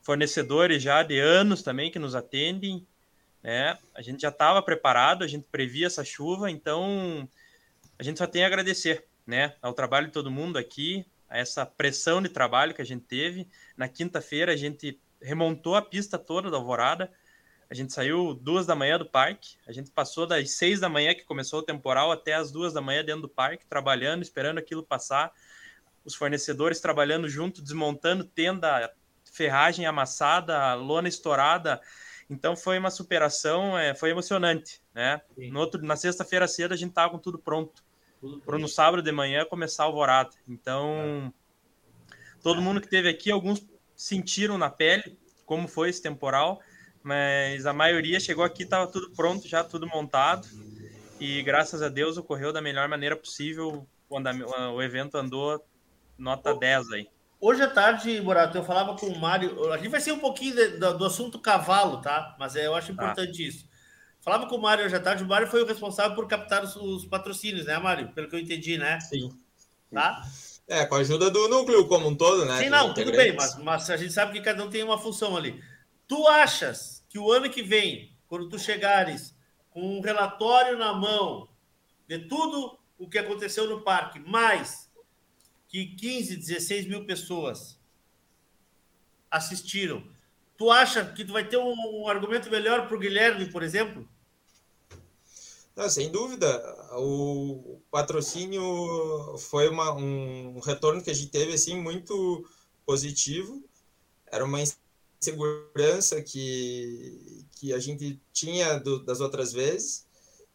fornecedores 0.02 0.82
já 0.82 1.04
de 1.04 1.20
anos 1.20 1.62
também 1.62 1.92
que 1.92 2.00
nos 2.00 2.16
atendem, 2.16 2.86
né? 3.42 3.78
A 3.94 4.02
gente 4.02 4.22
já 4.22 4.30
estava 4.30 4.62
preparado, 4.62 5.24
a 5.24 5.28
gente 5.28 5.48
previa 5.52 5.88
essa 5.88 6.04
chuva, 6.04 6.50
então 6.52 7.30
a 7.98 8.04
gente 8.04 8.18
só 8.18 8.28
tem 8.28 8.44
a 8.44 8.48
agradecer, 8.48 9.06
né, 9.26 9.56
ao 9.62 9.74
trabalho 9.74 10.08
de 10.08 10.14
todo 10.14 10.32
mundo 10.32 10.58
aqui, 10.58 11.06
a 11.30 11.38
essa 11.38 11.66
pressão 11.66 12.22
de 12.22 12.30
trabalho 12.30 12.74
que 12.74 12.82
a 12.82 12.86
gente 12.86 13.06
teve. 13.06 13.48
Na 13.78 13.88
quinta-feira 13.88 14.52
a 14.52 14.58
gente 14.58 15.00
remontou 15.22 15.76
a 15.76 15.82
pista 15.82 16.18
toda 16.18 16.50
da 16.50 16.58
Alvorada. 16.58 17.12
A 17.72 17.74
gente 17.74 17.94
saiu 17.94 18.34
duas 18.34 18.66
da 18.66 18.76
manhã 18.76 19.00
do 19.00 19.06
parque. 19.06 19.56
A 19.66 19.72
gente 19.72 19.90
passou 19.92 20.28
das 20.28 20.52
seis 20.58 20.82
da 20.82 20.90
manhã 20.90 21.16
que 21.16 21.24
começou 21.24 21.60
o 21.60 21.64
temporal 21.64 22.12
até 22.12 22.34
as 22.34 22.52
duas 22.52 22.74
da 22.74 22.82
manhã 22.82 23.02
dentro 23.02 23.22
do 23.22 23.30
parque, 23.30 23.66
trabalhando, 23.66 24.22
esperando 24.22 24.58
aquilo 24.58 24.84
passar. 24.84 25.32
Os 26.04 26.14
fornecedores 26.14 26.82
trabalhando 26.82 27.30
junto, 27.30 27.62
desmontando 27.62 28.26
tenda 28.26 28.94
ferragem 29.24 29.86
amassada, 29.86 30.74
lona 30.74 31.08
estourada. 31.08 31.80
Então 32.30 32.58
foi 32.58 32.78
uma 32.78 32.92
superação, 32.92 33.78
é, 33.78 33.96
foi 33.96 34.10
emocionante, 34.10 34.82
né? 34.94 35.22
No 35.38 35.62
outro, 35.62 35.82
na 35.82 35.96
sexta-feira 35.96 36.50
cedo 36.50 36.74
a 36.74 36.78
gente 36.78 36.92
tava 36.92 37.12
com 37.12 37.20
tudo 37.20 37.40
pronto. 37.40 37.82
Para 38.46 38.60
no 38.60 38.68
sábado 38.68 39.02
de 39.02 39.14
manhã 39.14 39.46
começar 39.46 39.86
o 39.86 39.88
alvorada. 39.88 40.32
Então, 40.46 41.34
é. 42.12 42.18
todo 42.44 42.62
mundo 42.62 42.82
que 42.82 42.90
teve 42.90 43.08
aqui, 43.08 43.32
alguns 43.32 43.66
sentiram 43.96 44.58
na 44.58 44.70
pele 44.70 45.18
como 45.46 45.68
foi 45.68 45.90
esse 45.90 46.02
temporal, 46.02 46.62
mas 47.04 47.66
a 47.66 47.74
maioria 47.74 48.20
chegou 48.20 48.44
aqui, 48.44 48.64
estava 48.64 48.88
tudo 48.88 49.12
pronto, 49.12 49.48
já 49.48 49.64
tudo 49.64 49.88
montado. 49.88 50.48
E 51.20 51.42
graças 51.44 51.82
a 51.82 51.90
Deus 51.90 52.18
ocorreu 52.18 52.52
da 52.52 52.62
melhor 52.62 52.88
maneira 52.88 53.16
possível 53.16 53.88
o, 54.10 54.76
o 54.76 54.82
evento 54.82 55.18
andou 55.18 55.64
nota 56.18 56.54
10 56.54 56.92
aí. 56.92 57.08
Hoje 57.40 57.64
à 57.64 57.70
tarde, 57.70 58.22
Morato, 58.22 58.58
eu 58.58 58.64
falava 58.64 58.96
com 58.96 59.08
o 59.08 59.20
Mário. 59.20 59.72
A 59.74 59.78
gente 59.78 59.90
vai 59.90 60.00
ser 60.00 60.12
um 60.12 60.20
pouquinho 60.20 60.56
de, 60.56 60.68
do, 60.78 60.98
do, 61.00 61.06
assunto 61.06 61.40
cavalo, 61.40 62.00
tá? 62.02 62.36
Mas 62.40 62.56
é, 62.56 62.68
eu 62.68 62.76
acho 62.76 62.94
tá. 62.94 63.04
importante 63.04 63.44
ah. 63.44 63.48
isso. 63.48 63.68
Falava 64.22 64.46
com 64.46 64.56
o 64.56 64.62
Mário 64.62 64.86
hoje 64.86 64.96
à 64.96 65.00
tarde. 65.00 65.24
O 65.24 65.28
Mário 65.28 65.48
foi 65.48 65.64
o 65.64 65.66
responsável 65.66 66.16
por 66.16 66.28
captar 66.28 66.64
os, 66.64 66.76
os, 66.76 67.06
patrocínios, 67.06 67.66
né, 67.66 67.80
Mário? 67.80 68.10
Pelo 68.10 68.30
que 68.30 68.36
eu 68.36 68.40
entendi, 68.40 68.78
né? 68.78 69.00
Sim. 69.00 69.32
Tá? 69.92 70.22
É, 70.68 70.86
com 70.86 70.96
a 70.96 71.00
ajuda 71.00 71.32
do 71.32 71.48
núcleo 71.48 71.88
como 71.88 72.08
um 72.08 72.16
todo, 72.16 72.46
né? 72.46 72.60
Sim, 72.60 72.70
não, 72.70 72.94
tudo 72.94 73.12
bem, 73.12 73.36
mas, 73.36 73.58
mas 73.58 73.90
a 73.90 73.98
gente 73.98 74.14
sabe 74.14 74.34
que 74.34 74.42
cada 74.42 74.64
um 74.64 74.70
tem 74.70 74.84
uma 74.84 75.00
função 75.00 75.36
ali. 75.36 75.60
Tu 76.12 76.28
achas 76.28 77.06
que 77.08 77.18
o 77.18 77.32
ano 77.32 77.50
que 77.50 77.64
vem, 77.64 78.14
quando 78.28 78.50
tu 78.50 78.60
chegares 78.60 79.34
com 79.70 79.98
um 79.98 80.02
relatório 80.02 80.78
na 80.78 80.92
mão 80.92 81.48
de 82.06 82.28
tudo 82.28 82.78
o 82.98 83.08
que 83.08 83.18
aconteceu 83.18 83.66
no 83.66 83.80
parque, 83.80 84.20
mais 84.20 84.92
que 85.70 85.86
15, 85.96 86.36
16 86.36 86.86
mil 86.88 87.06
pessoas 87.06 87.80
assistiram. 89.32 90.06
Tu 90.58 90.70
acha 90.70 91.06
que 91.14 91.24
tu 91.24 91.32
vai 91.32 91.48
ter 91.48 91.56
um, 91.56 92.02
um 92.02 92.10
argumento 92.10 92.52
melhor 92.52 92.90
para 92.90 92.98
o 92.98 93.00
Guilherme, 93.00 93.50
por 93.50 93.64
exemplo? 93.64 94.06
Sem 95.88 96.12
dúvida. 96.12 96.50
O 96.98 97.80
patrocínio 97.90 99.38
foi 99.38 99.70
uma, 99.70 99.94
um 99.94 100.60
retorno 100.60 101.02
que 101.02 101.10
a 101.10 101.14
gente 101.16 101.32
teve 101.32 101.54
assim 101.54 101.82
muito 101.82 102.46
positivo. 102.86 103.64
Era 104.30 104.44
uma 104.44 104.62
insegurança 105.22 106.22
que, 106.22 107.46
que 107.52 107.74
a 107.74 107.80
gente 107.80 108.20
tinha 108.34 108.80
do, 108.80 109.04
das 109.04 109.22
outras 109.22 109.54
vezes. 109.54 110.06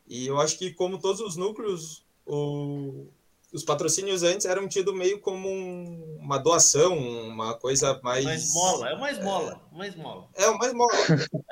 E 0.08 0.26
eu 0.26 0.40
acho 0.40 0.58
que, 0.58 0.72
como 0.72 0.98
todos 0.98 1.20
os 1.20 1.36
núcleos, 1.36 2.04
o, 2.26 3.06
os 3.52 3.64
patrocínios 3.64 4.24
antes 4.24 4.44
eram 4.44 4.68
tidos 4.68 4.94
meio 4.94 5.20
como 5.20 5.48
um, 5.48 6.18
uma 6.20 6.38
doação, 6.38 6.98
uma 6.98 7.54
coisa 7.54 8.00
mais. 8.02 8.24
Uma 8.24 8.34
esmola, 8.34 8.90
é 8.90 8.94
uma 8.94 9.10
esmola, 9.10 9.62
é, 9.70 9.74
uma 9.74 9.86
esmola. 9.86 10.28
É 10.34 10.48
uma 10.48 10.66
esmola. 10.66 10.92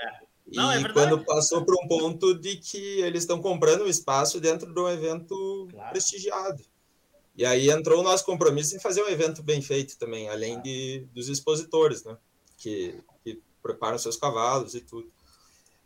é. 0.01 0.25
Não, 0.47 0.73
e 0.73 0.85
é 0.85 0.93
quando 0.93 1.25
passou 1.25 1.65
para 1.65 1.75
um 1.75 1.89
ponto 1.89 2.35
de 2.35 2.57
que 2.57 3.01
eles 3.01 3.23
estão 3.23 3.41
comprando 3.41 3.83
um 3.83 3.89
espaço 3.89 4.41
dentro 4.41 4.73
de 4.73 4.81
um 4.81 4.89
evento 4.89 5.69
claro. 5.71 5.91
prestigiado. 5.91 6.63
E 7.37 7.45
aí 7.45 7.71
entrou 7.71 8.01
o 8.01 8.05
nosso 8.05 8.25
compromisso 8.25 8.77
em 8.77 8.81
fazer 8.81 9.03
um 9.03 9.09
evento 9.09 9.43
bem 9.43 9.61
feito 9.61 9.99
também, 9.99 10.29
além 10.29 10.61
de, 10.61 11.09
dos 11.13 11.29
expositores, 11.29 12.05
né? 12.05 12.17
Que, 12.57 13.01
que 13.23 13.43
preparam 13.63 13.99
seus 13.99 14.17
cavalos 14.17 14.75
e 14.75 14.81
tudo. 14.81 15.11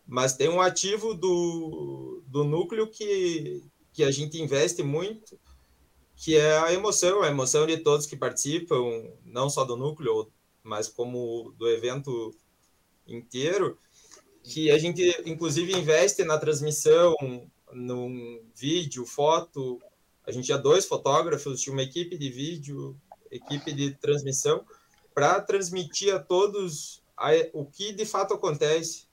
Mas 0.07 0.35
tem 0.35 0.49
um 0.49 0.61
ativo 0.61 1.15
do, 1.15 2.23
do 2.27 2.45
núcleo 2.45 2.87
que, 2.87 3.63
que 3.93 4.03
a 4.03 4.11
gente 4.11 4.41
investe 4.41 4.83
muito, 4.83 5.39
que 6.17 6.37
é 6.37 6.59
a 6.59 6.73
emoção, 6.73 7.23
a 7.23 7.29
emoção 7.29 7.67
de 7.67 7.77
todos 7.77 8.07
que 8.07 8.17
participam, 8.17 9.11
não 9.25 9.51
só 9.51 9.65
do 9.65 9.77
núcleo, 9.77 10.31
mas 10.63 10.89
como 10.89 11.55
do 11.59 11.69
evento 11.69 12.35
inteiro, 13.07 13.79
que 14.43 14.71
a 14.71 14.79
gente 14.79 15.03
inclusive 15.27 15.73
investe 15.73 16.25
na 16.25 16.39
transmissão, 16.39 17.15
num 17.73 18.41
vídeo, 18.55 19.05
foto. 19.05 19.81
A 20.27 20.33
gente 20.33 20.47
tinha 20.47 20.59
dois 20.59 20.87
fotógrafos, 20.87 21.61
tinha 21.61 21.73
uma 21.73 21.83
equipe 21.83 22.17
de 22.17 22.31
vídeo, 22.31 22.97
equipe 23.31 23.73
de 23.73 23.95
transmissão, 23.95 24.65
para 25.19 25.41
transmitir 25.41 26.15
a 26.15 26.21
todos 26.21 27.03
a, 27.17 27.31
o 27.53 27.67
que 27.67 27.93
de 27.93 28.07
fato 28.07 28.35
acontece. 28.35 29.09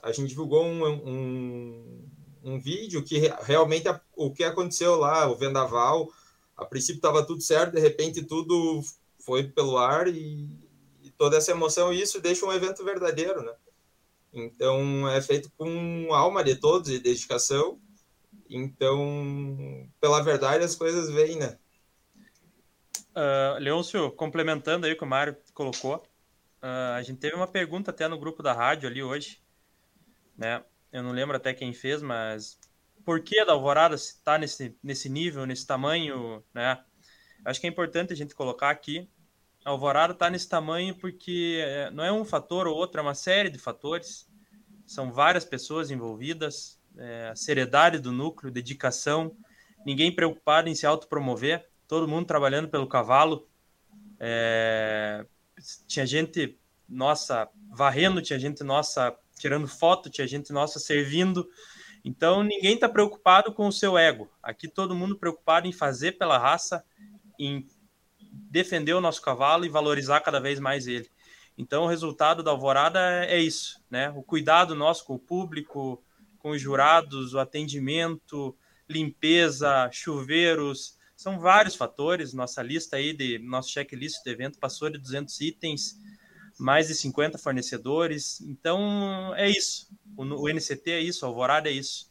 A 0.00 0.12
gente 0.12 0.28
divulgou 0.28 0.64
um, 0.64 0.86
um, 0.86 2.08
um 2.44 2.60
vídeo 2.60 3.02
que 3.02 3.18
realmente 3.42 3.88
o 4.14 4.30
que 4.30 4.44
aconteceu 4.44 4.94
lá, 4.94 5.28
o 5.28 5.34
vendaval, 5.34 6.12
a 6.56 6.64
princípio 6.64 6.98
estava 6.98 7.26
tudo 7.26 7.42
certo, 7.42 7.74
de 7.74 7.80
repente 7.80 8.22
tudo 8.22 8.80
foi 9.18 9.48
pelo 9.48 9.76
ar 9.76 10.06
e, 10.06 10.48
e, 11.02 11.10
toda 11.18 11.36
essa 11.36 11.50
emoção, 11.50 11.92
isso 11.92 12.20
deixa 12.20 12.46
um 12.46 12.52
evento 12.52 12.84
verdadeiro, 12.84 13.42
né? 13.42 13.52
Então, 14.32 15.08
é 15.08 15.20
feito 15.20 15.50
com 15.58 16.14
alma 16.14 16.44
de 16.44 16.54
todos 16.54 16.88
e 16.88 17.00
dedicação. 17.00 17.80
Então, 18.48 19.88
pela 20.00 20.22
verdade, 20.22 20.62
as 20.62 20.76
coisas 20.76 21.10
vêm, 21.10 21.36
né? 21.36 21.58
Uh, 23.18 23.58
Leôncio, 23.58 24.12
complementando 24.12 24.86
aí 24.86 24.92
o 24.92 24.96
que 24.96 25.02
o 25.02 25.06
Mário 25.06 25.36
colocou, 25.52 25.96
uh, 26.62 26.94
a 26.94 27.02
gente 27.02 27.18
teve 27.18 27.34
uma 27.34 27.48
pergunta 27.48 27.90
até 27.90 28.06
no 28.06 28.16
grupo 28.16 28.44
da 28.44 28.52
rádio 28.52 28.88
ali 28.88 29.02
hoje, 29.02 29.42
né? 30.36 30.62
Eu 30.92 31.02
não 31.02 31.10
lembro 31.10 31.36
até 31.36 31.52
quem 31.52 31.72
fez, 31.72 32.00
mas 32.00 32.60
por 33.04 33.20
que 33.20 33.44
da 33.44 33.54
Alvorada 33.54 33.96
está 33.96 34.38
nesse, 34.38 34.78
nesse 34.80 35.08
nível, 35.08 35.46
nesse 35.46 35.66
tamanho, 35.66 36.44
né? 36.54 36.80
Acho 37.44 37.60
que 37.60 37.66
é 37.66 37.70
importante 37.70 38.12
a 38.12 38.16
gente 38.16 38.36
colocar 38.36 38.70
aqui. 38.70 39.10
A 39.64 39.70
Alvorada 39.70 40.12
está 40.12 40.30
nesse 40.30 40.48
tamanho 40.48 40.94
porque 40.94 41.58
é, 41.60 41.90
não 41.90 42.04
é 42.04 42.12
um 42.12 42.24
fator 42.24 42.68
ou 42.68 42.76
outro, 42.76 43.00
é 43.00 43.02
uma 43.02 43.16
série 43.16 43.50
de 43.50 43.58
fatores. 43.58 44.30
São 44.86 45.12
várias 45.12 45.44
pessoas 45.44 45.90
envolvidas, 45.90 46.80
é, 46.96 47.30
a 47.30 47.34
seriedade 47.34 47.98
do 47.98 48.12
núcleo, 48.12 48.52
dedicação, 48.52 49.36
ninguém 49.84 50.14
preocupado 50.14 50.68
em 50.68 50.74
se 50.76 50.86
autopromover, 50.86 51.67
todo 51.88 52.06
mundo 52.06 52.26
trabalhando 52.26 52.68
pelo 52.68 52.86
cavalo. 52.86 53.48
É, 54.20 55.26
tinha 55.86 56.06
gente 56.06 56.56
nossa 56.88 57.48
varrendo, 57.70 58.22
tinha 58.22 58.38
gente 58.38 58.62
nossa 58.62 59.16
tirando 59.38 59.66
foto, 59.66 60.10
tinha 60.10 60.26
gente 60.26 60.52
nossa 60.52 60.78
servindo. 60.78 61.48
Então 62.04 62.42
ninguém 62.42 62.74
está 62.74 62.88
preocupado 62.88 63.52
com 63.52 63.66
o 63.66 63.72
seu 63.72 63.96
ego. 63.96 64.30
Aqui 64.42 64.68
todo 64.68 64.94
mundo 64.94 65.16
preocupado 65.16 65.66
em 65.66 65.72
fazer 65.72 66.12
pela 66.12 66.38
raça, 66.38 66.84
em 67.38 67.66
defender 68.30 68.92
o 68.92 69.00
nosso 69.00 69.22
cavalo 69.22 69.64
e 69.64 69.68
valorizar 69.68 70.20
cada 70.20 70.38
vez 70.38 70.60
mais 70.60 70.86
ele. 70.86 71.10
Então 71.56 71.84
o 71.84 71.88
resultado 71.88 72.42
da 72.42 72.50
alvorada 72.50 73.24
é 73.24 73.40
isso, 73.40 73.82
né? 73.90 74.10
O 74.10 74.22
cuidado 74.22 74.74
nosso 74.74 75.04
com 75.04 75.14
o 75.14 75.18
público, 75.18 76.02
com 76.38 76.50
os 76.50 76.60
jurados, 76.60 77.34
o 77.34 77.38
atendimento, 77.38 78.56
limpeza, 78.88 79.88
chuveiros, 79.90 80.97
são 81.18 81.40
vários 81.40 81.74
fatores. 81.74 82.32
Nossa 82.32 82.62
lista 82.62 82.96
aí 82.96 83.12
de 83.12 83.40
nosso 83.40 83.70
checklist 83.70 84.22
de 84.22 84.30
evento 84.30 84.56
passou 84.60 84.88
de 84.88 84.98
200 84.98 85.40
itens, 85.40 86.00
mais 86.56 86.86
de 86.86 86.94
50 86.94 87.36
fornecedores. 87.38 88.40
Então 88.42 89.34
é 89.34 89.50
isso. 89.50 89.90
O, 90.16 90.22
o 90.22 90.48
NCT 90.48 90.92
é 90.92 91.00
isso, 91.00 91.26
a 91.26 91.28
Alvorada 91.28 91.68
é 91.68 91.72
isso. 91.72 92.08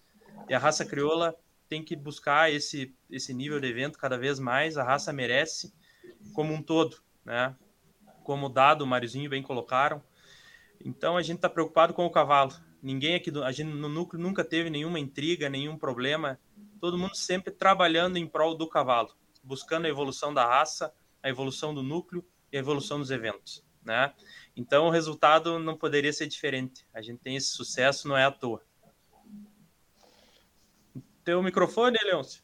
E 0.49 0.53
a 0.53 0.59
raça 0.59 0.85
crioula 0.85 1.33
tem 1.69 1.81
que 1.81 1.95
buscar 1.95 2.51
esse, 2.51 2.93
esse 3.09 3.33
nível 3.33 3.61
de 3.61 3.67
evento 3.67 3.97
cada 3.97 4.17
vez 4.17 4.39
mais. 4.39 4.77
A 4.77 4.83
raça 4.83 5.13
merece 5.13 5.73
como 6.33 6.53
um 6.53 6.61
todo, 6.61 6.97
né? 7.23 7.55
Como 8.25 8.47
o 8.47 8.49
Dado, 8.49 8.83
o 8.83 8.87
Mariozinho 8.87 9.29
bem 9.29 9.41
colocaram. 9.41 10.03
Então 10.83 11.15
a 11.15 11.21
gente 11.21 11.37
está 11.37 11.49
preocupado 11.49 11.93
com 11.93 12.05
o 12.05 12.11
cavalo. 12.11 12.53
Ninguém 12.83 13.15
aqui, 13.15 13.31
do, 13.31 13.41
a 13.41 13.53
gente 13.53 13.69
no 13.69 13.87
núcleo 13.87 14.21
nunca 14.21 14.43
teve 14.43 14.69
nenhuma 14.69 14.99
intriga, 14.99 15.47
nenhum 15.47 15.77
problema. 15.77 16.37
Todo 16.79 16.97
mundo 16.97 17.15
sempre 17.15 17.51
trabalhando 17.51 18.17
em 18.17 18.27
prol 18.27 18.55
do 18.55 18.67
cavalo, 18.67 19.15
buscando 19.43 19.85
a 19.85 19.89
evolução 19.89 20.33
da 20.33 20.45
raça, 20.45 20.93
a 21.21 21.29
evolução 21.29 21.73
do 21.73 21.81
núcleo 21.81 22.25
e 22.51 22.57
a 22.57 22.59
evolução 22.59 22.99
dos 22.99 23.11
eventos, 23.11 23.63
né? 23.83 24.13
Então 24.55 24.87
o 24.87 24.89
resultado 24.89 25.59
não 25.59 25.77
poderia 25.77 26.13
ser 26.13 26.27
diferente. 26.27 26.85
A 26.93 27.01
gente 27.01 27.19
tem 27.19 27.35
esse 27.35 27.49
sucesso, 27.49 28.07
não 28.07 28.17
é 28.17 28.25
à 28.25 28.31
toa. 28.31 28.63
Teu 31.23 31.43
microfone, 31.43 31.97
Leôncio? 32.05 32.41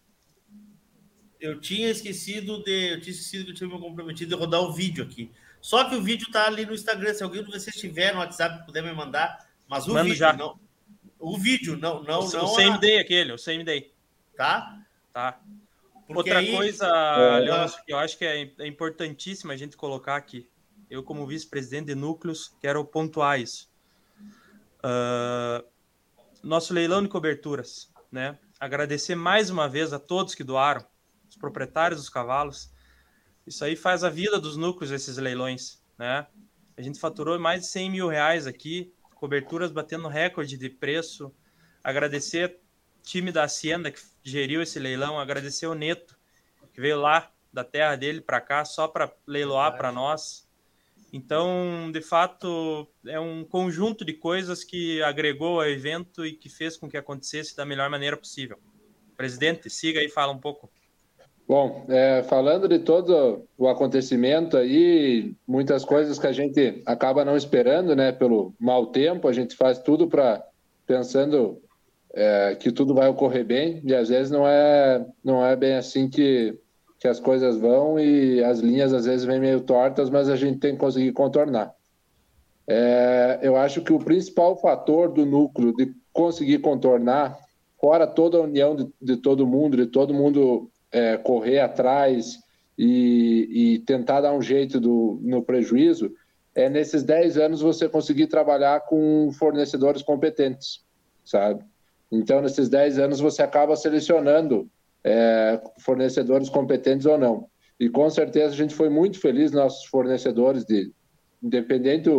Eu 1.39 1.59
tinha 1.59 1.89
esquecido 1.89 2.61
de. 2.63 2.93
Eu 2.93 3.01
tinha 3.01 3.11
esquecido 3.11 3.45
que 3.45 3.51
eu 3.51 3.55
tinha 3.55 3.69
me 3.69 3.79
comprometido 3.79 4.35
de 4.35 4.41
rodar 4.41 4.61
o 4.61 4.73
vídeo 4.73 5.03
aqui. 5.03 5.31
Só 5.61 5.85
que 5.85 5.95
o 5.95 6.01
vídeo 6.01 6.29
tá 6.31 6.47
ali 6.47 6.65
no 6.65 6.73
Instagram. 6.73 7.13
Se 7.13 7.23
alguém 7.23 7.43
de 7.43 7.49
vocês 7.49 7.75
tiver 7.75 8.13
no 8.13 8.19
WhatsApp, 8.19 8.65
puder 8.65 8.83
me 8.83 8.91
mandar. 8.93 9.49
Mas 9.67 9.87
o 9.87 9.93
Mando 9.93 10.03
vídeo 10.03 10.17
já. 10.17 10.33
não. 10.33 10.59
O 11.17 11.37
vídeo, 11.37 11.77
não, 11.77 12.03
não, 12.03 12.19
o, 12.19 12.31
não. 12.31 12.45
O 12.45 12.55
CMD, 12.55 12.97
a... 12.97 13.01
aquele, 13.01 13.31
o 13.31 13.37
CMD. 13.37 13.92
Tá? 14.35 14.81
Tá. 15.11 15.39
Porque 16.07 16.31
Outra 16.31 16.39
aí... 16.39 16.51
coisa, 16.51 16.87
é, 16.87 17.85
que 17.85 17.93
eu 17.93 17.97
acho 17.97 18.17
que 18.17 18.25
é, 18.25 18.51
é 18.59 18.67
importantíssimo 18.67 19.51
a 19.51 19.57
gente 19.57 19.77
colocar 19.77 20.15
aqui 20.15 20.49
eu, 20.93 21.01
como 21.01 21.25
vice-presidente 21.25 21.87
de 21.87 21.95
núcleos, 21.95 22.55
quero 22.61 22.85
pontuar 22.85 23.39
isso. 23.39 23.67
Uh, 24.77 25.65
nosso 26.43 26.71
leilão 26.71 27.01
de 27.01 27.09
coberturas, 27.09 27.91
né? 28.11 28.37
Agradecer 28.59 29.15
mais 29.15 29.49
uma 29.49 29.67
vez 29.67 29.91
a 29.91 29.97
todos 29.97 30.35
que 30.35 30.43
doaram, 30.43 30.85
os 31.27 31.35
proprietários 31.35 31.99
dos 31.99 32.09
cavalos. 32.09 32.71
Isso 33.47 33.65
aí 33.65 33.75
faz 33.75 34.03
a 34.03 34.09
vida 34.09 34.39
dos 34.39 34.55
núcleos, 34.55 34.91
esses 34.91 35.17
leilões, 35.17 35.83
né? 35.97 36.27
A 36.77 36.81
gente 36.83 36.99
faturou 36.99 37.39
mais 37.39 37.61
de 37.61 37.67
100 37.67 37.89
mil 37.89 38.07
reais 38.07 38.45
aqui, 38.45 38.93
coberturas 39.15 39.71
batendo 39.71 40.07
recorde 40.07 40.57
de 40.57 40.69
preço. 40.69 41.33
Agradecer 41.83 42.61
time 43.03 43.31
da 43.31 43.43
Hacienda 43.43 43.91
que 43.91 43.99
geriu 44.23 44.61
esse 44.61 44.79
leilão, 44.79 45.19
agradecer 45.19 45.67
o 45.67 45.75
Neto, 45.75 46.15
que 46.73 46.81
veio 46.81 46.99
lá 46.99 47.29
da 47.51 47.63
terra 47.63 47.95
dele 47.95 48.21
para 48.21 48.41
cá 48.41 48.65
só 48.65 48.87
para 48.87 49.13
leiloar 49.27 49.77
para 49.77 49.91
nós. 49.91 50.47
Então, 51.11 51.91
de 51.91 52.01
fato, 52.01 52.87
é 53.05 53.19
um 53.19 53.43
conjunto 53.43 54.03
de 54.03 54.13
coisas 54.13 54.63
que 54.63 55.03
agregou 55.03 55.61
ao 55.61 55.69
evento 55.69 56.25
e 56.25 56.33
que 56.33 56.49
fez 56.49 56.75
com 56.75 56.89
que 56.89 56.97
acontecesse 56.97 57.55
da 57.55 57.65
melhor 57.65 57.87
maneira 57.89 58.17
possível. 58.17 58.57
Presidente, 59.15 59.69
siga 59.69 59.99
aí 59.99 60.07
e 60.07 60.09
fala 60.09 60.31
um 60.31 60.39
pouco. 60.39 60.71
Bom, 61.47 61.85
é, 61.89 62.23
falando 62.23 62.67
de 62.67 62.79
todo 62.79 63.45
o 63.57 63.67
acontecimento 63.67 64.57
aí, 64.57 65.35
muitas 65.45 65.85
coisas 65.85 66.17
que 66.17 66.25
a 66.25 66.31
gente 66.31 66.81
acaba 66.85 67.23
não 67.23 67.37
esperando, 67.37 67.95
né? 67.95 68.11
Pelo 68.11 68.55
mau 68.59 68.87
tempo, 68.87 69.27
a 69.27 69.33
gente 69.33 69.55
faz 69.55 69.77
tudo 69.77 70.07
para 70.07 70.43
pensando 70.87 71.61
é, 72.13 72.55
que 72.55 72.71
tudo 72.71 72.93
vai 72.93 73.07
ocorrer 73.09 73.43
bem 73.43 73.81
e 73.83 73.93
às 73.93 74.09
vezes 74.09 74.31
não 74.31 74.47
é 74.47 75.05
não 75.23 75.43
é 75.45 75.55
bem 75.55 75.75
assim 75.75 76.09
que 76.09 76.57
que 76.99 77.07
as 77.07 77.19
coisas 77.19 77.57
vão 77.57 77.99
e 77.99 78.41
as 78.41 78.59
linhas 78.59 78.93
às 78.93 79.05
vezes 79.05 79.25
vêm 79.25 79.37
meio 79.37 79.59
tortas, 79.59 80.09
mas 80.09 80.29
a 80.29 80.37
gente 80.37 80.59
tem 80.59 80.71
que 80.71 80.79
conseguir 80.79 81.11
contornar. 81.11 81.75
É, 82.65 83.39
eu 83.41 83.57
acho 83.57 83.81
que 83.81 83.91
o 83.91 83.99
principal 83.99 84.55
fator 84.55 85.11
do 85.11 85.25
núcleo 85.25 85.75
de 85.75 85.93
conseguir 86.13 86.59
contornar, 86.59 87.37
fora 87.77 88.07
toda 88.07 88.37
a 88.37 88.41
união 88.41 88.73
de, 88.73 88.87
de 89.01 89.17
todo 89.17 89.45
mundo, 89.45 89.75
de 89.75 89.87
todo 89.87 90.13
mundo 90.13 90.71
é, 90.93 91.17
correr 91.17 91.59
atrás 91.59 92.39
e, 92.77 93.49
e, 93.51 93.79
tentar 93.79 94.21
dar 94.21 94.33
um 94.33 94.41
jeito 94.41 94.79
do, 94.79 95.19
no 95.21 95.43
prejuízo, 95.43 96.09
é 96.55 96.69
nesses 96.69 97.03
10 97.03 97.37
anos 97.37 97.59
você 97.59 97.89
conseguir 97.89 98.27
trabalhar 98.27 98.79
com 98.85 99.29
fornecedores 99.33 100.01
competentes, 100.01 100.85
sabe? 101.25 101.65
Então, 102.13 102.41
nesses 102.41 102.69
10 102.69 102.99
anos 102.99 103.19
você 103.19 103.41
acaba 103.41 103.75
selecionando 103.75 104.69
é, 105.03 105.59
fornecedores 105.79 106.47
competentes 106.47 107.05
ou 107.05 107.17
não. 107.17 107.47
E 107.79 107.89
com 107.89 108.07
certeza 108.09 108.53
a 108.53 108.57
gente 108.57 108.75
foi 108.75 108.87
muito 108.87 109.19
feliz, 109.19 109.51
nossos 109.51 109.85
fornecedores, 109.85 110.63
de, 110.63 110.91
independente 111.41 112.09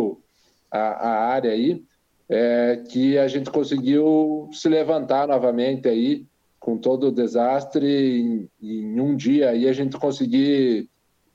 a, 0.69 0.79
a 0.79 1.27
área 1.27 1.51
aí, 1.51 1.81
é, 2.27 2.83
que 2.89 3.17
a 3.17 3.27
gente 3.27 3.49
conseguiu 3.49 4.49
se 4.51 4.67
levantar 4.67 5.27
novamente 5.27 5.87
aí 5.87 6.25
com 6.59 6.77
todo 6.77 7.07
o 7.07 7.11
desastre 7.11 8.19
em, 8.19 8.49
em 8.61 8.99
um 8.99 9.15
dia 9.15 9.51
aí 9.51 9.67
a 9.67 9.73
gente 9.73 9.97
conseguir 9.97 10.89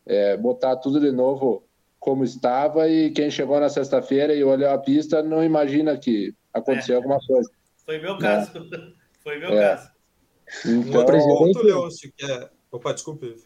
é, 0.05 0.37
botar 0.37 0.77
tudo 0.77 0.99
de 0.99 1.13
novo 1.13 1.63
como 2.01 2.25
estava 2.25 2.89
e 2.89 3.11
quem 3.11 3.31
chegou 3.31 3.61
na 3.61 3.69
sexta-feira 3.69 4.35
e 4.35 4.43
olhou 4.43 4.71
a 4.71 4.79
pista 4.79 5.23
não 5.23 5.45
imagina 5.45 5.97
que 5.97 6.35
aconteceu 6.53 6.95
é. 6.95 6.97
alguma 6.97 7.21
coisa. 7.25 7.49
Foi 7.91 7.99
meu 7.99 8.19
caso. 8.19 8.61
Né? 8.61 8.93
Foi 9.21 9.39
meu 9.41 9.51
é. 9.51 9.75
caso. 9.75 9.91
Então, 10.65 11.01
um 11.03 11.33
outro 11.33 11.63
Leôncio, 11.65 12.13
que 12.17 12.25
é. 12.25 12.49
Opa, 12.71 12.93
desculpe. 12.93 13.37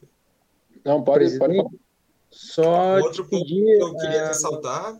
Não, 0.84 1.02
pode, 1.02 1.38
pode. 1.38 1.64
Só 2.30 3.00
outro 3.00 3.26
ponto 3.26 3.46
que 3.46 3.78
eu 3.80 3.96
queria 3.96 4.18
é, 4.18 4.28
ressaltar 4.28 4.98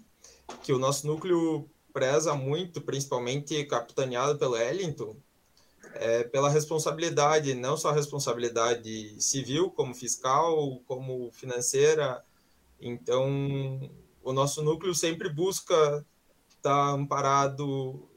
que 0.63 0.73
o 0.73 0.79
nosso 0.79 1.07
núcleo 1.07 1.69
preza 1.93 2.35
muito, 2.35 2.81
principalmente 2.81 3.63
capitaneado 3.65 4.39
pelo 4.39 4.57
Ellington, 4.57 5.15
é 5.95 6.25
pela 6.25 6.49
responsabilidade, 6.49 7.55
não 7.55 7.77
só 7.77 7.91
a 7.91 7.95
responsabilidade 7.95 9.23
civil, 9.23 9.71
como 9.71 9.95
fiscal, 9.95 10.81
como 10.87 11.31
financeira. 11.33 12.25
Então, 12.81 13.91
o 14.23 14.33
nosso 14.33 14.63
núcleo 14.63 14.95
sempre 14.95 15.29
busca 15.29 16.05
estar 16.57 16.95
amparado 16.95 18.09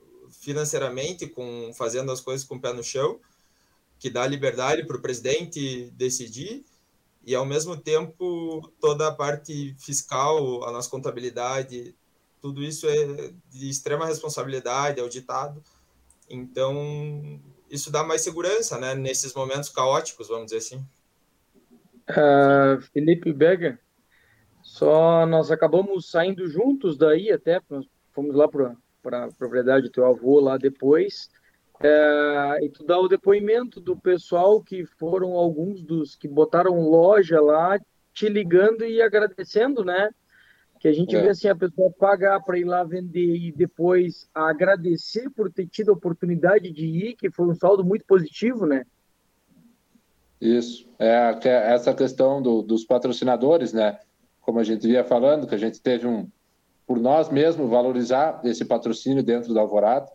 financeiramente, 0.48 1.28
com 1.28 1.74
fazendo 1.74 2.10
as 2.10 2.22
coisas 2.22 2.48
com 2.48 2.56
o 2.56 2.62
pé 2.62 2.72
no 2.72 2.82
chão, 2.82 3.20
que 4.00 4.10
dá 4.10 4.26
liberdade 4.26 4.86
para 4.86 4.96
o 4.96 5.02
presidente 5.02 5.92
decidir, 5.92 6.64
e 7.26 7.36
ao 7.36 7.46
mesmo 7.46 7.76
tempo 7.76 8.72
toda 8.80 9.10
a 9.10 9.12
parte 9.12 9.76
fiscal, 9.78 10.64
a 10.64 10.72
nossa 10.72 10.90
contabilidade, 10.90 11.94
tudo 12.42 12.64
isso 12.64 12.88
é 12.88 13.34
de 13.52 13.70
extrema 13.70 14.06
responsabilidade, 14.06 15.02
auditado. 15.02 15.62
Então, 16.30 17.42
isso 17.70 17.92
dá 17.92 18.02
mais 18.02 18.22
segurança, 18.22 18.78
né, 18.78 18.96
nesses 18.96 19.34
momentos 19.34 19.68
caóticos, 19.68 20.30
vamos 20.30 20.46
dizer 20.46 20.60
assim. 20.60 20.78
Uh, 22.10 22.80
Felipe 22.94 23.34
Berger, 23.34 23.82
só 24.64 25.26
nós 25.26 25.52
acabamos 25.52 26.10
saindo 26.10 26.48
juntos 26.48 26.98
daí 26.98 27.34
até, 27.34 27.62
fomos 28.14 28.34
lá 28.34 28.48
para 28.48 28.78
a 29.14 29.30
propriedade 29.32 29.88
do 29.88 29.92
teu 29.92 30.06
avô 30.06 30.40
lá 30.40 30.58
depois, 30.58 31.30
é, 31.80 32.60
e 32.64 32.70
tu 32.70 32.84
dá 32.84 33.00
o 33.00 33.08
depoimento 33.08 33.80
do 33.80 33.96
pessoal 33.96 34.62
que 34.62 34.86
foram 34.86 35.34
alguns 35.34 35.82
dos 35.84 36.16
que 36.16 36.28
botaram 36.28 36.90
loja 36.90 37.40
lá, 37.40 37.80
te 38.14 38.28
ligando 38.28 38.84
e 38.84 39.02
agradecendo, 39.02 39.86
né? 39.86 40.10
Que 40.80 40.88
a 40.88 40.94
gente 40.94 41.16
é. 41.16 41.22
vê 41.22 41.30
assim 41.30 41.48
a 41.48 41.56
pessoa 41.56 41.92
pagar 41.92 42.42
para 42.42 42.58
ir 42.58 42.64
lá 42.64 42.84
vender 42.84 43.36
e 43.36 43.52
depois 43.52 44.28
agradecer 44.34 45.30
por 45.30 45.52
ter 45.52 45.68
tido 45.68 45.90
a 45.90 45.94
oportunidade 45.94 46.72
de 46.72 46.86
ir, 46.86 47.16
que 47.16 47.30
foi 47.30 47.46
um 47.46 47.56
saldo 47.56 47.84
muito 47.84 48.06
positivo, 48.06 48.66
né? 48.66 48.84
Isso. 50.42 50.88
É, 50.98 51.38
essa 51.44 51.94
questão 51.94 52.42
do, 52.42 52.62
dos 52.62 52.84
patrocinadores, 52.84 53.74
né? 53.74 54.00
Como 54.42 54.60
a 54.60 54.64
gente 54.64 54.88
via 54.88 55.04
falando, 55.04 55.48
que 55.48 55.56
a 55.56 55.60
gente 55.60 55.82
teve 55.82 56.08
um, 56.08 56.28
por 56.88 56.98
nós 57.00 57.30
mesmos, 57.30 57.70
valorizar 57.70 58.40
esse 58.46 58.64
patrocínio 58.64 59.22
dentro 59.22 59.54
da 59.54 59.60
Alvorada. 59.60 60.10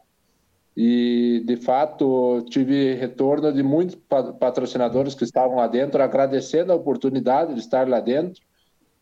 E 0.74 1.42
de 1.44 1.56
fato 1.56 2.42
tive 2.48 2.94
retorno 2.94 3.52
de 3.52 3.62
muitos 3.62 3.94
patrocinadores 4.40 5.14
que 5.14 5.22
estavam 5.22 5.56
lá 5.56 5.66
dentro, 5.66 6.02
agradecendo 6.02 6.72
a 6.72 6.76
oportunidade 6.76 7.52
de 7.52 7.60
estar 7.60 7.86
lá 7.86 8.00
dentro 8.00 8.40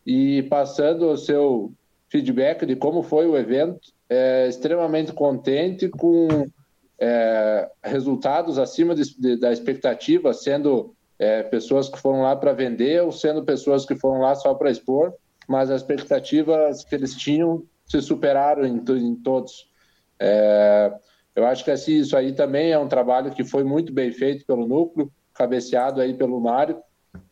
e 0.05 0.43
passando 0.43 1.09
o 1.09 1.17
seu 1.17 1.71
feedback 2.09 2.65
de 2.65 2.75
como 2.75 3.01
foi 3.01 3.25
o 3.25 3.37
evento, 3.37 3.79
é, 4.09 4.49
extremamente 4.49 5.13
contente 5.13 5.87
com 5.87 6.27
é, 6.99 7.69
resultados 7.81 8.59
acima 8.59 8.93
de, 8.93 9.17
de, 9.17 9.37
da 9.37 9.53
expectativa, 9.53 10.33
sendo 10.33 10.93
é, 11.17 11.41
pessoas 11.43 11.87
que 11.87 11.97
foram 11.97 12.23
lá 12.23 12.35
para 12.35 12.51
vender 12.51 13.01
ou 13.01 13.13
sendo 13.13 13.45
pessoas 13.45 13.85
que 13.85 13.95
foram 13.95 14.19
lá 14.19 14.35
só 14.35 14.53
para 14.53 14.69
expor, 14.69 15.13
mas 15.47 15.69
as 15.69 15.81
expectativas 15.81 16.83
que 16.83 16.95
eles 16.95 17.15
tinham 17.15 17.63
se 17.85 18.01
superaram 18.01 18.65
em, 18.65 18.77
em 18.77 19.15
todos. 19.15 19.69
É, 20.19 20.93
eu 21.35 21.45
acho 21.45 21.63
que 21.63 21.71
assim, 21.71 21.99
isso 21.99 22.15
aí 22.15 22.33
também 22.33 22.71
é 22.71 22.79
um 22.79 22.87
trabalho 22.87 23.31
que 23.31 23.43
foi 23.43 23.63
muito 23.63 23.91
bem 23.93 24.11
feito 24.11 24.45
pelo 24.45 24.67
núcleo, 24.67 25.11
cabeceado 25.33 26.01
aí 26.01 26.13
pelo 26.13 26.39
Mário. 26.39 26.81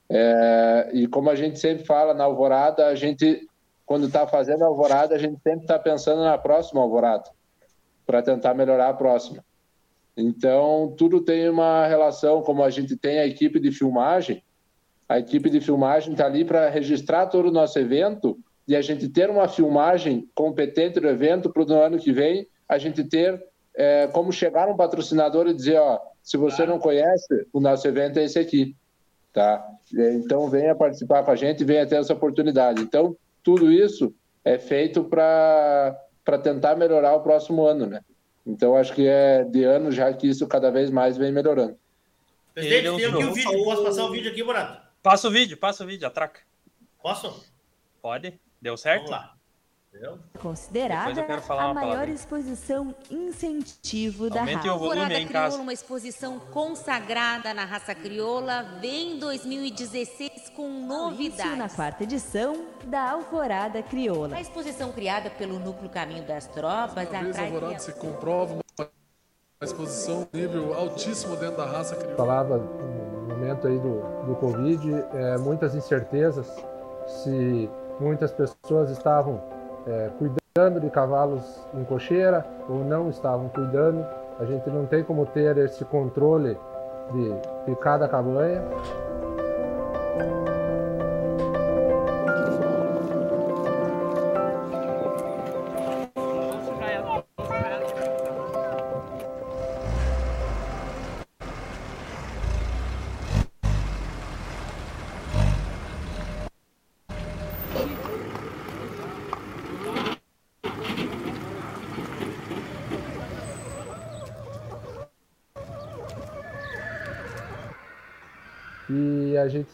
É, 0.09 0.89
e 0.93 1.07
como 1.07 1.29
a 1.29 1.35
gente 1.35 1.59
sempre 1.59 1.85
fala 1.85 2.13
na 2.13 2.23
Alvorada, 2.23 2.87
a 2.87 2.95
gente, 2.95 3.47
quando 3.85 4.07
está 4.07 4.25
fazendo 4.25 4.63
a 4.63 4.67
Alvorada, 4.67 5.15
a 5.15 5.19
gente 5.19 5.39
sempre 5.41 5.61
está 5.61 5.77
pensando 5.77 6.23
na 6.23 6.37
próxima 6.37 6.81
Alvorada, 6.81 7.29
para 8.05 8.21
tentar 8.21 8.53
melhorar 8.53 8.89
a 8.89 8.93
próxima. 8.93 9.43
Então, 10.17 10.93
tudo 10.97 11.21
tem 11.21 11.47
uma 11.47 11.85
relação, 11.87 12.41
como 12.41 12.63
a 12.63 12.69
gente 12.69 12.97
tem 12.97 13.19
a 13.19 13.27
equipe 13.27 13.59
de 13.59 13.71
filmagem, 13.71 14.43
a 15.09 15.17
equipe 15.17 15.49
de 15.49 15.59
filmagem 15.59 16.11
está 16.11 16.27
ali 16.27 16.45
para 16.45 16.69
registrar 16.69 17.25
todo 17.25 17.47
o 17.47 17.51
nosso 17.51 17.79
evento 17.79 18.37
e 18.67 18.75
a 18.75 18.81
gente 18.81 19.09
ter 19.09 19.27
uma 19.27 19.47
filmagem 19.47 20.29
competente 20.35 20.99
do 20.99 21.09
evento 21.09 21.49
para 21.51 21.63
o 21.63 21.81
ano 21.81 21.97
que 21.97 22.13
vem, 22.13 22.47
a 22.67 22.77
gente 22.77 23.03
ter 23.03 23.43
é, 23.75 24.05
como 24.07 24.31
chegar 24.31 24.69
um 24.69 24.77
patrocinador 24.77 25.47
e 25.47 25.53
dizer, 25.55 25.79
ó, 25.79 25.99
se 26.21 26.37
você 26.37 26.63
não 26.67 26.77
conhece, 26.77 27.47
o 27.51 27.59
nosso 27.59 27.87
evento 27.87 28.19
é 28.19 28.25
esse 28.25 28.37
aqui, 28.37 28.75
tá? 29.33 29.67
Então 29.91 30.47
venha 30.47 30.75
participar 30.75 31.23
com 31.23 31.31
a 31.31 31.35
gente, 31.35 31.65
venha 31.65 31.87
ter 31.87 31.95
essa 31.95 32.13
oportunidade. 32.13 32.83
Então 32.83 33.17
tudo 33.43 33.71
isso 33.71 34.13
é 34.45 34.59
feito 34.59 35.03
para 35.03 35.99
para 36.23 36.37
tentar 36.37 36.75
melhorar 36.75 37.15
o 37.15 37.21
próximo 37.21 37.65
ano, 37.65 37.87
né? 37.87 38.01
Então 38.45 38.75
acho 38.75 38.93
que 38.93 39.07
é 39.07 39.43
de 39.43 39.63
ano 39.63 39.91
já 39.91 40.13
que 40.13 40.27
isso 40.27 40.45
cada 40.47 40.69
vez 40.69 40.91
mais 40.91 41.17
vem 41.17 41.31
melhorando. 41.31 41.75
Presidente, 42.53 42.97
tem 42.97 43.05
aqui 43.05 43.23
o 43.23 43.33
vídeo, 43.33 43.63
posso 43.63 43.83
passar 43.83 44.05
o 44.05 44.11
vídeo 44.11 44.29
aqui, 44.29 44.43
Borato? 44.43 44.88
Passa 45.01 45.27
o 45.27 45.31
vídeo, 45.31 45.57
passa 45.57 45.83
o 45.83 45.87
vídeo, 45.87 46.05
atraca. 46.05 46.41
Posso? 47.01 47.45
Pode. 48.01 48.39
Deu 48.61 48.75
certo? 48.75 49.09
Vamos 49.09 49.11
lá. 49.11 49.39
Considerada 50.39 51.25
a 51.49 51.73
maior 51.73 52.07
exposição 52.07 52.95
incentivo 53.09 54.29
da 54.29 54.43
raça. 54.43 54.73
O 54.73 54.77
volume 54.77 55.15
em 55.15 55.27
casa. 55.27 55.57
uma 55.57 55.73
exposição 55.73 56.39
consagrada 56.39 57.53
na 57.53 57.65
raça 57.65 57.95
crioula, 57.95 58.61
vem 58.79 59.17
2016 59.17 60.51
com 60.55 60.69
novidades. 60.69 61.57
na 61.57 61.67
quarta 61.67 62.03
edição 62.03 62.67
da 62.85 63.11
Alvorada 63.11 63.81
Crioula. 63.81 64.35
A 64.35 64.41
exposição 64.41 64.91
criada 64.91 65.29
pelo 65.31 65.57
Núcleo 65.57 65.89
Caminho 65.89 66.23
das 66.23 66.45
Tropas 66.45 67.07
atrai... 67.07 67.31
A 67.31 67.45
Alvorada 67.45 67.79
se 67.79 67.93
comprova 67.93 68.53
uma 68.53 68.93
exposição 69.63 70.29
nível 70.31 70.73
altíssimo 70.75 71.35
dentro 71.35 71.57
da 71.57 71.65
raça 71.65 71.95
crioula. 71.95 72.17
Falava 72.17 73.08
momento 73.39 73.67
aí 73.67 73.79
do, 73.79 74.01
do 74.25 74.35
Covid, 74.35 75.05
é, 75.13 75.37
muitas 75.37 75.73
incertezas 75.73 76.53
se 77.07 77.69
muitas 77.99 78.31
pessoas 78.31 78.89
estavam 78.89 79.41
é, 79.87 80.09
cuidando 80.17 80.79
de 80.79 80.89
cavalos 80.89 81.65
em 81.73 81.83
cocheira 81.85 82.45
ou 82.67 82.83
não 82.83 83.09
estavam 83.09 83.47
cuidando. 83.49 84.05
A 84.39 84.45
gente 84.45 84.69
não 84.69 84.85
tem 84.85 85.03
como 85.03 85.25
ter 85.25 85.57
esse 85.57 85.83
controle 85.85 86.57
de, 87.11 87.71
de 87.71 87.75
cada 87.79 88.07
cabanha. 88.07 88.61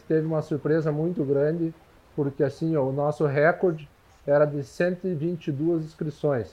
Teve 0.06 0.26
uma 0.26 0.42
surpresa 0.42 0.90
muito 0.90 1.24
grande, 1.24 1.74
porque 2.14 2.42
assim, 2.42 2.76
ó, 2.76 2.84
o 2.84 2.92
nosso 2.92 3.26
recorde 3.26 3.88
era 4.26 4.44
de 4.44 4.62
122 4.62 5.84
inscrições. 5.84 6.52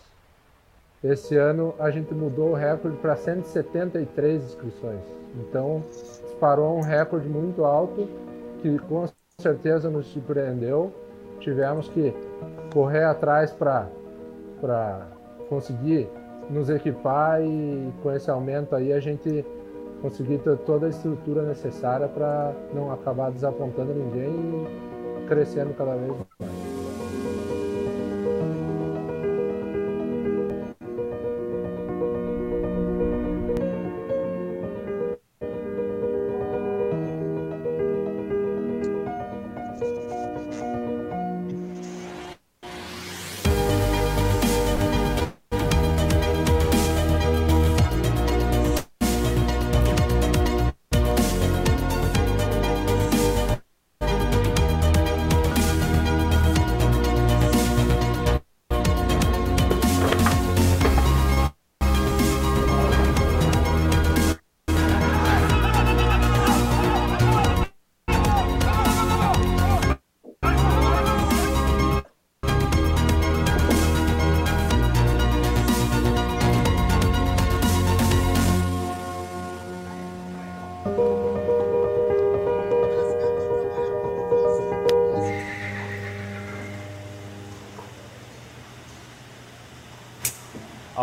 Esse 1.04 1.36
ano 1.36 1.74
a 1.80 1.92
gente 1.92 2.14
mudou 2.14 2.52
o 2.52 2.54
recorde 2.54 2.96
para 2.98 3.16
173 3.16 4.44
inscrições. 4.44 5.02
Então, 5.36 5.84
disparou 5.90 6.78
um 6.78 6.82
recorde 6.82 7.28
muito 7.28 7.66
alto 7.66 8.08
que 8.62 8.78
com 8.80 9.06
certeza 9.42 9.90
nos 9.90 10.06
surpreendeu. 10.08 10.94
Tivemos 11.40 11.90
que 11.90 12.14
correr 12.74 13.04
atrás 13.04 13.52
para 13.52 15.08
conseguir 15.50 16.08
nos 16.50 16.70
equipar 16.70 17.42
e 17.42 17.92
com 18.02 18.12
esse 18.14 18.30
aumento 18.30 18.76
aí 18.76 18.94
a 18.94 19.00
gente 19.00 19.46
conseguir 20.04 20.40
ter 20.40 20.58
toda 20.58 20.88
a 20.88 20.90
estrutura 20.90 21.44
necessária 21.44 22.10
para 22.10 22.54
não 22.74 22.92
acabar 22.92 23.32
desapontando 23.32 23.94
ninguém 23.94 24.68
e 25.24 25.28
crescendo 25.28 25.74
cada 25.78 25.96
vez 25.96 26.12
mais. 26.38 26.73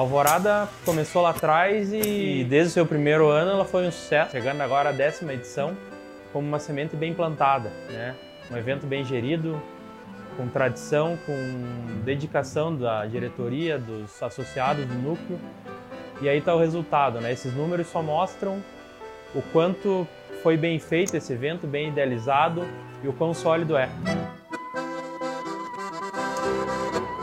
Alvorada 0.01 0.67
começou 0.83 1.21
lá 1.21 1.29
atrás 1.29 1.93
e 1.93 2.43
desde 2.49 2.71
o 2.71 2.73
seu 2.73 2.87
primeiro 2.87 3.29
ano 3.29 3.51
ela 3.51 3.67
foi 3.67 3.87
um 3.87 3.93
sucesso, 3.93 4.31
chegando 4.31 4.63
agora 4.63 4.89
à 4.89 4.93
décima 4.93 5.35
edição 5.35 5.77
como 6.33 6.49
uma 6.49 6.59
semente 6.59 6.97
bem 6.97 7.13
plantada, 7.13 7.71
né? 7.91 8.15
Um 8.51 8.57
evento 8.57 8.87
bem 8.87 9.05
gerido, 9.05 9.61
com 10.39 10.49
tradição, 10.49 11.19
com 11.27 12.03
dedicação 12.03 12.75
da 12.75 13.05
diretoria, 13.05 13.79
dos 13.79 14.23
associados 14.23 14.87
do 14.87 14.95
núcleo. 14.95 15.39
E 16.23 16.31
aí 16.31 16.39
está 16.39 16.55
o 16.55 16.59
resultado, 16.59 17.21
né? 17.21 17.31
Esses 17.31 17.53
números 17.53 17.87
só 17.89 18.01
mostram 18.01 18.65
o 19.35 19.43
quanto 19.53 20.09
foi 20.43 20.57
bem 20.57 20.79
feito 20.79 21.15
esse 21.15 21.35
evento, 21.35 21.67
bem 21.67 21.89
idealizado 21.89 22.67
e 23.05 23.09
o 23.09 23.13
quão 23.13 23.35
sólido 23.35 23.77
é. 23.77 23.91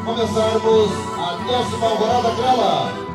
Começarmos 0.05 1.16
a 1.47 1.63
décima 1.63 1.87
alvorada 1.87 2.35
Crela. 2.35 3.06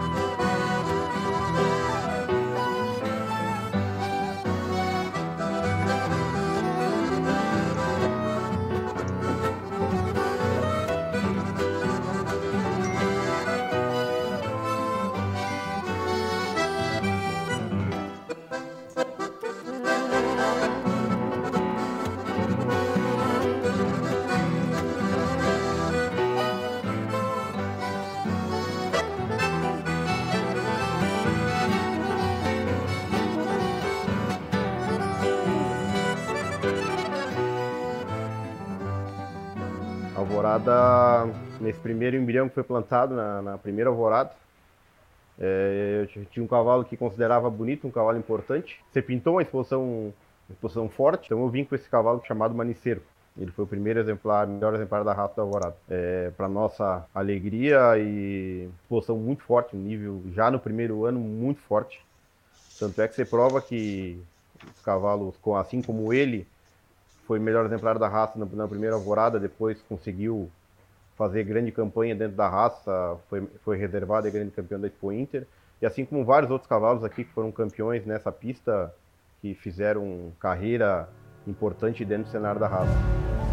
Primeiro 41.83 42.17
embrião 42.17 42.49
que 42.49 42.55
foi 42.55 42.65
plantado 42.65 43.15
na, 43.15 43.43
na 43.43 43.59
primeira 43.59 43.91
alvorada, 43.91 44.33
é, 45.39 46.07
eu 46.15 46.27
tinha 46.27 46.45
um 46.45 46.49
cavalo 46.49 46.85
que 46.85 46.97
considerava 46.97 47.51
bonito, 47.51 47.87
um 47.87 47.91
cavalo 47.91 48.19
importante. 48.19 48.81
Você 48.91 49.03
pintou 49.03 49.35
uma 49.35 49.43
exposição, 49.43 50.13
exposição 50.49 50.89
forte, 50.89 51.27
então 51.27 51.41
eu 51.41 51.49
vim 51.49 51.65
com 51.65 51.75
esse 51.75 51.89
cavalo 51.89 52.23
chamado 52.27 52.55
Maniceiro. 52.55 53.03
Ele 53.37 53.51
foi 53.51 53.65
o 53.65 53.69
primeiro 53.69 53.99
exemplar, 53.99 54.47
melhor 54.47 54.75
exemplar 54.75 55.03
da 55.05 55.13
raça 55.13 55.37
da 55.37 55.43
Alvorada. 55.43 55.75
É, 55.89 56.31
Para 56.37 56.49
nossa 56.49 57.07
alegria 57.15 57.99
e 57.99 58.69
exposição 58.83 59.17
muito 59.17 59.43
forte, 59.43 59.75
um 59.75 59.81
nível 59.81 60.23
já 60.35 60.51
no 60.51 60.59
primeiro 60.59 61.07
ano 61.07 61.19
muito 61.19 61.61
forte. 61.63 62.01
Tanto 62.79 63.01
é 63.01 63.09
que 63.09 63.15
você 63.15 63.25
prova 63.25 63.61
que 63.63 64.23
os 64.75 64.83
cavalos, 64.83 65.35
assim 65.59 65.81
como 65.81 66.13
ele, 66.13 66.47
foi 67.27 67.39
melhor 67.39 67.65
exemplar 67.65 67.99
da 67.99 68.07
raça 68.09 68.39
na, 68.39 68.45
na 68.45 68.69
primeira 68.69 68.97
alvorada, 68.97 69.41
depois 69.41 69.81
conseguiu 69.89 70.51
fazer 71.23 71.45
grande 71.45 71.71
campanha 71.71 72.17
dentro 72.17 72.37
da 72.37 72.49
raça, 72.49 73.17
foi, 73.29 73.47
foi 73.63 73.77
reservado 73.77 74.27
e 74.27 74.31
grande 74.31 74.51
campeão 74.51 74.81
da 74.81 74.89
Expo 74.89 75.13
Inter. 75.13 75.47
E 75.81 75.87
assim 75.87 76.05
como 76.05 76.25
vários 76.25 76.51
outros 76.51 76.69
cavalos 76.69 77.05
aqui 77.05 77.23
que 77.23 77.33
foram 77.33 77.53
campeões 77.53 78.05
nessa 78.05 78.33
pista, 78.33 78.93
que 79.41 79.55
fizeram 79.55 80.33
carreira 80.41 81.09
importante 81.47 82.05
dentro 82.05 82.25
do 82.25 82.31
cenário 82.31 82.59
da 82.59 82.67
raça. 82.67 83.52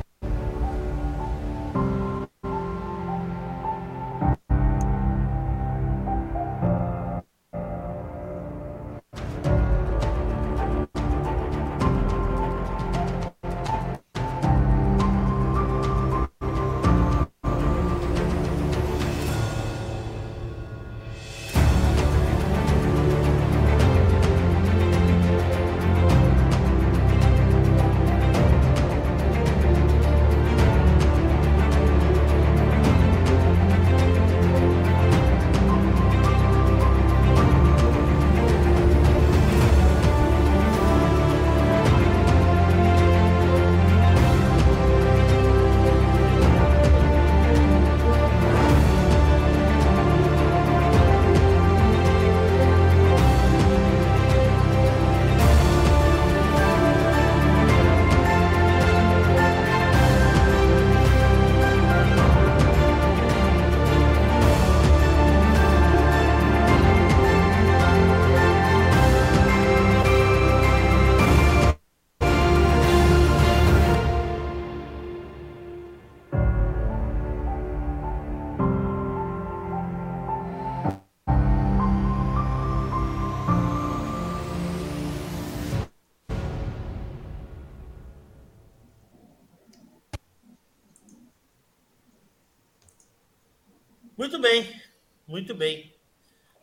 Muito 94.19 94.37
bem, 94.37 94.81
muito 95.25 95.55
bem. 95.55 95.95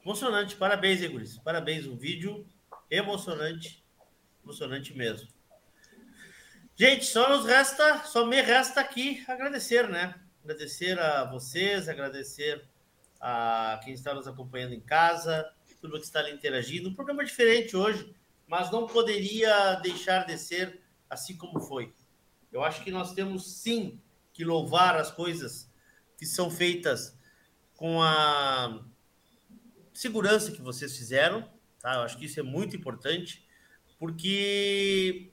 Emocionante, 0.05 0.55
parabéns, 0.57 1.01
Eguris. 1.01 1.39
Parabéns, 1.39 1.87
um 1.87 1.97
vídeo 1.97 2.47
emocionante, 2.91 3.83
emocionante 4.45 4.95
mesmo. 4.95 5.27
Gente, 6.77 7.07
só 7.07 7.31
nos 7.31 7.47
resta, 7.47 8.05
só 8.05 8.27
me 8.27 8.43
resta 8.43 8.83
aqui 8.83 9.25
agradecer, 9.27 9.89
né? 9.89 10.21
Agradecer 10.45 11.01
a 11.01 11.25
vocês, 11.25 11.89
agradecer 11.89 12.63
a 13.19 13.81
quem 13.83 13.95
está 13.95 14.13
nos 14.13 14.29
acompanhando 14.29 14.75
em 14.75 14.81
casa, 14.83 15.51
tudo 15.81 15.99
que 15.99 16.05
está 16.05 16.21
ali 16.21 16.33
interagindo. 16.33 16.91
Um 16.91 16.95
programa 16.95 17.25
diferente 17.25 17.75
hoje, 17.75 18.15
mas 18.47 18.71
não 18.71 18.87
poderia 18.87 19.77
deixar 19.77 20.27
de 20.27 20.37
ser 20.37 20.83
assim 21.09 21.35
como 21.35 21.59
foi. 21.59 21.95
Eu 22.53 22.63
acho 22.63 22.85
que 22.85 22.91
nós 22.91 23.15
temos 23.15 23.51
sim 23.51 23.99
que 24.35 24.45
louvar 24.45 24.95
as 24.95 25.11
coisas 25.11 25.73
que 26.19 26.27
são 26.27 26.51
feitas 26.51 27.16
com 27.77 28.03
a 28.03 28.83
segurança 29.93 30.53
que 30.53 30.63
vocês 30.63 30.97
fizeram, 30.97 31.49
tá? 31.79 31.95
Eu 31.95 32.01
acho 32.01 32.19
que 32.19 32.25
isso 32.25 32.41
é 32.41 32.43
muito 32.43 32.75
importante, 32.75 33.47
porque 33.99 35.31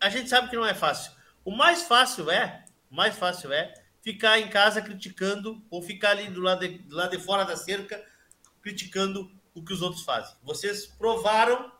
a 0.00 0.08
gente 0.08 0.28
sabe 0.28 0.50
que 0.50 0.56
não 0.56 0.66
é 0.66 0.74
fácil. 0.74 1.12
O 1.44 1.50
mais 1.50 1.82
fácil 1.82 2.30
é, 2.30 2.64
mais 2.90 3.16
fácil 3.16 3.52
é 3.52 3.72
ficar 4.02 4.38
em 4.38 4.48
casa 4.48 4.82
criticando 4.82 5.64
ou 5.70 5.82
ficar 5.82 6.10
ali 6.10 6.28
do 6.28 6.40
lado 6.40 6.60
de, 6.60 6.78
do 6.78 6.94
lado 6.94 7.16
de 7.16 7.22
fora 7.22 7.44
da 7.44 7.56
cerca 7.56 8.04
criticando 8.60 9.30
o 9.54 9.64
que 9.64 9.72
os 9.72 9.82
outros 9.82 10.02
fazem. 10.02 10.36
Vocês 10.42 10.86
provaram 10.86 11.72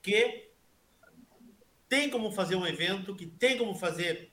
que 0.00 0.50
tem 1.88 2.08
como 2.08 2.32
fazer 2.32 2.56
um 2.56 2.66
evento, 2.66 3.14
que 3.14 3.26
tem 3.26 3.58
como 3.58 3.74
fazer 3.74 4.32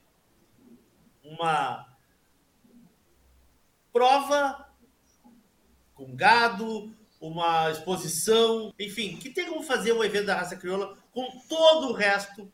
uma 1.24 1.89
prova 3.92 4.68
com 5.94 6.16
gado, 6.16 6.94
uma 7.20 7.70
exposição, 7.70 8.74
enfim, 8.80 9.18
que 9.18 9.30
tem 9.30 9.48
como 9.48 9.62
fazer 9.64 9.92
um 9.92 10.04
evento 10.04 10.28
da 10.28 10.36
raça 10.36 10.56
crioula 10.56 10.98
com 11.12 11.28
todo 11.50 11.90
o 11.90 11.94
resto 11.94 12.52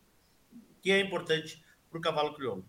que 0.81 0.91
é 0.91 0.99
importante 0.99 1.63
para 1.89 1.99
o 1.99 2.01
cavalo 2.01 2.33
crioulo. 2.33 2.65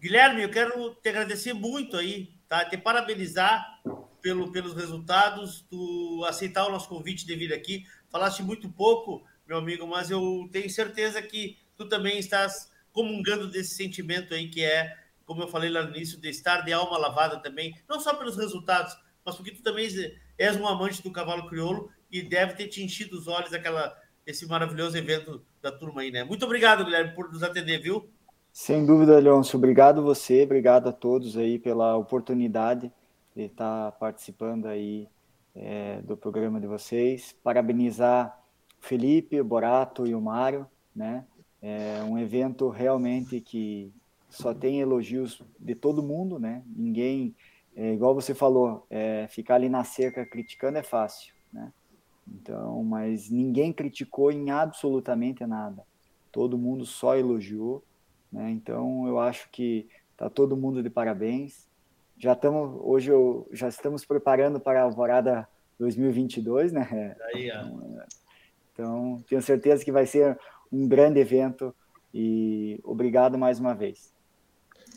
Guilherme, 0.00 0.42
eu 0.42 0.50
quero 0.50 0.94
te 0.94 1.08
agradecer 1.08 1.52
muito 1.52 1.96
aí, 1.96 2.32
tá? 2.48 2.64
Te 2.64 2.76
parabenizar 2.76 3.80
pelo, 4.20 4.50
pelos 4.50 4.74
resultados, 4.74 5.64
tu 5.68 6.24
aceitar 6.26 6.66
o 6.66 6.70
nosso 6.70 6.88
convite 6.88 7.26
de 7.26 7.34
vir 7.36 7.52
aqui. 7.52 7.86
Falaste 8.08 8.42
muito 8.42 8.68
pouco, 8.68 9.24
meu 9.46 9.58
amigo, 9.58 9.86
mas 9.86 10.10
eu 10.10 10.48
tenho 10.50 10.68
certeza 10.70 11.20
que 11.20 11.58
tu 11.76 11.88
também 11.88 12.18
estás 12.18 12.70
comungando 12.92 13.50
desse 13.50 13.74
sentimento 13.74 14.34
aí 14.34 14.48
que 14.48 14.64
é, 14.64 14.96
como 15.30 15.44
eu 15.44 15.48
falei 15.48 15.70
lá 15.70 15.84
no 15.84 15.94
início, 15.94 16.20
de 16.20 16.28
estar 16.28 16.62
de 16.62 16.72
alma 16.72 16.98
lavada 16.98 17.38
também, 17.38 17.72
não 17.88 18.00
só 18.00 18.12
pelos 18.14 18.36
resultados, 18.36 18.96
mas 19.24 19.36
porque 19.36 19.52
tu 19.52 19.62
também 19.62 19.86
és 20.36 20.56
um 20.56 20.66
amante 20.66 21.00
do 21.04 21.12
cavalo 21.12 21.48
crioulo 21.48 21.88
e 22.10 22.20
deve 22.20 22.54
ter 22.54 22.66
te 22.66 22.82
enchido 22.82 23.16
os 23.16 23.28
olhos 23.28 23.52
aquela 23.52 23.96
esse 24.26 24.44
maravilhoso 24.44 24.98
evento 24.98 25.40
da 25.62 25.70
turma 25.70 26.00
aí, 26.00 26.10
né? 26.10 26.24
Muito 26.24 26.44
obrigado, 26.44 26.84
Guilherme, 26.84 27.14
por 27.14 27.32
nos 27.32 27.44
atender, 27.44 27.80
viu? 27.80 28.10
Sem 28.52 28.84
dúvida, 28.84 29.20
Leôncio. 29.20 29.56
Obrigado 29.56 30.02
você, 30.02 30.42
obrigado 30.42 30.88
a 30.88 30.92
todos 30.92 31.36
aí 31.36 31.60
pela 31.60 31.96
oportunidade 31.96 32.90
de 33.36 33.42
estar 33.44 33.92
participando 33.92 34.66
aí 34.66 35.06
é, 35.54 36.02
do 36.02 36.16
programa 36.16 36.60
de 36.60 36.66
vocês. 36.66 37.36
Parabenizar 37.40 38.36
o 38.82 38.84
Felipe, 38.84 39.40
o 39.40 39.44
Borato 39.44 40.08
e 40.08 40.12
o 40.12 40.20
Mário, 40.20 40.66
né? 40.92 41.24
É 41.62 42.02
um 42.02 42.18
evento 42.18 42.68
realmente 42.68 43.40
que 43.40 43.92
só 44.30 44.54
tem 44.54 44.80
elogios 44.80 45.42
de 45.58 45.74
todo 45.74 46.02
mundo, 46.02 46.38
né? 46.38 46.62
Ninguém, 46.66 47.34
é, 47.76 47.92
igual 47.92 48.14
você 48.14 48.34
falou, 48.34 48.86
é, 48.88 49.26
ficar 49.28 49.56
ali 49.56 49.68
na 49.68 49.84
cerca 49.84 50.24
criticando 50.24 50.78
é 50.78 50.82
fácil, 50.82 51.34
né? 51.52 51.72
Então, 52.26 52.82
mas 52.84 53.28
ninguém 53.28 53.72
criticou 53.72 54.30
em 54.30 54.50
absolutamente 54.50 55.44
nada. 55.44 55.84
Todo 56.30 56.56
mundo 56.56 56.86
só 56.86 57.16
elogiou, 57.16 57.82
né? 58.32 58.50
Então, 58.50 59.06
eu 59.08 59.18
acho 59.18 59.50
que 59.50 59.88
tá 60.16 60.30
todo 60.30 60.56
mundo 60.56 60.82
de 60.82 60.88
parabéns. 60.88 61.68
Já 62.16 62.32
estamos 62.32 62.80
hoje 62.84 63.10
eu, 63.10 63.48
já 63.50 63.68
estamos 63.68 64.04
preparando 64.04 64.60
para 64.60 64.80
a 64.80 64.84
Alvorada 64.84 65.48
2022, 65.78 66.72
né? 66.72 67.16
Aí, 67.34 67.48
então, 67.48 68.02
então, 68.72 69.24
tenho 69.28 69.42
certeza 69.42 69.84
que 69.84 69.90
vai 69.90 70.06
ser 70.06 70.38
um 70.70 70.86
grande 70.86 71.18
evento 71.18 71.74
e 72.14 72.78
obrigado 72.84 73.36
mais 73.36 73.58
uma 73.58 73.74
vez. 73.74 74.12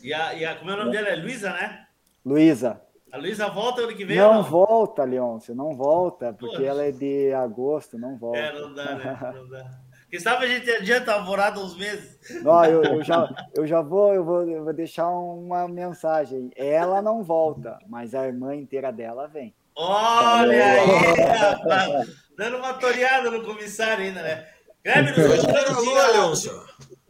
E 0.04 0.12
a, 0.12 0.34
e 0.34 0.44
a 0.44 0.54
como 0.54 0.70
é 0.70 0.74
o 0.74 0.76
nome 0.76 0.92
dela? 0.92 1.08
É 1.08 1.16
Luísa, 1.16 1.50
né? 1.50 1.86
Luísa. 2.22 2.78
A 3.10 3.16
Luísa 3.16 3.48
volta 3.48 3.80
ano 3.80 3.96
que 3.96 4.04
vem? 4.04 4.18
Não, 4.18 4.34
não? 4.34 4.42
volta, 4.42 5.02
Leôncio, 5.02 5.54
não 5.54 5.74
volta, 5.74 6.34
porque 6.34 6.56
Poxa. 6.56 6.68
ela 6.68 6.84
é 6.84 6.92
de 6.92 7.32
agosto, 7.32 7.98
não 7.98 8.18
volta. 8.18 8.38
É, 8.38 8.52
não 8.52 8.74
dá, 8.74 8.94
né? 8.96 9.32
Não 9.34 9.48
dá. 9.48 9.70
Quem 10.10 10.20
sabe 10.20 10.44
a 10.44 10.48
gente 10.48 10.70
adianta 10.70 11.10
a 11.10 11.14
alvorada 11.14 11.58
uns 11.58 11.74
meses. 11.74 12.18
Não, 12.42 12.64
eu, 12.66 12.84
eu, 12.84 13.02
já, 13.02 13.48
eu 13.56 13.66
já 13.66 13.80
vou, 13.80 14.12
eu 14.12 14.22
vou, 14.22 14.46
eu 14.46 14.62
vou 14.62 14.74
deixar 14.74 15.08
uma 15.08 15.66
mensagem. 15.66 16.50
Ela 16.54 17.00
não 17.00 17.22
volta, 17.22 17.78
mas 17.88 18.14
a 18.14 18.26
irmã 18.26 18.54
inteira 18.54 18.92
dela 18.92 19.26
vem. 19.26 19.54
Olha 19.74 20.64
aí, 20.64 21.36
rapaz. 21.38 22.08
Dando 22.36 22.58
uma 22.58 22.74
toreada 22.74 23.30
no 23.30 23.42
comissário 23.42 24.04
ainda, 24.04 24.22
né? 24.22 24.46
Grêmio, 24.84 25.14
hoje 25.14 25.46
vira 25.46 25.70
a 25.70 25.80
lua, 25.80 26.06
Leôncio. 26.08 26.52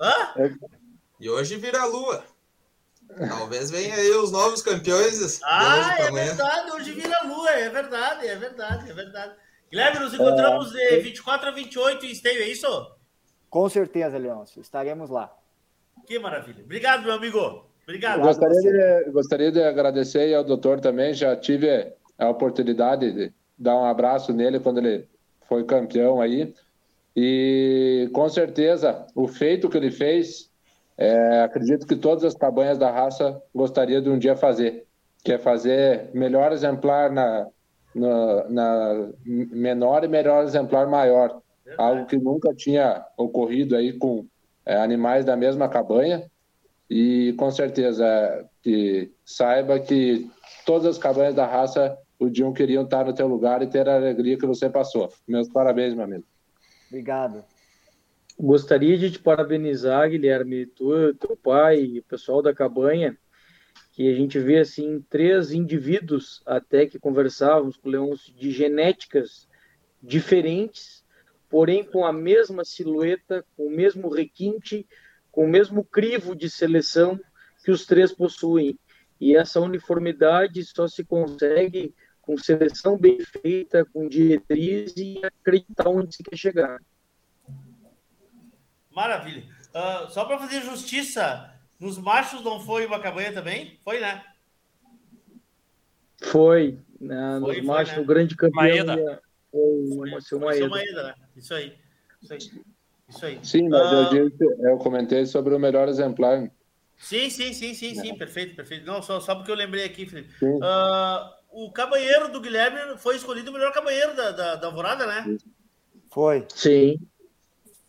Hã? 0.01 0.57
E 1.19 1.29
hoje 1.29 1.57
vira 1.57 1.83
a 1.83 1.87
lua. 1.87 2.34
Talvez 3.17 3.71
venha 3.71 3.95
aí 3.95 4.11
os 4.11 4.33
novos 4.33 4.63
campeões. 4.63 5.41
Ah, 5.45 5.97
é 5.99 6.11
verdade, 6.11 6.71
hoje 6.73 6.93
vira 6.93 7.23
lua, 7.25 7.51
é 7.51 7.69
verdade, 7.69 8.27
é 8.27 8.37
verdade, 8.37 8.91
é 8.91 8.95
verdade. 8.95 9.35
Guilherme, 9.71 10.01
nos 10.01 10.15
encontramos 10.15 10.71
de 10.71 11.01
24 11.01 11.49
a 11.49 11.53
28 11.53 12.07
em 12.07 12.11
Esteio, 12.11 12.43
é 12.43 12.49
isso? 12.49 12.67
Com 13.51 13.69
certeza, 13.69 14.19
Leôncio, 14.19 14.61
estaremos 14.61 15.11
lá. 15.11 15.33
Que 16.07 16.19
maravilha. 16.19 16.63
Obrigado, 16.63 17.05
meu 17.05 17.13
amigo. 17.13 17.67
Obrigado. 17.85 18.21
gostaria 18.21 18.61
de, 18.61 19.11
gostaria 19.11 19.53
de 19.53 19.63
agradecer 19.63 20.35
ao 20.35 20.43
doutor 20.43 20.81
também, 20.81 21.13
já 21.13 21.37
tive 21.37 21.93
a 22.19 22.29
oportunidade 22.29 23.13
de 23.13 23.33
dar 23.59 23.77
um 23.77 23.85
abraço 23.85 24.33
nele 24.33 24.59
quando 24.59 24.79
ele 24.79 25.09
foi 25.49 25.65
campeão 25.65 26.21
aí. 26.21 26.55
E 27.17 28.11
com 28.13 28.29
certeza 28.29 29.07
o 29.15 29.29
feito 29.29 29.69
que 29.69 29.77
ele 29.77 29.91
fez 29.91 30.51
é, 30.97 31.43
acredito 31.43 31.87
que 31.87 31.97
todas 31.97 32.25
as 32.25 32.35
cabanhas 32.35 32.79
da 32.79 32.91
raça 32.91 33.41
gostaria 33.55 34.01
de 34.01 34.09
um 34.09 34.19
dia 34.19 34.37
fazer, 34.37 34.87
que 35.25 35.33
é 35.33 35.39
fazer 35.39 36.11
melhor 36.15 36.53
exemplar 36.53 37.11
na, 37.11 37.49
na, 37.95 38.49
na 38.49 39.09
menor 39.25 40.05
e 40.05 40.09
melhor 40.09 40.45
exemplar 40.45 40.87
maior, 40.87 41.41
algo 41.77 42.07
que 42.07 42.17
nunca 42.17 42.55
tinha 42.55 43.05
ocorrido 43.17 43.75
aí 43.75 43.93
com 43.93 44.27
é, 44.65 44.77
animais 44.77 45.25
da 45.25 45.37
mesma 45.37 45.69
cabanha 45.69 46.31
e 46.89 47.35
com 47.39 47.51
certeza 47.51 48.47
que 48.63 49.11
saiba 49.25 49.81
que 49.81 50.31
todas 50.65 50.87
as 50.87 50.99
cabanhas 50.99 51.35
da 51.35 51.47
raça 51.47 51.97
o 52.19 52.31
dia 52.31 52.51
queriam 52.53 52.85
estar 52.85 53.05
no 53.05 53.13
teu 53.13 53.27
lugar 53.27 53.63
e 53.63 53.67
ter 53.67 53.89
a 53.89 53.97
alegria 53.97 54.39
que 54.39 54.47
você 54.47 54.71
passou. 54.71 55.13
Meus 55.27 55.49
parabéns, 55.49 55.95
meu 55.95 56.05
amigo. 56.05 56.25
Obrigado. 56.89 57.45
Gostaria 58.39 58.99
de 58.99 59.13
te 59.13 59.19
parabenizar, 59.21 60.11
Guilherme, 60.11 60.67
tu, 60.67 61.15
teu 61.15 61.37
pai 61.37 61.81
e 61.81 61.99
o 62.01 62.03
pessoal 62.03 62.43
da 62.43 62.53
cabanha, 62.53 63.17
que 63.93 64.11
a 64.11 64.15
gente 64.15 64.41
vê 64.41 64.59
assim 64.59 65.01
três 65.09 65.53
indivíduos 65.53 66.43
até 66.45 66.85
que 66.85 66.99
conversávamos 66.99 67.77
com 67.77 67.91
o 67.91 68.17
de 68.37 68.51
genéticas 68.51 69.49
diferentes, 70.03 71.05
porém 71.49 71.85
com 71.85 72.05
a 72.05 72.13
mesma 72.13 72.65
silhueta, 72.65 73.45
com 73.57 73.69
o 73.69 73.71
mesmo 73.71 74.09
requinte, 74.09 74.85
com 75.31 75.45
o 75.45 75.49
mesmo 75.49 75.85
crivo 75.85 76.35
de 76.35 76.51
seleção 76.51 77.21
que 77.65 77.71
os 77.71 77.87
três 77.87 78.13
possuem. 78.13 78.77
E 79.21 79.37
essa 79.37 79.61
uniformidade 79.61 80.65
só 80.65 80.89
se 80.89 81.05
consegue 81.05 81.95
com 82.21 82.37
seleção 82.37 82.99
bem 82.99 83.21
feita, 83.21 83.85
com 83.85 84.09
diretriz 84.09 84.93
e 84.97 85.21
acreditar 85.23 85.89
onde 85.89 86.17
se 86.17 86.23
quer 86.25 86.37
chegar. 86.37 86.81
Maravilha. 88.95 89.45
Uh, 89.75 90.11
só 90.11 90.25
para 90.25 90.39
fazer 90.39 90.63
justiça, 90.63 91.53
nos 91.81 91.99
machos 91.99 92.43
não 92.43 92.61
foi 92.61 92.87
uma 92.87 93.01
cabanha 93.01 93.33
também? 93.33 93.79
Foi, 93.83 94.01
né? 94.01 94.23
Foi. 96.23 96.79
Né? 97.01 97.39
Foi, 97.41 97.57
nos 97.57 97.67
machos, 97.67 97.97
né? 97.97 98.03
o 98.03 98.07
grande 98.07 98.37
campeão 98.37 98.87
Maeda. 98.87 99.23
foi, 99.51 100.11
foi, 100.11 100.21
foi 100.21 100.39
Maeda. 100.39 100.69
Maeda, 100.69 101.03
né? 101.03 101.15
Isso 101.37 101.55
aí. 101.55 101.75
Isso 102.23 102.33
aí. 102.33 102.39
Isso 103.09 103.27
aí. 103.27 103.39
Sim, 103.43 103.69
mas 103.69 103.93
uh, 103.93 104.17
eu, 104.17 104.31
disse, 104.31 104.45
eu 104.45 104.79
comentei 104.79 105.27
sobre 105.27 105.55
o 105.55 105.59
melhor 105.59 105.89
exemplar. 105.89 106.51
Sim, 106.97 107.29
sim, 107.29 107.53
sim, 107.53 107.75
sim, 107.75 107.95
sim, 107.95 108.17
perfeito, 108.17 108.55
perfeito. 108.55 108.87
Não, 108.87 109.03
só, 109.03 109.21
só 109.21 109.35
porque 109.35 109.51
eu 109.51 109.57
lembrei 109.57 109.85
aqui, 109.85 110.07
Felipe. 110.07 110.33
Uh, 110.43 111.67
o 111.67 111.71
cabanheiro 111.71 112.33
do 112.33 112.41
Guilherme 112.41 112.97
foi 112.99 113.17
escolhido 113.17 113.51
o 113.51 113.53
melhor 113.53 113.73
cabanheiro 113.73 114.15
da, 114.17 114.31
da, 114.31 114.57
da 114.57 114.67
Alvorada, 114.69 115.07
né? 115.07 115.37
Foi. 116.11 116.47
Sim. 116.49 116.99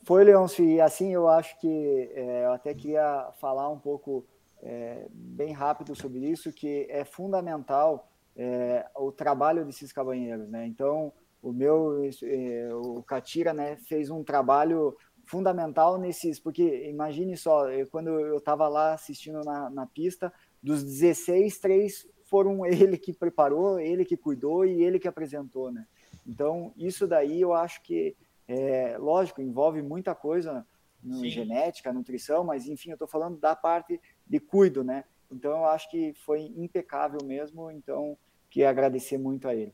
Foi, 0.06 0.23
Leôncio, 0.23 0.64
e 0.64 0.80
assim 0.80 1.11
eu 1.11 1.27
acho 1.27 1.60
que 1.60 2.11
é, 2.14 2.45
eu 2.45 2.52
até 2.52 2.76
queria 2.76 3.27
falar 3.41 3.68
um 3.69 3.80
pouco 3.80 4.23
é, 4.61 5.07
bem 5.10 5.52
rápido 5.52 5.95
sobre 5.95 6.19
isso, 6.19 6.53
que 6.53 6.86
é 6.91 7.03
fundamental 7.03 8.07
é, 8.36 8.86
o 8.95 9.11
trabalho 9.11 9.65
desses 9.65 9.91
cabanheiros, 9.91 10.48
né? 10.48 10.68
Então, 10.68 11.11
o 11.41 11.52
meu, 11.52 12.03
é, 12.22 12.69
o 12.72 13.02
Catira, 13.02 13.52
né, 13.52 13.77
fez 13.77 14.11
um 14.11 14.23
trabalho 14.23 14.95
fundamental 15.26 15.98
nesses, 15.98 16.40
porque 16.40 16.88
imagine 16.88 17.36
só, 17.36 17.64
quando 17.90 18.11
eu 18.11 18.38
estava 18.38 18.68
lá 18.68 18.94
assistindo 18.94 19.41
na, 19.44 19.72
na 19.72 19.88
pista, 19.88 20.32
dos 20.61 20.84
16, 20.84 21.57
três 21.57 22.07
foram 22.26 22.64
ele 22.69 22.99
que 22.99 23.11
preparou, 23.11 23.80
ele 23.80 24.06
que 24.06 24.15
cuidou 24.15 24.68
e 24.68 24.84
ele 24.84 24.99
que 24.99 25.07
apresentou, 25.07 25.72
né? 25.72 25.88
Então, 26.27 26.72
isso 26.77 27.07
daí 27.07 27.41
eu 27.41 27.53
acho 27.53 27.82
que, 27.82 28.15
é, 28.47 28.97
lógico, 28.97 29.41
envolve 29.41 29.81
muita 29.81 30.13
coisa 30.13 30.65
no 31.01 31.19
Sim. 31.19 31.30
genética, 31.30 31.93
nutrição, 31.93 32.43
mas 32.43 32.67
enfim, 32.67 32.89
eu 32.89 32.95
estou 32.95 33.07
falando 33.07 33.38
da 33.38 33.55
parte 33.55 33.99
de 34.26 34.39
cuido, 34.39 34.84
né? 34.84 35.03
Então, 35.31 35.51
eu 35.51 35.65
acho 35.65 35.89
que 35.89 36.13
foi 36.13 36.41
impecável 36.55 37.19
mesmo, 37.23 37.69
então, 37.72 38.17
queria 38.49 38.69
agradecer 38.69 39.17
muito 39.17 39.47
a 39.47 39.55
ele. 39.55 39.73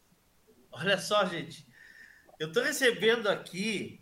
Olha 0.72 0.98
só, 0.98 1.26
gente, 1.26 1.68
eu 2.39 2.48
estou 2.48 2.64
recebendo 2.64 3.27
aqui, 3.27 3.99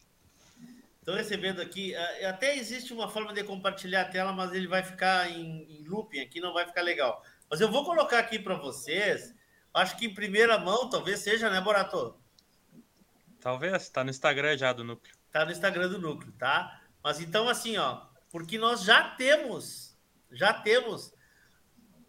estou 0.99 1.15
recebendo 1.15 1.61
aqui, 1.61 1.95
até 2.25 2.55
existe 2.55 2.93
uma 2.93 3.09
forma 3.09 3.33
de 3.33 3.43
compartilhar 3.43 4.01
a 4.01 4.09
tela, 4.09 4.31
mas 4.31 4.53
ele 4.53 4.67
vai 4.67 4.83
ficar 4.83 5.29
em, 5.31 5.63
em 5.63 5.83
looping 5.87 6.19
aqui, 6.19 6.39
não 6.39 6.53
vai 6.53 6.65
ficar 6.65 6.81
legal. 6.81 7.23
Mas 7.49 7.59
eu 7.61 7.71
vou 7.71 7.83
colocar 7.83 8.19
aqui 8.19 8.37
para 8.37 8.55
vocês, 8.55 9.33
acho 9.73 9.97
que 9.97 10.05
em 10.05 10.13
primeira 10.13 10.59
mão 10.59 10.89
talvez 10.89 11.19
seja, 11.19 11.49
né, 11.49 11.59
Borato? 11.59 12.18
Talvez, 13.39 13.83
está 13.83 14.03
no 14.03 14.09
Instagram 14.09 14.57
já 14.57 14.73
do 14.73 14.83
Núcleo. 14.83 15.13
Está 15.27 15.45
no 15.45 15.51
Instagram 15.51 15.89
do 15.89 15.99
Núcleo, 15.99 16.31
tá? 16.33 16.81
Mas 17.03 17.19
então, 17.19 17.47
assim, 17.47 17.77
ó, 17.77 18.01
porque 18.29 18.57
nós 18.57 18.83
já 18.83 19.03
temos, 19.15 19.97
já 20.31 20.53
temos 20.53 21.13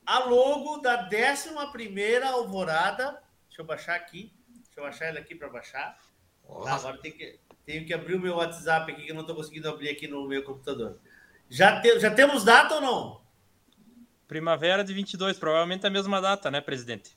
a 0.04 0.24
logo 0.24 0.78
da 0.78 1.08
11 1.08 2.22
Alvorada. 2.24 3.22
Deixa 3.46 3.62
eu 3.62 3.64
baixar 3.64 3.94
aqui. 3.94 4.32
Deixa 4.48 4.78
eu 4.80 4.82
baixar 4.82 5.08
ele 5.08 5.18
aqui 5.18 5.34
para 5.34 5.48
baixar. 5.48 5.98
Tá, 6.64 6.74
agora 6.74 6.98
tem 6.98 7.12
que, 7.12 7.38
tenho 7.64 7.86
que 7.86 7.94
abrir 7.94 8.16
o 8.16 8.20
meu 8.20 8.36
WhatsApp 8.36 8.90
aqui, 8.90 9.04
que 9.04 9.10
eu 9.10 9.14
não 9.14 9.22
estou 9.22 9.36
conseguindo 9.36 9.68
abrir 9.68 9.88
aqui 9.88 10.08
no 10.08 10.26
meu 10.26 10.42
computador. 10.42 10.98
Já, 11.48 11.80
te, 11.80 11.98
já 12.00 12.12
temos 12.12 12.44
data 12.44 12.74
ou 12.74 12.80
não? 12.80 13.20
Primavera 14.26 14.82
de 14.82 14.92
22, 14.92 15.38
provavelmente 15.38 15.86
a 15.86 15.90
mesma 15.90 16.20
data, 16.20 16.50
né, 16.50 16.60
presidente? 16.60 17.16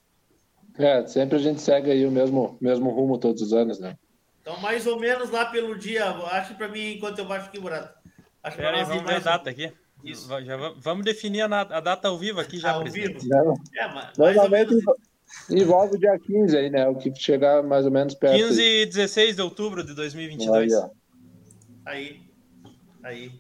É, 0.78 1.06
sempre 1.06 1.38
a 1.38 1.40
gente 1.40 1.62
segue 1.62 1.92
aí 1.92 2.06
o 2.06 2.12
mesmo, 2.12 2.58
mesmo 2.60 2.90
rumo 2.90 3.18
todos 3.18 3.42
os 3.42 3.54
anos, 3.54 3.80
né? 3.80 3.98
Então, 4.44 4.60
mais 4.60 4.86
ou 4.86 5.00
menos 5.00 5.30
lá 5.30 5.46
pelo 5.46 5.74
dia, 5.74 6.06
acho 6.06 6.56
para 6.56 6.68
mim, 6.68 6.96
enquanto 6.96 7.18
eu 7.18 7.26
baixo 7.26 7.48
aqui, 7.48 7.62
Murato. 7.62 7.98
Acho 8.44 8.58
Pera 8.58 8.76
aí, 8.76 8.84
vamos 8.84 9.04
ver 9.04 9.16
a 9.16 9.20
data 9.20 9.50
aqui. 9.50 9.72
Isso. 10.04 10.28
Já 10.42 10.58
vamos 10.58 11.06
definir 11.06 11.44
a, 11.44 11.62
a, 11.62 11.80
data 11.80 12.10
ao 12.10 12.18
vivo 12.18 12.42
aqui 12.42 12.60
já, 12.60 12.72
ao 12.72 12.84
vivo? 12.84 13.18
É, 13.74 13.88
mas, 13.88 14.18
Normalmente 14.18 14.76
envolve 15.50 15.96
o 15.96 15.98
dia 15.98 16.20
15 16.20 16.58
aí, 16.58 16.70
né? 16.70 16.86
O 16.90 16.96
que 16.96 17.16
chegar 17.16 17.64
mais 17.64 17.86
ou 17.86 17.92
menos 17.92 18.16
perto. 18.16 18.36
15 18.36 18.62
e 18.62 18.86
16 18.86 19.38
de 19.38 19.42
outubro 19.42 19.82
de 19.82 19.96
2022. 19.96 20.74
Aí, 20.74 20.90
aí. 21.86 22.22
aí. 23.02 23.32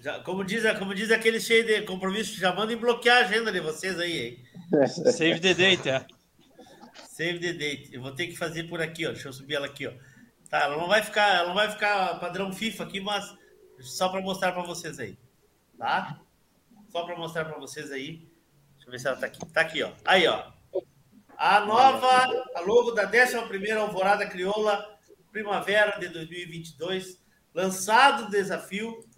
Já, 0.00 0.18
como, 0.20 0.42
diz, 0.42 0.62
como 0.78 0.94
diz 0.94 1.10
aquele 1.10 1.38
cheio 1.38 1.66
de 1.66 1.82
compromisso, 1.82 2.40
já 2.40 2.54
mandem 2.54 2.78
bloquear 2.78 3.18
a 3.18 3.26
agenda 3.26 3.52
de 3.52 3.60
vocês 3.60 3.98
aí, 3.98 4.18
hein? 4.18 4.88
Save 4.88 5.40
the 5.40 5.52
date, 5.52 5.90
é. 5.90 6.06
Save 7.14 7.38
the 7.38 7.52
date. 7.52 7.94
Eu 7.94 8.02
vou 8.02 8.10
ter 8.10 8.26
que 8.26 8.36
fazer 8.36 8.64
por 8.64 8.82
aqui, 8.82 9.06
ó. 9.06 9.12
Deixa 9.12 9.28
eu 9.28 9.32
subir 9.32 9.54
ela 9.54 9.66
aqui, 9.66 9.86
ó. 9.86 9.92
Tá, 10.50 10.62
ela 10.62 10.76
não 10.76 10.88
vai 10.88 11.00
ficar, 11.00 11.36
ela 11.36 11.46
não 11.46 11.54
vai 11.54 11.70
ficar 11.70 12.18
padrão 12.18 12.52
FIFA 12.52 12.82
aqui, 12.82 12.98
mas 12.98 13.32
só 13.78 14.08
para 14.08 14.20
mostrar 14.20 14.50
para 14.50 14.64
vocês 14.64 14.98
aí, 14.98 15.16
tá? 15.78 16.20
Só 16.88 17.04
para 17.04 17.16
mostrar 17.16 17.44
para 17.44 17.56
vocês 17.56 17.92
aí. 17.92 18.28
Deixa 18.74 18.88
eu 18.88 18.90
ver 18.90 18.98
se 18.98 19.06
ela 19.06 19.16
tá 19.16 19.26
aqui. 19.26 19.46
Tá 19.52 19.60
aqui, 19.60 19.80
ó. 19.84 19.92
Aí, 20.04 20.26
ó. 20.26 20.50
A 21.38 21.60
nova, 21.60 22.48
a 22.56 22.60
logo 22.62 22.90
da 22.90 23.06
11 23.08 23.70
Alvorada 23.72 24.26
Crioula 24.26 24.98
Primavera 25.30 25.96
de 26.00 26.08
2022, 26.08 27.22
lançado 27.54 28.24
o 28.24 28.30
desafio 28.30 29.08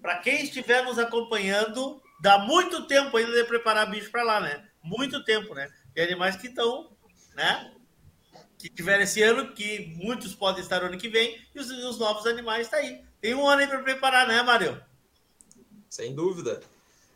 para 0.00 0.18
quem 0.18 0.44
estiver 0.44 0.84
nos 0.84 0.96
acompanhando, 0.96 2.00
dá 2.20 2.38
muito 2.38 2.86
tempo 2.86 3.16
ainda 3.16 3.32
de 3.32 3.48
preparar 3.48 3.90
bicho 3.90 4.12
para 4.12 4.22
lá, 4.22 4.40
né? 4.40 4.68
Muito 4.80 5.24
tempo, 5.24 5.54
né? 5.54 5.68
Tem 5.92 6.04
animais 6.04 6.36
que 6.36 6.46
estão, 6.46 6.95
né? 7.36 7.72
Que 8.58 8.68
tiveram 8.70 9.04
esse 9.04 9.22
ano, 9.22 9.52
que 9.52 9.94
muitos 9.96 10.34
podem 10.34 10.62
estar 10.62 10.82
ano 10.82 10.98
que 10.98 11.08
vem, 11.08 11.38
e 11.54 11.60
os, 11.60 11.70
os 11.70 11.98
novos 11.98 12.26
animais 12.26 12.66
estão 12.66 12.80
tá 12.80 12.86
aí. 12.86 13.04
Tem 13.20 13.34
um 13.34 13.46
ano 13.46 13.60
aí 13.60 13.68
para 13.68 13.82
preparar, 13.82 14.26
né, 14.26 14.42
Mário? 14.42 14.82
Sem 15.90 16.14
dúvida. 16.14 16.60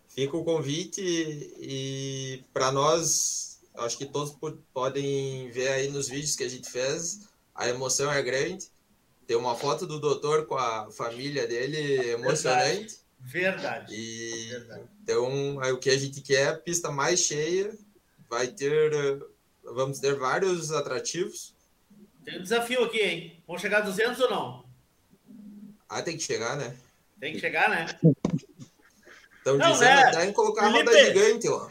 Fica 0.09 0.37
o 0.37 0.45
convite 0.45 1.01
e 1.01 2.45
para 2.53 2.71
nós, 2.71 3.61
acho 3.79 3.97
que 3.97 4.07
todos 4.07 4.37
podem 4.73 5.51
ver 5.51 5.69
aí 5.69 5.89
nos 5.89 6.09
vídeos 6.09 6.37
que 6.37 6.45
a 6.45 6.49
gente 6.49 6.69
fez, 6.69 7.29
a 7.55 7.69
emoção 7.69 8.11
é 8.13 8.21
grande. 8.21 8.67
Tem 9.27 9.37
uma 9.37 9.55
foto 9.55 9.87
do 9.87 10.01
doutor 10.01 10.47
com 10.47 10.57
a 10.57 10.91
família 10.91 11.47
dele 11.47 12.11
emocionante. 12.11 12.99
Verdade. 13.21 13.95
E 13.95 14.49
Verdade. 14.49 14.89
então 15.03 15.57
o 15.59 15.79
que 15.79 15.91
a 15.91 15.97
gente 15.97 16.21
quer 16.23 16.41
é 16.41 16.49
a 16.49 16.57
pista 16.57 16.91
mais 16.91 17.21
cheia. 17.21 17.73
Vai 18.29 18.49
ter, 18.49 18.93
vamos 19.65 19.99
ter 19.99 20.15
vários 20.17 20.73
atrativos. 20.73 21.55
Tem 22.25 22.39
um 22.39 22.43
desafio 22.43 22.85
aqui, 22.85 23.01
hein? 23.01 23.43
Vão 23.47 23.59
chegar 23.59 23.79
a 23.79 23.83
200 23.83 24.21
ou 24.21 24.31
não? 24.31 24.65
Ah, 25.89 26.03
tem 26.03 26.17
que 26.17 26.23
chegar, 26.23 26.57
né? 26.57 26.77
Tem 27.19 27.33
que 27.33 27.41
chegar, 27.41 27.69
né? 27.69 27.87
Estão 29.39 29.59
dizendo 29.59 29.85
é. 29.85 30.05
até 30.05 30.25
em 30.27 30.33
colocar 30.33 30.71
Felipe, 30.71 30.91
a 30.91 30.93
roda 30.93 31.05
gigante 31.05 31.49
lá. 31.49 31.71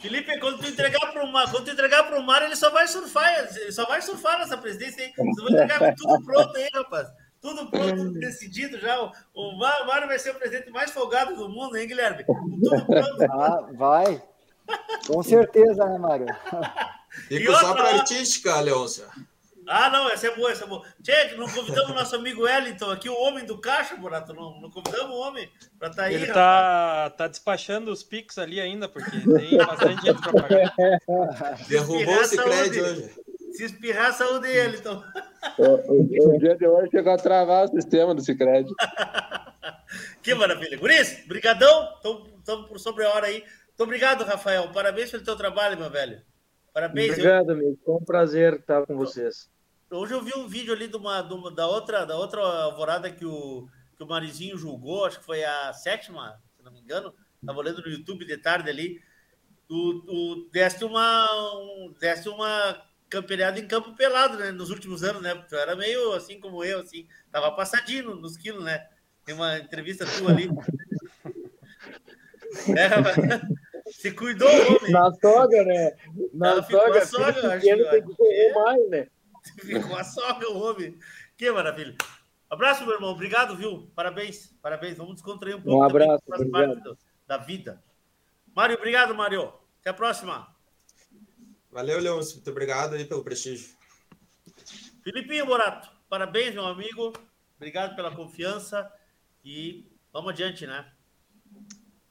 Felipe, 0.00 0.40
quando 0.40 0.58
tu 0.58 0.66
entregar 0.66 1.12
para 1.12 1.24
o 1.24 1.32
Mar, 1.32 1.50
quando 1.50 1.64
tu 1.64 1.70
entregar 1.70 2.04
para 2.04 2.18
o 2.18 2.22
Mar, 2.22 2.42
ele 2.42 2.56
só 2.56 2.70
vai 2.70 2.88
surfar, 2.88 3.48
ele 3.56 3.72
só 3.72 3.86
vai 3.86 4.00
surfar 4.00 4.38
nessa 4.38 4.56
presidência, 4.56 5.04
hein? 5.04 5.12
Você 5.16 5.42
vai 5.42 5.52
entregar 5.52 5.94
tudo 5.94 6.24
pronto 6.24 6.56
aí, 6.56 6.68
rapaz. 6.72 7.08
Tudo 7.40 7.70
pronto, 7.70 7.96
tudo 7.96 8.18
decidido 8.18 8.78
já. 8.78 9.00
O 9.34 9.52
Mário 9.56 10.06
vai 10.06 10.18
ser 10.18 10.30
o 10.30 10.34
presidente 10.34 10.70
mais 10.70 10.90
folgado 10.90 11.34
do 11.34 11.48
mundo, 11.48 11.76
hein, 11.76 11.88
Guilherme? 11.88 12.24
Tudo 12.24 12.86
pronto. 12.86 13.22
Ah, 13.30 13.68
vai. 13.72 14.22
Com 15.06 15.22
certeza, 15.22 15.84
né, 15.86 15.98
Mário? 15.98 16.26
Fica 17.28 17.54
só 17.56 17.74
para 17.74 17.96
artística, 17.96 18.60
Leôncio. 18.60 19.04
Ah, 19.72 19.88
não, 19.88 20.10
essa 20.10 20.26
é 20.26 20.34
boa, 20.34 20.50
essa 20.50 20.64
é 20.64 20.66
boa. 20.66 20.82
Tchê, 21.00 21.36
não 21.36 21.48
convidamos 21.48 21.92
o 21.92 21.94
nosso 21.94 22.16
amigo 22.16 22.42
Wellington 22.42 22.90
aqui, 22.90 23.08
o 23.08 23.14
homem 23.14 23.44
do 23.44 23.56
caixa, 23.56 23.94
Borato. 23.94 24.34
Não, 24.34 24.60
não 24.60 24.68
convidamos 24.68 25.14
o 25.14 25.20
homem 25.20 25.48
para 25.78 25.90
estar 25.90 26.02
tá 26.02 26.08
aí. 26.08 26.14
Ele 26.14 26.26
tá, 26.26 27.10
tá 27.10 27.28
despachando 27.28 27.92
os 27.92 28.02
Pix 28.02 28.36
ali 28.36 28.60
ainda, 28.60 28.88
porque 28.88 29.12
tem 29.12 29.56
bastante 29.58 30.06
gente 30.06 30.20
para 30.20 30.42
pagar. 30.42 30.74
Derrubou 31.68 32.20
o 32.20 32.24
Cicred 32.24 32.80
hoje. 32.80 33.10
Se 33.52 33.64
espirrar, 33.64 34.06
a 34.06 34.12
saúde 34.12 34.48
dele, 34.48 34.76
então. 34.76 35.04
O, 35.56 36.34
o, 36.34 36.38
dia 36.38 36.56
de 36.56 36.66
hoje 36.66 36.90
chegou 36.90 37.12
a 37.12 37.16
travar 37.16 37.66
o 37.66 37.68
sistema 37.68 38.12
do 38.12 38.22
Cicred. 38.22 38.68
que 40.20 40.34
maravilha. 40.34 40.78
Guris, 40.78 41.24
brigadão. 41.28 41.94
Estamos 42.38 42.66
por 42.68 42.80
sobre 42.80 43.04
a 43.04 43.10
hora 43.10 43.26
aí. 43.28 43.44
Muito 43.80 43.88
obrigado, 43.88 44.24
Rafael. 44.24 44.70
Parabéns 44.72 45.10
pelo 45.10 45.24
teu 45.24 45.34
trabalho, 45.34 45.78
meu 45.78 45.88
velho. 45.88 46.20
Parabéns. 46.70 47.12
Obrigado, 47.12 47.48
eu... 47.48 47.54
amigo. 47.54 47.78
Foi 47.82 47.94
um 47.94 48.04
prazer 48.04 48.56
estar 48.56 48.84
com 48.84 48.94
vocês. 48.94 49.50
Hoje 49.90 50.12
eu 50.12 50.22
vi 50.22 50.34
um 50.36 50.46
vídeo 50.46 50.74
ali 50.74 50.86
de 50.86 50.98
uma, 50.98 51.22
de 51.22 51.32
uma, 51.32 51.50
da, 51.50 51.66
outra, 51.66 52.04
da 52.04 52.14
outra 52.14 52.42
alvorada 52.42 53.10
que 53.10 53.24
o, 53.24 53.66
que 53.96 54.04
o 54.04 54.06
Marizinho 54.06 54.58
julgou, 54.58 55.06
acho 55.06 55.20
que 55.20 55.24
foi 55.24 55.42
a 55.42 55.72
sétima, 55.72 56.38
se 56.54 56.62
não 56.62 56.70
me 56.70 56.78
engano. 56.78 57.14
Estava 57.40 57.58
olhando 57.58 57.80
no 57.80 57.88
YouTube 57.88 58.26
de 58.26 58.36
tarde 58.36 58.68
ali. 58.68 59.00
Tu, 59.66 60.02
tu 60.02 60.50
deste 60.52 60.84
uma, 60.84 61.26
um, 61.56 61.94
deste 61.98 62.28
uma 62.28 62.82
campeonato 63.08 63.60
em 63.60 63.66
campo 63.66 63.96
pelado, 63.96 64.36
né? 64.36 64.50
Nos 64.50 64.68
últimos 64.68 65.02
anos, 65.02 65.22
né? 65.22 65.34
Tu 65.48 65.56
era 65.56 65.74
meio 65.74 66.12
assim 66.12 66.38
como 66.38 66.62
eu, 66.62 66.80
assim. 66.80 67.08
Tava 67.32 67.50
passadinho 67.52 68.14
nos 68.14 68.36
quilos, 68.36 68.62
né? 68.62 68.86
Tem 69.24 69.34
uma 69.34 69.58
entrevista 69.58 70.04
tua 70.04 70.32
ali. 70.32 70.50
é, 72.76 73.59
se 73.90 74.12
cuidou, 74.12 74.48
homem. 74.48 74.92
Na 74.92 75.12
sogra, 75.12 75.64
né? 75.64 75.96
Na 76.32 76.50
Ela 76.50 76.62
sogra, 76.62 77.06
sogra 77.06 77.54
acho 77.54 77.66
que 77.66 77.84
tem 77.84 78.06
que 78.06 78.14
correr 78.14 78.52
mais, 78.54 78.90
né? 78.90 79.08
Ficou 79.60 79.96
a 79.96 80.04
sogra, 80.04 80.50
o 80.50 80.58
homem. 80.58 80.98
Que 81.36 81.50
maravilha. 81.50 81.96
Abraço, 82.48 82.84
meu 82.84 82.94
irmão. 82.94 83.10
Obrigado, 83.10 83.56
viu? 83.56 83.90
Parabéns, 83.94 84.54
parabéns. 84.60 84.96
Vamos 84.96 85.14
descontrair 85.14 85.56
um 85.56 85.62
pouco. 85.62 85.78
Um 85.78 85.84
abraço. 85.84 86.22
Também, 86.26 86.82
da 87.26 87.36
vida. 87.36 87.82
Mário, 88.54 88.76
obrigado, 88.76 89.14
Mário. 89.14 89.52
Até 89.80 89.90
a 89.90 89.94
próxima. 89.94 90.54
Valeu, 91.70 92.00
Leôncio. 92.00 92.36
Muito 92.36 92.50
obrigado 92.50 92.94
aí 92.94 93.04
pelo 93.04 93.22
prestígio. 93.22 93.74
Filipinho 95.02 95.46
Borato, 95.46 95.88
parabéns, 96.08 96.52
meu 96.52 96.66
amigo. 96.66 97.12
Obrigado 97.56 97.94
pela 97.94 98.14
confiança 98.14 98.90
e 99.44 99.86
vamos 100.12 100.30
adiante, 100.30 100.66
né? 100.66 100.90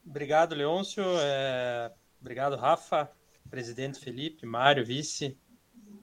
Obrigado, 0.09 0.55
Leôncio. 0.55 1.03
É... 1.19 1.93
Obrigado, 2.19 2.55
Rafa, 2.55 3.11
presidente 3.47 3.99
Felipe, 3.99 4.43
Mário, 4.43 4.83
vice, 4.83 5.37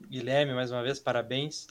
Guilherme, 0.09 0.53
mais 0.53 0.71
uma 0.71 0.81
vez, 0.81 0.97
parabéns. 0.97 1.67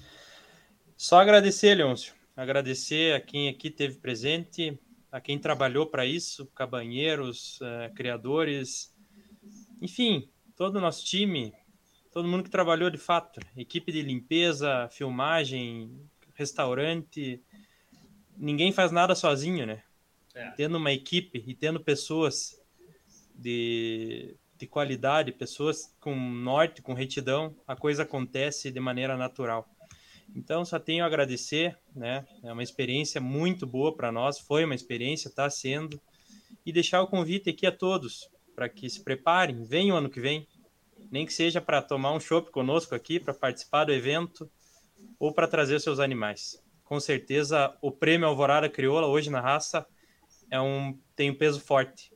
Só 0.99 1.19
agradecer, 1.19 1.75
Leôncio. 1.75 2.15
Agradecer 2.37 3.15
a 3.15 3.21
quem 3.23 3.49
aqui 3.49 3.71
teve 3.71 3.99
presente, 4.01 4.79
a 5.11 5.19
quem 5.19 5.39
trabalhou 5.39 5.87
para 5.87 6.05
isso, 6.05 6.45
cabanheiros, 6.55 7.59
uh, 7.63 7.95
criadores, 7.95 8.95
enfim, 9.81 10.31
todo 10.55 10.77
o 10.77 10.81
nosso 10.81 11.07
time, 11.07 11.55
todo 12.13 12.29
mundo 12.29 12.45
que 12.45 12.51
trabalhou 12.51 12.91
de 12.91 12.99
fato, 12.99 13.41
equipe 13.57 13.91
de 13.91 14.03
limpeza, 14.03 14.91
filmagem, 14.93 16.07
restaurante, 16.35 17.43
ninguém 18.37 18.73
faz 18.73 18.93
nada 18.93 19.15
sozinho, 19.15 19.65
né? 19.65 19.83
É. 20.37 20.51
Tendo 20.51 20.77
uma 20.77 20.93
equipe 20.93 21.43
e 21.47 21.55
tendo 21.55 21.81
pessoas 21.81 22.63
de, 23.35 24.37
de 24.59 24.67
qualidade, 24.67 25.33
pessoas 25.33 25.95
com 25.99 26.15
norte, 26.15 26.83
com 26.83 26.93
retidão, 26.93 27.57
a 27.67 27.75
coisa 27.75 28.03
acontece 28.03 28.71
de 28.71 28.79
maneira 28.79 29.17
natural. 29.17 29.67
Então, 30.35 30.63
só 30.63 30.79
tenho 30.79 31.03
a 31.05 31.07
agradecer, 31.07 31.79
né? 31.95 32.27
É 32.45 32.53
uma 32.53 32.63
experiência 32.63 33.19
muito 33.19 33.67
boa 33.67 33.97
para 33.97 34.13
nós, 34.13 34.39
foi 34.39 34.65
uma 34.65 34.75
experiência, 34.75 35.29
está 35.29 35.49
sendo, 35.49 35.99
e 36.67 36.71
deixar 36.71 37.01
o 37.01 37.07
convite 37.07 37.49
aqui 37.49 37.67
a 37.67 37.73
todos 37.73 38.29
para 38.55 38.69
que 38.69 38.91
se 38.91 39.03
preparem, 39.03 39.65
venham 39.65 39.97
ano 39.97 40.11
que 40.11 40.21
vem, 40.21 40.47
nem 41.11 41.25
que 41.25 41.33
seja 41.33 41.63
para 41.63 41.81
tomar 41.81 42.13
um 42.13 42.21
chopp 42.21 42.51
conosco 42.51 42.95
aqui, 42.95 43.19
para 43.19 43.33
participar 43.33 43.85
do 43.85 43.93
evento 43.93 44.51
ou 45.19 45.33
para 45.33 45.49
trazer 45.49 45.81
seus 45.81 45.99
animais. 45.99 46.63
Com 46.85 47.01
certeza, 47.01 47.75
o 47.81 47.91
prêmio 47.91 48.29
Alvorada 48.29 48.69
Crioula 48.69 49.07
hoje 49.07 49.31
na 49.31 49.41
raça 49.41 49.87
é 50.51 50.61
um 50.61 50.99
tem 51.15 51.31
um 51.31 51.35
peso 51.35 51.61
forte. 51.61 52.13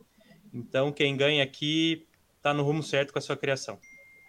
Então, 0.53 0.93
quem 0.93 1.17
ganha 1.17 1.43
aqui 1.43 2.07
está 2.37 2.53
no 2.53 2.63
rumo 2.63 2.83
certo 2.83 3.13
com 3.13 3.19
a 3.19 3.23
sua 3.23 3.37
criação. 3.37 3.79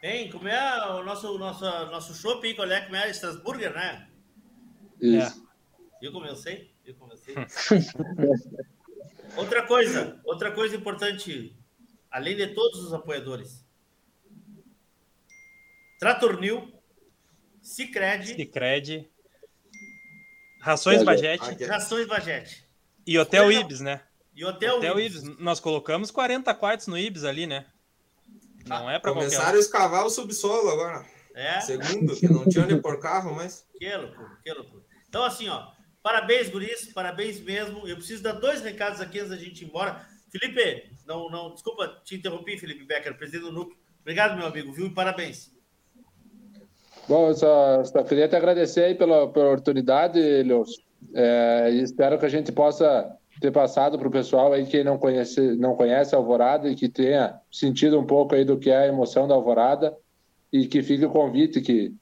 Hein, 0.04 0.30
como 0.30 0.48
é 0.48 0.88
o 0.88 1.04
nosso, 1.04 1.38
nosso, 1.38 1.64
nosso 1.64 2.14
shopping, 2.14 2.56
qual 2.56 2.72
é, 2.72 2.82
como 2.82 2.96
é 2.96 3.10
Strasburger, 3.12 3.74
né? 3.74 4.10
Isso. 5.00 5.48
É. 5.48 5.52
Eu 6.06 6.12
comecei, 6.12 6.74
eu 6.84 6.96
comecei. 6.96 7.36
outra 9.38 9.66
coisa, 9.68 10.20
outra 10.24 10.52
coisa 10.52 10.76
importante, 10.76 11.56
além 12.10 12.36
de 12.36 12.48
todos 12.48 12.80
os 12.80 12.94
apoiadores. 12.94 13.64
Tratornil, 16.00 16.74
Cicred. 17.62 18.36
Cicred. 18.36 19.12
Rações 20.62 21.04
Bajete. 21.04 21.64
Rações 21.66 22.08
Bajete. 22.08 22.71
E 23.06 23.18
Hotel 23.18 23.52
Ibis, 23.52 23.80
né? 23.80 24.02
E 24.36 24.46
Hotel, 24.46 24.78
Hotel 24.78 25.00
Ibis. 25.00 25.24
Ibis. 25.24 25.38
Nós 25.40 25.60
colocamos 25.60 26.12
40 26.12 26.54
quartos 26.56 26.88
no 26.88 26.98
Ibis 26.98 27.24
ali, 27.24 27.48
né? 27.48 27.66
Não 28.66 28.90
é 28.90 29.00
para 29.00 29.14
Começaram 29.14 29.58
a 29.58 29.60
escavar 29.60 30.06
o 30.06 30.10
subsolo 30.10 30.70
agora. 30.70 31.06
É? 31.34 31.62
Segundo, 31.62 32.16
que 32.16 32.28
não 32.28 32.48
tinha 32.48 32.64
onde 32.64 32.76
pôr 32.78 33.00
carro, 33.00 33.34
mas. 33.36 33.66
Que 33.78 33.96
loucura, 33.96 34.38
que 34.44 34.54
loucura. 34.54 34.84
Então, 35.08 35.24
assim, 35.24 35.50
ó, 35.50 35.68
parabéns, 36.04 36.50
guris, 36.50 36.92
parabéns 36.94 37.40
mesmo. 37.40 37.88
Eu 37.88 37.96
preciso 37.96 38.22
dar 38.22 38.34
dois 38.34 38.62
recados 38.62 39.02
aqui 39.02 39.20
antes 39.20 39.32
da 39.32 39.38
gente 39.38 39.64
ir 39.64 39.68
embora. 39.68 40.06
Felipe, 40.30 40.90
não, 41.06 41.30
não, 41.30 41.54
desculpa 41.54 41.88
te 42.04 42.16
interromper, 42.16 42.58
Felipe 42.58 42.86
Becker, 42.86 43.18
presidente 43.18 43.44
do 43.44 43.52
núcleo. 43.52 43.78
Obrigado, 44.02 44.38
meu 44.38 44.46
amigo, 44.46 44.72
viu? 44.72 44.88
E 44.88 44.94
parabéns. 44.94 45.52
Bom, 47.08 47.30
eu 47.30 47.34
só, 47.34 47.84
só 47.84 48.04
queria 48.04 48.28
te 48.28 48.36
agradecer 48.36 48.84
aí 48.84 48.96
pela, 48.96 49.32
pela 49.32 49.48
oportunidade, 49.48 50.20
Leôncio. 50.44 50.82
É, 51.14 51.70
espero 51.72 52.18
que 52.18 52.26
a 52.26 52.30
gente 52.30 52.52
possa 52.52 53.18
ter 53.40 53.52
passado 53.52 53.98
para 53.98 54.08
o 54.08 54.12
pessoal 54.12 54.54
aí 54.54 54.66
que 54.66 54.84
não 54.84 54.98
conhece, 54.98 55.56
não 55.56 55.76
conhece 55.76 56.14
a 56.14 56.18
Alvorada 56.18 56.70
e 56.70 56.76
que 56.76 56.88
tenha 56.88 57.40
sentido 57.52 58.00
um 58.00 58.06
pouco 58.06 58.36
aí 58.36 58.46
do 58.46 58.58
que 58.58 58.70
é 58.70 58.78
a 58.78 58.88
emoção 58.88 59.28
da 59.28 59.34
Alvorada 59.34 59.96
e 60.52 60.68
que 60.68 60.84
fique 60.84 61.06
o 61.06 61.10
convite 61.10 61.62
que, 61.62 61.94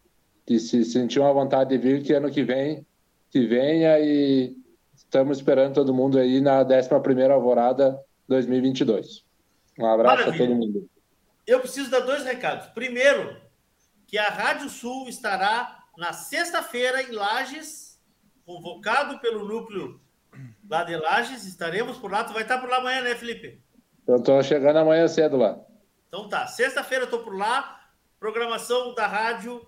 que 0.46 0.60
se 0.60 0.84
sentiu 0.84 1.24
a 1.26 1.32
vontade 1.32 1.70
de 1.70 1.78
vir, 1.78 2.04
que 2.04 2.14
ano 2.14 2.30
que 2.30 2.44
vem, 2.44 2.86
que 3.32 3.46
venha 3.46 4.00
e 4.00 4.56
estamos 4.96 5.38
esperando 5.38 5.76
todo 5.76 5.94
mundo 5.94 6.20
aí 6.20 6.42
na 6.42 6.66
11ª 6.66 7.32
Alvorada 7.32 8.00
2022. 8.28 9.24
Um 9.80 9.86
abraço 9.86 10.18
Maravilha. 10.18 10.44
a 10.44 10.48
todo 10.48 10.56
mundo. 10.58 10.90
Eu 11.48 11.62
preciso 11.62 11.90
dar 11.90 12.02
dois 12.02 12.24
recados. 12.26 12.68
Primeiro, 12.68 13.36
que 14.06 14.18
a 14.18 14.30
Rádio 14.30 14.70
Sul 14.70 15.08
estará 15.08 15.80
na 15.98 16.12
sexta-feira 16.14 17.02
em 17.02 17.12
Lages, 17.12 17.89
convocado 18.50 19.20
pelo 19.20 19.48
núcleo 19.48 20.02
lá 20.68 20.84
de 20.84 20.98
Lages, 20.98 21.46
estaremos 21.46 22.00
por 22.00 22.12
lá. 22.12 22.24
Tu 22.24 22.34
vai 22.34 22.42
estar 22.42 22.58
por 22.58 22.68
lá 22.68 22.78
amanhã, 22.78 23.02
né, 23.02 23.14
Felipe? 23.14 23.62
Eu 24.08 24.16
estou 24.16 24.42
chegando 24.42 24.78
amanhã 24.78 25.08
cedo 25.08 25.38
lá. 25.38 25.64
Então 26.08 26.28
tá, 26.28 26.48
sexta-feira 26.48 27.04
eu 27.04 27.06
estou 27.06 27.24
por 27.24 27.38
lá, 27.38 27.80
programação 28.20 28.96
da 28.96 29.06
rádio 29.06 29.64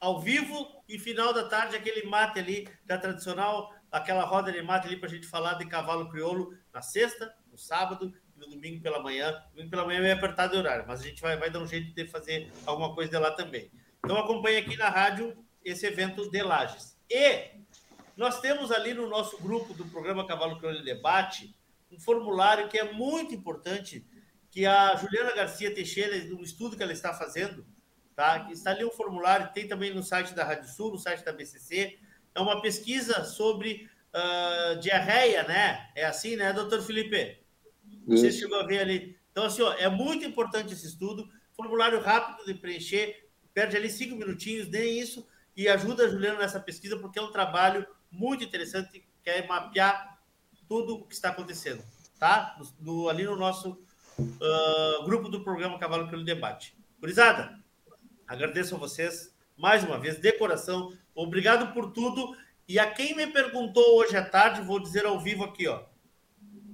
ao 0.00 0.22
vivo 0.22 0.82
e 0.88 0.98
final 0.98 1.34
da 1.34 1.46
tarde 1.46 1.76
aquele 1.76 2.06
mate 2.06 2.38
ali 2.38 2.66
da 2.86 2.96
tradicional, 2.96 3.70
aquela 3.92 4.24
roda 4.24 4.50
de 4.50 4.62
mate 4.62 4.86
ali 4.86 4.96
para 4.96 5.10
a 5.10 5.12
gente 5.12 5.26
falar 5.26 5.54
de 5.54 5.66
cavalo 5.66 6.08
crioulo 6.08 6.56
na 6.72 6.80
sexta, 6.80 7.30
no 7.52 7.58
sábado 7.58 8.10
e 8.34 8.40
no 8.40 8.48
domingo 8.48 8.82
pela 8.82 9.02
manhã. 9.02 9.34
Domingo 9.50 9.70
pela 9.70 9.84
manhã 9.84 9.98
é 9.98 10.02
meio 10.02 10.14
apertado 10.14 10.54
de 10.54 10.58
horário, 10.58 10.86
mas 10.88 11.02
a 11.02 11.04
gente 11.04 11.20
vai, 11.20 11.36
vai 11.36 11.50
dar 11.50 11.58
um 11.58 11.66
jeito 11.66 11.94
de 11.94 12.06
fazer 12.06 12.50
alguma 12.64 12.94
coisa 12.94 13.10
de 13.10 13.18
lá 13.18 13.32
também. 13.32 13.70
Então 14.02 14.16
acompanhe 14.16 14.56
aqui 14.56 14.78
na 14.78 14.88
rádio 14.88 15.36
esse 15.62 15.86
evento 15.86 16.30
de 16.30 16.42
Lages. 16.42 16.98
E 17.10 17.63
nós 18.16 18.40
temos 18.40 18.70
ali 18.70 18.94
no 18.94 19.08
nosso 19.08 19.38
grupo 19.38 19.74
do 19.74 19.84
programa 19.86 20.26
Cavalo 20.26 20.58
Crioulo 20.58 20.84
Debate 20.84 21.54
um 21.94 21.98
formulário 21.98 22.68
que 22.68 22.78
é 22.78 22.92
muito 22.92 23.34
importante, 23.34 24.04
que 24.50 24.66
a 24.66 24.94
Juliana 24.96 25.34
Garcia 25.34 25.72
Teixeira, 25.72 26.16
no 26.24 26.42
estudo 26.42 26.76
que 26.76 26.82
ela 26.82 26.92
está 26.92 27.14
fazendo, 27.14 27.64
tá? 28.14 28.48
Está 28.50 28.70
ali 28.70 28.84
um 28.84 28.90
formulário, 28.90 29.52
tem 29.52 29.66
também 29.66 29.94
no 29.94 30.02
site 30.02 30.34
da 30.34 30.44
Rádio 30.44 30.68
Sul, 30.68 30.92
no 30.92 30.98
site 30.98 31.24
da 31.24 31.32
BCC. 31.32 31.98
É 32.34 32.40
uma 32.40 32.60
pesquisa 32.60 33.24
sobre 33.24 33.88
uh, 34.12 34.78
diarreia, 34.80 35.44
né? 35.44 35.90
É 35.94 36.04
assim, 36.04 36.36
né, 36.36 36.52
doutor 36.52 36.82
Felipe? 36.82 37.38
Você 38.06 38.30
chegou 38.30 38.60
a 38.60 38.66
ver 38.66 38.80
ali. 38.80 39.16
Então, 39.30 39.44
assim, 39.44 39.62
ó, 39.62 39.72
é 39.74 39.88
muito 39.88 40.24
importante 40.24 40.72
esse 40.72 40.86
estudo. 40.86 41.28
Formulário 41.52 42.00
rápido 42.00 42.44
de 42.44 42.54
preencher, 42.54 43.28
perde 43.52 43.76
ali 43.76 43.88
cinco 43.88 44.16
minutinhos, 44.16 44.68
nem 44.68 44.98
isso, 44.98 45.26
e 45.56 45.68
ajuda 45.68 46.04
a 46.04 46.08
Juliana 46.08 46.40
nessa 46.40 46.58
pesquisa, 46.58 46.98
porque 46.98 47.18
é 47.18 47.22
um 47.22 47.30
trabalho 47.30 47.86
muito 48.14 48.44
interessante, 48.44 49.04
que 49.22 49.30
é 49.30 49.46
mapear 49.46 50.18
tudo 50.68 50.96
o 50.96 51.06
que 51.06 51.14
está 51.14 51.30
acontecendo, 51.30 51.82
tá? 52.18 52.56
No, 52.58 52.94
no, 52.94 53.08
ali 53.08 53.24
no 53.24 53.36
nosso 53.36 53.78
uh, 54.18 55.04
grupo 55.04 55.28
do 55.28 55.42
programa 55.42 55.78
Cavalo 55.78 56.08
pelo 56.08 56.24
Debate. 56.24 56.76
Curizada, 57.00 57.58
agradeço 58.26 58.74
a 58.74 58.78
vocês 58.78 59.34
mais 59.56 59.84
uma 59.84 59.98
vez, 59.98 60.18
de 60.18 60.32
coração. 60.32 60.96
Obrigado 61.14 61.72
por 61.72 61.92
tudo. 61.92 62.36
E 62.66 62.78
a 62.78 62.90
quem 62.90 63.14
me 63.14 63.26
perguntou 63.26 63.98
hoje 63.98 64.16
à 64.16 64.24
tarde, 64.24 64.62
vou 64.62 64.80
dizer 64.80 65.04
ao 65.04 65.20
vivo 65.20 65.44
aqui, 65.44 65.68
ó. 65.68 65.84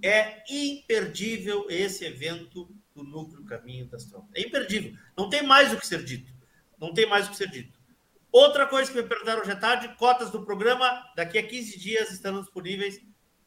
É 0.03 0.43
imperdível 0.49 1.67
esse 1.69 2.05
evento 2.05 2.69
do 2.95 3.03
Núcleo 3.03 3.45
Caminho 3.45 3.87
das 3.87 4.05
Tropas. 4.05 4.31
É 4.35 4.41
imperdível. 4.41 4.97
Não 5.17 5.29
tem 5.29 5.43
mais 5.43 5.73
o 5.73 5.79
que 5.79 5.87
ser 5.87 6.03
dito. 6.05 6.33
Não 6.79 6.95
tem 6.95 7.07
mais 7.07 7.27
o 7.27 7.31
que 7.31 7.37
ser 7.37 7.51
dito. 7.51 7.79
Outra 8.33 8.67
coisa 8.67 8.91
que 8.91 9.03
me 9.03 9.09
perguntaram 9.09 9.41
hoje 9.41 9.51
à 9.51 9.57
tarde, 9.57 9.95
cotas 9.97 10.31
do 10.31 10.45
programa, 10.45 11.05
daqui 11.17 11.37
a 11.37 11.47
15 11.47 11.79
dias 11.79 12.13
estarão 12.13 12.41
disponíveis 12.41 13.01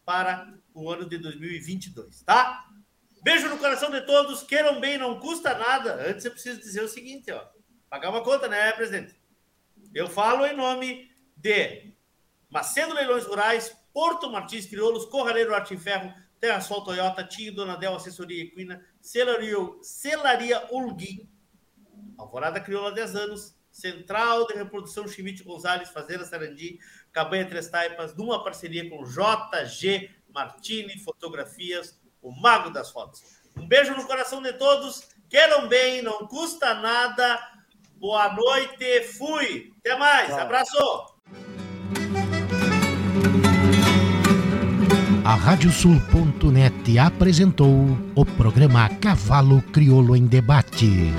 para 0.06 0.54
o 0.74 0.90
ano 0.92 1.08
de 1.08 1.18
2022, 1.18 2.24
tá? 2.24 2.66
Beijo 3.24 3.48
no 3.48 3.58
coração 3.58 3.90
de 3.90 4.02
todos, 4.02 4.44
queiram 4.44 4.82
bem, 4.82 4.98
não 4.98 5.18
custa 5.20 5.58
nada. 5.58 6.10
Antes 6.10 6.26
eu 6.26 6.32
preciso 6.32 6.60
dizer 6.60 6.84
o 6.84 6.90
seguinte, 6.90 7.32
ó. 7.32 7.48
Pagar 7.90 8.10
uma 8.10 8.22
conta, 8.22 8.50
né, 8.50 8.74
presidente? 8.74 9.16
Eu 9.94 10.10
falo 10.10 10.46
em 10.46 10.56
nome 10.56 11.10
de 11.38 11.94
Macedo 12.50 12.94
Leilões 12.94 13.24
Rurais, 13.24 13.74
Porto 13.94 14.30
Martins 14.30 14.66
Crioulos, 14.66 15.06
Corraleiro 15.06 15.56
Arte 15.56 15.74
em 15.74 15.78
Ferro, 15.78 16.14
Terra 16.42 16.60
Sol 16.60 16.84
Toyota, 16.84 17.24
Tinho 17.24 17.56
Donadel, 17.56 17.96
Assessoria 17.96 18.44
Equina, 18.44 18.86
Celaria, 19.00 19.56
Celaria 19.82 20.68
Ulguim, 20.70 21.30
Alvorada 22.18 22.60
Crioula 22.60 22.92
10 22.92 23.16
anos, 23.16 23.56
Central 23.74 24.46
de 24.46 24.54
Reprodução 24.54 25.08
Schmidt 25.08 25.44
Gonzalez, 25.44 25.90
Fazenda 25.90 26.24
Sarandi, 26.24 26.80
Cabanha 27.12 27.46
Três 27.46 27.68
Taipas, 27.68 28.16
numa 28.16 28.44
parceria 28.44 28.88
com 28.88 29.04
JG 29.04 30.12
Martini 30.34 30.98
Fotografias, 31.00 32.00
o 32.22 32.32
mago 32.32 32.70
das 32.70 32.92
fotos. 32.92 33.22
Um 33.58 33.68
beijo 33.68 33.96
no 33.96 34.06
coração 34.06 34.42
de 34.42 34.54
todos, 34.54 35.10
queiram 35.28 35.68
bem, 35.68 36.02
não 36.04 36.28
custa 36.28 36.76
nada. 36.76 37.40
Boa 37.96 38.32
noite, 38.34 39.04
fui. 39.18 39.74
Até 39.80 39.98
mais, 39.98 40.28
Tchau. 40.28 40.40
abraço. 40.40 41.14
A 45.26 45.36
Radiosul.net 45.36 47.00
apresentou 47.00 47.98
o 48.14 48.26
programa 48.26 48.90
Cavalo 49.00 49.62
Crioulo 49.72 50.16
em 50.18 50.26
Debate. 50.26 51.14